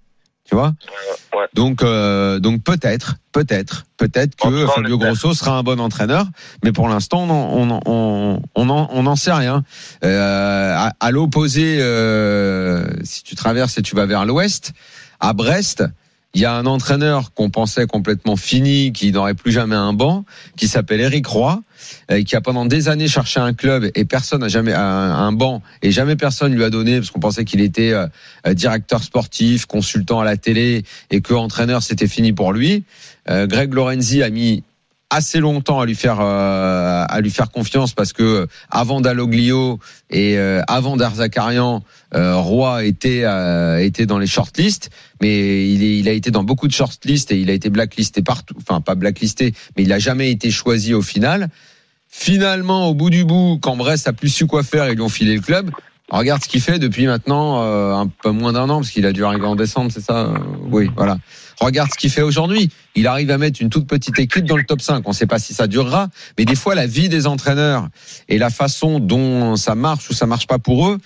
Tu 0.51 0.55
vois? 0.55 0.73
Donc 1.53 1.81
euh, 1.81 2.39
donc 2.39 2.61
peut-être, 2.63 3.15
peut-être, 3.31 3.85
peut-être 3.95 4.35
que 4.35 4.67
Fabio 4.67 4.97
Grosso 4.97 5.33
sera 5.33 5.57
un 5.57 5.63
bon 5.63 5.79
entraîneur, 5.79 6.25
mais 6.63 6.73
pour 6.73 6.89
l'instant 6.89 7.23
on 7.23 7.69
on 7.69 7.79
on 7.85 8.41
on 8.55 8.65
n'en 8.65 8.89
on 8.91 9.03
n'en 9.03 9.15
sait 9.15 9.31
rien. 9.31 9.63
Euh, 10.03 10.73
à 10.75 10.91
à 10.99 11.11
l'opposé, 11.11 11.77
euh, 11.79 12.85
si 13.03 13.23
tu 13.23 13.35
traverses 13.35 13.77
et 13.77 13.81
tu 13.81 13.95
vas 13.95 14.05
vers 14.05 14.25
l'ouest, 14.25 14.73
à 15.21 15.33
Brest, 15.33 15.83
il 16.33 16.41
y 16.41 16.45
a 16.45 16.53
un 16.53 16.65
entraîneur 16.65 17.33
qu'on 17.33 17.49
pensait 17.49 17.87
complètement 17.87 18.37
fini, 18.37 18.93
qui 18.93 19.11
n'aurait 19.11 19.33
plus 19.33 19.51
jamais 19.51 19.75
un 19.75 19.91
banc, 19.91 20.23
qui 20.55 20.67
s'appelle 20.67 21.01
Eric 21.01 21.27
Roy, 21.27 21.61
euh, 22.09 22.23
qui 22.23 22.35
a 22.37 22.41
pendant 22.41 22.65
des 22.65 22.87
années 22.87 23.09
cherché 23.09 23.39
un 23.39 23.53
club 23.53 23.89
et 23.95 24.05
personne 24.05 24.39
n'a 24.39 24.47
jamais 24.47 24.73
un, 24.73 25.31
banc 25.33 25.61
et 25.81 25.91
jamais 25.91 26.15
personne 26.15 26.53
lui 26.53 26.63
a 26.63 26.69
donné 26.69 26.99
parce 26.99 27.11
qu'on 27.11 27.19
pensait 27.19 27.43
qu'il 27.43 27.59
était 27.59 27.91
euh, 27.91 28.07
euh, 28.47 28.53
directeur 28.53 29.03
sportif, 29.03 29.65
consultant 29.65 30.21
à 30.21 30.25
la 30.25 30.37
télé 30.37 30.83
et 31.09 31.21
que 31.21 31.33
entraîneur 31.33 31.83
c'était 31.83 32.07
fini 32.07 32.33
pour 32.33 32.53
lui. 32.53 32.83
Greg 33.27 33.73
Lorenzi 33.73 34.23
a 34.23 34.29
mis 34.29 34.63
assez 35.11 35.39
longtemps 35.39 35.81
à 35.81 35.85
lui 35.85 35.93
faire 35.93 36.19
euh, 36.21 37.05
à 37.07 37.19
lui 37.21 37.29
faire 37.29 37.51
confiance 37.51 37.93
parce 37.93 38.13
que 38.13 38.47
avant 38.71 39.01
Dalloglio 39.01 39.77
et 40.09 40.37
euh, 40.37 40.61
avant 40.67 40.95
Darzakarian, 40.95 41.83
euh, 42.15 42.37
Roy 42.37 42.85
était 42.85 43.23
euh, 43.25 43.77
était 43.77 44.05
dans 44.05 44.17
les 44.17 44.25
shortlists, 44.25 44.89
mais 45.21 45.69
il, 45.69 45.83
est, 45.83 45.99
il 45.99 46.07
a 46.07 46.13
été 46.13 46.31
dans 46.31 46.43
beaucoup 46.43 46.67
de 46.67 46.73
shortlists 46.73 47.31
et 47.31 47.39
il 47.39 47.49
a 47.49 47.53
été 47.53 47.69
blacklisté 47.69 48.21
partout, 48.21 48.55
enfin 48.57 48.79
pas 48.79 48.95
blacklisté, 48.95 49.53
mais 49.75 49.83
il 49.83 49.91
a 49.91 49.99
jamais 49.99 50.31
été 50.31 50.49
choisi 50.49 50.93
au 50.93 51.01
final. 51.01 51.49
Finalement, 52.07 52.87
au 52.87 52.93
bout 52.93 53.09
du 53.09 53.23
bout, 53.23 53.59
quand 53.61 53.75
Brest 53.75 54.07
a 54.07 54.13
plus 54.13 54.29
su 54.29 54.45
quoi 54.45 54.63
faire, 54.63 54.89
ils 54.89 54.95
lui 54.95 55.01
ont 55.01 55.09
filé 55.09 55.35
le 55.35 55.41
club. 55.41 55.71
Regarde 56.09 56.43
ce 56.43 56.49
qu'il 56.49 56.59
fait 56.59 56.77
depuis 56.77 57.07
maintenant 57.07 57.63
euh, 57.63 57.93
un 57.93 58.07
peu 58.07 58.31
moins 58.31 58.51
d'un 58.51 58.69
an, 58.69 58.79
parce 58.81 58.89
qu'il 58.89 59.05
a 59.05 59.13
dû 59.13 59.23
arriver 59.23 59.45
en 59.45 59.55
décembre, 59.55 59.91
c'est 59.93 60.01
ça 60.01 60.33
Oui, 60.69 60.89
voilà. 60.97 61.17
Regarde 61.61 61.91
ce 61.91 61.97
qu'il 61.97 62.09
fait 62.09 62.23
aujourd'hui. 62.23 62.69
Il 62.95 63.05
arrive 63.05 63.29
à 63.29 63.37
mettre 63.37 63.61
une 63.61 63.69
toute 63.69 63.87
petite 63.87 64.17
équipe 64.17 64.45
dans 64.45 64.57
le 64.57 64.63
top 64.63 64.81
5. 64.81 65.03
On 65.05 65.11
ne 65.11 65.15
sait 65.15 65.27
pas 65.27 65.37
si 65.37 65.53
ça 65.53 65.67
durera, 65.67 66.09
mais 66.37 66.45
des 66.45 66.55
fois, 66.55 66.73
la 66.73 66.87
vie 66.87 67.07
des 67.07 67.27
entraîneurs 67.27 67.87
et 68.27 68.39
la 68.39 68.49
façon 68.49 68.99
dont 68.99 69.55
ça 69.55 69.75
marche 69.75 70.09
ou 70.09 70.13
ça 70.13 70.25
marche 70.25 70.47
pas 70.47 70.57
pour 70.57 70.89
eux. 70.89 70.97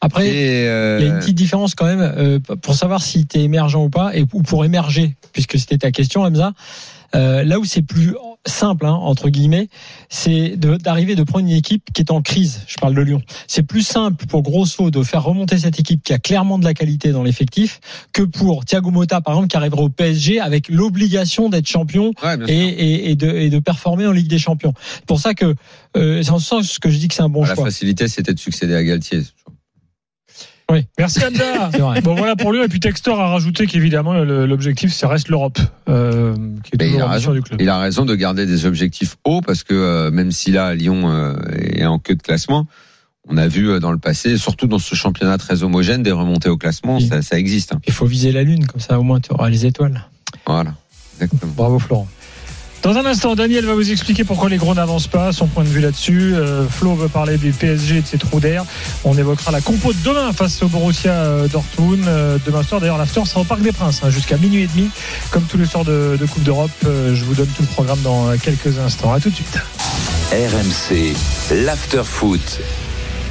Après, 0.00 0.26
euh, 0.66 0.98
il 1.00 1.06
y 1.06 1.10
a 1.10 1.14
une 1.14 1.20
petite 1.20 1.36
différence 1.36 1.74
quand 1.74 1.86
même 1.86 2.00
euh, 2.02 2.38
pour 2.38 2.74
savoir 2.74 3.02
si 3.02 3.26
tu 3.26 3.38
es 3.38 3.44
émergent 3.44 3.76
ou 3.76 3.88
pas, 3.88 4.14
et 4.14 4.26
ou 4.32 4.42
pour 4.42 4.64
émerger, 4.64 5.16
puisque 5.32 5.58
c'était 5.58 5.78
ta 5.78 5.92
question, 5.92 6.24
Hamza. 6.24 6.52
Euh, 7.14 7.44
là 7.44 7.58
où 7.58 7.64
c'est 7.64 7.82
plus 7.82 8.14
simple, 8.46 8.86
hein, 8.86 8.92
entre 8.92 9.28
guillemets, 9.30 9.68
c'est 10.08 10.56
d'arriver 10.56 11.14
de, 11.14 11.22
prendre 11.22 11.46
une 11.46 11.54
équipe 11.54 11.84
qui 11.92 12.02
est 12.02 12.10
en 12.10 12.20
crise. 12.20 12.62
Je 12.66 12.76
parle 12.76 12.94
de 12.94 13.00
Lyon. 13.00 13.22
C'est 13.46 13.62
plus 13.62 13.82
simple 13.82 14.26
pour 14.26 14.42
Grosso 14.42 14.90
de 14.90 15.02
faire 15.02 15.22
remonter 15.22 15.58
cette 15.58 15.80
équipe 15.80 16.02
qui 16.02 16.12
a 16.12 16.18
clairement 16.18 16.58
de 16.58 16.64
la 16.64 16.74
qualité 16.74 17.10
dans 17.12 17.22
l'effectif 17.22 17.80
que 18.12 18.22
pour 18.22 18.64
Thiago 18.64 18.90
Motta, 18.90 19.20
par 19.20 19.34
exemple, 19.34 19.48
qui 19.48 19.56
arrivera 19.56 19.82
au 19.82 19.88
PSG 19.88 20.40
avec 20.40 20.68
l'obligation 20.68 21.48
d'être 21.48 21.68
champion 21.68 22.12
et, 22.46 22.52
et, 22.52 23.10
et 23.10 23.16
de, 23.16 23.30
et 23.30 23.50
de 23.50 23.58
performer 23.58 24.06
en 24.06 24.12
Ligue 24.12 24.28
des 24.28 24.38
Champions. 24.38 24.74
C'est 24.96 25.06
pour 25.06 25.20
ça 25.20 25.34
que 25.34 25.54
euh, 25.96 26.22
c'est 26.22 26.30
en 26.30 26.38
ce 26.38 26.46
sens 26.46 26.78
que 26.78 26.90
je 26.90 26.98
dis 26.98 27.08
que 27.08 27.14
c'est 27.14 27.22
un 27.22 27.28
bon 27.28 27.44
la 27.44 27.54
choix. 27.54 27.64
facilité, 27.64 28.08
c'était 28.08 28.34
de 28.34 28.38
succéder 28.38 28.74
à 28.74 28.84
Galtier. 28.84 29.22
Oui. 30.72 30.86
Merci 30.98 31.20
Hamza. 31.24 31.70
Bon 32.02 32.14
voilà 32.14 32.36
pour 32.36 32.52
lui 32.52 32.62
et 32.62 32.68
puis 32.68 32.80
Textor 32.80 33.20
a 33.20 33.28
rajouté 33.28 33.66
qu'évidemment 33.66 34.14
l'objectif 34.14 34.92
ça 34.94 35.08
reste 35.08 35.28
l'Europe 35.28 35.58
euh, 35.88 36.34
qui 36.64 36.70
est 36.74 36.78
Mais 36.78 36.86
il 36.86 36.92
toujours 36.92 37.08
a 37.08 37.12
raison. 37.12 37.32
du 37.32 37.42
club. 37.42 37.60
Il 37.60 37.68
a 37.68 37.78
raison 37.78 38.04
de 38.06 38.14
garder 38.14 38.46
des 38.46 38.64
objectifs 38.64 39.16
hauts 39.24 39.42
parce 39.42 39.62
que 39.62 39.74
euh, 39.74 40.10
même 40.10 40.32
si 40.32 40.52
là 40.52 40.74
Lyon 40.74 41.02
euh, 41.10 41.34
est 41.58 41.84
en 41.84 41.98
queue 41.98 42.14
de 42.14 42.22
classement, 42.22 42.66
on 43.28 43.36
a 43.36 43.46
vu 43.46 43.68
euh, 43.70 43.78
dans 43.78 43.92
le 43.92 43.98
passé, 43.98 44.36
surtout 44.38 44.66
dans 44.66 44.78
ce 44.78 44.94
championnat 44.94 45.36
très 45.38 45.62
homogène, 45.62 46.02
des 46.02 46.12
remontées 46.12 46.48
au 46.48 46.56
classement, 46.56 46.98
ça, 47.00 47.20
ça 47.22 47.38
existe. 47.38 47.74
hein. 47.74 47.80
Il 47.86 47.92
faut 47.92 48.06
viser 48.06 48.32
la 48.32 48.42
lune, 48.42 48.66
comme 48.66 48.80
ça 48.80 48.98
au 48.98 49.02
moins 49.02 49.20
tu 49.20 49.32
auras 49.32 49.50
les 49.50 49.66
étoiles. 49.66 50.02
Voilà. 50.46 50.74
Exactement. 51.20 51.52
Bravo 51.56 51.78
Florent. 51.78 52.08
Dans 52.84 52.98
un 52.98 53.06
instant, 53.06 53.34
Daniel 53.34 53.64
va 53.64 53.72
vous 53.72 53.90
expliquer 53.90 54.24
pourquoi 54.24 54.50
les 54.50 54.58
gros 54.58 54.74
n'avancent 54.74 55.06
pas, 55.06 55.32
son 55.32 55.46
point 55.46 55.64
de 55.64 55.70
vue 55.70 55.80
là-dessus. 55.80 56.34
Euh, 56.34 56.68
Flo 56.68 56.94
veut 56.94 57.08
parler 57.08 57.38
du 57.38 57.50
PSG 57.50 57.96
et 57.96 58.00
de 58.02 58.06
ses 58.06 58.18
trous 58.18 58.40
d'air. 58.40 58.66
On 59.04 59.16
évoquera 59.16 59.52
la 59.52 59.62
compo 59.62 59.94
de 59.94 59.98
demain 60.04 60.34
face 60.34 60.62
au 60.62 60.68
Borussia 60.68 61.12
euh, 61.12 61.48
Dortmund. 61.48 62.06
Euh, 62.06 62.36
demain 62.44 62.62
soir, 62.62 62.82
d'ailleurs, 62.82 62.98
l'after 62.98 63.24
sera 63.24 63.40
au 63.40 63.44
Parc 63.44 63.62
des 63.62 63.72
Princes 63.72 64.02
hein, 64.04 64.10
jusqu'à 64.10 64.36
minuit 64.36 64.64
et 64.64 64.66
demi, 64.66 64.90
comme 65.30 65.44
tous 65.44 65.56
les 65.56 65.64
soirs 65.64 65.86
de, 65.86 66.18
Coupe 66.30 66.42
d'Europe. 66.42 66.70
Je 66.84 67.24
vous 67.24 67.34
donne 67.34 67.48
tout 67.48 67.62
le 67.62 67.68
programme 67.68 68.00
dans 68.02 68.36
quelques 68.36 68.78
instants. 68.78 69.14
À 69.14 69.18
tout 69.18 69.30
de 69.30 69.34
suite. 69.34 69.58
RMC, 70.30 71.14
l'after-foot. 71.64 72.60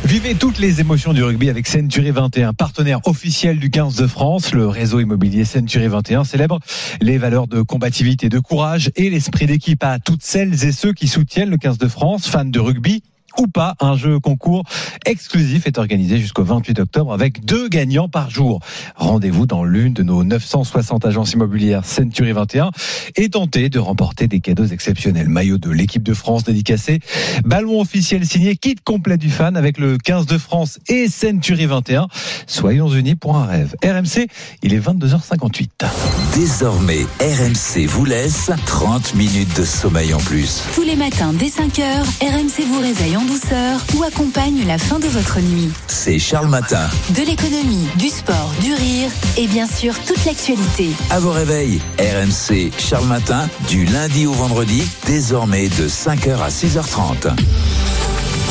Vivez 0.06 0.36
toutes 0.36 0.60
les 0.60 0.82
émotions 0.82 1.14
du 1.14 1.24
rugby 1.24 1.50
avec 1.50 1.66
Century 1.66 2.12
21, 2.12 2.54
partenaire 2.54 3.00
officiel 3.06 3.58
du 3.58 3.70
15 3.70 3.96
de 3.96 4.06
France. 4.06 4.54
Le 4.54 4.68
réseau 4.68 5.00
immobilier 5.00 5.46
Century 5.46 5.88
21 5.88 6.26
célèbre 6.26 6.60
les 7.00 7.18
valeurs 7.18 7.48
de 7.48 7.62
combativité, 7.62 8.28
de 8.28 8.40
courage 8.40 8.92
et 8.98 9.10
l'esprit 9.10 9.46
d'équipe 9.46 9.82
à 9.82 10.00
toutes 10.00 10.22
celles 10.22 10.66
et 10.66 10.74
ceux 10.74 10.92
qui 10.92 11.08
soutiennent 11.08 11.50
le 11.50 11.58
15 11.58 11.78
de 11.78 11.88
France, 11.88 12.28
fans 12.28 12.44
de 12.44 12.60
rugby 12.60 13.02
ou 13.40 13.48
pas. 13.48 13.76
Un 13.80 13.96
jeu 13.96 14.20
concours 14.20 14.64
exclusif 15.06 15.68
est 15.68 15.78
organisé 15.78 16.18
jusqu'au 16.18 16.44
28 16.44 16.80
octobre 16.80 17.14
avec 17.14 17.46
deux 17.46 17.68
gagnants 17.68 18.10
par 18.10 18.30
jour. 18.30 18.60
Rendez-vous 18.96 19.46
dans 19.46 19.64
l'une 19.64 19.94
de 19.94 20.04
nos 20.04 20.24
960 20.24 21.06
agences 21.06 21.34
immobilières 21.34 21.86
Century 21.86 22.32
21 22.32 22.72
et 23.16 23.30
tentez 23.30 23.70
de 23.70 23.80
remporter 23.80 24.28
des 24.28 24.40
cadeaux 24.40 24.66
exceptionnels. 24.66 25.30
Maillot 25.30 25.58
de 25.58 25.70
l'équipe 25.70 26.04
de 26.04 26.14
France 26.14 26.44
dédicacé, 26.44 27.00
ballon 27.44 27.80
officiel 27.82 28.26
signé, 28.26 28.56
kit 28.56 28.76
complet 28.84 29.18
du 29.18 29.30
fan 29.30 29.58
avec 29.58 29.78
le 29.78 29.98
15 29.98 30.26
de 30.26 30.38
France 30.38 30.80
et 30.88 31.08
Century 31.08 31.66
21. 31.66 32.08
Soyons 32.48 32.90
unis 32.90 33.16
pour 33.16 33.38
un 33.38 33.46
rêve. 33.46 33.76
RMC, 33.84 34.28
il 34.62 34.74
est 34.74 34.80
22h58. 34.80 35.70
Désormais, 36.36 37.06
RMC 37.20 37.86
vous 37.88 38.06
laisse 38.06 38.52
30 38.66 39.16
minutes 39.16 39.56
de 39.58 39.64
sommeil 39.64 40.14
en 40.14 40.20
plus. 40.20 40.64
Tous 40.74 40.84
les 40.84 40.96
matins 40.96 41.34
dès 41.34 41.48
5h, 41.48 41.84
RMC 42.22 42.66
vous 42.68 42.80
réveille 42.80 43.18
en 43.18 43.23
douceur 43.26 43.80
ou 43.96 44.04
accompagne 44.04 44.66
la 44.68 44.78
fin 44.78 45.00
de 45.00 45.08
votre 45.08 45.40
nuit. 45.40 45.70
C'est 45.88 46.20
Charles 46.20 46.50
Matin. 46.50 46.90
De 47.10 47.22
l'économie, 47.22 47.88
du 47.98 48.10
sport, 48.10 48.52
du 48.62 48.74
rire 48.74 49.10
et 49.38 49.48
bien 49.48 49.68
sûr 49.68 49.94
toute 50.06 50.24
l'actualité. 50.26 50.90
À 51.10 51.20
vos 51.20 51.32
réveils, 51.32 51.80
RMC 52.00 52.72
Charles 52.78 53.08
Matin, 53.08 53.48
du 53.68 53.86
lundi 53.86 54.26
au 54.26 54.34
vendredi, 54.34 54.84
désormais 55.06 55.70
de 55.70 55.88
5h 55.88 56.42
à 56.42 56.50
6h30. 56.50 57.34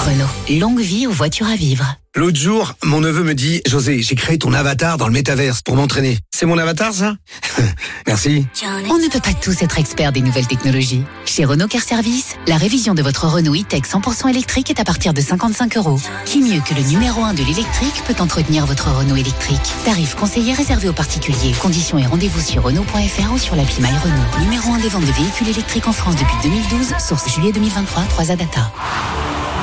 Renault, 0.07 0.61
longue 0.61 0.80
vie 0.80 1.07
aux 1.07 1.12
voitures 1.12 1.49
à 1.49 1.57
vivre. 1.57 1.97
L'autre 2.14 2.39
jour, 2.39 2.74
mon 2.85 3.01
neveu 3.01 3.22
me 3.22 3.35
dit 3.35 3.62
José, 3.66 4.03
j'ai 4.03 4.14
créé 4.14 4.37
ton 4.39 4.53
avatar 4.53 4.99
dans 4.99 5.07
le 5.07 5.12
métaverse 5.12 5.62
pour 5.62 5.76
m'entraîner. 5.76 6.18
C'est 6.30 6.45
mon 6.45 6.59
avatar, 6.59 6.93
ça 6.93 7.16
Merci. 8.07 8.47
On 8.91 8.99
ne 8.99 9.09
peut 9.09 9.20
pas 9.20 9.33
tous 9.33 9.62
être 9.62 9.78
experts 9.78 10.12
des 10.12 10.20
nouvelles 10.20 10.47
technologies. 10.47 11.05
Chez 11.24 11.45
Renault 11.45 11.68
Car 11.68 11.83
Service, 11.83 12.35
la 12.47 12.59
révision 12.59 12.95
de 12.95 13.03
votre 13.03 13.26
Renault 13.26 13.55
e-Tech 13.55 13.83
100% 13.83 14.28
électrique 14.28 14.70
est 14.70 14.80
à 14.80 14.85
partir 14.85 15.14
de 15.14 15.20
55 15.20 15.76
euros. 15.78 15.99
Qui 16.26 16.41
mieux 16.41 16.61
que 16.61 16.74
le 16.74 16.83
numéro 16.83 17.22
1 17.24 17.35
de 17.35 17.43
l'électrique 17.43 18.03
peut 18.07 18.20
entretenir 18.20 18.66
votre 18.66 18.91
Renault 18.91 19.16
électrique? 19.16 19.72
Tarif 19.85 20.14
conseillé 20.14 20.53
réservé 20.53 20.89
aux 20.89 20.93
particuliers. 20.93 21.53
Conditions 21.61 21.99
et 21.99 22.07
rendez-vous 22.07 22.41
sur 22.41 22.62
Renault.fr 22.62 23.33
ou 23.33 23.39
sur 23.39 23.57
l'appli 23.57 23.80
My 23.80 23.89
Renault. 23.89 24.41
Numéro 24.45 24.72
1 24.72 24.80
des 24.80 24.89
ventes 24.89 25.07
de 25.07 25.12
véhicules 25.12 25.49
électriques 25.49 25.89
en 25.89 25.93
France 25.93 26.16
depuis 26.16 26.37
2012. 26.43 26.95
Source 26.99 27.33
juillet 27.33 27.53
2023, 27.53 28.05
3 28.05 28.24
Data. 28.37 28.70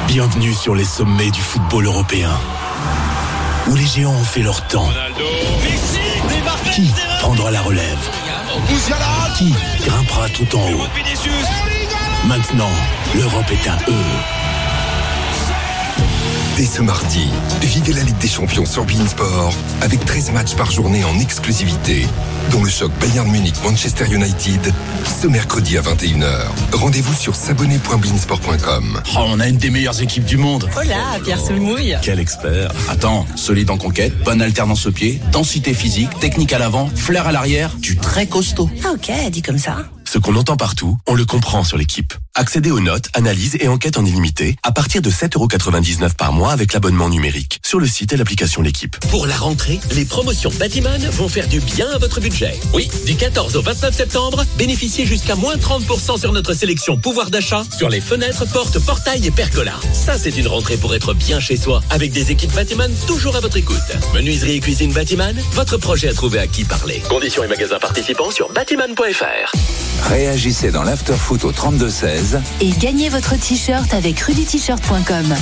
Bienvenue 0.10 0.56
sur 0.56 0.74
les 0.74 0.86
sommets 0.86 1.30
du 1.30 1.40
football 1.40 1.86
européen. 1.86 2.32
Où 3.68 3.76
les 3.76 3.86
géants 3.86 4.16
ont 4.16 4.24
fait 4.24 4.42
leur 4.42 4.66
temps. 4.68 4.90
Qui 6.74 6.92
prendra 7.20 7.52
la 7.52 7.62
relève 7.62 8.10
Qui 9.38 9.54
grimpera 9.86 10.28
tout 10.30 10.58
en 10.58 10.72
haut 10.72 10.88
Maintenant, 12.26 12.72
l'Europe 13.14 13.52
est 13.52 13.68
à 13.68 13.78
eux. 13.88 14.39
Dès 16.60 16.66
ce 16.66 16.82
mardi, 16.82 17.26
vivez 17.62 17.94
la 17.94 18.04
Ligue 18.04 18.18
des 18.18 18.28
Champions 18.28 18.66
sur 18.66 18.84
Beansport 18.84 19.54
avec 19.80 20.04
13 20.04 20.34
matchs 20.34 20.56
par 20.56 20.70
journée 20.70 21.06
en 21.06 21.18
exclusivité, 21.18 22.06
dont 22.52 22.66
le 22.66 22.70
choc 22.70 22.92
Bayern 23.00 23.32
Munich-Manchester 23.32 24.04
United 24.12 24.74
ce 25.06 25.28
mercredi 25.28 25.78
à 25.78 25.82
21h. 25.82 26.48
Rendez-vous 26.74 27.14
sur 27.14 27.34
s'abonner.beansport.com. 27.34 29.02
Oh, 29.16 29.20
on 29.20 29.40
a 29.40 29.48
une 29.48 29.56
des 29.56 29.70
meilleures 29.70 30.02
équipes 30.02 30.26
du 30.26 30.36
monde. 30.36 30.70
Oh 30.76 30.82
là, 30.86 31.18
Pierre 31.24 31.40
se 31.40 31.54
mouille. 31.54 31.96
Quel 32.02 32.20
expert. 32.20 32.74
Attends, 32.90 33.26
solide 33.38 33.70
en 33.70 33.78
conquête, 33.78 34.22
bonne 34.26 34.42
alternance 34.42 34.86
au 34.86 34.92
pied, 34.92 35.22
densité 35.32 35.74
physique, 35.74 36.10
technique 36.20 36.52
à 36.52 36.60
l'avant, 36.60 36.90
flair 36.94 37.26
à 37.26 37.32
l'arrière, 37.32 37.74
du 37.78 37.96
très 37.96 38.28
costaud. 38.28 38.70
Ah 38.84 38.90
ok, 38.96 39.32
dit 39.32 39.42
comme 39.42 39.60
ça. 39.60 39.78
Ce 40.04 40.18
qu'on 40.18 40.36
entend 40.36 40.58
partout, 40.58 40.98
on 41.08 41.14
le 41.14 41.24
comprend 41.24 41.64
sur 41.64 41.78
l'équipe. 41.78 42.14
Accédez 42.40 42.72
aux 42.72 42.80
notes, 42.80 43.10
analyses 43.16 43.58
et 43.60 43.68
enquêtes 43.68 43.98
en 43.98 44.06
illimité 44.06 44.56
à 44.64 44.72
partir 44.72 45.02
de 45.02 45.12
7,99€ 45.12 46.14
par 46.14 46.32
mois 46.32 46.54
avec 46.54 46.72
l'abonnement 46.72 47.10
numérique 47.10 47.60
sur 47.66 47.82
le 47.82 47.86
site 47.86 48.14
et 48.14 48.16
l'application 48.16 48.62
L'équipe. 48.62 48.98
Pour 49.10 49.28
la 49.28 49.36
rentrée, 49.36 49.78
les 49.92 50.06
promotions 50.06 50.50
Batiman 50.58 51.02
vont 51.10 51.28
faire 51.28 51.50
du 51.50 51.60
bien 51.60 51.90
à 51.94 51.98
votre 51.98 52.22
budget. 52.22 52.58
Oui, 52.74 52.90
du 53.06 53.18
14 53.18 53.58
au 53.58 53.62
29 53.62 53.94
septembre, 53.94 54.46
bénéficiez 54.58 55.06
jusqu'à 55.06 55.36
moins 55.36 55.58
30% 55.58 56.18
sur 56.18 56.32
notre 56.32 56.54
sélection 56.54 56.96
pouvoir 56.96 57.30
d'achat 57.30 57.64
sur 57.78 57.90
les 57.90 58.00
fenêtres, 58.00 58.50
portes, 58.54 58.80
portails 58.80 59.28
et 59.28 59.32
pergolas. 59.32 59.82
Ça, 59.92 60.18
c'est 60.18 60.38
une 60.38 60.48
rentrée 60.48 60.78
pour 60.78 60.96
être 60.96 61.14
bien 61.14 61.42
chez 61.42 61.58
soi 61.58 61.82
avec 61.90 62.14
des 62.14 62.32
équipes 62.32 62.54
Batiman 62.54 62.90
toujours 63.06 63.36
à 63.36 63.42
votre 63.42 63.58
écoute. 63.58 63.76
Menuiserie 64.14 64.54
et 64.56 64.60
cuisine 64.62 64.94
Batiman, 64.94 65.36
votre 65.52 65.76
projet 65.76 66.08
à 66.08 66.14
trouver 66.14 66.40
à 66.40 66.48
qui 66.48 66.64
parler. 66.64 67.04
Conditions 67.10 67.44
et 67.44 67.50
magasins 67.50 67.80
participants 67.80 68.32
sur 68.32 68.50
batiman.fr. 68.54 69.52
Réagissez 70.08 70.72
dans 70.72 70.84
l'afterfoot 70.84 71.44
au 71.44 71.52
32-16. 71.52 72.29
Et 72.62 72.70
gagnez 72.80 73.10
votre 73.10 73.36
t-shirt 73.36 73.94
avec 73.94 74.20
rudyt-shirt.com. 74.20 75.36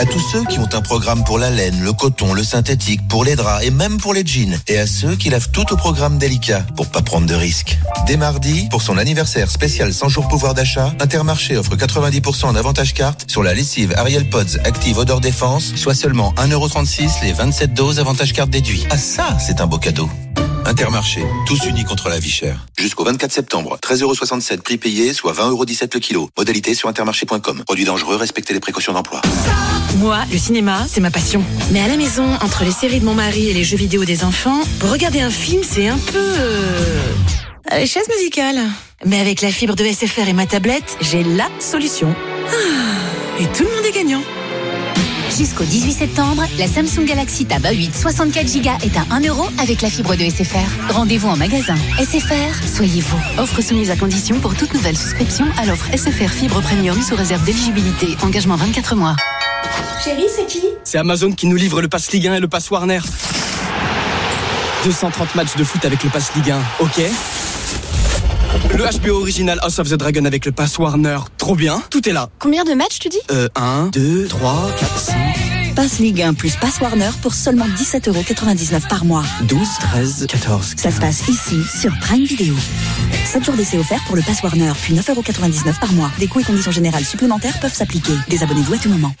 À 0.00 0.04
tous 0.04 0.20
ceux 0.20 0.44
qui 0.44 0.60
ont 0.60 0.68
un 0.72 0.80
programme 0.80 1.24
pour 1.24 1.38
la 1.38 1.50
laine, 1.50 1.80
le 1.82 1.92
coton, 1.92 2.32
le 2.32 2.44
synthétique, 2.44 3.06
pour 3.08 3.24
les 3.24 3.34
draps 3.34 3.64
et 3.64 3.70
même 3.70 3.98
pour 3.98 4.14
les 4.14 4.24
jeans. 4.24 4.56
Et 4.68 4.78
à 4.78 4.86
ceux 4.86 5.16
qui 5.16 5.28
lavent 5.28 5.50
tout 5.50 5.72
au 5.72 5.76
programme 5.76 6.18
délicat 6.18 6.64
pour 6.76 6.86
pas 6.86 7.02
prendre 7.02 7.26
de 7.26 7.34
risques. 7.34 7.78
Dès 8.06 8.16
mardi, 8.16 8.68
pour 8.70 8.80
son 8.80 8.96
anniversaire 8.96 9.50
spécial 9.50 9.92
100 9.92 10.08
jours 10.08 10.28
pouvoir 10.28 10.54
d'achat, 10.54 10.94
Intermarché 11.00 11.56
offre 11.56 11.74
90% 11.74 12.46
en 12.46 12.54
avantage 12.54 12.94
carte 12.94 13.24
sur 13.28 13.42
la 13.42 13.54
lessive 13.54 13.92
Ariel 13.96 14.30
Pods 14.30 14.58
Active 14.64 14.98
Odeur 14.98 15.20
Défense, 15.20 15.74
soit 15.74 15.94
seulement 15.94 16.32
1,36€ 16.36 17.24
les 17.24 17.32
27 17.32 17.74
doses 17.74 17.98
avantage 17.98 18.32
carte 18.32 18.50
déduits. 18.50 18.86
Ah 18.90 18.98
ça, 18.98 19.36
c'est 19.40 19.60
un 19.60 19.66
beau 19.66 19.78
cadeau. 19.78 20.08
Intermarché, 20.68 21.24
tous 21.46 21.64
unis 21.64 21.84
contre 21.84 22.10
la 22.10 22.18
vie 22.18 22.30
chère. 22.30 22.66
Jusqu'au 22.76 23.02
24 23.02 23.32
septembre, 23.32 23.78
13,67€ 23.82 24.60
prix 24.60 24.76
payé, 24.76 25.14
soit 25.14 25.32
20,17€ 25.32 25.94
le 25.94 25.98
kilo. 25.98 26.28
Modalité 26.36 26.74
sur 26.74 26.90
intermarché.com. 26.90 27.62
Produit 27.64 27.86
dangereux, 27.86 28.16
respectez 28.16 28.52
les 28.52 28.60
précautions 28.60 28.92
d'emploi. 28.92 29.22
Moi, 29.96 30.18
le 30.30 30.36
cinéma, 30.36 30.84
c'est 30.86 31.00
ma 31.00 31.10
passion. 31.10 31.42
Mais 31.70 31.80
à 31.80 31.88
la 31.88 31.96
maison, 31.96 32.26
entre 32.42 32.64
les 32.64 32.70
séries 32.70 33.00
de 33.00 33.06
mon 33.06 33.14
mari 33.14 33.48
et 33.48 33.54
les 33.54 33.64
jeux 33.64 33.78
vidéo 33.78 34.04
des 34.04 34.24
enfants, 34.24 34.60
pour 34.78 34.90
regarder 34.90 35.22
un 35.22 35.30
film, 35.30 35.62
c'est 35.64 35.88
un 35.88 35.96
peu... 35.96 36.18
Euh... 36.18 37.86
chaise 37.86 38.06
musicale. 38.14 38.60
Mais 39.06 39.20
avec 39.20 39.40
la 39.40 39.50
fibre 39.50 39.74
de 39.74 39.86
SFR 39.86 40.28
et 40.28 40.34
ma 40.34 40.44
tablette, 40.44 40.98
j'ai 41.00 41.24
la 41.24 41.48
solution. 41.60 42.14
Ah, 42.46 43.40
et 43.40 43.46
tout 43.56 43.64
le 43.64 43.70
monde. 43.70 43.77
Jusqu'au 45.38 45.62
18 45.62 45.92
septembre, 45.92 46.42
la 46.58 46.66
Samsung 46.66 47.04
Galaxy 47.04 47.46
Tab 47.46 47.62
A8 47.62 47.94
64 47.94 48.60
Go 48.60 48.70
est 48.82 48.96
à 48.96 49.14
1 49.14 49.20
euro 49.20 49.44
avec 49.62 49.82
la 49.82 49.88
fibre 49.88 50.16
de 50.16 50.24
SFR. 50.28 50.92
Rendez-vous 50.92 51.28
en 51.28 51.36
magasin. 51.36 51.76
SFR, 51.96 52.66
soyez 52.66 53.00
vous. 53.00 53.40
Offre 53.40 53.60
soumise 53.60 53.88
à 53.92 53.94
condition 53.94 54.40
pour 54.40 54.56
toute 54.56 54.74
nouvelle 54.74 54.96
souscription 54.96 55.46
à 55.56 55.64
l'offre 55.64 55.86
SFR 55.96 56.28
Fibre 56.28 56.60
Premium 56.60 57.00
sous 57.00 57.14
réserve 57.14 57.44
d'éligibilité. 57.44 58.16
Engagement 58.22 58.56
24 58.56 58.96
mois. 58.96 59.14
Chérie, 60.02 60.26
c'est 60.28 60.46
qui? 60.46 60.60
C'est 60.82 60.98
Amazon 60.98 61.30
qui 61.30 61.46
nous 61.46 61.56
livre 61.56 61.80
le 61.82 61.88
pass 61.88 62.10
Ligue 62.10 62.26
1 62.26 62.34
et 62.34 62.40
le 62.40 62.48
pass 62.48 62.68
Warner. 62.72 62.98
230 64.82 65.36
matchs 65.36 65.54
de 65.54 65.62
foot 65.62 65.84
avec 65.84 66.02
le 66.02 66.10
pass 66.10 66.34
Ligue 66.34 66.50
1, 66.50 66.60
ok? 66.80 67.00
Le 68.76 68.84
HBO 68.84 69.20
original 69.20 69.58
House 69.62 69.78
of 69.78 69.88
the 69.88 69.94
Dragon 69.94 70.24
avec 70.24 70.44
le 70.46 70.52
pass 70.52 70.78
Warner, 70.78 71.18
trop 71.36 71.54
bien, 71.54 71.82
tout 71.90 72.06
est 72.08 72.12
là. 72.12 72.28
Combien 72.38 72.64
de 72.64 72.72
matchs 72.72 72.98
tu 72.98 73.08
dis 73.08 73.18
Euh, 73.30 73.48
1, 73.56 73.88
2, 73.92 74.26
3, 74.28 74.70
4, 74.78 74.98
5. 74.98 75.16
Passe 75.74 75.98
Ligue 76.00 76.22
1 76.22 76.34
plus 76.34 76.56
Passe 76.56 76.80
Warner 76.80 77.10
pour 77.22 77.34
seulement 77.34 77.66
17,99€ 77.66 78.88
par 78.88 79.04
mois. 79.04 79.22
12, 79.42 79.60
13, 79.92 80.26
14. 80.28 80.74
Ça 80.76 80.90
se 80.90 81.00
passe 81.00 81.28
ici, 81.28 81.56
sur 81.80 81.96
Prime 82.00 82.24
Video. 82.24 82.54
7 83.24 83.44
jours 83.44 83.54
d'essai 83.54 83.78
offerts 83.78 84.02
pour 84.06 84.16
le 84.16 84.22
Pass 84.22 84.42
Warner, 84.42 84.72
puis 84.82 84.94
9,99€ 84.94 85.78
par 85.78 85.92
mois. 85.92 86.10
Des 86.18 86.26
coûts 86.26 86.40
et 86.40 86.44
conditions 86.44 86.72
générales 86.72 87.04
supplémentaires 87.04 87.58
peuvent 87.60 87.74
s'appliquer. 87.74 88.14
Désabonnez-vous 88.28 88.74
à 88.74 88.78
tout 88.78 88.88
moment. 88.88 89.12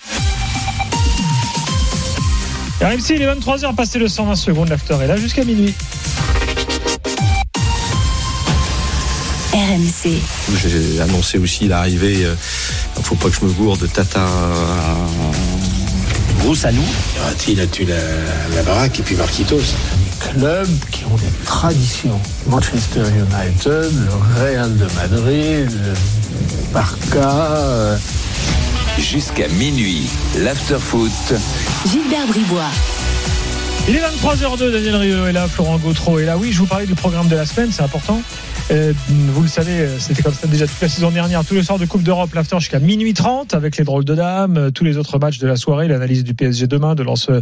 RMC, 2.80 3.10
il 3.16 3.22
est 3.22 3.26
23h, 3.34 3.74
passé 3.74 3.98
le 3.98 4.08
120 4.08 4.36
secondes, 4.36 4.68
l'after 4.68 4.96
est 5.02 5.06
là 5.08 5.16
jusqu'à 5.16 5.44
minuit. 5.44 5.74
RMC. 9.68 10.18
J'ai 10.56 11.00
annoncé 11.00 11.36
aussi 11.38 11.68
l'arrivée, 11.68 12.24
euh, 12.24 12.34
il 12.96 13.00
ne 13.00 13.04
faut 13.04 13.16
pas 13.16 13.28
que 13.28 13.36
je 13.38 13.44
me 13.44 13.50
gourde, 13.52 13.80
de 13.80 13.86
Tata 13.86 14.26
Broussanou. 16.40 16.82
Il 17.48 17.60
a 17.60 17.66
tué 17.66 17.84
la, 17.84 17.96
la 18.56 18.62
baraque 18.62 19.00
et 19.00 19.02
puis 19.02 19.14
Marquitos. 19.16 19.60
Clubs 20.20 20.68
qui 20.90 21.04
ont 21.04 21.16
des 21.16 21.30
traditions. 21.44 22.18
Manchester 22.46 23.00
United, 23.02 23.92
le 23.92 24.40
Real 24.42 24.76
de 24.76 24.86
Madrid, 24.96 25.70
le 25.70 26.72
Barca. 26.72 27.18
euh, 27.18 27.96
Jusqu'à 28.98 29.46
minuit, 29.48 30.08
l'afterfoot. 30.38 31.12
Gilbert 31.86 32.26
Bribois. 32.26 32.70
Il 33.86 33.94
est 33.94 34.00
23h02, 34.00 34.72
Daniel 34.72 34.96
Riolo 34.96 35.26
est 35.26 35.32
là, 35.32 35.46
Florent 35.46 35.78
Gautreau 35.78 36.18
est 36.18 36.26
là. 36.26 36.36
Oui, 36.36 36.52
je 36.52 36.58
vous 36.58 36.66
parlais 36.66 36.86
du 36.86 36.94
programme 36.94 37.28
de 37.28 37.36
la 37.36 37.46
semaine, 37.46 37.70
c'est 37.70 37.82
important. 37.82 38.22
Euh, 38.70 38.92
vous 39.08 39.42
le 39.42 39.48
savez, 39.48 39.88
c'était 39.98 40.22
comme 40.22 40.34
ça 40.34 40.46
déjà 40.46 40.66
toute 40.66 40.80
la 40.82 40.88
saison 40.88 41.10
dernière, 41.10 41.42
tous 41.44 41.54
les 41.54 41.62
soirs 41.62 41.78
de 41.78 41.86
Coupe 41.86 42.02
d'Europe, 42.02 42.34
l'after 42.34 42.58
jusqu'à 42.60 42.80
minuit 42.80 43.14
30 43.14 43.54
avec 43.54 43.78
les 43.78 43.84
drôles 43.84 44.04
de 44.04 44.14
dames, 44.14 44.56
euh, 44.58 44.70
tous 44.70 44.84
les 44.84 44.98
autres 44.98 45.18
matchs 45.18 45.38
de 45.38 45.46
la 45.46 45.56
soirée, 45.56 45.88
l'analyse 45.88 46.22
du 46.22 46.34
PSG 46.34 46.66
demain, 46.66 46.94
de 46.94 47.02
Lens 47.02 47.30
euh, 47.30 47.40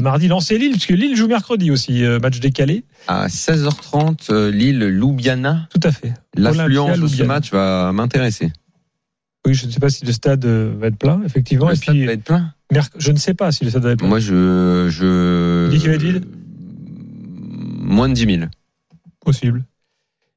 mardi, 0.00 0.28
Lens 0.28 0.50
et 0.50 0.58
Lille, 0.58 0.72
puisque 0.72 0.90
Lille 0.90 1.16
joue 1.16 1.28
mercredi 1.28 1.70
aussi, 1.70 2.04
euh, 2.04 2.18
match 2.18 2.40
décalé. 2.40 2.84
À 3.08 3.28
16h30, 3.28 4.30
euh, 4.30 4.50
Lille, 4.50 4.84
Ljubljana. 4.84 5.66
Tout 5.70 5.80
à 5.82 5.92
fait. 5.92 6.12
L'affluence 6.36 6.98
de 6.98 7.06
ce 7.06 7.22
match 7.22 7.50
va 7.52 7.92
m'intéresser. 7.92 8.52
Oui, 9.46 9.54
je 9.54 9.66
ne 9.66 9.70
sais 9.70 9.80
pas 9.80 9.88
si 9.88 10.04
le 10.04 10.12
stade 10.12 10.44
va 10.44 10.88
être 10.88 10.98
plein, 10.98 11.22
effectivement. 11.24 11.68
Le 11.68 11.72
et 11.72 11.76
stade 11.76 11.94
puis, 11.94 12.04
va 12.04 12.12
être 12.12 12.24
plein 12.24 12.52
je 12.98 13.12
ne 13.12 13.16
sais 13.16 13.34
pas 13.34 13.52
si 13.52 13.64
le 13.64 13.70
stade 13.70 13.96
plein. 13.96 14.08
Moi, 14.08 14.18
je. 14.18 14.88
je... 14.90 15.70
Qu'il 15.70 15.88
va 15.88 15.94
être 15.94 16.02
vide 16.02 16.24
Moins 17.86 18.08
de 18.08 18.14
10 18.14 18.38
000. 18.38 18.48
Possible. 19.24 19.64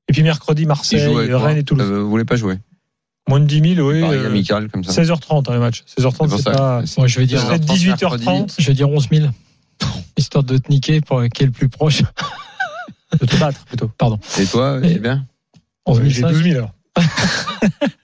Et 0.08 0.14
puis 0.14 0.24
mercredi, 0.24 0.66
Marseille, 0.66 1.06
Rennes 1.34 1.58
et 1.58 1.64
Toulouse. 1.64 1.86
euh, 1.90 2.02
vous 2.02 2.10
voulez 2.10 2.26
pas 2.26 2.36
jouer? 2.36 2.58
Moins 3.28 3.40
de 3.40 3.46
10 3.46 3.76
000, 3.76 3.88
oui. 3.88 4.02
Pareil, 4.02 4.20
euh, 4.20 4.28
amical, 4.28 4.70
comme 4.70 4.84
ça. 4.84 5.02
16h30 5.02 5.50
hein, 5.50 5.54
le 5.54 5.60
match. 5.60 5.84
16h30, 5.98 6.38
C'est 6.38 6.44
pas. 6.46 6.84
Moi, 6.98 7.08
je 7.08 7.20
vais 7.20 7.26
dire, 7.26 7.46
Peut-être 7.48 7.66
18h30. 7.66 8.56
je 8.58 8.68
vais 8.68 8.74
dire 8.74 8.90
11 8.90 9.08
000. 9.12 9.28
Histoire 10.18 10.44
de 10.44 10.58
te 10.58 10.72
niquer 10.72 11.02
pour 11.02 11.24
qui 11.34 11.44
est 11.44 11.48
le 11.48 11.52
plus 11.52 11.70
proche. 11.70 12.02
De 13.20 13.26
te 13.26 13.36
battre, 13.38 13.66
plutôt. 13.66 13.90
Pardon. 13.98 14.20
Et 14.40 14.46
toi, 14.46 14.80
c'est 14.84 15.00
bien 15.00 15.26
11 15.86 16.02
J'ai 16.06 16.22
500. 16.22 16.34
12 16.34 16.44
000 16.44 16.58
alors. 16.58 16.74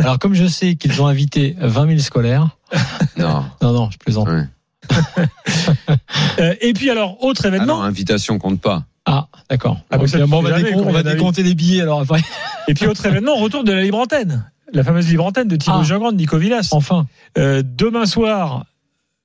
Alors, 0.00 0.18
comme 0.18 0.34
je 0.34 0.46
sais 0.46 0.74
qu'ils 0.76 1.00
ont 1.02 1.06
invité 1.06 1.54
20 1.60 1.86
000 1.88 1.98
scolaires. 2.00 2.48
Non. 3.16 3.44
Non, 3.60 3.72
non, 3.72 3.90
je 3.90 3.98
plaisante. 3.98 4.28
Euh, 6.38 6.54
et 6.60 6.72
puis 6.72 6.90
alors, 6.90 7.22
autre 7.24 7.42
Ah 7.44 7.48
événement. 7.48 7.78
non, 7.78 7.82
invitation 7.82 8.38
compte 8.38 8.60
pas. 8.60 8.84
Ah, 9.04 9.28
d'accord. 9.48 9.80
Ah, 9.90 9.98
bon, 9.98 10.04
on 10.04 10.06
va, 10.42 10.50
jamais, 10.50 10.70
décom- 10.70 10.74
quand 10.82 10.88
on 10.88 10.92
va 10.92 11.02
décompter 11.02 11.42
les 11.42 11.54
billets 11.54 11.82
alors 11.82 12.00
après. 12.00 12.20
Et 12.68 12.74
puis 12.74 12.86
autre 12.86 13.04
événement, 13.06 13.34
retour 13.36 13.64
de 13.64 13.72
la 13.72 13.82
libre 13.82 13.98
antenne. 13.98 14.50
La 14.72 14.84
fameuse 14.84 15.08
libre 15.08 15.24
antenne 15.26 15.48
de 15.48 15.56
Thibaut 15.56 15.78
Ah. 15.80 15.84
Jean-Grand, 15.84 16.12
de 16.12 16.16
Nico 16.16 16.38
Villas. 16.38 16.68
Enfin. 16.72 17.06
Euh, 17.38 17.62
demain 17.64 18.06
soir, 18.06 18.64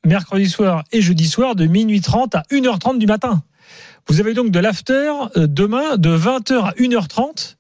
mercredi 0.06 0.50
soir 0.50 0.84
et 0.92 1.02
jeudi 1.02 1.28
soir 1.28 1.56
de 1.56 1.66
minuit 1.66 2.02
30 2.02 2.36
à 2.36 2.44
1h30 2.52 2.98
du 2.98 3.06
matin. 3.06 3.44
Vous 4.08 4.20
avez 4.20 4.34
donc 4.34 4.52
de 4.52 4.60
l'after 4.60 5.12
euh, 5.38 5.48
demain 5.48 5.98
de 5.98 6.16
20h 6.18 6.54
à 6.64 6.72
1h30, 6.74 7.56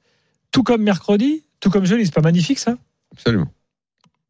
tout 0.51 0.63
comme 0.63 0.81
mercredi, 0.81 1.43
tout 1.59 1.69
comme 1.69 1.85
jeudi. 1.85 2.05
C'est 2.05 2.13
pas 2.13 2.21
magnifique 2.21 2.59
ça? 2.59 2.75
Absolument. 3.13 3.47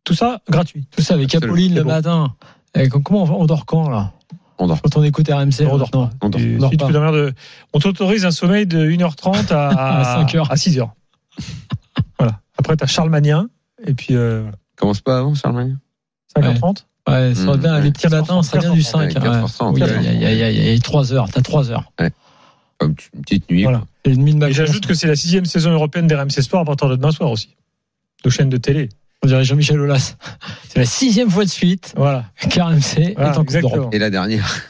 Tout 0.03 0.13
ça 0.13 0.39
gratuit. 0.49 0.86
Tout 0.95 1.01
ça 1.01 1.15
avec 1.15 1.26
Absolument. 1.34 1.53
Apolline 1.53 1.76
le 1.76 1.84
bon. 1.84 1.89
matin. 1.89 2.36
Et 2.76 2.89
comment 2.89 3.23
on, 3.23 3.41
on 3.41 3.45
dort 3.45 3.65
quand 3.65 3.89
là 3.89 4.11
On 4.59 4.67
dort. 4.67 4.82
Quand 4.82 4.97
on 4.97 5.03
écoute 5.03 5.28
RMC 5.30 5.61
On 5.61 5.78
dort 5.78 5.80
maintenant. 5.80 6.09
On 6.21 6.30
dort. 6.30 6.39
Tu- 6.41 6.57
dort 6.57 6.71
pas. 6.78 7.11
de- 7.11 7.34
On 7.73 7.80
t'autorise 7.80 8.26
un 8.26 8.32
sommeil 8.32 8.67
de 8.67 8.86
1h30 8.86 9.51
à, 9.51 9.99
À 10.01 10.03
5 10.17 10.36
heures. 10.36 10.51
à 10.51 10.55
6h. 10.55 10.89
voilà. 12.19 12.39
Après, 12.57 12.76
tu 12.78 12.84
as 12.84 12.88
Charles 12.88 13.09
Magnien. 13.09 13.49
Et 13.86 13.93
puis, 13.93 14.15
euh. 14.15 14.43
Commence 14.78 15.01
pas 15.01 15.19
avant, 15.19 15.34
Charlemagne 15.36 15.78
5h30. 16.38 16.86
Ouais, 17.07 17.34
ça 17.36 17.41
serait 17.45 17.57
Mmh, 17.57 17.59
bien, 17.61 17.76
ouais. 17.76 17.82
les 17.84 17.91
petits 17.91 18.07
matins, 18.07 18.41
ça 18.41 18.49
serait 18.49 18.59
bien 18.59 18.73
du 18.73 18.82
5. 18.82 18.99
Ouais, 18.99 19.07
4h30, 19.13 19.73
Oui, 19.73 19.82
ouais. 19.82 19.88
il 20.01 20.03
y 20.03 20.09
a- 20.09 20.11
il 20.13 20.21
y 20.21 20.26
a- 20.26 20.32
il 20.34 20.38
y 20.39 20.43
a- 20.43 20.49
il 20.71 20.73
y 20.73 20.78
a 20.78 20.80
3 20.82 21.13
heures. 21.13 21.30
T'as 21.32 21.41
3 21.41 21.69
heures. 21.71 21.91
Comme 22.78 22.95
une 23.13 23.21
petite 23.21 23.49
nuit. 23.49 23.63
Voilà. 23.63 23.84
Et 24.05 24.11
Et 24.11 24.53
j'ajoute 24.53 24.86
que 24.86 24.93
c'est 24.93 25.07
la 25.07 25.15
sixième 25.15 25.45
saison 25.45 25.71
européenne 25.71 26.07
d'RMC 26.07 26.41
Sport 26.41 26.61
à 26.61 26.65
partir 26.65 26.89
de 26.89 26.95
demain 26.95 27.11
soir 27.11 27.32
aussi. 27.32 27.55
De 28.26 28.30
chaîne 28.32 28.49
de 28.49 28.57
télé. 28.57 28.89
On 29.23 29.28
dirait 29.28 29.45
Jean-Michel 29.45 29.80
Aulas. 29.80 30.15
C'est 30.69 30.80
la 30.80 30.86
sixième 30.86 31.30
fois 31.30 31.45
de 31.45 31.49
suite. 31.49 31.93
Voilà. 31.95 32.26
KRMC 32.49 33.13
Voilà, 33.15 33.34
est 33.34 33.38
en 33.38 33.45
Coupe 33.45 33.61
d'Europe. 33.61 33.93
Et 33.93 33.99
la 33.99 34.09
dernière. 34.09 34.61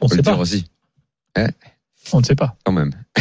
On 0.00 0.08
Faut 0.08 0.14
sait 0.14 0.22
pas. 0.22 0.36
aussi. 0.36 0.64
On 2.12 2.20
ne 2.20 2.24
sait 2.24 2.36
pas. 2.36 2.56
quand 2.64 2.72
même. 2.72 2.92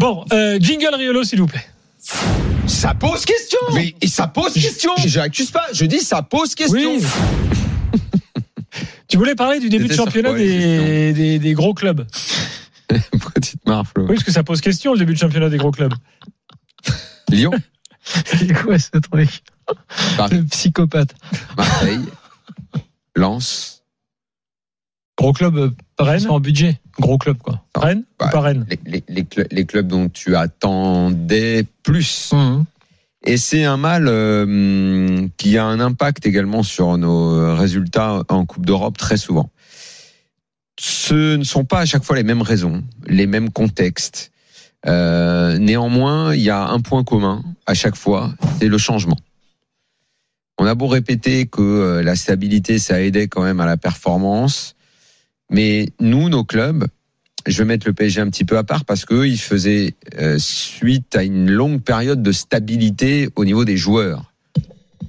Bon, 0.00 0.24
euh, 0.32 0.58
jingle 0.60 0.94
Riolo, 0.94 1.22
s'il 1.22 1.40
vous 1.40 1.46
plaît. 1.46 1.64
Ça 2.66 2.94
pose 2.94 3.24
question. 3.24 3.58
Mais 3.74 3.94
et 4.00 4.08
ça 4.08 4.26
pose 4.26 4.54
question. 4.54 4.90
Je 5.04 5.20
n'accuse 5.20 5.50
pas. 5.50 5.66
Je 5.72 5.84
dis 5.84 6.00
ça 6.00 6.22
pose 6.22 6.54
question. 6.54 6.96
Oui. 6.96 7.02
Tu 9.08 9.16
voulais 9.16 9.34
parler 9.34 9.58
du 9.60 9.68
début 9.68 9.88
de 9.88 9.92
championnat 9.94 10.32
des, 10.32 11.12
des, 11.12 11.38
des 11.40 11.52
gros 11.54 11.74
clubs. 11.74 12.06
Petite 13.34 13.64
marre, 13.66 13.84
Flo. 13.86 14.04
Oui, 14.04 14.14
parce 14.14 14.22
que 14.24 14.30
ça 14.32 14.44
pose 14.44 14.60
question 14.60 14.92
le 14.92 14.98
début 15.00 15.14
de 15.14 15.18
championnat 15.18 15.48
des 15.48 15.56
gros 15.58 15.72
clubs. 15.72 15.92
Lyon, 17.28 17.50
C'est 18.24 18.52
quoi 18.62 18.78
ce 18.78 18.98
truc 18.98 19.42
Paris. 20.16 20.36
Le 20.38 20.44
psychopathe. 20.44 21.14
Marseille, 21.56 22.00
Lens. 23.14 23.82
Gros 25.16 25.32
club, 25.32 25.56
euh, 25.58 25.70
Rennes 25.98 26.28
en 26.30 26.40
budget. 26.40 26.80
Gros 26.98 27.18
club, 27.18 27.36
quoi. 27.38 27.62
Rennes 27.76 28.04
Bah, 28.18 28.26
ou 28.28 28.30
pas 28.32 28.40
Rennes 28.40 28.66
Les, 28.68 28.78
les, 28.86 29.04
les, 29.08 29.22
cl- 29.22 29.46
les 29.50 29.66
clubs 29.66 29.86
dont 29.86 30.08
tu 30.08 30.34
attendais 30.34 31.64
plus. 31.82 32.32
Mmh. 32.32 32.64
Et 33.26 33.36
c'est 33.36 33.64
un 33.64 33.76
mal 33.76 34.06
euh, 34.08 35.28
qui 35.36 35.58
a 35.58 35.66
un 35.66 35.78
impact 35.78 36.24
également 36.26 36.62
sur 36.62 36.96
nos 36.96 37.54
résultats 37.54 38.22
en 38.30 38.46
Coupe 38.46 38.64
d'Europe 38.64 38.96
très 38.96 39.18
souvent. 39.18 39.50
Ce 40.80 41.36
ne 41.36 41.44
sont 41.44 41.66
pas 41.66 41.80
à 41.80 41.84
chaque 41.84 42.02
fois 42.04 42.16
les 42.16 42.22
mêmes 42.22 42.40
raisons, 42.40 42.82
les 43.06 43.26
mêmes 43.26 43.50
contextes. 43.50 44.32
Euh, 44.86 45.58
néanmoins, 45.58 46.34
il 46.34 46.40
y 46.40 46.50
a 46.50 46.68
un 46.68 46.80
point 46.80 47.04
commun 47.04 47.42
à 47.66 47.74
chaque 47.74 47.96
fois, 47.96 48.32
c'est 48.58 48.68
le 48.68 48.78
changement. 48.78 49.16
On 50.58 50.66
a 50.66 50.74
beau 50.74 50.86
répéter 50.86 51.46
que 51.46 51.60
euh, 51.60 52.02
la 52.02 52.16
stabilité, 52.16 52.78
ça 52.78 53.02
aidait 53.02 53.28
quand 53.28 53.42
même 53.42 53.60
à 53.60 53.66
la 53.66 53.76
performance, 53.76 54.74
mais 55.50 55.88
nous, 56.00 56.28
nos 56.28 56.44
clubs, 56.44 56.86
je 57.46 57.58
vais 57.58 57.64
mettre 57.64 57.86
le 57.86 57.92
PSG 57.92 58.20
un 58.20 58.28
petit 58.28 58.44
peu 58.44 58.58
à 58.58 58.64
part 58.64 58.84
parce 58.84 59.04
qu'eux, 59.04 59.26
ils 59.26 59.40
faisaient 59.40 59.94
euh, 60.18 60.36
suite 60.38 61.16
à 61.16 61.22
une 61.22 61.50
longue 61.50 61.80
période 61.80 62.22
de 62.22 62.32
stabilité 62.32 63.28
au 63.36 63.44
niveau 63.44 63.64
des 63.64 63.76
joueurs, 63.76 64.32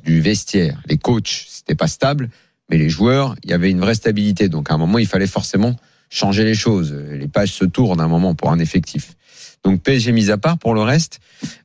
du 0.04 0.22
vestiaire. 0.22 0.82
Les 0.88 0.98
coachs, 0.98 1.46
c'était 1.50 1.76
pas 1.76 1.88
stable, 1.88 2.30
mais 2.70 2.78
les 2.78 2.90
joueurs, 2.90 3.36
il 3.44 3.50
y 3.50 3.54
avait 3.54 3.70
une 3.70 3.82
vraie 3.82 3.96
stabilité. 3.96 4.48
Donc 4.48 4.72
à 4.72 4.76
un 4.76 4.78
moment, 4.78 4.98
il 4.98 5.08
fallait 5.08 5.28
forcément 5.28 5.76
changer 6.10 6.44
les 6.44 6.56
choses. 6.56 6.94
Les 6.94 7.28
pages 7.28 7.54
se 7.54 7.66
tournent 7.66 8.00
à 8.00 8.04
un 8.04 8.10
moment 8.10 8.36
pour 8.36 8.52
un 8.52 8.60
effectif. 8.60 9.16
Donc 9.64 9.82
PSG 9.82 10.12
mis 10.12 10.32
à 10.32 10.38
part, 10.38 10.58
pour 10.58 10.74
le 10.74 10.82
reste, 10.82 11.20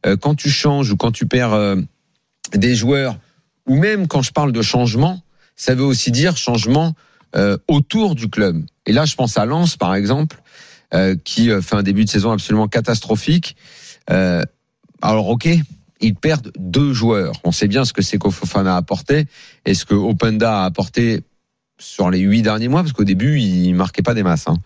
euh, 0.05 0.17
quand 0.17 0.35
tu 0.35 0.51
changes 0.51 0.91
ou 0.91 0.97
quand 0.97 1.13
tu 1.13 1.27
perds 1.27 1.53
euh, 1.53 1.77
des 2.53 2.75
joueurs, 2.75 3.19
ou 3.67 3.77
même 3.77 4.07
quand 4.07 4.23
je 4.23 4.33
parle 4.33 4.53
de 4.53 4.63
changement, 4.63 5.23
ça 5.57 5.75
veut 5.75 5.85
aussi 5.85 6.11
dire 6.11 6.37
changement 6.37 6.95
euh, 7.35 7.57
autour 7.69 8.15
du 8.15 8.29
club. 8.29 8.65
Et 8.87 8.93
là, 8.93 9.05
je 9.05 9.15
pense 9.15 9.39
à 9.39 9.47
Lens, 9.47 9.77
par 9.77 9.95
exemple, 9.95 10.41
qui 11.25 11.51
fait 11.61 11.75
un 11.75 11.83
début 11.83 12.05
de 12.05 12.09
saison 12.09 12.31
absolument 12.31 12.69
catastrophique. 12.69 13.57
Alors, 14.07 15.29
ok, 15.29 15.49
ils 16.01 16.15
perdent 16.15 16.53
deux 16.57 16.93
joueurs. 16.93 17.35
On 17.45 17.53
sait 17.53 17.69
bien 17.69 17.85
ce 17.85 17.93
que 17.93 18.03
Seko 18.03 18.31
Fofana 18.31 18.75
a 18.75 18.77
apporté 18.79 19.27
et 19.67 19.75
ce 19.75 19.85
que 19.85 19.95
Openda 19.95 20.63
a 20.63 20.65
apporté 20.65 21.23
sur 21.79 22.11
les 22.11 22.21
huit 22.21 22.43
derniers 22.43 22.69
mois, 22.69 22.83
parce 22.83 22.93
qu'au 22.93 23.05
début, 23.05 23.39
il 23.39 23.75
marquait 23.75 24.03
pas 24.03 24.15
des 24.15 24.23
masses. 24.23 24.49
Hein. 24.49 24.57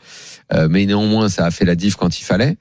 Euh, 0.52 0.68
mais 0.70 0.86
néanmoins, 0.86 1.28
ça 1.28 1.44
a 1.46 1.50
fait 1.50 1.64
la 1.64 1.74
diff 1.74 1.96
quand 1.96 2.18
il 2.18 2.24
fallait. 2.24 2.56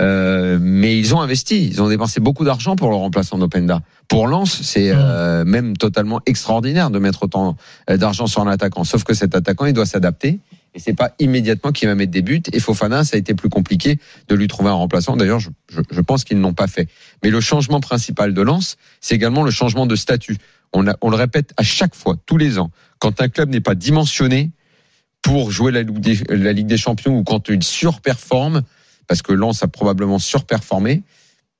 Euh, 0.00 0.58
mais 0.60 0.98
ils 0.98 1.14
ont 1.14 1.20
investi, 1.20 1.68
ils 1.68 1.82
ont 1.82 1.88
dépensé 1.88 2.20
beaucoup 2.20 2.44
d'argent 2.44 2.76
pour 2.76 2.88
le 2.90 2.96
remplaçant 2.96 3.38
d'Openda. 3.38 3.82
Pour 4.08 4.26
Lens, 4.26 4.62
c'est 4.62 4.90
euh, 4.92 5.44
même 5.44 5.76
totalement 5.76 6.20
extraordinaire 6.26 6.90
de 6.90 6.98
mettre 6.98 7.24
autant 7.24 7.56
euh, 7.90 7.96
d'argent 7.96 8.26
sur 8.26 8.42
un 8.42 8.50
attaquant. 8.50 8.84
Sauf 8.84 9.04
que 9.04 9.14
cet 9.14 9.34
attaquant, 9.34 9.66
il 9.66 9.72
doit 9.72 9.86
s'adapter. 9.86 10.40
Et 10.74 10.78
c'est 10.78 10.94
pas 10.94 11.12
immédiatement 11.18 11.70
qu'il 11.70 11.86
va 11.88 11.94
mettre 11.94 12.12
des 12.12 12.22
buts. 12.22 12.42
Et 12.52 12.58
Fofana, 12.58 13.04
ça 13.04 13.16
a 13.16 13.18
été 13.18 13.34
plus 13.34 13.50
compliqué 13.50 13.98
de 14.28 14.34
lui 14.34 14.48
trouver 14.48 14.70
un 14.70 14.74
remplaçant. 14.74 15.16
D'ailleurs, 15.16 15.38
je, 15.38 15.50
je, 15.68 15.82
je 15.90 16.00
pense 16.00 16.24
qu'ils 16.24 16.40
n'ont 16.40 16.54
pas 16.54 16.66
fait. 16.66 16.88
Mais 17.22 17.28
le 17.28 17.40
changement 17.40 17.80
principal 17.80 18.32
de 18.32 18.40
Lens, 18.40 18.76
c'est 19.00 19.14
également 19.14 19.42
le 19.42 19.50
changement 19.50 19.84
de 19.86 19.94
statut. 19.96 20.38
On, 20.72 20.86
a, 20.88 20.96
on 21.00 21.10
le 21.10 21.16
répète 21.16 21.52
à 21.56 21.62
chaque 21.62 21.94
fois, 21.94 22.16
tous 22.26 22.36
les 22.36 22.58
ans. 22.58 22.70
Quand 22.98 23.20
un 23.20 23.28
club 23.28 23.50
n'est 23.50 23.60
pas 23.60 23.74
dimensionné 23.74 24.50
pour 25.22 25.50
jouer 25.50 25.72
la 25.72 25.82
Ligue 25.82 26.66
des, 26.66 26.76
Champions 26.76 27.16
ou 27.16 27.22
quand 27.24 27.48
il 27.48 27.62
surperforme, 27.62 28.62
parce 29.06 29.22
que 29.22 29.32
Lens 29.32 29.62
a 29.62 29.68
probablement 29.68 30.18
surperformé, 30.18 31.02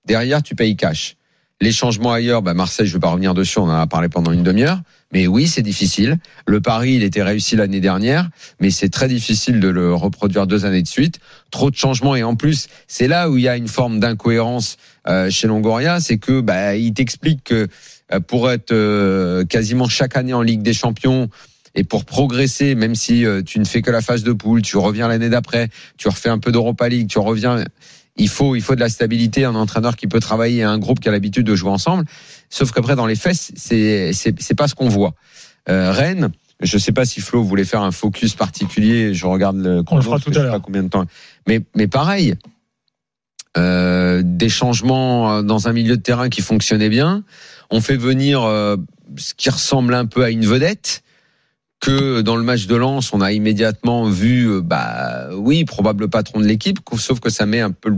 derrière, 0.05 0.43
tu 0.43 0.55
payes 0.55 0.77
cash. 0.77 1.17
Les 1.61 1.71
changements 1.71 2.13
ailleurs, 2.13 2.43
bah 2.43 2.55
Marseille, 2.55 2.89
je 2.89 2.93
ne 2.93 2.97
vais 2.97 3.03
pas 3.03 3.11
revenir 3.11 3.35
dessus, 3.35 3.61
on 3.61 3.65
en 3.65 3.71
a 3.71 3.87
parlé 3.87 4.09
pendant 4.09 4.33
une 4.33 4.43
demi-heure. 4.43 4.81
Mais 5.13 5.29
oui, 5.29 5.47
c'est 5.47 5.63
difficile. 5.63 6.19
Le 6.45 6.61
pari, 6.61 6.95
il 6.95 7.05
était 7.05 7.23
réussi 7.23 7.55
l'année 7.55 7.79
dernière, 7.79 8.31
mais 8.59 8.71
c'est 8.71 8.89
très 8.89 9.07
difficile 9.07 9.61
de 9.61 9.69
le 9.69 9.95
reproduire 9.95 10.49
deux 10.49 10.65
années 10.65 10.83
de 10.83 10.89
suite. 10.89 11.21
Trop 11.53 11.71
de 11.71 11.77
changements 11.77 12.17
et 12.17 12.25
en 12.25 12.35
plus, 12.35 12.67
c'est 12.89 13.07
là 13.07 13.31
où 13.31 13.37
il 13.37 13.45
y 13.45 13.49
a 13.49 13.57
une 13.57 13.69
forme 13.69 14.01
d'incohérence 14.01 14.77
euh, 15.07 15.31
chez 15.31 15.47
Longoria, 15.47 16.01
c'est 16.01 16.19
que 16.19 16.41
bah, 16.41 16.75
il 16.75 16.95
t'explique 16.95 17.45
que 17.45 17.69
pour 18.21 18.51
être 18.51 18.73
euh, 18.73 19.45
quasiment 19.45 19.89
chaque 19.89 20.17
année 20.17 20.35
en 20.35 20.43
Ligue 20.43 20.63
des 20.63 20.75
Champions 20.75 21.29
et 21.75 21.85
pour 21.85 22.05
progresser, 22.05 22.75
même 22.75 22.95
si 22.95 23.25
euh, 23.25 23.43
tu 23.43 23.59
ne 23.59 23.65
fais 23.65 23.83
que 23.83 23.91
la 23.91 24.03
phase 24.03 24.25
de 24.25 24.33
poule, 24.33 24.63
tu 24.63 24.77
reviens 24.77 25.09
l'année 25.09 25.31
d'après, 25.31 25.69
tu 25.97 26.09
refais 26.09 26.29
un 26.29 26.39
peu 26.39 26.53
d'Europa 26.53 26.89
League, 26.89 27.09
tu 27.09 27.19
reviens 27.19 27.65
il 28.17 28.29
faut, 28.29 28.55
il 28.55 28.61
faut 28.61 28.75
de 28.75 28.81
la 28.81 28.91
stabilité, 28.91 29.45
un 29.45 29.55
entraîneur 29.55 29.97
qui 29.97 30.07
peut 30.07 30.21
travailler 30.21 30.59
et 30.59 30.65
un 30.65 30.79
groupe 30.79 31.01
qui 31.01 31.09
a 31.09 31.13
l'habitude 31.13 31.47
de 31.47 31.55
jouer 31.55 31.71
ensemble. 31.71 32.05
Sauf 32.51 32.71
qu'après, 32.71 32.95
dans 32.95 33.07
les 33.07 33.15
faits, 33.15 33.37
c'est, 33.55 34.13
c'est, 34.13 34.39
c'est 34.39 34.55
pas 34.55 34.69
ce 34.69 34.75
qu'on 34.75 34.91
voit. 34.91 35.15
Euh, 35.71 35.91
Rennes, 35.93 36.31
je 36.61 36.77
sais 36.77 36.93
pas 36.93 37.07
si 37.07 37.23
Flo 37.23 37.43
voulait 37.43 37.65
faire 37.65 37.81
un 37.81 37.91
focus 37.91 38.35
particulier. 38.35 39.15
Je 39.15 39.25
regarde 39.27 39.57
le 39.57 39.83
On 39.91 39.97
le 39.97 40.03
fera 40.03 40.19
tout 40.19 40.31
à 40.35 40.43
l'heure. 40.43 40.61
combien 40.61 40.83
de 40.83 40.89
temps. 40.89 41.07
Mais, 41.49 41.63
mais 41.75 41.89
pareil, 41.89 42.35
euh, 43.57 44.21
des 44.23 44.51
changements 44.51 45.43
dans 45.43 45.69
un 45.69 45.73
milieu 45.73 45.97
de 45.97 46.03
terrain 46.03 46.29
qui 46.29 46.43
fonctionnait 46.43 46.91
bien. 46.91 47.25
On 47.73 47.81
fait 47.81 47.97
venir 47.97 48.43
euh, 48.43 48.77
ce 49.16 49.35
qui 49.35 49.51
ressemble 49.51 49.95
un 49.95 50.07
peu 50.07 50.23
à 50.23 50.31
une 50.31 50.45
vedette 50.45 51.03
que 51.81 52.20
dans 52.20 52.37
le 52.37 52.45
match 52.45 52.66
de 52.66 52.77
Lens, 52.77 53.12
on 53.12 53.20
a 53.20 53.33
immédiatement 53.33 54.05
vu, 54.09 54.47
euh, 54.49 54.61
bah 54.61 55.31
oui, 55.35 55.64
probable 55.64 56.09
patron 56.09 56.39
de 56.39 56.45
l'équipe, 56.47 56.79
sauf 56.97 57.18
que 57.18 57.31
ça 57.31 57.47
met 57.47 57.61
un 57.61 57.70
peu, 57.73 57.93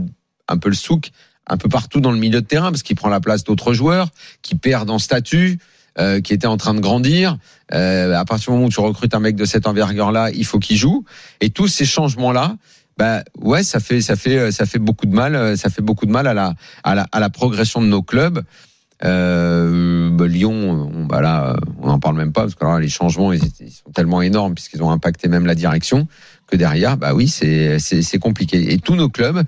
un 0.47 0.57
peu 0.57 0.69
le 0.69 0.75
souk 0.75 1.11
un 1.47 1.57
peu 1.57 1.69
partout 1.69 1.99
dans 1.99 2.11
le 2.11 2.17
milieu 2.17 2.41
de 2.41 2.47
terrain 2.47 2.71
parce 2.71 2.81
qu'il 2.81 2.95
prend 2.95 3.09
la 3.09 3.19
place 3.19 3.43
d'autres 3.43 3.73
joueurs 3.73 4.09
qui 4.41 4.55
perdent 4.55 4.89
en 4.89 4.97
statut, 4.97 5.59
euh, 5.99 6.19
qui 6.19 6.33
étaient 6.33 6.47
en 6.47 6.57
train 6.57 6.73
de 6.73 6.79
grandir. 6.79 7.37
Euh, 7.73 8.15
à 8.15 8.25
partir 8.25 8.51
du 8.51 8.55
moment 8.55 8.67
où 8.67 8.71
tu 8.71 8.79
recrutes 8.79 9.13
un 9.13 9.19
mec 9.19 9.35
de 9.35 9.45
cette 9.45 9.67
envergure-là, 9.67 10.31
il 10.31 10.45
faut 10.45 10.57
qu'il 10.57 10.77
joue. 10.77 11.05
Et 11.41 11.51
tous 11.51 11.67
ces 11.67 11.85
changements-là, 11.85 12.55
bah 12.97 13.23
ouais, 13.39 13.61
ça 13.61 13.79
fait, 13.79 14.01
ça 14.01 14.15
fait, 14.15 14.51
ça 14.51 14.65
fait 14.65 14.79
beaucoup 14.79 15.05
de 15.05 15.13
mal. 15.13 15.35
euh, 15.35 15.55
Ça 15.55 15.69
fait 15.69 15.83
beaucoup 15.83 16.07
de 16.07 16.11
mal 16.11 16.25
à 16.25 16.33
la, 16.33 16.55
à 16.83 16.95
la, 16.95 17.07
à 17.11 17.19
la 17.19 17.29
progression 17.29 17.81
de 17.81 17.87
nos 17.87 18.01
clubs. 18.01 18.41
Euh, 19.03 20.09
bah, 20.11 20.27
Lyon, 20.27 20.89
on, 20.93 21.05
bah 21.05 21.21
là, 21.21 21.57
on 21.81 21.87
n'en 21.87 21.99
parle 21.99 22.15
même 22.15 22.31
pas 22.31 22.41
parce 22.41 22.55
que 22.55 22.63
alors, 22.63 22.79
les 22.79 22.89
changements 22.89 23.33
ils, 23.33 23.41
sont 23.41 23.91
tellement 23.93 24.21
énormes 24.21 24.55
puisqu'ils 24.55 24.81
ont 24.83 24.91
impacté 24.91 25.27
même 25.27 25.45
la 25.45 25.55
direction 25.55 26.07
que 26.47 26.55
derrière, 26.55 26.97
bah 26.97 27.13
oui, 27.13 27.27
c'est 27.27 27.79
c'est 27.79 28.19
compliqué. 28.19 28.73
Et 28.73 28.77
tous 28.77 28.95
nos 28.95 29.09
clubs 29.09 29.43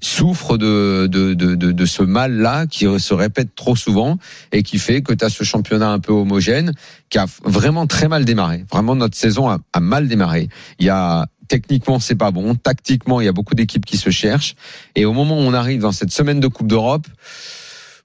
souffrent 0.00 0.56
de 0.56 1.06
de 1.06 1.34
de 1.34 1.54
de, 1.54 1.86
ce 1.86 2.02
mal-là 2.02 2.66
qui 2.66 2.86
se 2.98 3.14
répète 3.14 3.54
trop 3.54 3.76
souvent 3.76 4.18
et 4.50 4.62
qui 4.62 4.78
fait 4.78 5.02
que 5.02 5.12
tu 5.12 5.24
as 5.24 5.28
ce 5.28 5.44
championnat 5.44 5.90
un 5.90 6.00
peu 6.00 6.12
homogène 6.12 6.72
qui 7.08 7.18
a 7.18 7.26
vraiment 7.44 7.86
très 7.86 8.08
mal 8.08 8.24
démarré. 8.24 8.64
Vraiment, 8.72 8.96
notre 8.96 9.16
saison 9.16 9.48
a, 9.48 9.58
a 9.72 9.80
mal 9.80 10.08
démarré. 10.08 10.48
Il 10.80 10.86
y 10.86 10.90
a 10.90 11.26
techniquement 11.48 12.00
c'est 12.00 12.16
pas 12.16 12.30
bon, 12.30 12.54
tactiquement 12.54 13.20
il 13.20 13.26
y 13.26 13.28
a 13.28 13.32
beaucoup 13.32 13.54
d'équipes 13.54 13.84
qui 13.84 13.98
se 13.98 14.10
cherchent 14.10 14.54
et 14.96 15.04
au 15.04 15.12
moment 15.12 15.36
où 15.36 15.42
on 15.42 15.52
arrive 15.52 15.82
dans 15.82 15.92
cette 15.92 16.10
semaine 16.10 16.40
de 16.40 16.48
Coupe 16.48 16.66
d'Europe. 16.66 17.06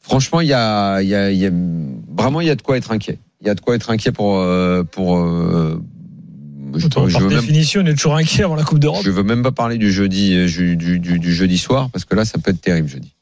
Franchement, 0.07 0.41
il 0.41 0.47
y 0.47 0.53
a, 0.53 1.01
il 1.01 1.09
y, 1.09 1.15
a, 1.15 1.31
il 1.31 1.37
y 1.37 1.45
a 1.45 1.51
vraiment 2.15 2.39
il 2.41 2.47
y 2.47 2.49
a 2.49 2.55
de 2.55 2.61
quoi 2.61 2.77
être 2.77 2.91
inquiet. 2.91 3.19
Il 3.41 3.47
y 3.47 3.49
a 3.49 3.55
de 3.55 3.59
quoi 3.61 3.75
être 3.75 3.89
inquiet 3.89 4.11
pour 4.11 4.37
euh, 4.37 4.83
pour. 4.83 5.17
euh, 5.17 5.81
je, 6.75 6.87
Par 6.87 7.09
je 7.09 7.17
veux 7.19 7.27
même, 7.29 7.39
définition, 7.39 7.81
on 7.81 7.85
est 7.85 7.93
toujours 7.93 8.15
inquiet 8.15 8.43
avant 8.43 8.55
la 8.55 8.63
Coupe 8.63 8.79
d'Europe. 8.79 9.01
je 9.03 9.11
veux 9.11 9.23
même 9.23 9.43
pas 9.43 9.51
parler 9.51 9.77
du 9.77 9.91
jeudi 9.91 10.33
euh, 10.35 10.47
du, 10.47 10.75
du, 10.77 10.99
du, 10.99 11.19
du 11.19 11.33
jeudi 11.33 11.57
soir 11.57 11.89
parce 11.91 12.05
que 12.05 12.15
là 12.15 12.25
ça 12.25 12.39
peut 12.39 12.51
être 12.51 12.61
terrible 12.61 12.87
jeudi. 12.87 13.13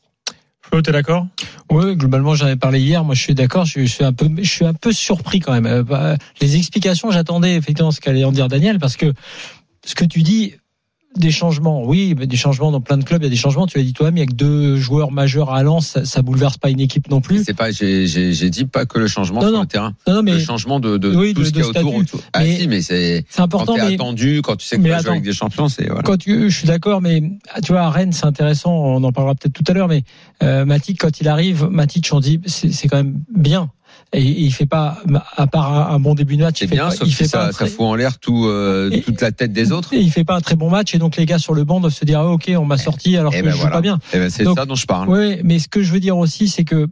Flo, 0.62 0.82
t'es 0.82 0.92
d'accord? 0.92 1.28
Oui, 1.70 1.96
globalement, 1.96 2.34
j'en 2.34 2.48
ai 2.48 2.56
parlé 2.56 2.80
hier. 2.80 3.04
Moi, 3.04 3.14
je 3.14 3.22
suis 3.22 3.36
d'accord. 3.36 3.66
Je, 3.66 3.82
je 3.82 3.86
suis 3.86 4.04
un 4.04 4.14
peu, 4.14 4.28
je 4.38 4.50
suis 4.50 4.66
un 4.66 4.74
peu 4.74 4.92
surpris 4.92 5.40
quand 5.40 5.60
même. 5.60 5.84
Bah, 5.84 6.16
les 6.42 6.56
explications, 6.56 7.12
j'attendais 7.12 7.56
effectivement 7.56 7.92
ce 7.92 8.00
qu'allait 8.02 8.24
en 8.24 8.32
dire 8.32 8.48
Daniel, 8.48 8.80
parce 8.80 8.98
que 8.98 9.14
ce 9.86 9.94
que 9.94 10.06
tu 10.06 10.24
dis, 10.24 10.56
des 11.18 11.32
changements, 11.32 11.84
oui, 11.86 12.14
mais 12.18 12.28
des 12.28 12.36
changements 12.36 12.72
dans 12.72 12.82
plein 12.82 12.98
de 12.98 13.04
clubs, 13.04 13.22
il 13.22 13.26
y 13.26 13.28
a 13.28 13.30
des 13.30 13.36
changements. 13.36 13.68
Tu 13.68 13.78
l'as 13.78 13.84
dit 13.84 13.94
toi-même, 13.94 14.18
il 14.18 14.20
y 14.20 14.24
a 14.24 14.26
que 14.26 14.34
deux 14.34 14.76
joueurs 14.78 15.12
majeurs 15.12 15.52
à 15.54 15.64
Lens, 15.64 15.88
ça, 15.88 16.06
ça 16.06 16.22
bouleverse 16.22 16.58
pas 16.58 16.70
une 16.70 16.80
équipe 16.80 17.10
non 17.10 17.22
plus. 17.22 17.44
C'est 17.46 17.54
pas, 17.54 17.72
j'ai, 17.72 18.50
dit 18.50 18.66
pas 18.66 18.86
que 18.86 19.00
le 19.00 19.08
changement 19.08 19.40
Non, 19.42 19.48
sur 19.48 19.56
non. 19.56 19.62
le 19.62 19.68
terrain. 19.68 19.94
Non, 20.08 20.16
non, 20.16 20.24
mais- 20.24 20.34
le 20.34 20.40
changement 20.40 20.80
de, 20.80 20.98
de 20.98 21.16
Oui, 21.16 21.34
tout 21.34 21.42
de- 21.42 21.46
ce 21.46 21.52
qu'il 21.52 21.60
y 21.62 21.64
a 21.64 21.84
autour. 21.84 22.20
Ah 22.34 22.40
Mais 22.44 22.58
si, 22.58 22.68
mais 22.68 22.82
c'est, 22.82 23.26
c'est 23.30 23.42
important, 23.42 23.74
Quand 23.74 23.80
t'es 23.80 23.88
mais- 23.90 23.94
attendu, 23.96 24.42
quand 24.44 24.56
tu 24.58 24.66
sais 24.66 24.78
que 24.78 24.82
tu 24.84 24.90
vas 24.90 25.00
jouer 25.00 25.12
avec 25.12 25.24
des 25.24 25.34
champions, 25.34 25.70
c'est, 25.70 25.86
voilà. 25.88 26.02
Quand 26.04 26.18
tu, 26.18 26.50
je 26.50 26.58
suis 26.58 26.68
d'accord, 26.68 27.02
mais 27.02 27.22
ah, 27.54 27.62
tu 27.62 27.72
vois, 27.72 27.82
à 27.84 27.90
Rennes, 27.90 28.12
c'est 28.14 28.26
intéressant. 28.26 28.72
On 28.74 29.04
en 29.04 29.12
parlera 29.12 29.36
peut-être 29.36 29.54
tout 29.54 29.64
à 29.68 29.74
l'heure, 29.74 29.88
mais 29.88 30.04
euh, 30.44 30.66
Matic, 30.66 31.00
quand 31.00 31.20
il 31.22 31.28
arrive, 31.28 31.66
Matic, 31.72 32.10
on 32.12 32.20
dit, 32.20 32.42
c'est 32.46 32.72
c'est 32.74 32.88
quand 32.88 32.98
même 32.98 33.22
bien. 33.36 33.70
Et, 34.14 34.22
il 34.22 34.52
fait 34.54 34.66
pas, 34.66 35.00
à 35.36 35.46
part 35.48 35.92
un, 35.92 36.00
bon 36.00 36.16
début 36.16 36.38
de 36.38 36.44
match, 36.44 36.62
il 36.62 36.68
fait 36.70 36.76
bien, 36.76 36.86
pas, 36.86 36.92
sauf 36.96 37.08
il 37.08 37.14
fait 37.14 37.26
pas 37.26 37.30
ça, 37.30 37.44
un 37.48 37.52
ça 37.52 37.66
très- 37.66 37.68
fout 37.68 37.82
en 37.86 37.96
l'air 37.96 38.18
tout, 38.18 38.46
euh, 38.46 38.90
toute 39.04 39.20
la 39.22 39.32
tête 39.32 39.52
des 39.52 39.72
autres. 39.74 39.94
Et 39.94 40.00
il 40.00 40.10
fait 40.12 40.24
pas 40.24 40.36
un 40.36 40.42
très 40.42 40.56
bon 40.56 40.70
match 40.70 40.96
et 40.96 41.00
donc 41.00 41.18
les 41.18 41.26
gars 41.26 41.40
sur 41.40 41.54
le 41.54 41.64
banc 41.66 41.80
doivent 41.82 41.94
se 41.94 42.06
dire 42.06 42.20
ah, 42.22 42.30
ok 42.30 42.52
on 42.58 42.66
m'a 42.66 42.78
sorti 42.78 43.18
alors 43.18 43.34
Eh 43.36 43.40
que 43.40 43.44
ben 43.46 43.50
je 43.52 43.56
joue 43.56 43.62
voilà. 43.62 43.76
pas 43.76 43.82
bien. 43.82 44.00
Eh 44.14 44.18
ben 44.20 44.30
c'est 44.30 44.46
ça 44.46 44.66
dont 44.66 44.76
je 44.76 44.86
parle. 44.86 45.10
Oui, 45.10 45.38
mais 45.44 45.60
ce 45.60 45.68
que 45.68 45.82
je 45.84 45.92
veux 45.92 46.00
dire 46.00 46.18
aussi 46.18 46.48
c'est 46.48 46.64
que 46.64 46.88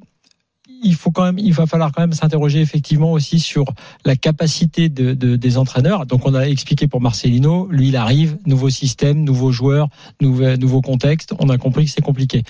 il 0.85 0.95
faut 0.95 1.11
quand 1.11 1.23
même, 1.23 1.39
il 1.39 1.53
va 1.53 1.65
falloir 1.65 1.93
quand 1.93 2.01
même 2.01 2.11
s'interroger 2.11 2.59
effectivement 2.59 3.13
aussi 3.13 3.39
sur 3.39 3.63
la 4.03 4.17
capacité 4.17 4.89
de, 4.89 5.13
de- 5.13 5.37
des 5.37 5.57
entraîneurs. 5.57 6.05
Donc 6.05 6.25
on 6.27 6.33
a 6.33 6.41
expliqué 6.41 6.87
pour 6.87 6.99
Marcelino, 6.99 7.69
lui 7.71 7.87
il 7.87 7.95
arrive, 7.95 8.37
nouveau 8.45 8.69
système, 8.69 9.23
nouveaux 9.23 9.53
joueurs, 9.53 9.87
nouveau, 10.19 10.57
nouveau 10.57 10.81
contexte. 10.81 11.33
On 11.39 11.47
a 11.47 11.57
compris 11.57 11.85
que 11.85 11.91
c'est 11.91 12.01
compliqué. 12.01 12.43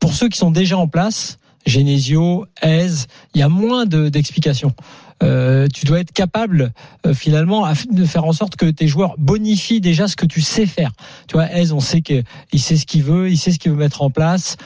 Pour 0.00 0.14
ceux 0.14 0.28
qui 0.28 0.38
sont 0.38 0.50
déjà 0.50 0.76
en 0.78 0.88
place, 0.88 1.38
Genesio, 1.68 2.46
Aise, 2.62 3.06
il 3.34 3.40
y 3.40 3.42
a 3.42 3.48
moins 3.48 3.86
de- 3.86 4.08
d'explications. 4.08 4.72
Euh, 5.22 5.66
tu 5.72 5.84
dois 5.84 5.98
être 6.00 6.12
capable 6.12 6.72
euh, 7.04 7.12
finalement 7.12 7.64
à 7.64 7.72
de 7.90 8.04
faire 8.04 8.24
en 8.24 8.32
sorte 8.32 8.54
que 8.56 8.66
tes 8.66 8.86
joueurs 8.86 9.14
bonifient 9.18 9.80
déjà 9.80 10.06
ce 10.06 10.14
que 10.16 10.26
tu 10.26 10.40
sais 10.40 10.64
faire. 10.66 10.92
Tu 11.26 11.34
vois, 11.34 11.50
Aise, 11.52 11.72
on 11.72 11.80
sait 11.80 12.02
que 12.02 12.22
il 12.52 12.60
sait 12.60 12.76
ce 12.76 12.86
qu'il 12.86 13.02
veut, 13.02 13.28
il 13.30 13.36
sait 13.36 13.50
ce 13.52 13.58
qu'il 13.58 13.72
veut 13.72 13.76
mettre 13.78 14.02
en 14.02 14.10
place. 14.10 14.56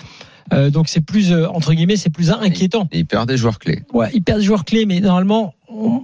Euh, 0.53 0.68
donc 0.68 0.88
c'est 0.88 1.00
plus 1.00 1.32
euh, 1.32 1.48
entre 1.48 1.72
guillemets, 1.72 1.96
c'est 1.96 2.11
plus 2.11 2.30
inquiétant. 2.30 2.86
Et 2.92 2.98
il 2.98 3.07
perd 3.07 3.26
des 3.28 3.38
joueurs 3.38 3.59
clés. 3.59 3.82
Ouais, 3.94 4.11
il 4.12 4.22
perd 4.22 4.40
des 4.40 4.44
joueurs 4.44 4.66
clés, 4.66 4.84
mais 4.84 5.00
normalement, 5.00 5.55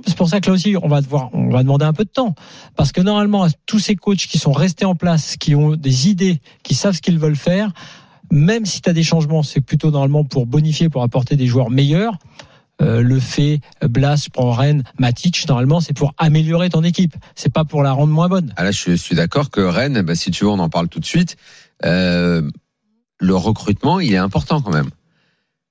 c'est 0.06 0.16
pour 0.16 0.28
ça 0.30 0.40
que 0.40 0.46
là 0.48 0.54
aussi, 0.54 0.76
on 0.82 0.88
va 0.88 1.02
devoir, 1.02 1.28
on 1.34 1.50
va 1.50 1.62
demander 1.62 1.84
un 1.84 1.92
peu 1.92 2.04
de 2.04 2.08
temps, 2.10 2.34
parce 2.74 2.90
que 2.92 3.02
normalement, 3.02 3.46
tous 3.66 3.80
ces 3.80 3.96
coachs 3.96 4.16
qui 4.26 4.38
sont 4.38 4.52
restés 4.52 4.86
en 4.86 4.94
place, 4.94 5.36
qui 5.36 5.54
ont 5.54 5.76
des 5.76 6.08
idées, 6.08 6.40
qui 6.62 6.74
savent 6.74 6.94
ce 6.94 7.02
qu'ils 7.02 7.18
veulent 7.18 7.36
faire, 7.36 7.70
même 8.30 8.66
si 8.66 8.80
tu 8.80 8.88
as 8.88 8.92
des 8.92 9.02
changements, 9.02 9.42
c'est 9.42 9.60
plutôt 9.60 9.90
normalement 9.90 10.24
pour 10.24 10.46
bonifier, 10.46 10.88
pour 10.88 11.02
apporter 11.02 11.36
des 11.36 11.46
joueurs 11.46 11.70
meilleurs. 11.70 12.18
Euh, 12.80 13.02
le 13.02 13.18
fait, 13.18 13.60
Blas, 13.82 14.22
je 14.24 14.30
prends 14.30 14.52
Rennes, 14.52 14.84
Matic, 14.98 15.48
normalement, 15.48 15.80
c'est 15.80 15.94
pour 15.94 16.14
améliorer 16.16 16.70
ton 16.70 16.84
équipe. 16.84 17.16
C'est 17.34 17.52
pas 17.52 17.64
pour 17.64 17.82
la 17.82 17.92
rendre 17.92 18.12
moins 18.12 18.28
bonne. 18.28 18.52
Ah 18.56 18.64
là, 18.64 18.70
je 18.70 18.94
suis 18.94 19.16
d'accord 19.16 19.50
que 19.50 19.60
Rennes, 19.60 20.02
bah, 20.02 20.14
si 20.14 20.30
tu 20.30 20.44
veux, 20.44 20.50
on 20.50 20.60
en 20.60 20.68
parle 20.68 20.88
tout 20.88 21.00
de 21.00 21.04
suite. 21.04 21.36
Euh, 21.84 22.48
le 23.18 23.34
recrutement, 23.34 23.98
il 23.98 24.12
est 24.14 24.18
important 24.18 24.60
quand 24.60 24.72
même. 24.72 24.90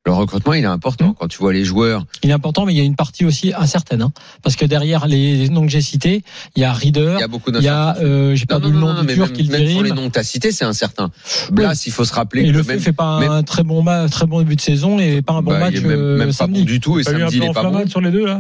Le 0.08 0.14
recrutement, 0.14 0.54
il 0.54 0.64
est 0.64 0.68
important. 0.68 1.14
Quand 1.20 1.28
tu 1.28 1.38
vois 1.40 1.52
les 1.52 1.66
joueurs, 1.66 2.06
Il 2.24 2.30
est 2.30 2.34
important, 2.34 2.66
mais 2.66 2.74
il 2.74 2.78
y 2.78 2.80
a 2.80 2.86
une 2.86 2.96
partie 2.96 3.26
aussi 3.26 3.52
incertaine, 3.54 4.02
hein, 4.02 4.14
parce 4.42 4.56
que 4.56 4.64
derrière 4.64 5.06
les 5.06 5.50
noms 5.50 5.64
que 5.64 5.68
j'ai 5.68 5.82
cités, 5.82 6.24
il 6.56 6.62
y 6.62 6.64
a 6.64 6.72
Reader, 6.72 7.16
il 7.18 7.20
y 7.20 7.24
a 7.24 7.28
beaucoup 7.28 7.52
il 7.54 7.62
y 7.62 7.68
a, 7.68 7.98
euh, 7.98 8.34
j'ai 8.34 8.46
perdu 8.46 8.72
le 8.72 8.80
nom 8.80 8.94
du 9.02 9.06
mais 9.06 9.16
Turc 9.16 9.28
même, 9.32 9.36
qui 9.38 9.44
le 9.44 9.52
même 9.58 9.68
sur 9.70 9.84
les 9.84 9.92
noms 9.92 10.08
que 10.08 10.14
tu 10.14 10.20
as 10.20 10.24
cités, 10.24 10.54
c'est 10.54 10.64
incertain. 10.64 11.12
Blas, 11.52 11.84
il 11.86 11.92
faut 11.92 12.06
se 12.06 12.14
rappeler 12.14 12.44
Et 12.44 12.46
que 12.48 12.52
le 12.52 12.64
même, 12.64 12.78
fait 12.78 12.80
fait 12.80 12.94
pas 12.94 13.20
même- 13.20 13.32
un 13.32 13.44
très 13.44 13.64
bon 13.64 13.84
ma- 13.84 14.08
très 14.08 14.26
bon 14.28 14.40
début 14.40 14.56
de 14.56 14.62
saison 14.62 14.98
et 14.98 15.22
pas 15.22 15.34
un 15.34 15.42
bon 15.42 15.52
bah, 15.52 15.60
match 15.60 15.74
il 15.76 15.80
est 15.80 15.88
même, 15.88 16.00
euh, 16.00 16.18
même 16.18 16.28
pas 16.28 16.34
samedi. 16.34 16.60
bon 16.62 16.66
du 16.66 16.80
tout 16.80 17.00
et 17.00 17.04
T'as 17.04 17.12
eu 17.12 17.16
un 17.16 17.20
samedi, 17.30 17.36
il 17.36 17.40
peu 17.42 17.46
est 17.48 17.54
pas 17.54 17.62
bon. 17.64 17.68
enflammade 17.68 17.90
sur 17.90 18.00
les 18.00 18.12
deux 18.12 18.26
là 18.26 18.40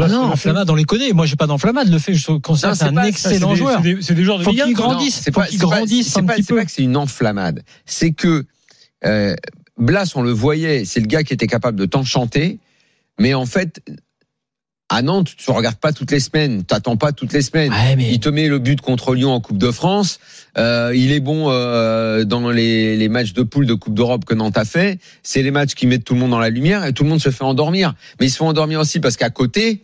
Ah 0.00 0.06
non, 0.06 0.22
Enflammade, 0.26 0.70
on 0.70 0.76
les 0.76 0.84
connaît. 0.84 1.12
Moi, 1.12 1.26
j'ai 1.26 1.34
pas 1.34 1.48
d'enflammade. 1.48 1.88
Le 1.90 1.98
fait, 1.98 2.14
je 2.14 2.30
considère 2.38 2.70
Non, 2.70 2.76
c'est 2.76 2.84
un 2.84 2.92
pas- 2.92 3.08
excellent 3.08 3.48
c'est 3.48 3.54
des- 3.54 3.58
joueur. 3.58 3.80
c'est 3.82 3.94
des- 3.94 4.02
c'est 4.02 4.14
des 4.14 4.22
joueurs 4.22 4.38
de 4.38 4.44
Faut 4.44 4.50
Ligue 4.52 4.60
un, 4.60 4.64
qu'il 4.66 4.76
quoi. 4.76 4.86
grandisse, 4.86 5.20
c'est 5.20 5.34
faut 5.34 5.40
pas, 5.40 5.46
qu'il 5.48 5.58
c'est 5.58 5.66
pas- 5.66 5.76
grandisse 5.78 6.12
c'est 6.12 6.20
un 6.20 6.24
pas, 6.26 6.34
petit 6.34 6.42
c'est 6.44 6.54
pas 6.54 6.60
peu. 6.60 6.64
que 6.66 6.70
c'est 6.70 6.82
une 6.84 6.96
enflammade. 6.96 7.64
C'est 7.86 8.12
que 8.12 8.44
euh, 9.04 9.34
Blas, 9.78 10.12
on 10.14 10.22
le 10.22 10.32
voyait, 10.32 10.84
c'est 10.84 11.00
le 11.00 11.06
gars 11.06 11.22
qui 11.22 11.32
était 11.32 11.46
capable 11.46 11.78
de 11.78 11.86
t'enchanter, 11.86 12.58
mais 13.18 13.34
en 13.34 13.46
fait. 13.46 13.80
À 14.90 15.02
Nantes, 15.02 15.28
tu 15.36 15.50
regardes 15.50 15.76
pas 15.76 15.92
toutes 15.92 16.10
les 16.12 16.18
semaines, 16.18 16.64
t'attends 16.64 16.96
pas 16.96 17.12
toutes 17.12 17.34
les 17.34 17.42
semaines. 17.42 17.70
Ouais, 17.70 17.94
mais 17.94 18.10
Il 18.10 18.20
te 18.20 18.30
met 18.30 18.48
le 18.48 18.58
but 18.58 18.80
contre 18.80 19.14
Lyon 19.14 19.32
en 19.32 19.40
Coupe 19.42 19.58
de 19.58 19.70
France. 19.70 20.18
Euh, 20.56 20.94
il 20.96 21.12
est 21.12 21.20
bon 21.20 21.50
euh, 21.50 22.24
dans 22.24 22.50
les, 22.50 22.96
les 22.96 23.08
matchs 23.10 23.34
de 23.34 23.42
poule 23.42 23.66
de 23.66 23.74
Coupe 23.74 23.92
d'Europe 23.92 24.24
que 24.24 24.32
Nantes 24.32 24.56
a 24.56 24.64
fait. 24.64 24.98
C'est 25.22 25.42
les 25.42 25.50
matchs 25.50 25.74
qui 25.74 25.86
mettent 25.86 26.04
tout 26.04 26.14
le 26.14 26.20
monde 26.20 26.30
dans 26.30 26.38
la 26.38 26.48
lumière 26.48 26.86
et 26.86 26.94
tout 26.94 27.02
le 27.02 27.10
monde 27.10 27.20
se 27.20 27.28
fait 27.28 27.44
endormir. 27.44 27.94
Mais 28.18 28.28
ils 28.28 28.30
se 28.30 28.38
font 28.38 28.48
endormir 28.48 28.80
aussi 28.80 28.98
parce 28.98 29.18
qu'à 29.18 29.28
côté, 29.28 29.82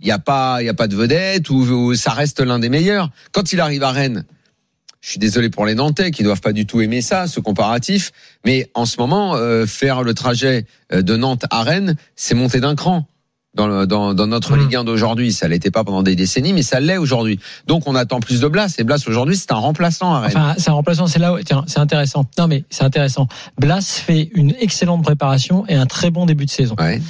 il 0.00 0.06
n'y 0.06 0.12
a 0.12 0.18
pas, 0.18 0.62
il 0.62 0.64
y 0.64 0.70
a 0.70 0.74
pas 0.74 0.88
de 0.88 0.96
vedette 0.96 1.50
ou, 1.50 1.56
ou 1.56 1.94
ça 1.94 2.12
reste 2.12 2.40
l'un 2.40 2.58
des 2.58 2.70
meilleurs. 2.70 3.10
Quand 3.32 3.52
il 3.52 3.60
arrive 3.60 3.82
à 3.82 3.92
Rennes, 3.92 4.24
je 5.00 5.10
suis 5.10 5.18
désolé 5.18 5.48
pour 5.50 5.64
les 5.66 5.74
Nantais 5.74 6.10
qui 6.10 6.22
doivent 6.22 6.40
pas 6.40 6.52
du 6.52 6.66
tout 6.66 6.80
aimer 6.80 7.02
ça, 7.02 7.26
ce 7.26 7.40
comparatif. 7.40 8.10
Mais 8.44 8.70
en 8.74 8.84
ce 8.86 8.96
moment, 8.98 9.34
euh, 9.36 9.66
faire 9.66 10.02
le 10.02 10.12
trajet 10.14 10.66
euh, 10.92 11.02
de 11.02 11.16
Nantes 11.16 11.44
à 11.50 11.62
Rennes, 11.62 11.96
c'est 12.16 12.34
monter 12.34 12.60
d'un 12.60 12.74
cran. 12.74 13.06
Dans, 13.54 13.66
le- 13.66 13.86
dans, 13.86 14.12
dans 14.14 14.26
notre 14.26 14.56
Mmh. 14.56 14.60
Ligue 14.60 14.76
1 14.76 14.84
d'aujourd'hui, 14.84 15.32
ça 15.32 15.48
l'était 15.48 15.70
pas 15.70 15.82
pendant 15.82 16.02
des 16.02 16.14
décennies, 16.14 16.52
mais 16.52 16.62
ça 16.62 16.78
l'est 16.80 16.98
aujourd'hui. 16.98 17.40
Donc 17.66 17.84
on 17.86 17.94
attend 17.94 18.20
plus 18.20 18.40
de 18.40 18.46
Blas. 18.46 18.74
Et 18.78 18.84
Blas 18.84 19.02
aujourd'hui, 19.08 19.36
c'est 19.36 19.50
un 19.52 19.56
remplaçant 19.56 20.14
à 20.14 20.20
Rennes. 20.20 20.32
Enfin, 20.36 20.54
c'est 20.58 20.68
un 20.70 20.74
remplaçant, 20.74 21.06
c'est 21.06 21.18
là 21.18 21.32
où, 21.32 21.40
tiens, 21.42 21.64
c'est 21.66 21.78
intéressant. 21.80 22.26
Non, 22.38 22.46
mais 22.46 22.64
c'est 22.70 22.84
intéressant. 22.84 23.26
Blas 23.58 23.80
fait 24.04 24.30
une 24.34 24.54
excellente 24.60 25.02
préparation 25.02 25.64
et 25.66 25.74
un 25.74 25.86
très 25.86 26.10
bon 26.10 26.26
début 26.26 26.44
de 26.44 26.50
saison. 26.50 26.76
Ouais. 26.78 27.00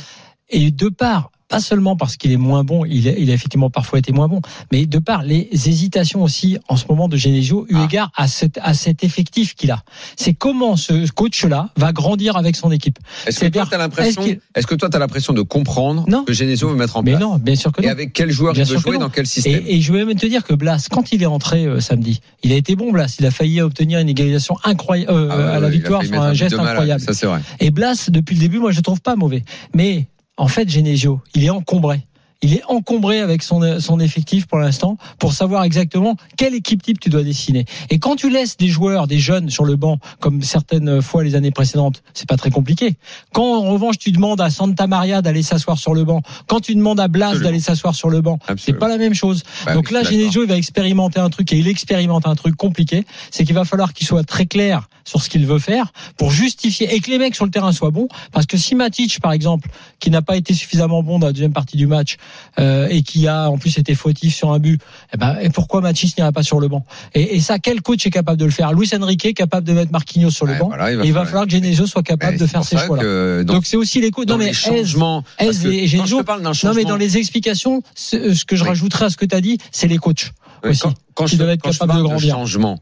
Et 0.49 0.71
de 0.71 0.89
part, 0.89 1.33
pas 1.49 1.61
seulement 1.61 1.97
parce 1.97 2.17
qu'il 2.17 2.31
est 2.33 2.37
moins 2.37 2.63
bon, 2.63 2.85
il 2.85 3.09
a, 3.09 3.13
il 3.13 3.31
a 3.31 3.35
effectivement 3.35 3.71
parfois 3.71 3.99
été 3.99 4.13
moins 4.13 4.29
bon, 4.29 4.41
mais 4.71 4.87
de 4.87 4.99
par 4.99 5.23
les 5.23 5.49
hésitations 5.53 6.23
aussi 6.23 6.59
en 6.69 6.77
ce 6.77 6.85
moment 6.89 7.09
de 7.09 7.17
Genesio, 7.17 7.67
eu 7.71 7.75
Ah. 7.77 7.85
égard 7.85 8.11
à, 8.17 8.29
cet, 8.29 8.59
à 8.63 8.75
cet 8.75 9.03
effectif 9.05 9.55
qu'il 9.55 9.71
a. 9.71 9.83
C'est 10.17 10.35
comment 10.35 10.77
ce 10.77 11.11
coach-là 11.11 11.71
va 11.77 11.93
grandir 11.93 12.37
avec 12.37 12.55
son 12.57 12.71
équipe. 12.71 12.99
Est-ce 13.27 13.41
que 13.41 13.47
toi, 13.47 13.67
t'as 13.71 13.79
l'impression, 13.79 14.23
est-ce 14.55 14.67
que 14.67 14.75
toi, 14.75 14.89
t'as 14.91 14.99
l'impression 14.99 15.33
de 15.33 15.43
comprendre 15.43 16.05
Non. 16.09 16.25
que 16.25 16.33
Genesio 16.33 16.69
veut 16.69 16.77
mettre 16.77 16.97
en 16.97 17.03
Mais 17.03 17.13
place 17.13 17.23
non, 17.23 17.37
bien 17.39 17.55
sûr 17.57 17.73
que 17.73 17.81
Et 17.83 17.87
non. 17.87 17.93
avec 17.93 18.13
quel 18.13 18.31
joueur 18.31 18.53
Bien 18.53 18.65
il 18.65 18.71
veut 18.71 18.79
jouer, 18.79 18.99
dans 18.99 19.09
quel 19.11 19.27
système 19.27 19.63
Et, 19.67 19.77
et 19.77 19.81
je 19.81 19.93
vais 19.93 20.05
même 20.05 20.19
te 20.19 20.27
dire 20.27 20.45
que 20.45 20.53
Blas, 20.55 20.87
quand 20.91 21.13
il 21.13 21.23
est 21.23 21.27
rentré 21.27 21.65
euh, 21.65 21.81
samedi, 21.81 22.21
il 22.43 22.53
a 22.53 22.57
été 22.57 22.77
bon 22.77 22.93
Blas. 22.93 23.17
Il 23.19 23.27
a 23.27 23.31
failli 23.31 23.61
obtenir 23.63 23.99
une 24.01 24.09
égalisation 24.09 24.57
incroyable 24.65 25.11
Ah 25.31 25.37
ouais, 25.37 25.43
à 25.45 25.61
la 25.61 25.69
victoire 25.71 26.03
sur 26.05 26.21
un 26.21 26.35
geste 26.35 26.59
incroyable. 26.59 27.01
Ça, 27.01 27.15
c'est 27.15 27.27
vrai. 27.27 27.41
Et 27.61 27.71
Blas, 27.71 28.11
depuis 28.11 28.35
le 28.35 28.41
début, 28.41 28.59
moi, 28.59 28.71
je 28.71 28.77
le 28.77 28.83
trouve 28.83 29.01
pas 29.01 29.17
mauvais. 29.17 29.45
Mais 29.75 30.07
en 30.39 30.49
fait, 30.49 30.69
Genesio, 30.69 31.21
il 31.35 31.45
est 31.45 31.51
encombré. 31.51 32.05
Il 32.41 32.55
est 32.55 32.63
encombré 32.69 33.19
avec 33.19 33.43
son, 33.43 33.81
son 33.81 33.99
effectif 33.99 34.47
pour 34.47 34.59
l'instant 34.59 34.97
pour 35.19 35.33
savoir 35.33 35.65
exactement 35.65 36.15
quelle 36.37 36.55
équipe 36.55 36.85
type 36.85 37.01
tu 37.01 37.11
dois 37.11 37.25
dessiner. 37.25 37.65
Et 37.91 37.99
quand 37.99 38.15
tu 38.15 38.31
laisses 38.31 38.57
des 38.57 38.69
joueurs, 38.69 39.09
des 39.09 39.19
jeunes 39.19 39.51
sur 39.51 39.65
le 39.65 39.75
banc, 39.75 39.99
comme 40.21 40.43
certaines 40.43 41.03
fois 41.03 41.25
les 41.25 41.35
années 41.35 41.51
précédentes, 41.51 42.05
c'est 42.15 42.29
pas 42.29 42.37
très 42.37 42.51
compliqué. 42.51 42.95
Quand 43.33 43.57
en 43.57 43.73
revanche 43.73 43.99
tu 43.99 44.13
demandes 44.13 44.41
à 44.41 44.51
Santa 44.51 44.87
Maria 44.87 45.21
d'aller 45.21 45.43
s'asseoir 45.43 45.79
sur 45.79 45.95
le 45.95 46.05
banc, 46.05 46.23
quand 46.47 46.61
tu 46.61 46.77
demandes 46.77 47.01
à 47.01 47.09
Blas 47.09 47.35
d'aller 47.41 47.59
s'asseoir 47.59 47.97
sur 47.97 48.09
le 48.09 48.21
banc, 48.21 48.39
c'est 48.57 48.73
pas 48.73 48.89
la 48.89 48.99
même 48.99 49.15
chose. 49.15 49.43
Bah 49.67 49.75
Donc 49.75 49.91
là. 49.91 50.05
Genesio, 50.05 50.45
il 50.45 50.49
va 50.49 50.57
expérimenter 50.57 51.19
un 51.19 51.31
truc 51.31 51.53
et 51.53 51.59
il 51.59 51.67
expérimente 51.67 52.25
un 52.25 52.37
truc 52.37 52.55
compliqué. 52.55 53.05
C'est 53.33 53.45
qu'il 53.45 53.57
va 53.57 53.65
falloir 53.65 53.93
qu'il 53.93 54.07
soit 54.07 54.23
très 54.23 54.47
clair 54.47 54.89
sur 55.09 55.23
ce 55.23 55.29
qu'il 55.31 55.47
veut 55.47 55.59
faire 55.59 55.93
pour 56.17 56.31
justifier 56.31 56.95
et 56.95 57.01
que 57.01 57.11
les 57.11 57.19
mecs 57.19 57.35
sur 57.35 57.45
le 57.45 57.51
terrain 57.51 57.73
soient 57.73 57.91
bons. 57.91 58.09
Parce 58.33 58.47
que 58.47 58.57
si 58.57 58.75
Matic, 58.75 59.21
par 59.21 59.33
exemple, 59.33 59.69
qui 60.01 60.11
n'a 60.11 60.23
pas 60.23 60.37
été 60.37 60.53
suffisamment 60.55 61.03
bon 61.03 61.19
dans 61.19 61.27
la 61.29 61.33
deuxième 61.33 61.53
partie 61.53 61.77
du 61.77 61.87
match 61.87 62.17
euh, 62.59 62.87
et 62.91 63.03
qui 63.03 63.27
a 63.27 63.51
en 63.51 63.59
plus 63.59 63.79
été 63.79 63.95
fautif 63.95 64.35
sur 64.35 64.53
un 64.53 64.59
but, 64.59 64.81
eh 65.15 65.17
ben, 65.17 65.37
et 65.41 65.49
pourquoi 65.51 65.81
Matic 65.81 66.17
n'ira 66.19 66.31
pas 66.33 66.43
sur 66.43 66.61
le 66.61 66.69
banc? 66.69 66.85
Et, 67.15 67.37
et 67.37 67.41
ça, 67.41 67.59
quel 67.59 67.81
coach 67.83 68.07
est 68.07 68.11
capable 68.11 68.39
de 68.39 68.45
le 68.45 68.51
faire? 68.51 68.73
Luis 68.73 68.91
Enrique 69.01 69.25
est 69.25 69.35
capable 69.35 69.67
de 69.67 69.73
mettre 69.73 69.93
Marquinhos 69.93 70.31
sur 70.31 70.45
le 70.47 70.53
Ouais, 70.53 70.59
banc. 70.59 70.69
voilà, 70.69 70.93
et 70.93 70.99
il 71.07 71.13
va 71.13 71.25
falloir 71.25 71.45
que 71.47 71.51
Genesio 71.51 71.87
soit 71.87 72.03
capable 72.03 72.37
de 72.39 72.47
faire 72.47 72.65
ces 72.65 72.77
choix-là. 72.77 73.45
Donc 73.45 73.65
c'est 73.67 73.77
aussi 73.77 74.01
les 74.01 74.11
coachs. 74.11 74.29
Non 74.29 74.37
mais 74.37 74.51
d'un 74.51 74.53
Non 74.53 76.45
mais 76.45 76.53
changement- 76.55 76.89
dans 76.89 76.97
les 76.97 77.17
explications, 77.19 77.83
ce 77.95 78.35
ce 78.35 78.45
que 78.45 78.57
je 78.57 78.63
Oui. 78.63 78.69
rajouterais 78.69 79.07
à 79.07 79.11
ce 79.11 79.17
que 79.17 79.25
tu 79.27 79.35
as 79.35 79.41
dit, 79.41 79.59
c'est 79.73 79.89
les 79.89 79.99
coachs 79.99 80.33
aussi 80.65 80.81
quand, 80.81 80.95
quand 81.15 81.25
qui 81.27 81.33
je, 81.33 81.37
doivent 81.39 81.51
être 81.51 81.63
quand 81.63 81.73
je 81.73 81.79
capables 81.79 81.99
de 82.01 82.05
grandir. 82.05 82.35
changement, 82.35 82.79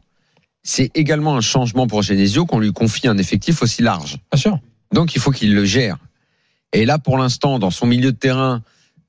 c'est 0.67 0.91
également 0.95 1.37
un 1.37 1.41
changement 1.41 1.87
pour 1.87 2.01
Genesio 2.01 2.45
qu'on 2.45 2.59
lui 2.59 2.73
confie 2.73 3.07
un 3.07 3.17
effectif 3.17 3.61
aussi 3.61 3.81
large. 3.81 4.17
Bien 4.33 4.41
sûr. 4.41 4.59
Donc 4.93 5.15
il 5.15 5.21
faut 5.21 5.31
qu'il 5.31 5.55
le 5.55 5.63
gère. 5.63 5.97
Et 6.73 6.85
là, 6.85 6.99
pour 6.99 7.17
l'instant, 7.17 7.57
dans 7.57 7.71
son 7.71 7.87
milieu 7.87 8.11
de 8.11 8.17
terrain, 8.17 8.61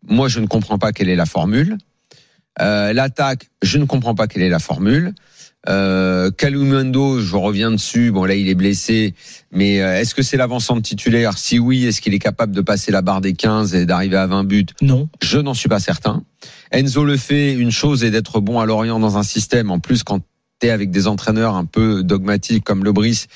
moi, 0.06 0.28
je 0.28 0.38
ne 0.38 0.46
comprends 0.46 0.78
pas 0.78 0.92
quelle 0.92 1.08
est 1.08 1.16
la 1.16 1.26
formule. 1.26 1.76
Euh, 2.60 2.92
L'attaque, 2.92 3.48
je 3.60 3.78
ne 3.78 3.86
comprends 3.86 4.14
pas 4.14 4.28
quelle 4.28 4.42
est 4.42 4.48
la 4.48 4.60
formule. 4.60 5.14
Euh, 5.68 6.30
Kalumendo, 6.30 7.20
je 7.20 7.34
reviens 7.34 7.72
dessus. 7.72 8.12
Bon, 8.12 8.24
là, 8.24 8.36
il 8.36 8.48
est 8.48 8.54
blessé. 8.54 9.14
Mais 9.50 9.82
euh, 9.82 9.98
est-ce 9.98 10.14
que 10.14 10.22
c'est 10.22 10.36
l'avancement 10.36 10.80
titulaire? 10.80 11.36
Si 11.36 11.58
oui, 11.58 11.86
est-ce 11.86 12.00
qu'il 12.00 12.14
est 12.14 12.20
capable 12.20 12.54
de 12.54 12.60
passer 12.60 12.92
la 12.92 13.02
barre 13.02 13.20
des 13.20 13.32
15 13.32 13.74
et 13.74 13.84
d'arriver 13.84 14.16
à 14.16 14.28
20 14.28 14.44
buts? 14.44 14.66
Non. 14.80 15.08
Je 15.20 15.38
n'en 15.38 15.54
suis 15.54 15.68
pas 15.68 15.80
certain. 15.80 16.22
Enzo 16.70 17.04
le 17.04 17.16
fait. 17.16 17.52
Une 17.54 17.72
chose 17.72 18.04
est 18.04 18.12
d'être 18.12 18.38
bon 18.38 18.60
à 18.60 18.66
Lorient 18.66 19.00
dans 19.00 19.18
un 19.18 19.24
système. 19.24 19.72
En 19.72 19.80
plus, 19.80 20.04
quand 20.04 20.20
tu 20.60 20.66
es 20.66 20.70
avec 20.70 20.90
des 20.90 21.06
entraîneurs 21.06 21.54
un 21.54 21.64
peu 21.64 22.02
dogmatiques 22.02 22.64
comme 22.64 22.84
Le 22.84 22.92
Brice 22.92 23.26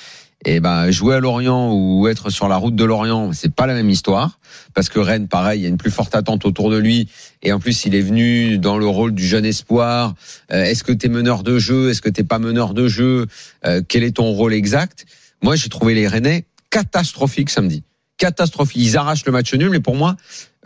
Et 0.45 0.61
ben 0.61 0.91
jouer 0.91 1.14
à 1.16 1.20
Lorient 1.20 1.73
ou 1.73 2.09
être 2.09 2.31
sur 2.31 2.49
la 2.49 2.57
route 2.57 2.75
de 2.75 2.85
Lorient, 2.85 3.33
c'est 3.33 3.55
pas 3.55 3.66
la 3.66 3.75
même 3.75 3.91
histoire 3.91 4.39
parce 4.75 4.89
que 4.89 4.99
Rennes, 4.99 5.29
pareil, 5.29 5.61
il 5.61 5.62
y 5.62 5.66
a 5.66 5.68
une 5.68 5.77
plus 5.77 5.91
forte 5.91 6.14
attente 6.14 6.45
autour 6.45 6.70
de 6.70 6.79
lui 6.79 7.09
et 7.43 7.53
en 7.53 7.61
plus 7.61 7.85
il 7.85 7.95
est 7.95 8.01
venu 8.01 8.59
dans 8.59 8.77
le 8.79 8.87
rôle 8.87 9.12
du 9.14 9.27
jeune 9.27 9.45
espoir. 9.45 10.14
Euh, 10.53 10.64
est-ce 10.64 10.83
que 10.85 10.93
t'es 10.93 11.09
meneur 11.09 11.43
de 11.43 11.59
jeu? 11.59 11.91
Est-ce 11.91 12.03
que 12.03 12.09
t'es 12.09 12.25
pas 12.25 12.39
meneur 12.39 12.75
de 12.75 12.89
jeu? 12.89 13.27
Euh, 13.64 13.83
Quel 13.87 14.03
est 14.03 14.16
ton 14.16 14.31
rôle 14.33 14.55
exact? 14.55 15.05
Moi, 15.43 15.57
j'ai 15.57 15.68
trouvé 15.68 15.95
les 15.95 16.07
Rennais 16.09 16.47
catastrophiques 16.70 17.51
samedi. 17.51 17.83
Catastrophiques. 18.16 18.81
Ils 18.83 18.97
arrachent 18.97 19.27
le 19.27 19.33
match 19.33 19.53
nul, 19.55 19.70
mais 19.70 19.81
pour 19.81 19.97
moi, 19.97 20.16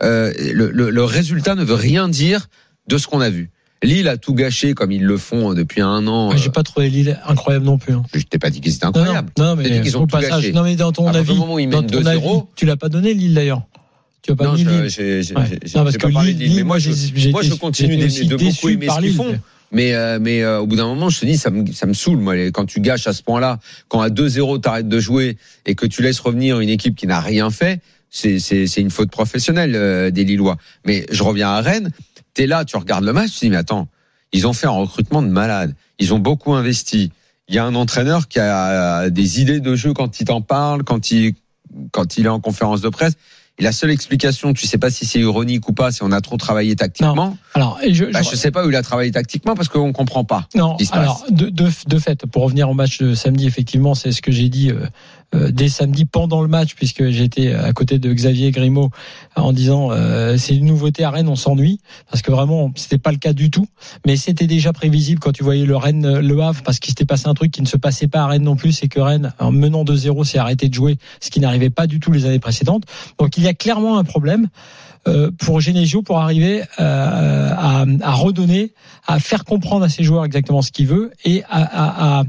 euh, 0.03 0.31
le, 0.53 0.69
le- 0.71 0.89
le 0.91 1.03
résultat 1.03 1.55
ne 1.55 1.63
veut 1.63 1.73
rien 1.73 2.07
dire 2.07 2.47
de 2.87 2.97
ce 2.97 3.07
qu'on 3.07 3.19
a 3.21 3.29
vu. 3.29 3.49
Lille 3.83 4.07
a 4.07 4.17
tout 4.17 4.33
gâché 4.33 4.73
comme 4.73 4.91
ils 4.91 5.03
le 5.03 5.17
font 5.17 5.53
depuis 5.53 5.81
un 5.81 6.07
an. 6.07 6.35
J'ai 6.35 6.49
pas 6.49 6.63
trouvé 6.63 6.89
Lille 6.89 7.19
incroyable 7.25 7.65
non 7.65 7.77
plus. 7.77 7.93
hein. 7.93 8.03
Je 8.13 8.23
t'ai 8.23 8.39
pas 8.39 8.49
dit 8.49 8.59
qu'ils 8.61 8.73
étaient 8.73 8.85
Non, 8.87 8.91
non, 8.95 9.01
incroyables. 9.01 9.31
non, 9.37 9.55
mais 9.55 9.81
qu'ils 9.81 9.97
ont 9.97 10.01
au 10.01 10.05
tout 10.07 10.17
passage. 10.17 10.41
gâché. 10.41 10.51
Non, 10.53 10.63
mais 10.63 10.75
dans 10.75 10.91
ton 10.91 11.07
À 11.07 11.15
avis, 11.15 11.35
moment 11.35 11.53
où 11.55 11.59
ils 11.59 11.69
dans 11.69 11.83
ton 11.83 11.99
2-0, 12.01 12.07
avis, 12.07 12.41
tu 12.55 12.65
l'as 12.65 12.75
pas 12.77 12.89
donné 12.89 13.13
Lille 13.13 13.33
d'ailleurs? 13.35 13.61
Tu 14.23 14.31
as 14.31 14.35
pas 14.35 14.45
Non, 14.45 14.53
mis 14.53 14.63
je- 14.63 14.69
Lille? 14.69 14.89
j'ai- 14.89 15.21
j'ai- 15.23 15.35
Ouais. 15.35 15.43
j'ai- 15.63 15.77
Non, 15.77 15.83
parce 15.83 15.97
que 15.97 16.07
pas 16.11 16.23
Lille, 16.23 16.37
Lille, 16.37 16.53
mais 16.55 16.63
moi, 16.63 16.79
je, 16.79 16.89
moi, 17.29 17.43
je 17.43 17.53
continue 17.53 17.97
de, 17.97 18.35
beaucoup 18.35 18.69
aimer 18.69 18.87
ce 18.89 18.99
qu'ils 18.99 19.13
font. 19.13 19.39
Mais, 19.71 19.93
euh, 19.93 20.17
mais 20.19 20.43
euh, 20.43 20.59
au 20.61 20.65
bout 20.65 20.77
d'un 20.77 20.85
moment, 20.87 21.09
je 21.09 21.19
te 21.19 21.25
dis, 21.25 21.37
ça 21.37 21.49
me, 21.49 21.65
ça 21.73 21.85
me 21.85 21.93
saoule, 21.93 22.19
moi, 22.19 22.35
quand 22.51 22.65
tu 22.65 22.79
gâches 22.79 23.05
à 23.05 23.13
ce 23.13 23.21
point-là, 23.21 23.59
quand 23.89 23.99
à 24.01 24.09
2-0, 24.09 24.57
t'arrêtes 24.59 24.87
de 24.87 24.99
jouer 24.99 25.37
et 25.65 25.75
que 25.75 25.85
tu 25.85 26.01
laisses 26.01 26.19
revenir 26.21 26.61
une 26.61 26.69
équipe 26.69 26.95
qui 26.95 27.05
n'a 27.05 27.19
rien 27.19 27.49
fait, 27.51 27.81
c'est, 28.09 28.39
c'est, 28.39 28.65
c'est 28.65 28.79
une 28.81 28.89
faute 28.91 29.11
professionnelle 29.11 29.75
euh, 29.75 30.09
des 30.09 30.23
Lillois. 30.23 30.55
Mais 30.85 31.05
je 31.11 31.21
reviens 31.21 31.49
à 31.49 31.59
Rennes, 31.61 31.91
t'es 32.37 32.47
là, 32.47 32.63
tu 32.65 32.77
regardes 32.77 33.03
le 33.03 33.13
match, 33.13 33.31
tu 33.31 33.39
te 33.39 33.45
dis, 33.45 33.49
mais 33.49 33.57
attends, 33.57 33.87
ils 34.31 34.45
ont 34.47 34.53
fait 34.53 34.67
un 34.67 34.71
recrutement 34.71 35.21
de 35.23 35.27
malade. 35.27 35.73
Ils 35.99 36.13
ont 36.13 36.19
beaucoup 36.19 36.53
investi. 36.53 37.11
Il 37.49 37.55
y 37.55 37.57
a 37.57 37.65
un 37.65 37.75
entraîneur 37.75 38.27
qui 38.27 38.39
a 38.39 39.09
des 39.09 39.41
idées 39.41 39.59
de 39.59 39.75
jeu 39.75 39.93
quand 39.93 40.19
il 40.19 40.25
t'en 40.25 40.41
parle, 40.41 40.83
quand 40.83 41.09
il, 41.11 41.33
quand 41.91 42.17
il 42.17 42.25
est 42.25 42.29
en 42.29 42.39
conférence 42.39 42.81
de 42.81 42.89
presse. 42.89 43.13
Et 43.59 43.63
la 43.63 43.71
seule 43.71 43.89
explication, 43.89 44.53
tu 44.53 44.67
sais 44.67 44.77
pas 44.77 44.91
si 44.91 45.07
c'est 45.07 45.19
ironique 45.19 45.67
ou 45.67 45.73
pas, 45.73 45.91
si 45.91 46.03
on 46.03 46.11
a 46.11 46.21
trop 46.21 46.37
travaillé 46.37 46.75
tactiquement. 46.75 47.35
Alors, 47.55 47.79
et 47.81 47.91
je, 47.91 48.05
Bah, 48.05 48.21
je 48.21 48.35
sais 48.35 48.51
pas 48.51 48.63
où 48.63 48.69
il 48.69 48.75
a 48.75 48.83
travaillé 48.83 49.09
tactiquement 49.09 49.55
parce 49.55 49.67
qu'on 49.67 49.93
comprend 49.93 50.23
pas. 50.23 50.47
Non, 50.53 50.73
ce 50.73 50.77
qui 50.77 50.85
se 50.85 50.91
passe. 50.91 50.99
alors 51.01 51.25
de, 51.31 51.49
de, 51.49 51.67
de 51.87 51.97
fait, 51.97 52.27
pour 52.27 52.43
revenir 52.43 52.69
au 52.69 52.75
match 52.75 52.99
de 52.99 53.15
samedi, 53.15 53.47
effectivement, 53.47 53.95
c'est 53.95 54.11
ce 54.11 54.21
que 54.21 54.31
j'ai 54.31 54.49
dit 54.49 54.69
euh, 54.69 54.75
euh, 54.81 54.87
dès 55.33 55.69
samedi 55.69 56.05
pendant 56.05 56.41
le 56.41 56.47
match, 56.47 56.75
puisque 56.75 57.09
j'étais 57.09 57.53
à 57.53 57.73
côté 57.73 57.99
de 57.99 58.13
Xavier 58.13 58.51
Grimaud 58.51 58.89
en 59.35 59.51
disant 59.51 59.89
euh, 59.91 60.37
c'est 60.37 60.55
une 60.55 60.65
nouveauté 60.65 61.03
à 61.03 61.09
Rennes, 61.09 61.27
on 61.27 61.35
s'ennuie, 61.35 61.79
parce 62.09 62.21
que 62.21 62.31
vraiment 62.31 62.71
c'était 62.75 62.97
pas 62.97 63.11
le 63.11 63.17
cas 63.17 63.33
du 63.33 63.49
tout, 63.49 63.67
mais 64.05 64.15
c'était 64.15 64.47
déjà 64.47 64.73
prévisible 64.73 65.19
quand 65.19 65.31
tu 65.31 65.43
voyais 65.43 65.65
le 65.65 65.75
Rennes 65.75 66.19
Le 66.19 66.39
Havre, 66.41 66.61
parce 66.63 66.79
qu'il 66.79 66.91
s'était 66.91 67.05
passé 67.05 67.27
un 67.27 67.33
truc 67.33 67.51
qui 67.51 67.61
ne 67.61 67.67
se 67.67 67.77
passait 67.77 68.07
pas 68.07 68.21
à 68.21 68.27
Rennes 68.27 68.43
non 68.43 68.55
plus, 68.55 68.71
c'est 68.71 68.87
que 68.87 68.99
Rennes, 68.99 69.33
en 69.39 69.51
menant 69.51 69.83
2-0, 69.83 70.23
s'est 70.23 70.37
arrêté 70.37 70.69
de 70.69 70.73
jouer, 70.73 70.97
ce 71.19 71.29
qui 71.29 71.39
n'arrivait 71.39 71.69
pas 71.69 71.87
du 71.87 71.99
tout 71.99 72.11
les 72.11 72.25
années 72.25 72.39
précédentes. 72.39 72.83
Donc 73.19 73.37
il 73.37 73.43
y 73.43 73.47
a 73.47 73.53
clairement 73.53 73.97
un 73.97 74.03
problème 74.03 74.47
euh, 75.07 75.31
pour 75.37 75.61
Genesio 75.61 76.01
pour 76.01 76.19
arriver 76.19 76.63
euh, 76.79 77.51
à, 77.55 77.85
à 78.01 78.11
redonner, 78.11 78.73
à 79.05 79.19
faire 79.19 79.45
comprendre 79.45 79.85
à 79.85 79.89
ses 79.89 80.03
joueurs 80.03 80.25
exactement 80.25 80.61
ce 80.61 80.71
qu'il 80.71 80.87
veut 80.87 81.11
et 81.23 81.43
à, 81.49 82.19
à, 82.19 82.23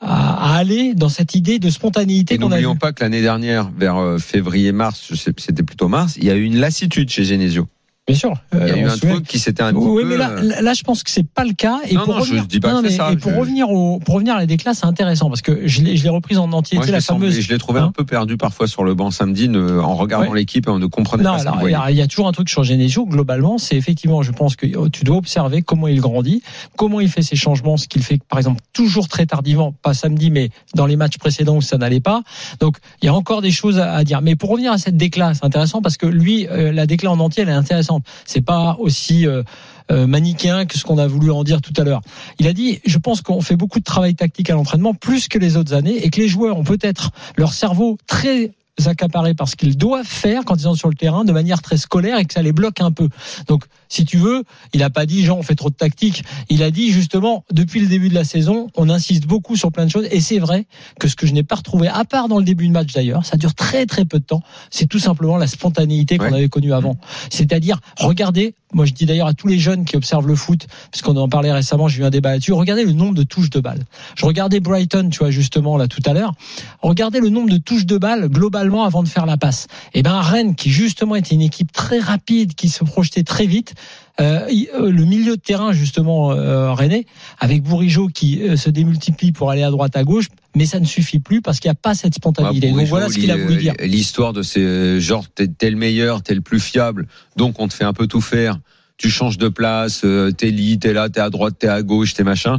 à, 0.00 0.54
à- 0.54 0.56
aller 0.58 0.94
dans 0.94 1.08
cette 1.08 1.34
idée 1.34 1.58
de 1.58 1.70
spontanéité 1.70 2.36
qu'on 2.38 2.46
a 2.46 2.50
n'oublions 2.50 2.76
pas 2.76 2.92
que 2.92 3.02
l'année 3.02 3.22
dernière, 3.22 3.70
vers 3.70 3.96
euh, 3.96 4.18
février-mars, 4.18 5.12
c'était 5.36 5.62
plutôt 5.62 5.88
mars, 5.88 6.16
il 6.16 6.24
y 6.24 6.30
a 6.30 6.34
eu 6.34 6.44
une 6.44 6.58
lassitude 6.58 7.10
chez 7.10 7.24
Genesio. 7.24 7.66
Bien 8.08 8.16
sûr. 8.16 8.32
Il 8.54 8.58
y 8.58 8.62
a 8.62 8.64
Euh, 8.64 8.76
eu 8.76 8.84
on 8.86 8.90
un 8.90 8.96
truc 8.96 9.26
qui 9.26 9.38
s'était 9.38 9.62
un 9.62 9.74
Oui, 9.74 10.02
peu. 10.02 10.08
mais 10.08 10.16
là, 10.16 10.30
euh, 10.30 10.74
je 10.74 10.82
pense 10.82 11.02
que 11.02 11.10
c'est 11.10 11.28
pas 11.28 11.44
le 11.44 11.52
cas. 11.52 11.78
Et 11.88 11.94
Non, 11.94 12.04
pour 12.04 12.14
non, 12.14 12.20
je 12.20 12.30
revenir, 12.30 12.46
dis 12.46 12.58
pas 12.58 12.70
que 12.70 12.74
non, 12.76 12.82
mais- 12.82 12.90
ça, 12.90 13.12
et 13.12 13.16
pour 13.16 13.32
je- 13.32 13.36
revenir 13.38 13.68
au, 13.70 13.98
pour 13.98 14.14
revenir 14.14 14.34
à 14.34 14.38
la 14.38 14.46
déclats, 14.46 14.72
c'est 14.74 14.86
intéressant 14.86 15.28
parce 15.28 15.42
que 15.42 15.66
je 15.68 15.82
l'ai, 15.82 15.96
je 15.96 16.04
l'ai 16.04 16.08
reprise 16.08 16.38
en 16.38 16.50
entier. 16.52 16.78
moi, 16.78 16.86
je 16.86 16.90
la 16.90 16.98
l'ai 16.98 17.02
semblé- 17.02 17.28
fameuse. 17.28 17.40
je 17.44 17.52
l'ai 17.52 17.58
trouvé 17.58 17.80
Hein 17.80 17.84
un 17.86 17.92
peu 17.92 18.04
perdu 18.04 18.36
parfois 18.38 18.66
sur 18.66 18.82
le 18.82 18.94
banc 18.94 19.10
samedi 19.10 19.48
ne- 19.50 19.78
en 19.78 19.94
regardant 19.94 20.30
Ouais. 20.30 20.38
l'équipe 20.38 20.66
et 20.66 20.70
on 20.70 20.78
ne 20.78 20.86
comprenait 20.86 21.22
Non, 21.22 21.36
pas 21.36 21.40
alors 21.42 21.68
il 21.68 21.72
y, 21.72 21.74
a- 21.74 21.90
il 21.90 21.96
y 21.98 22.00
a 22.02 22.06
toujours 22.06 22.28
un 22.28 22.32
truc 22.32 22.48
sur 22.48 22.64
Genesio. 22.64 23.04
Globalement, 23.06 23.58
c'est 23.58 23.76
effectivement, 23.76 24.22
je 24.22 24.32
pense 24.32 24.56
que 24.56 24.66
oh, 24.76 24.88
tu 24.88 25.04
dois 25.04 25.16
observer 25.18 25.60
comment 25.60 25.86
il 25.88 26.00
grandit, 26.00 26.42
comment 26.76 27.00
il 27.00 27.10
fait 27.10 27.22
ses 27.22 27.36
changements, 27.36 27.76
ce 27.76 27.88
qu'il 27.88 28.02
fait, 28.02 28.18
par 28.28 28.38
exemple, 28.38 28.62
toujours 28.72 29.06
très 29.08 29.26
tardivement, 29.26 29.72
pas 29.82 29.92
samedi, 29.92 30.30
mais 30.30 30.48
dans 30.74 30.86
les 30.86 30.96
matchs 30.96 31.18
précédents 31.18 31.56
où 31.56 31.62
ça 31.62 31.76
n'allait 31.76 32.00
pas. 32.00 32.22
Donc, 32.60 32.78
il 33.02 33.06
y 33.06 33.08
a 33.10 33.14
encore 33.14 33.42
des 33.42 33.50
choses 33.50 33.78
à, 33.78 33.92
à 33.92 34.02
dire. 34.04 34.22
Mais 34.22 34.34
pour 34.34 34.48
revenir 34.50 34.72
à 34.72 34.78
cette 34.78 34.96
déclat, 34.96 35.34
c'est 35.34 35.44
intéressant 35.44 35.82
parce 35.82 35.98
que 35.98 36.06
lui, 36.06 36.46
euh, 36.48 36.72
la 36.72 36.86
déclat 36.86 37.10
en 37.10 37.20
entier, 37.20 37.42
elle 37.42 37.48
est 37.50 37.52
intéressante. 37.52 37.97
C'est 38.24 38.40
pas 38.40 38.76
aussi 38.78 39.26
euh, 39.26 39.42
euh, 39.90 40.06
manichéen 40.06 40.66
que 40.66 40.78
ce 40.78 40.84
qu'on 40.84 40.98
a 40.98 41.06
voulu 41.06 41.30
en 41.30 41.44
dire 41.44 41.60
tout 41.60 41.72
à 41.76 41.84
l'heure. 41.84 42.02
Il 42.38 42.46
a 42.46 42.52
dit, 42.52 42.80
je 42.84 42.98
pense 42.98 43.22
qu'on 43.22 43.40
fait 43.40 43.56
beaucoup 43.56 43.78
de 43.78 43.84
travail 43.84 44.14
tactique 44.14 44.50
à 44.50 44.54
l'entraînement, 44.54 44.94
plus 44.94 45.28
que 45.28 45.38
les 45.38 45.56
autres 45.56 45.74
années, 45.74 46.04
et 46.04 46.10
que 46.10 46.20
les 46.20 46.28
joueurs 46.28 46.58
ont 46.58 46.64
peut-être 46.64 47.10
leur 47.36 47.52
cerveau 47.52 47.98
très 48.06 48.52
accaparé 48.86 49.34
par 49.34 49.48
ce 49.48 49.56
qu'ils 49.56 49.76
doivent 49.76 50.06
faire 50.06 50.44
quand 50.44 50.54
ils 50.56 50.62
sont 50.62 50.74
sur 50.74 50.88
le 50.88 50.94
terrain 50.94 51.24
de 51.24 51.32
manière 51.32 51.62
très 51.62 51.76
scolaire 51.76 52.18
et 52.18 52.24
que 52.24 52.34
ça 52.34 52.42
les 52.42 52.52
bloque 52.52 52.80
un 52.80 52.92
peu. 52.92 53.08
Donc, 53.46 53.64
si 53.88 54.04
tu 54.04 54.18
veux, 54.18 54.44
il 54.74 54.80
n'a 54.80 54.90
pas 54.90 55.06
dit, 55.06 55.24
genre, 55.24 55.38
on 55.38 55.42
fait 55.42 55.54
trop 55.54 55.70
de 55.70 55.74
tactique. 55.74 56.22
Il 56.50 56.62
a 56.62 56.70
dit, 56.70 56.92
justement, 56.92 57.44
depuis 57.50 57.80
le 57.80 57.86
début 57.86 58.08
de 58.08 58.14
la 58.14 58.24
saison, 58.24 58.68
on 58.76 58.90
insiste 58.90 59.26
beaucoup 59.26 59.56
sur 59.56 59.72
plein 59.72 59.86
de 59.86 59.90
choses. 59.90 60.06
Et 60.10 60.20
c'est 60.20 60.38
vrai 60.38 60.66
que 61.00 61.08
ce 61.08 61.16
que 61.16 61.26
je 61.26 61.32
n'ai 61.32 61.42
pas 61.42 61.56
retrouvé, 61.56 61.88
à 61.88 62.04
part 62.04 62.28
dans 62.28 62.38
le 62.38 62.44
début 62.44 62.68
de 62.68 62.72
match 62.72 62.92
d'ailleurs, 62.92 63.24
ça 63.24 63.36
dure 63.36 63.54
très 63.54 63.86
très 63.86 64.04
peu 64.04 64.18
de 64.18 64.24
temps, 64.24 64.42
c'est 64.70 64.86
tout 64.86 64.98
simplement 64.98 65.36
la 65.36 65.46
spontanéité 65.46 66.18
qu'on 66.18 66.32
avait 66.32 66.48
connue 66.48 66.72
avant. 66.72 66.98
C'est-à-dire, 67.30 67.80
regardez, 67.98 68.54
moi 68.72 68.84
je 68.84 68.92
dis 68.92 69.06
d'ailleurs 69.06 69.26
à 69.26 69.34
tous 69.34 69.48
les 69.48 69.58
jeunes 69.58 69.84
qui 69.84 69.96
observent 69.96 70.28
le 70.28 70.34
foot, 70.34 70.66
puisqu'on 70.90 71.16
en 71.16 71.28
parlait 71.28 71.52
récemment, 71.52 71.88
j'ai 71.88 72.02
eu 72.02 72.04
un 72.04 72.10
débat 72.10 72.32
là-dessus, 72.32 72.52
regardez 72.52 72.84
le 72.84 72.92
nombre 72.92 73.14
de 73.14 73.22
touches 73.22 73.50
de 73.50 73.60
balle. 73.60 73.80
Je 74.14 74.26
regardais 74.26 74.60
Brighton, 74.60 75.08
tu 75.10 75.18
vois, 75.20 75.30
justement, 75.30 75.76
là 75.76 75.88
tout 75.88 76.02
à 76.04 76.12
l'heure, 76.12 76.34
regardez 76.82 77.20
le 77.20 77.30
nombre 77.30 77.48
de 77.48 77.56
touches 77.56 77.86
de 77.86 77.96
balle 77.96 78.28
globalement 78.28 78.67
avant 78.76 79.02
de 79.02 79.08
faire 79.08 79.26
la 79.26 79.36
passe. 79.36 79.66
Et 79.94 80.02
ben 80.02 80.20
Rennes, 80.20 80.54
qui 80.54 80.70
justement 80.70 81.16
était 81.16 81.34
une 81.34 81.42
équipe 81.42 81.72
très 81.72 81.98
rapide, 81.98 82.54
qui 82.54 82.68
se 82.68 82.84
projetait 82.84 83.24
très 83.24 83.46
vite, 83.46 83.74
euh, 84.20 84.48
euh, 84.74 84.90
le 84.90 85.04
milieu 85.04 85.36
de 85.36 85.40
terrain 85.40 85.72
justement 85.72 86.32
euh, 86.32 86.72
René 86.72 87.06
avec 87.38 87.62
Bourigeau 87.62 88.08
qui 88.08 88.42
euh, 88.42 88.56
se 88.56 88.68
démultiplie 88.68 89.30
pour 89.30 89.48
aller 89.50 89.62
à 89.62 89.70
droite 89.70 89.96
à 89.96 90.02
gauche 90.02 90.26
mais 90.56 90.66
ça 90.66 90.80
ne 90.80 90.86
suffit 90.86 91.20
plus 91.20 91.40
parce 91.40 91.60
qu'il 91.60 91.68
n'y 91.68 91.72
a 91.72 91.78
pas 91.80 91.94
cette 91.94 92.14
spontanéité 92.14 92.70
Ah, 92.72 92.76
donc 92.76 92.86
voilà 92.88 93.08
ce 93.10 93.14
qu'il 93.14 93.30
a 93.30 93.36
voulu 93.36 93.58
dire 93.58 93.74
L'histoire 93.80 94.32
de 94.32 94.42
ces 94.42 95.00
genre 95.00 95.24
t'es 95.28 95.70
le 95.70 95.76
meilleur, 95.76 96.22
t'es 96.22 96.34
le 96.34 96.40
plus 96.40 96.58
fiable, 96.58 97.06
donc 97.36 97.60
on 97.60 97.68
te 97.68 97.74
fait 97.74 97.84
un 97.84 97.92
peu 97.92 98.08
tout 98.08 98.20
faire. 98.20 98.58
Tu 98.96 99.08
changes 99.08 99.38
de 99.38 99.46
place, 99.46 100.04
t'es 100.36 100.50
lit, 100.50 100.80
t'es 100.80 100.92
là, 100.92 101.08
t'es 101.08 101.20
à 101.20 101.30
droite, 101.30 101.54
t'es 101.56 101.68
à 101.68 101.82
gauche, 101.82 102.14
t'es 102.14 102.24
machin. 102.24 102.58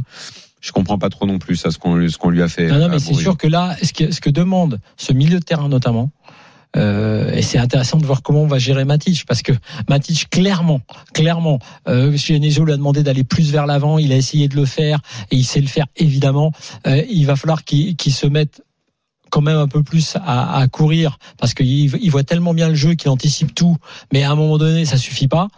Je 0.60 0.72
comprends 0.72 0.98
pas 0.98 1.08
trop 1.08 1.26
non 1.26 1.38
plus 1.38 1.56
ça 1.56 1.70
ce 1.70 1.78
qu'on 1.78 1.94
lui- 1.96 2.10
ce 2.10 2.18
qu'on 2.18 2.30
lui 2.30 2.42
a 2.42 2.48
fait. 2.48 2.66
non, 2.68 2.78
non 2.78 2.88
mais 2.88 2.98
c'est 2.98 3.10
Bourigeau. 3.12 3.30
sûr 3.30 3.36
que 3.38 3.46
là 3.46 3.76
ce 3.82 3.92
que, 3.92 4.10
ce 4.12 4.20
que 4.20 4.30
demande 4.30 4.78
ce 4.96 5.12
milieu 5.12 5.38
de 5.38 5.44
terrain 5.44 5.68
notamment 5.68 6.10
euh, 6.76 7.32
et 7.34 7.42
c'est 7.42 7.58
intéressant 7.58 7.98
de 7.98 8.06
voir 8.06 8.22
comment 8.22 8.42
on 8.42 8.46
va 8.46 8.58
gérer 8.60 8.84
Matic 8.84 9.24
parce 9.26 9.42
que 9.42 9.50
Matic 9.88 10.30
clairement, 10.30 10.80
clairement, 11.12 11.58
euh, 11.88 12.16
Genesio 12.16 12.64
lui 12.64 12.72
a 12.72 12.76
demandé 12.76 13.02
d'aller 13.02 13.24
plus 13.24 13.50
vers 13.50 13.66
l'avant, 13.66 13.98
il 13.98 14.12
a 14.12 14.16
essayé 14.16 14.46
de 14.46 14.54
le 14.54 14.64
faire 14.66 15.00
et 15.32 15.36
il 15.36 15.42
sait 15.44 15.60
le 15.60 15.66
faire 15.66 15.86
évidemment. 15.96 16.52
Euh, 16.86 17.02
il 17.10 17.26
va 17.26 17.34
falloir 17.34 17.64
qu'il 17.64 17.96
se 17.98 18.26
mette 18.28 18.62
quand 19.30 19.40
même 19.40 19.56
un 19.58 19.66
peu 19.66 19.82
plus 19.82 20.14
à, 20.24 20.58
à 20.58 20.68
courir 20.68 21.18
parce 21.38 21.54
qu'il 21.54 21.68
il 21.92 22.10
voit 22.10 22.22
tellement 22.22 22.54
bien 22.54 22.68
le 22.68 22.74
jeu 22.76 22.94
qu'il 22.94 23.10
anticipe 23.10 23.52
tout, 23.52 23.76
mais 24.12 24.22
à 24.22 24.30
un 24.30 24.36
moment 24.36 24.56
donné 24.58 24.84
ça 24.84 24.96
suffit 24.96 25.28
pas 25.28 25.48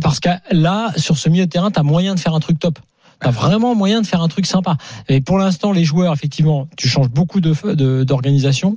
parce 0.00 0.20
que 0.20 0.28
là 0.52 0.92
sur 0.96 1.18
ce 1.18 1.28
milieu 1.28 1.46
de 1.46 1.50
terrain 1.50 1.72
t'as 1.72 1.82
moyen 1.82 2.14
de 2.14 2.20
faire 2.20 2.34
un 2.34 2.40
truc 2.40 2.60
top. 2.60 2.78
T'as 3.22 3.30
vraiment 3.30 3.74
moyen 3.74 4.02
de 4.02 4.06
faire 4.06 4.20
un 4.20 4.28
truc 4.28 4.46
sympa. 4.46 4.76
Et 5.08 5.20
pour 5.20 5.38
l'instant, 5.38 5.70
les 5.72 5.84
joueurs, 5.84 6.12
effectivement, 6.12 6.68
tu 6.76 6.88
changes 6.88 7.08
beaucoup 7.08 7.40
de 7.40 7.54
de- 7.74 8.02
d'organisation. 8.04 8.76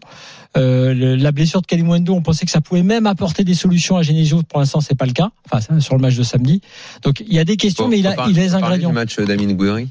Euh, 0.55 0.93
la 1.17 1.31
blessure 1.31 1.61
de 1.61 1.67
Kalimundo, 1.67 2.13
on 2.13 2.21
pensait 2.21 2.45
que 2.45 2.51
ça 2.51 2.61
pouvait 2.61 2.83
même 2.83 3.07
apporter 3.07 3.43
des 3.43 3.55
solutions 3.55 3.97
à 3.97 4.03
Genesio. 4.03 4.43
Pour 4.43 4.59
l'instant, 4.59 4.79
c'est 4.81 4.95
pas 4.95 5.05
le 5.07 5.11
cas. 5.13 5.31
Enfin, 5.51 5.79
sur 5.79 5.95
le 5.95 6.01
match 6.01 6.15
de 6.15 6.23
samedi. 6.23 6.61
Donc, 7.03 7.21
il 7.27 7.33
y 7.33 7.39
a 7.39 7.43
des 7.43 7.57
questions, 7.57 7.87
mais 7.89 7.99
il 7.99 8.07
a, 8.07 8.13
parler- 8.13 8.33
il 8.33 8.39
a 8.39 8.43
les 8.43 8.53
ingrédients. 8.55 8.89
Du 8.89 8.95
match 8.95 9.19
d'Amin 9.19 9.51
Gouiri. 9.53 9.89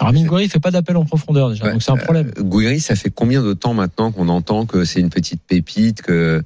Alors, 0.00 0.12
Mingori, 0.12 0.44
il 0.44 0.48
fait 0.50 0.60
pas 0.60 0.70
d'appel 0.70 0.96
en 0.96 1.04
profondeur 1.04 1.50
déjà, 1.50 1.72
donc 1.72 1.82
c'est 1.82 1.90
un 1.90 1.96
problème. 1.96 2.30
Euh, 2.38 2.42
Gouiri, 2.42 2.78
ça 2.80 2.94
fait 2.94 3.10
combien 3.10 3.42
de 3.42 3.52
temps 3.52 3.74
maintenant 3.74 4.12
qu'on 4.12 4.28
entend 4.28 4.64
que 4.64 4.84
c'est 4.84 5.00
une 5.00 5.10
petite 5.10 5.42
pépite, 5.42 6.02
que 6.02 6.42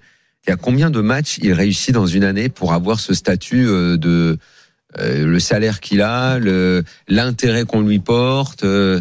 il 0.46 0.50
y 0.50 0.52
a 0.52 0.56
combien 0.56 0.90
de 0.90 1.00
matchs 1.02 1.38
il 1.42 1.52
réussit 1.52 1.94
dans 1.94 2.06
une 2.06 2.24
année 2.24 2.48
pour 2.48 2.72
avoir 2.72 2.98
ce 2.98 3.12
statut 3.14 3.66
euh, 3.68 3.96
de 3.98 4.38
euh, 4.98 5.26
le 5.26 5.38
salaire 5.40 5.80
qu'il 5.80 6.02
a, 6.02 6.38
le 6.38 6.84
l'intérêt 7.08 7.64
qu'on 7.64 7.82
lui 7.82 7.98
porte. 7.98 8.64
euh, 8.64 9.00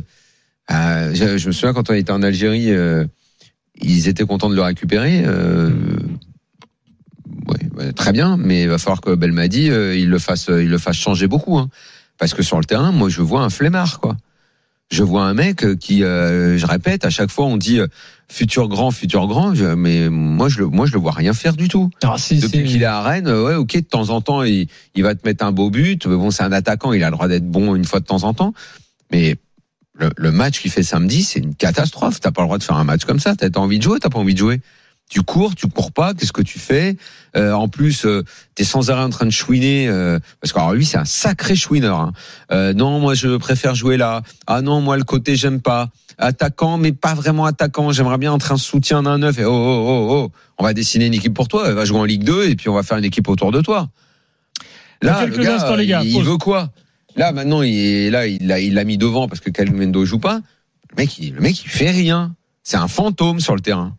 euh, 0.72 1.14
je, 1.14 1.38
je 1.38 1.48
me 1.48 1.52
souviens 1.52 1.74
quand 1.74 1.90
on 1.90 1.94
était 1.94 2.12
en 2.12 2.24
Algérie, 2.24 2.72
euh, 2.72 3.06
ils 3.76 4.08
étaient 4.08 4.26
contents 4.26 4.50
de 4.50 4.56
le 4.56 4.62
récupérer. 4.62 5.26
ouais, 7.48 7.70
ouais, 7.78 7.94
très 7.94 8.12
bien, 8.12 8.38
mais 8.38 8.64
il 8.64 8.70
va 8.70 8.78
falloir 8.78 9.02
que 9.02 9.16
Belmadi 9.16 9.66
il 9.66 10.10
le 10.10 10.20
fasse, 10.20 10.48
il 10.48 10.70
le 10.70 10.78
fasse 10.78 10.98
changer 10.98 11.28
beaucoup, 11.28 11.58
hein. 11.58 11.70
parce 12.18 12.34
que 12.34 12.44
sur 12.44 12.58
le 12.58 12.66
terrain, 12.66 12.92
moi 12.92 13.10
je 13.10 13.22
vois 13.22 13.42
un 13.42 13.50
flemmard 13.50 14.00
quoi. 14.00 14.16
Je 14.92 15.04
vois 15.04 15.24
un 15.24 15.34
mec 15.34 15.64
euh, 15.64 15.76
qui, 15.76 16.04
euh, 16.04 16.58
je 16.58 16.66
répète, 16.66 17.06
à 17.06 17.10
chaque 17.10 17.32
fois 17.32 17.46
on 17.46 17.56
dit 17.58 17.80
euh, 17.80 17.88
futur 18.30 18.68
grand, 18.68 18.92
futur 18.92 19.26
grand, 19.28 19.56
je- 19.56 19.66
mais 19.66 20.10
moi 20.10 20.50
je 20.50 20.60
le, 20.60 20.68
moi 20.68 20.86
je 20.86 20.92
le 20.92 21.00
vois 21.00 21.14
rien 21.14 21.34
faire 21.34 21.56
du 21.56 21.70
tout. 21.70 21.90
Alors, 22.04 22.20
c'est- 22.20 22.36
Depuis 22.36 22.64
qu'il 22.66 22.82
est 22.82 22.86
à 22.86 23.02
Rennes, 23.02 23.28
ouais, 23.30 23.56
ok, 23.56 23.74
de 23.74 23.80
temps 23.82 24.10
en 24.10 24.20
temps 24.20 24.44
il, 24.44 24.68
il 24.96 25.04
va 25.04 25.16
te 25.16 25.26
mettre 25.26 25.46
un 25.46 25.54
beau 25.54 25.70
but. 25.70 26.06
mais 26.08 26.16
Bon, 26.18 26.30
c'est 26.30 26.44
un 26.44 26.52
attaquant, 26.52 26.92
il 26.92 27.04
a 27.04 27.08
le 27.10 27.14
droit 27.16 27.30
d'être 27.30 27.48
bon 27.50 27.74
une 27.76 27.86
fois 27.86 28.02
de 28.02 28.06
temps 28.06 28.24
en 28.24 28.34
temps, 28.34 28.54
mais 29.14 29.38
le, 29.98 30.10
le 30.18 30.32
match 30.32 30.60
qu'il 30.62 30.72
fait 30.72 30.84
samedi, 30.84 31.24
c'est 31.24 31.40
une 31.40 31.56
catastrophe. 31.56 32.20
T'as 32.20 32.32
pas 32.32 32.42
le 32.42 32.48
droit 32.48 32.58
de 32.58 32.64
faire 32.64 32.76
un 32.78 32.84
match 32.84 33.06
comme 33.06 33.20
ça. 33.20 33.36
T'as 33.36 33.50
t'as 33.50 33.60
envie 33.62 33.78
de 33.78 33.84
jouer, 33.84 34.00
t'as 34.00 34.10
pas 34.10 34.20
envie 34.20 34.34
de 34.34 34.40
jouer. 34.40 34.60
Tu 35.10 35.22
cours, 35.22 35.56
tu 35.56 35.68
cours 35.68 35.92
pas. 35.92 36.14
Qu'est-ce 36.14 36.32
que 36.34 36.42
tu 36.42 36.58
fais? 36.60 36.96
Euh, 37.36 37.54
En 37.54 37.68
plus, 37.70 38.06
euh, 38.06 38.24
t'es 38.56 38.64
sans 38.64 38.90
arrêt 38.90 39.04
en 39.04 39.10
train 39.10 39.26
de 39.26 39.32
chouiner. 39.32 39.88
euh, 39.88 40.20
parce 40.42 40.52
que 40.54 40.60
alors, 40.60 40.74
lui, 40.74 40.86
c'est 40.86 40.98
un 40.98 41.06
sacré 41.06 41.56
chouineur. 41.56 42.00
Hein. 42.00 42.14
Euh, 42.52 42.74
non, 42.74 43.00
moi, 43.00 43.14
je 43.14 43.38
préfère 43.38 43.74
jouer 43.76 43.98
là. 43.98 44.22
Ah 44.48 44.62
non, 44.62 44.82
moi, 44.82 44.98
le 44.98 45.04
côté, 45.04 45.36
j'aime 45.36 45.62
pas. 45.62 45.90
Attaquant, 46.18 46.78
mais 46.78 46.92
pas 46.92 47.14
vraiment 47.14 47.46
attaquant. 47.46 47.92
J'aimerais 47.92 48.18
bien 48.18 48.32
entrer 48.32 48.54
un 48.54 48.58
soutien 48.58 49.04
d'un 49.04 49.18
neuf. 49.18 49.40
Et 49.40 49.46
oh, 49.46 49.52
oh, 49.52 49.86
oh, 49.88 50.08
oh. 50.12 50.32
On 50.58 50.64
va 50.64 50.74
dessiner 50.74 51.08
une 51.08 51.14
équipe 51.14 51.34
pour 51.34 51.48
toi. 51.48 51.64
Elle 51.68 51.74
va 51.74 51.86
jouer 51.86 52.00
en 52.00 52.04
Ligue 52.06 52.24
2 52.24 52.50
et 52.50 52.56
puis 52.56 52.70
on 52.70 52.74
va 52.76 52.84
faire 52.84 52.98
une 52.98 53.06
équipe 53.06 53.28
autour 53.28 53.52
de 53.52 53.62
toi. 53.62 53.90
Là, 55.02 55.14
Dans 55.14 55.22
le 55.22 55.32
quelques 55.32 55.44
gars, 55.44 55.56
instants, 55.56 55.76
les 55.76 55.88
gars, 55.88 56.04
il, 56.04 56.22
veut 56.24 56.38
quoi? 56.38 56.70
Là, 57.16 57.32
maintenant, 57.32 57.64
il 57.64 57.76
est 57.76 58.10
là, 58.12 58.28
il 58.28 58.46
l'a, 58.46 58.60
il 58.60 58.76
l'a 58.76 58.84
mis 58.84 58.98
devant 58.98 59.28
parce 59.28 59.40
que 59.42 59.50
Calumendo 59.50 60.06
joue 60.06 60.20
pas. 60.20 60.42
Le 60.92 60.96
mec, 60.98 61.18
il, 61.18 61.34
le 61.34 61.42
mec, 61.42 61.64
il 61.64 61.70
fait 61.70 61.90
rien. 61.90 62.36
C'est 62.64 62.78
un 62.78 62.88
fantôme 62.88 63.40
sur 63.40 63.56
le 63.56 63.62
terrain. 63.62 63.96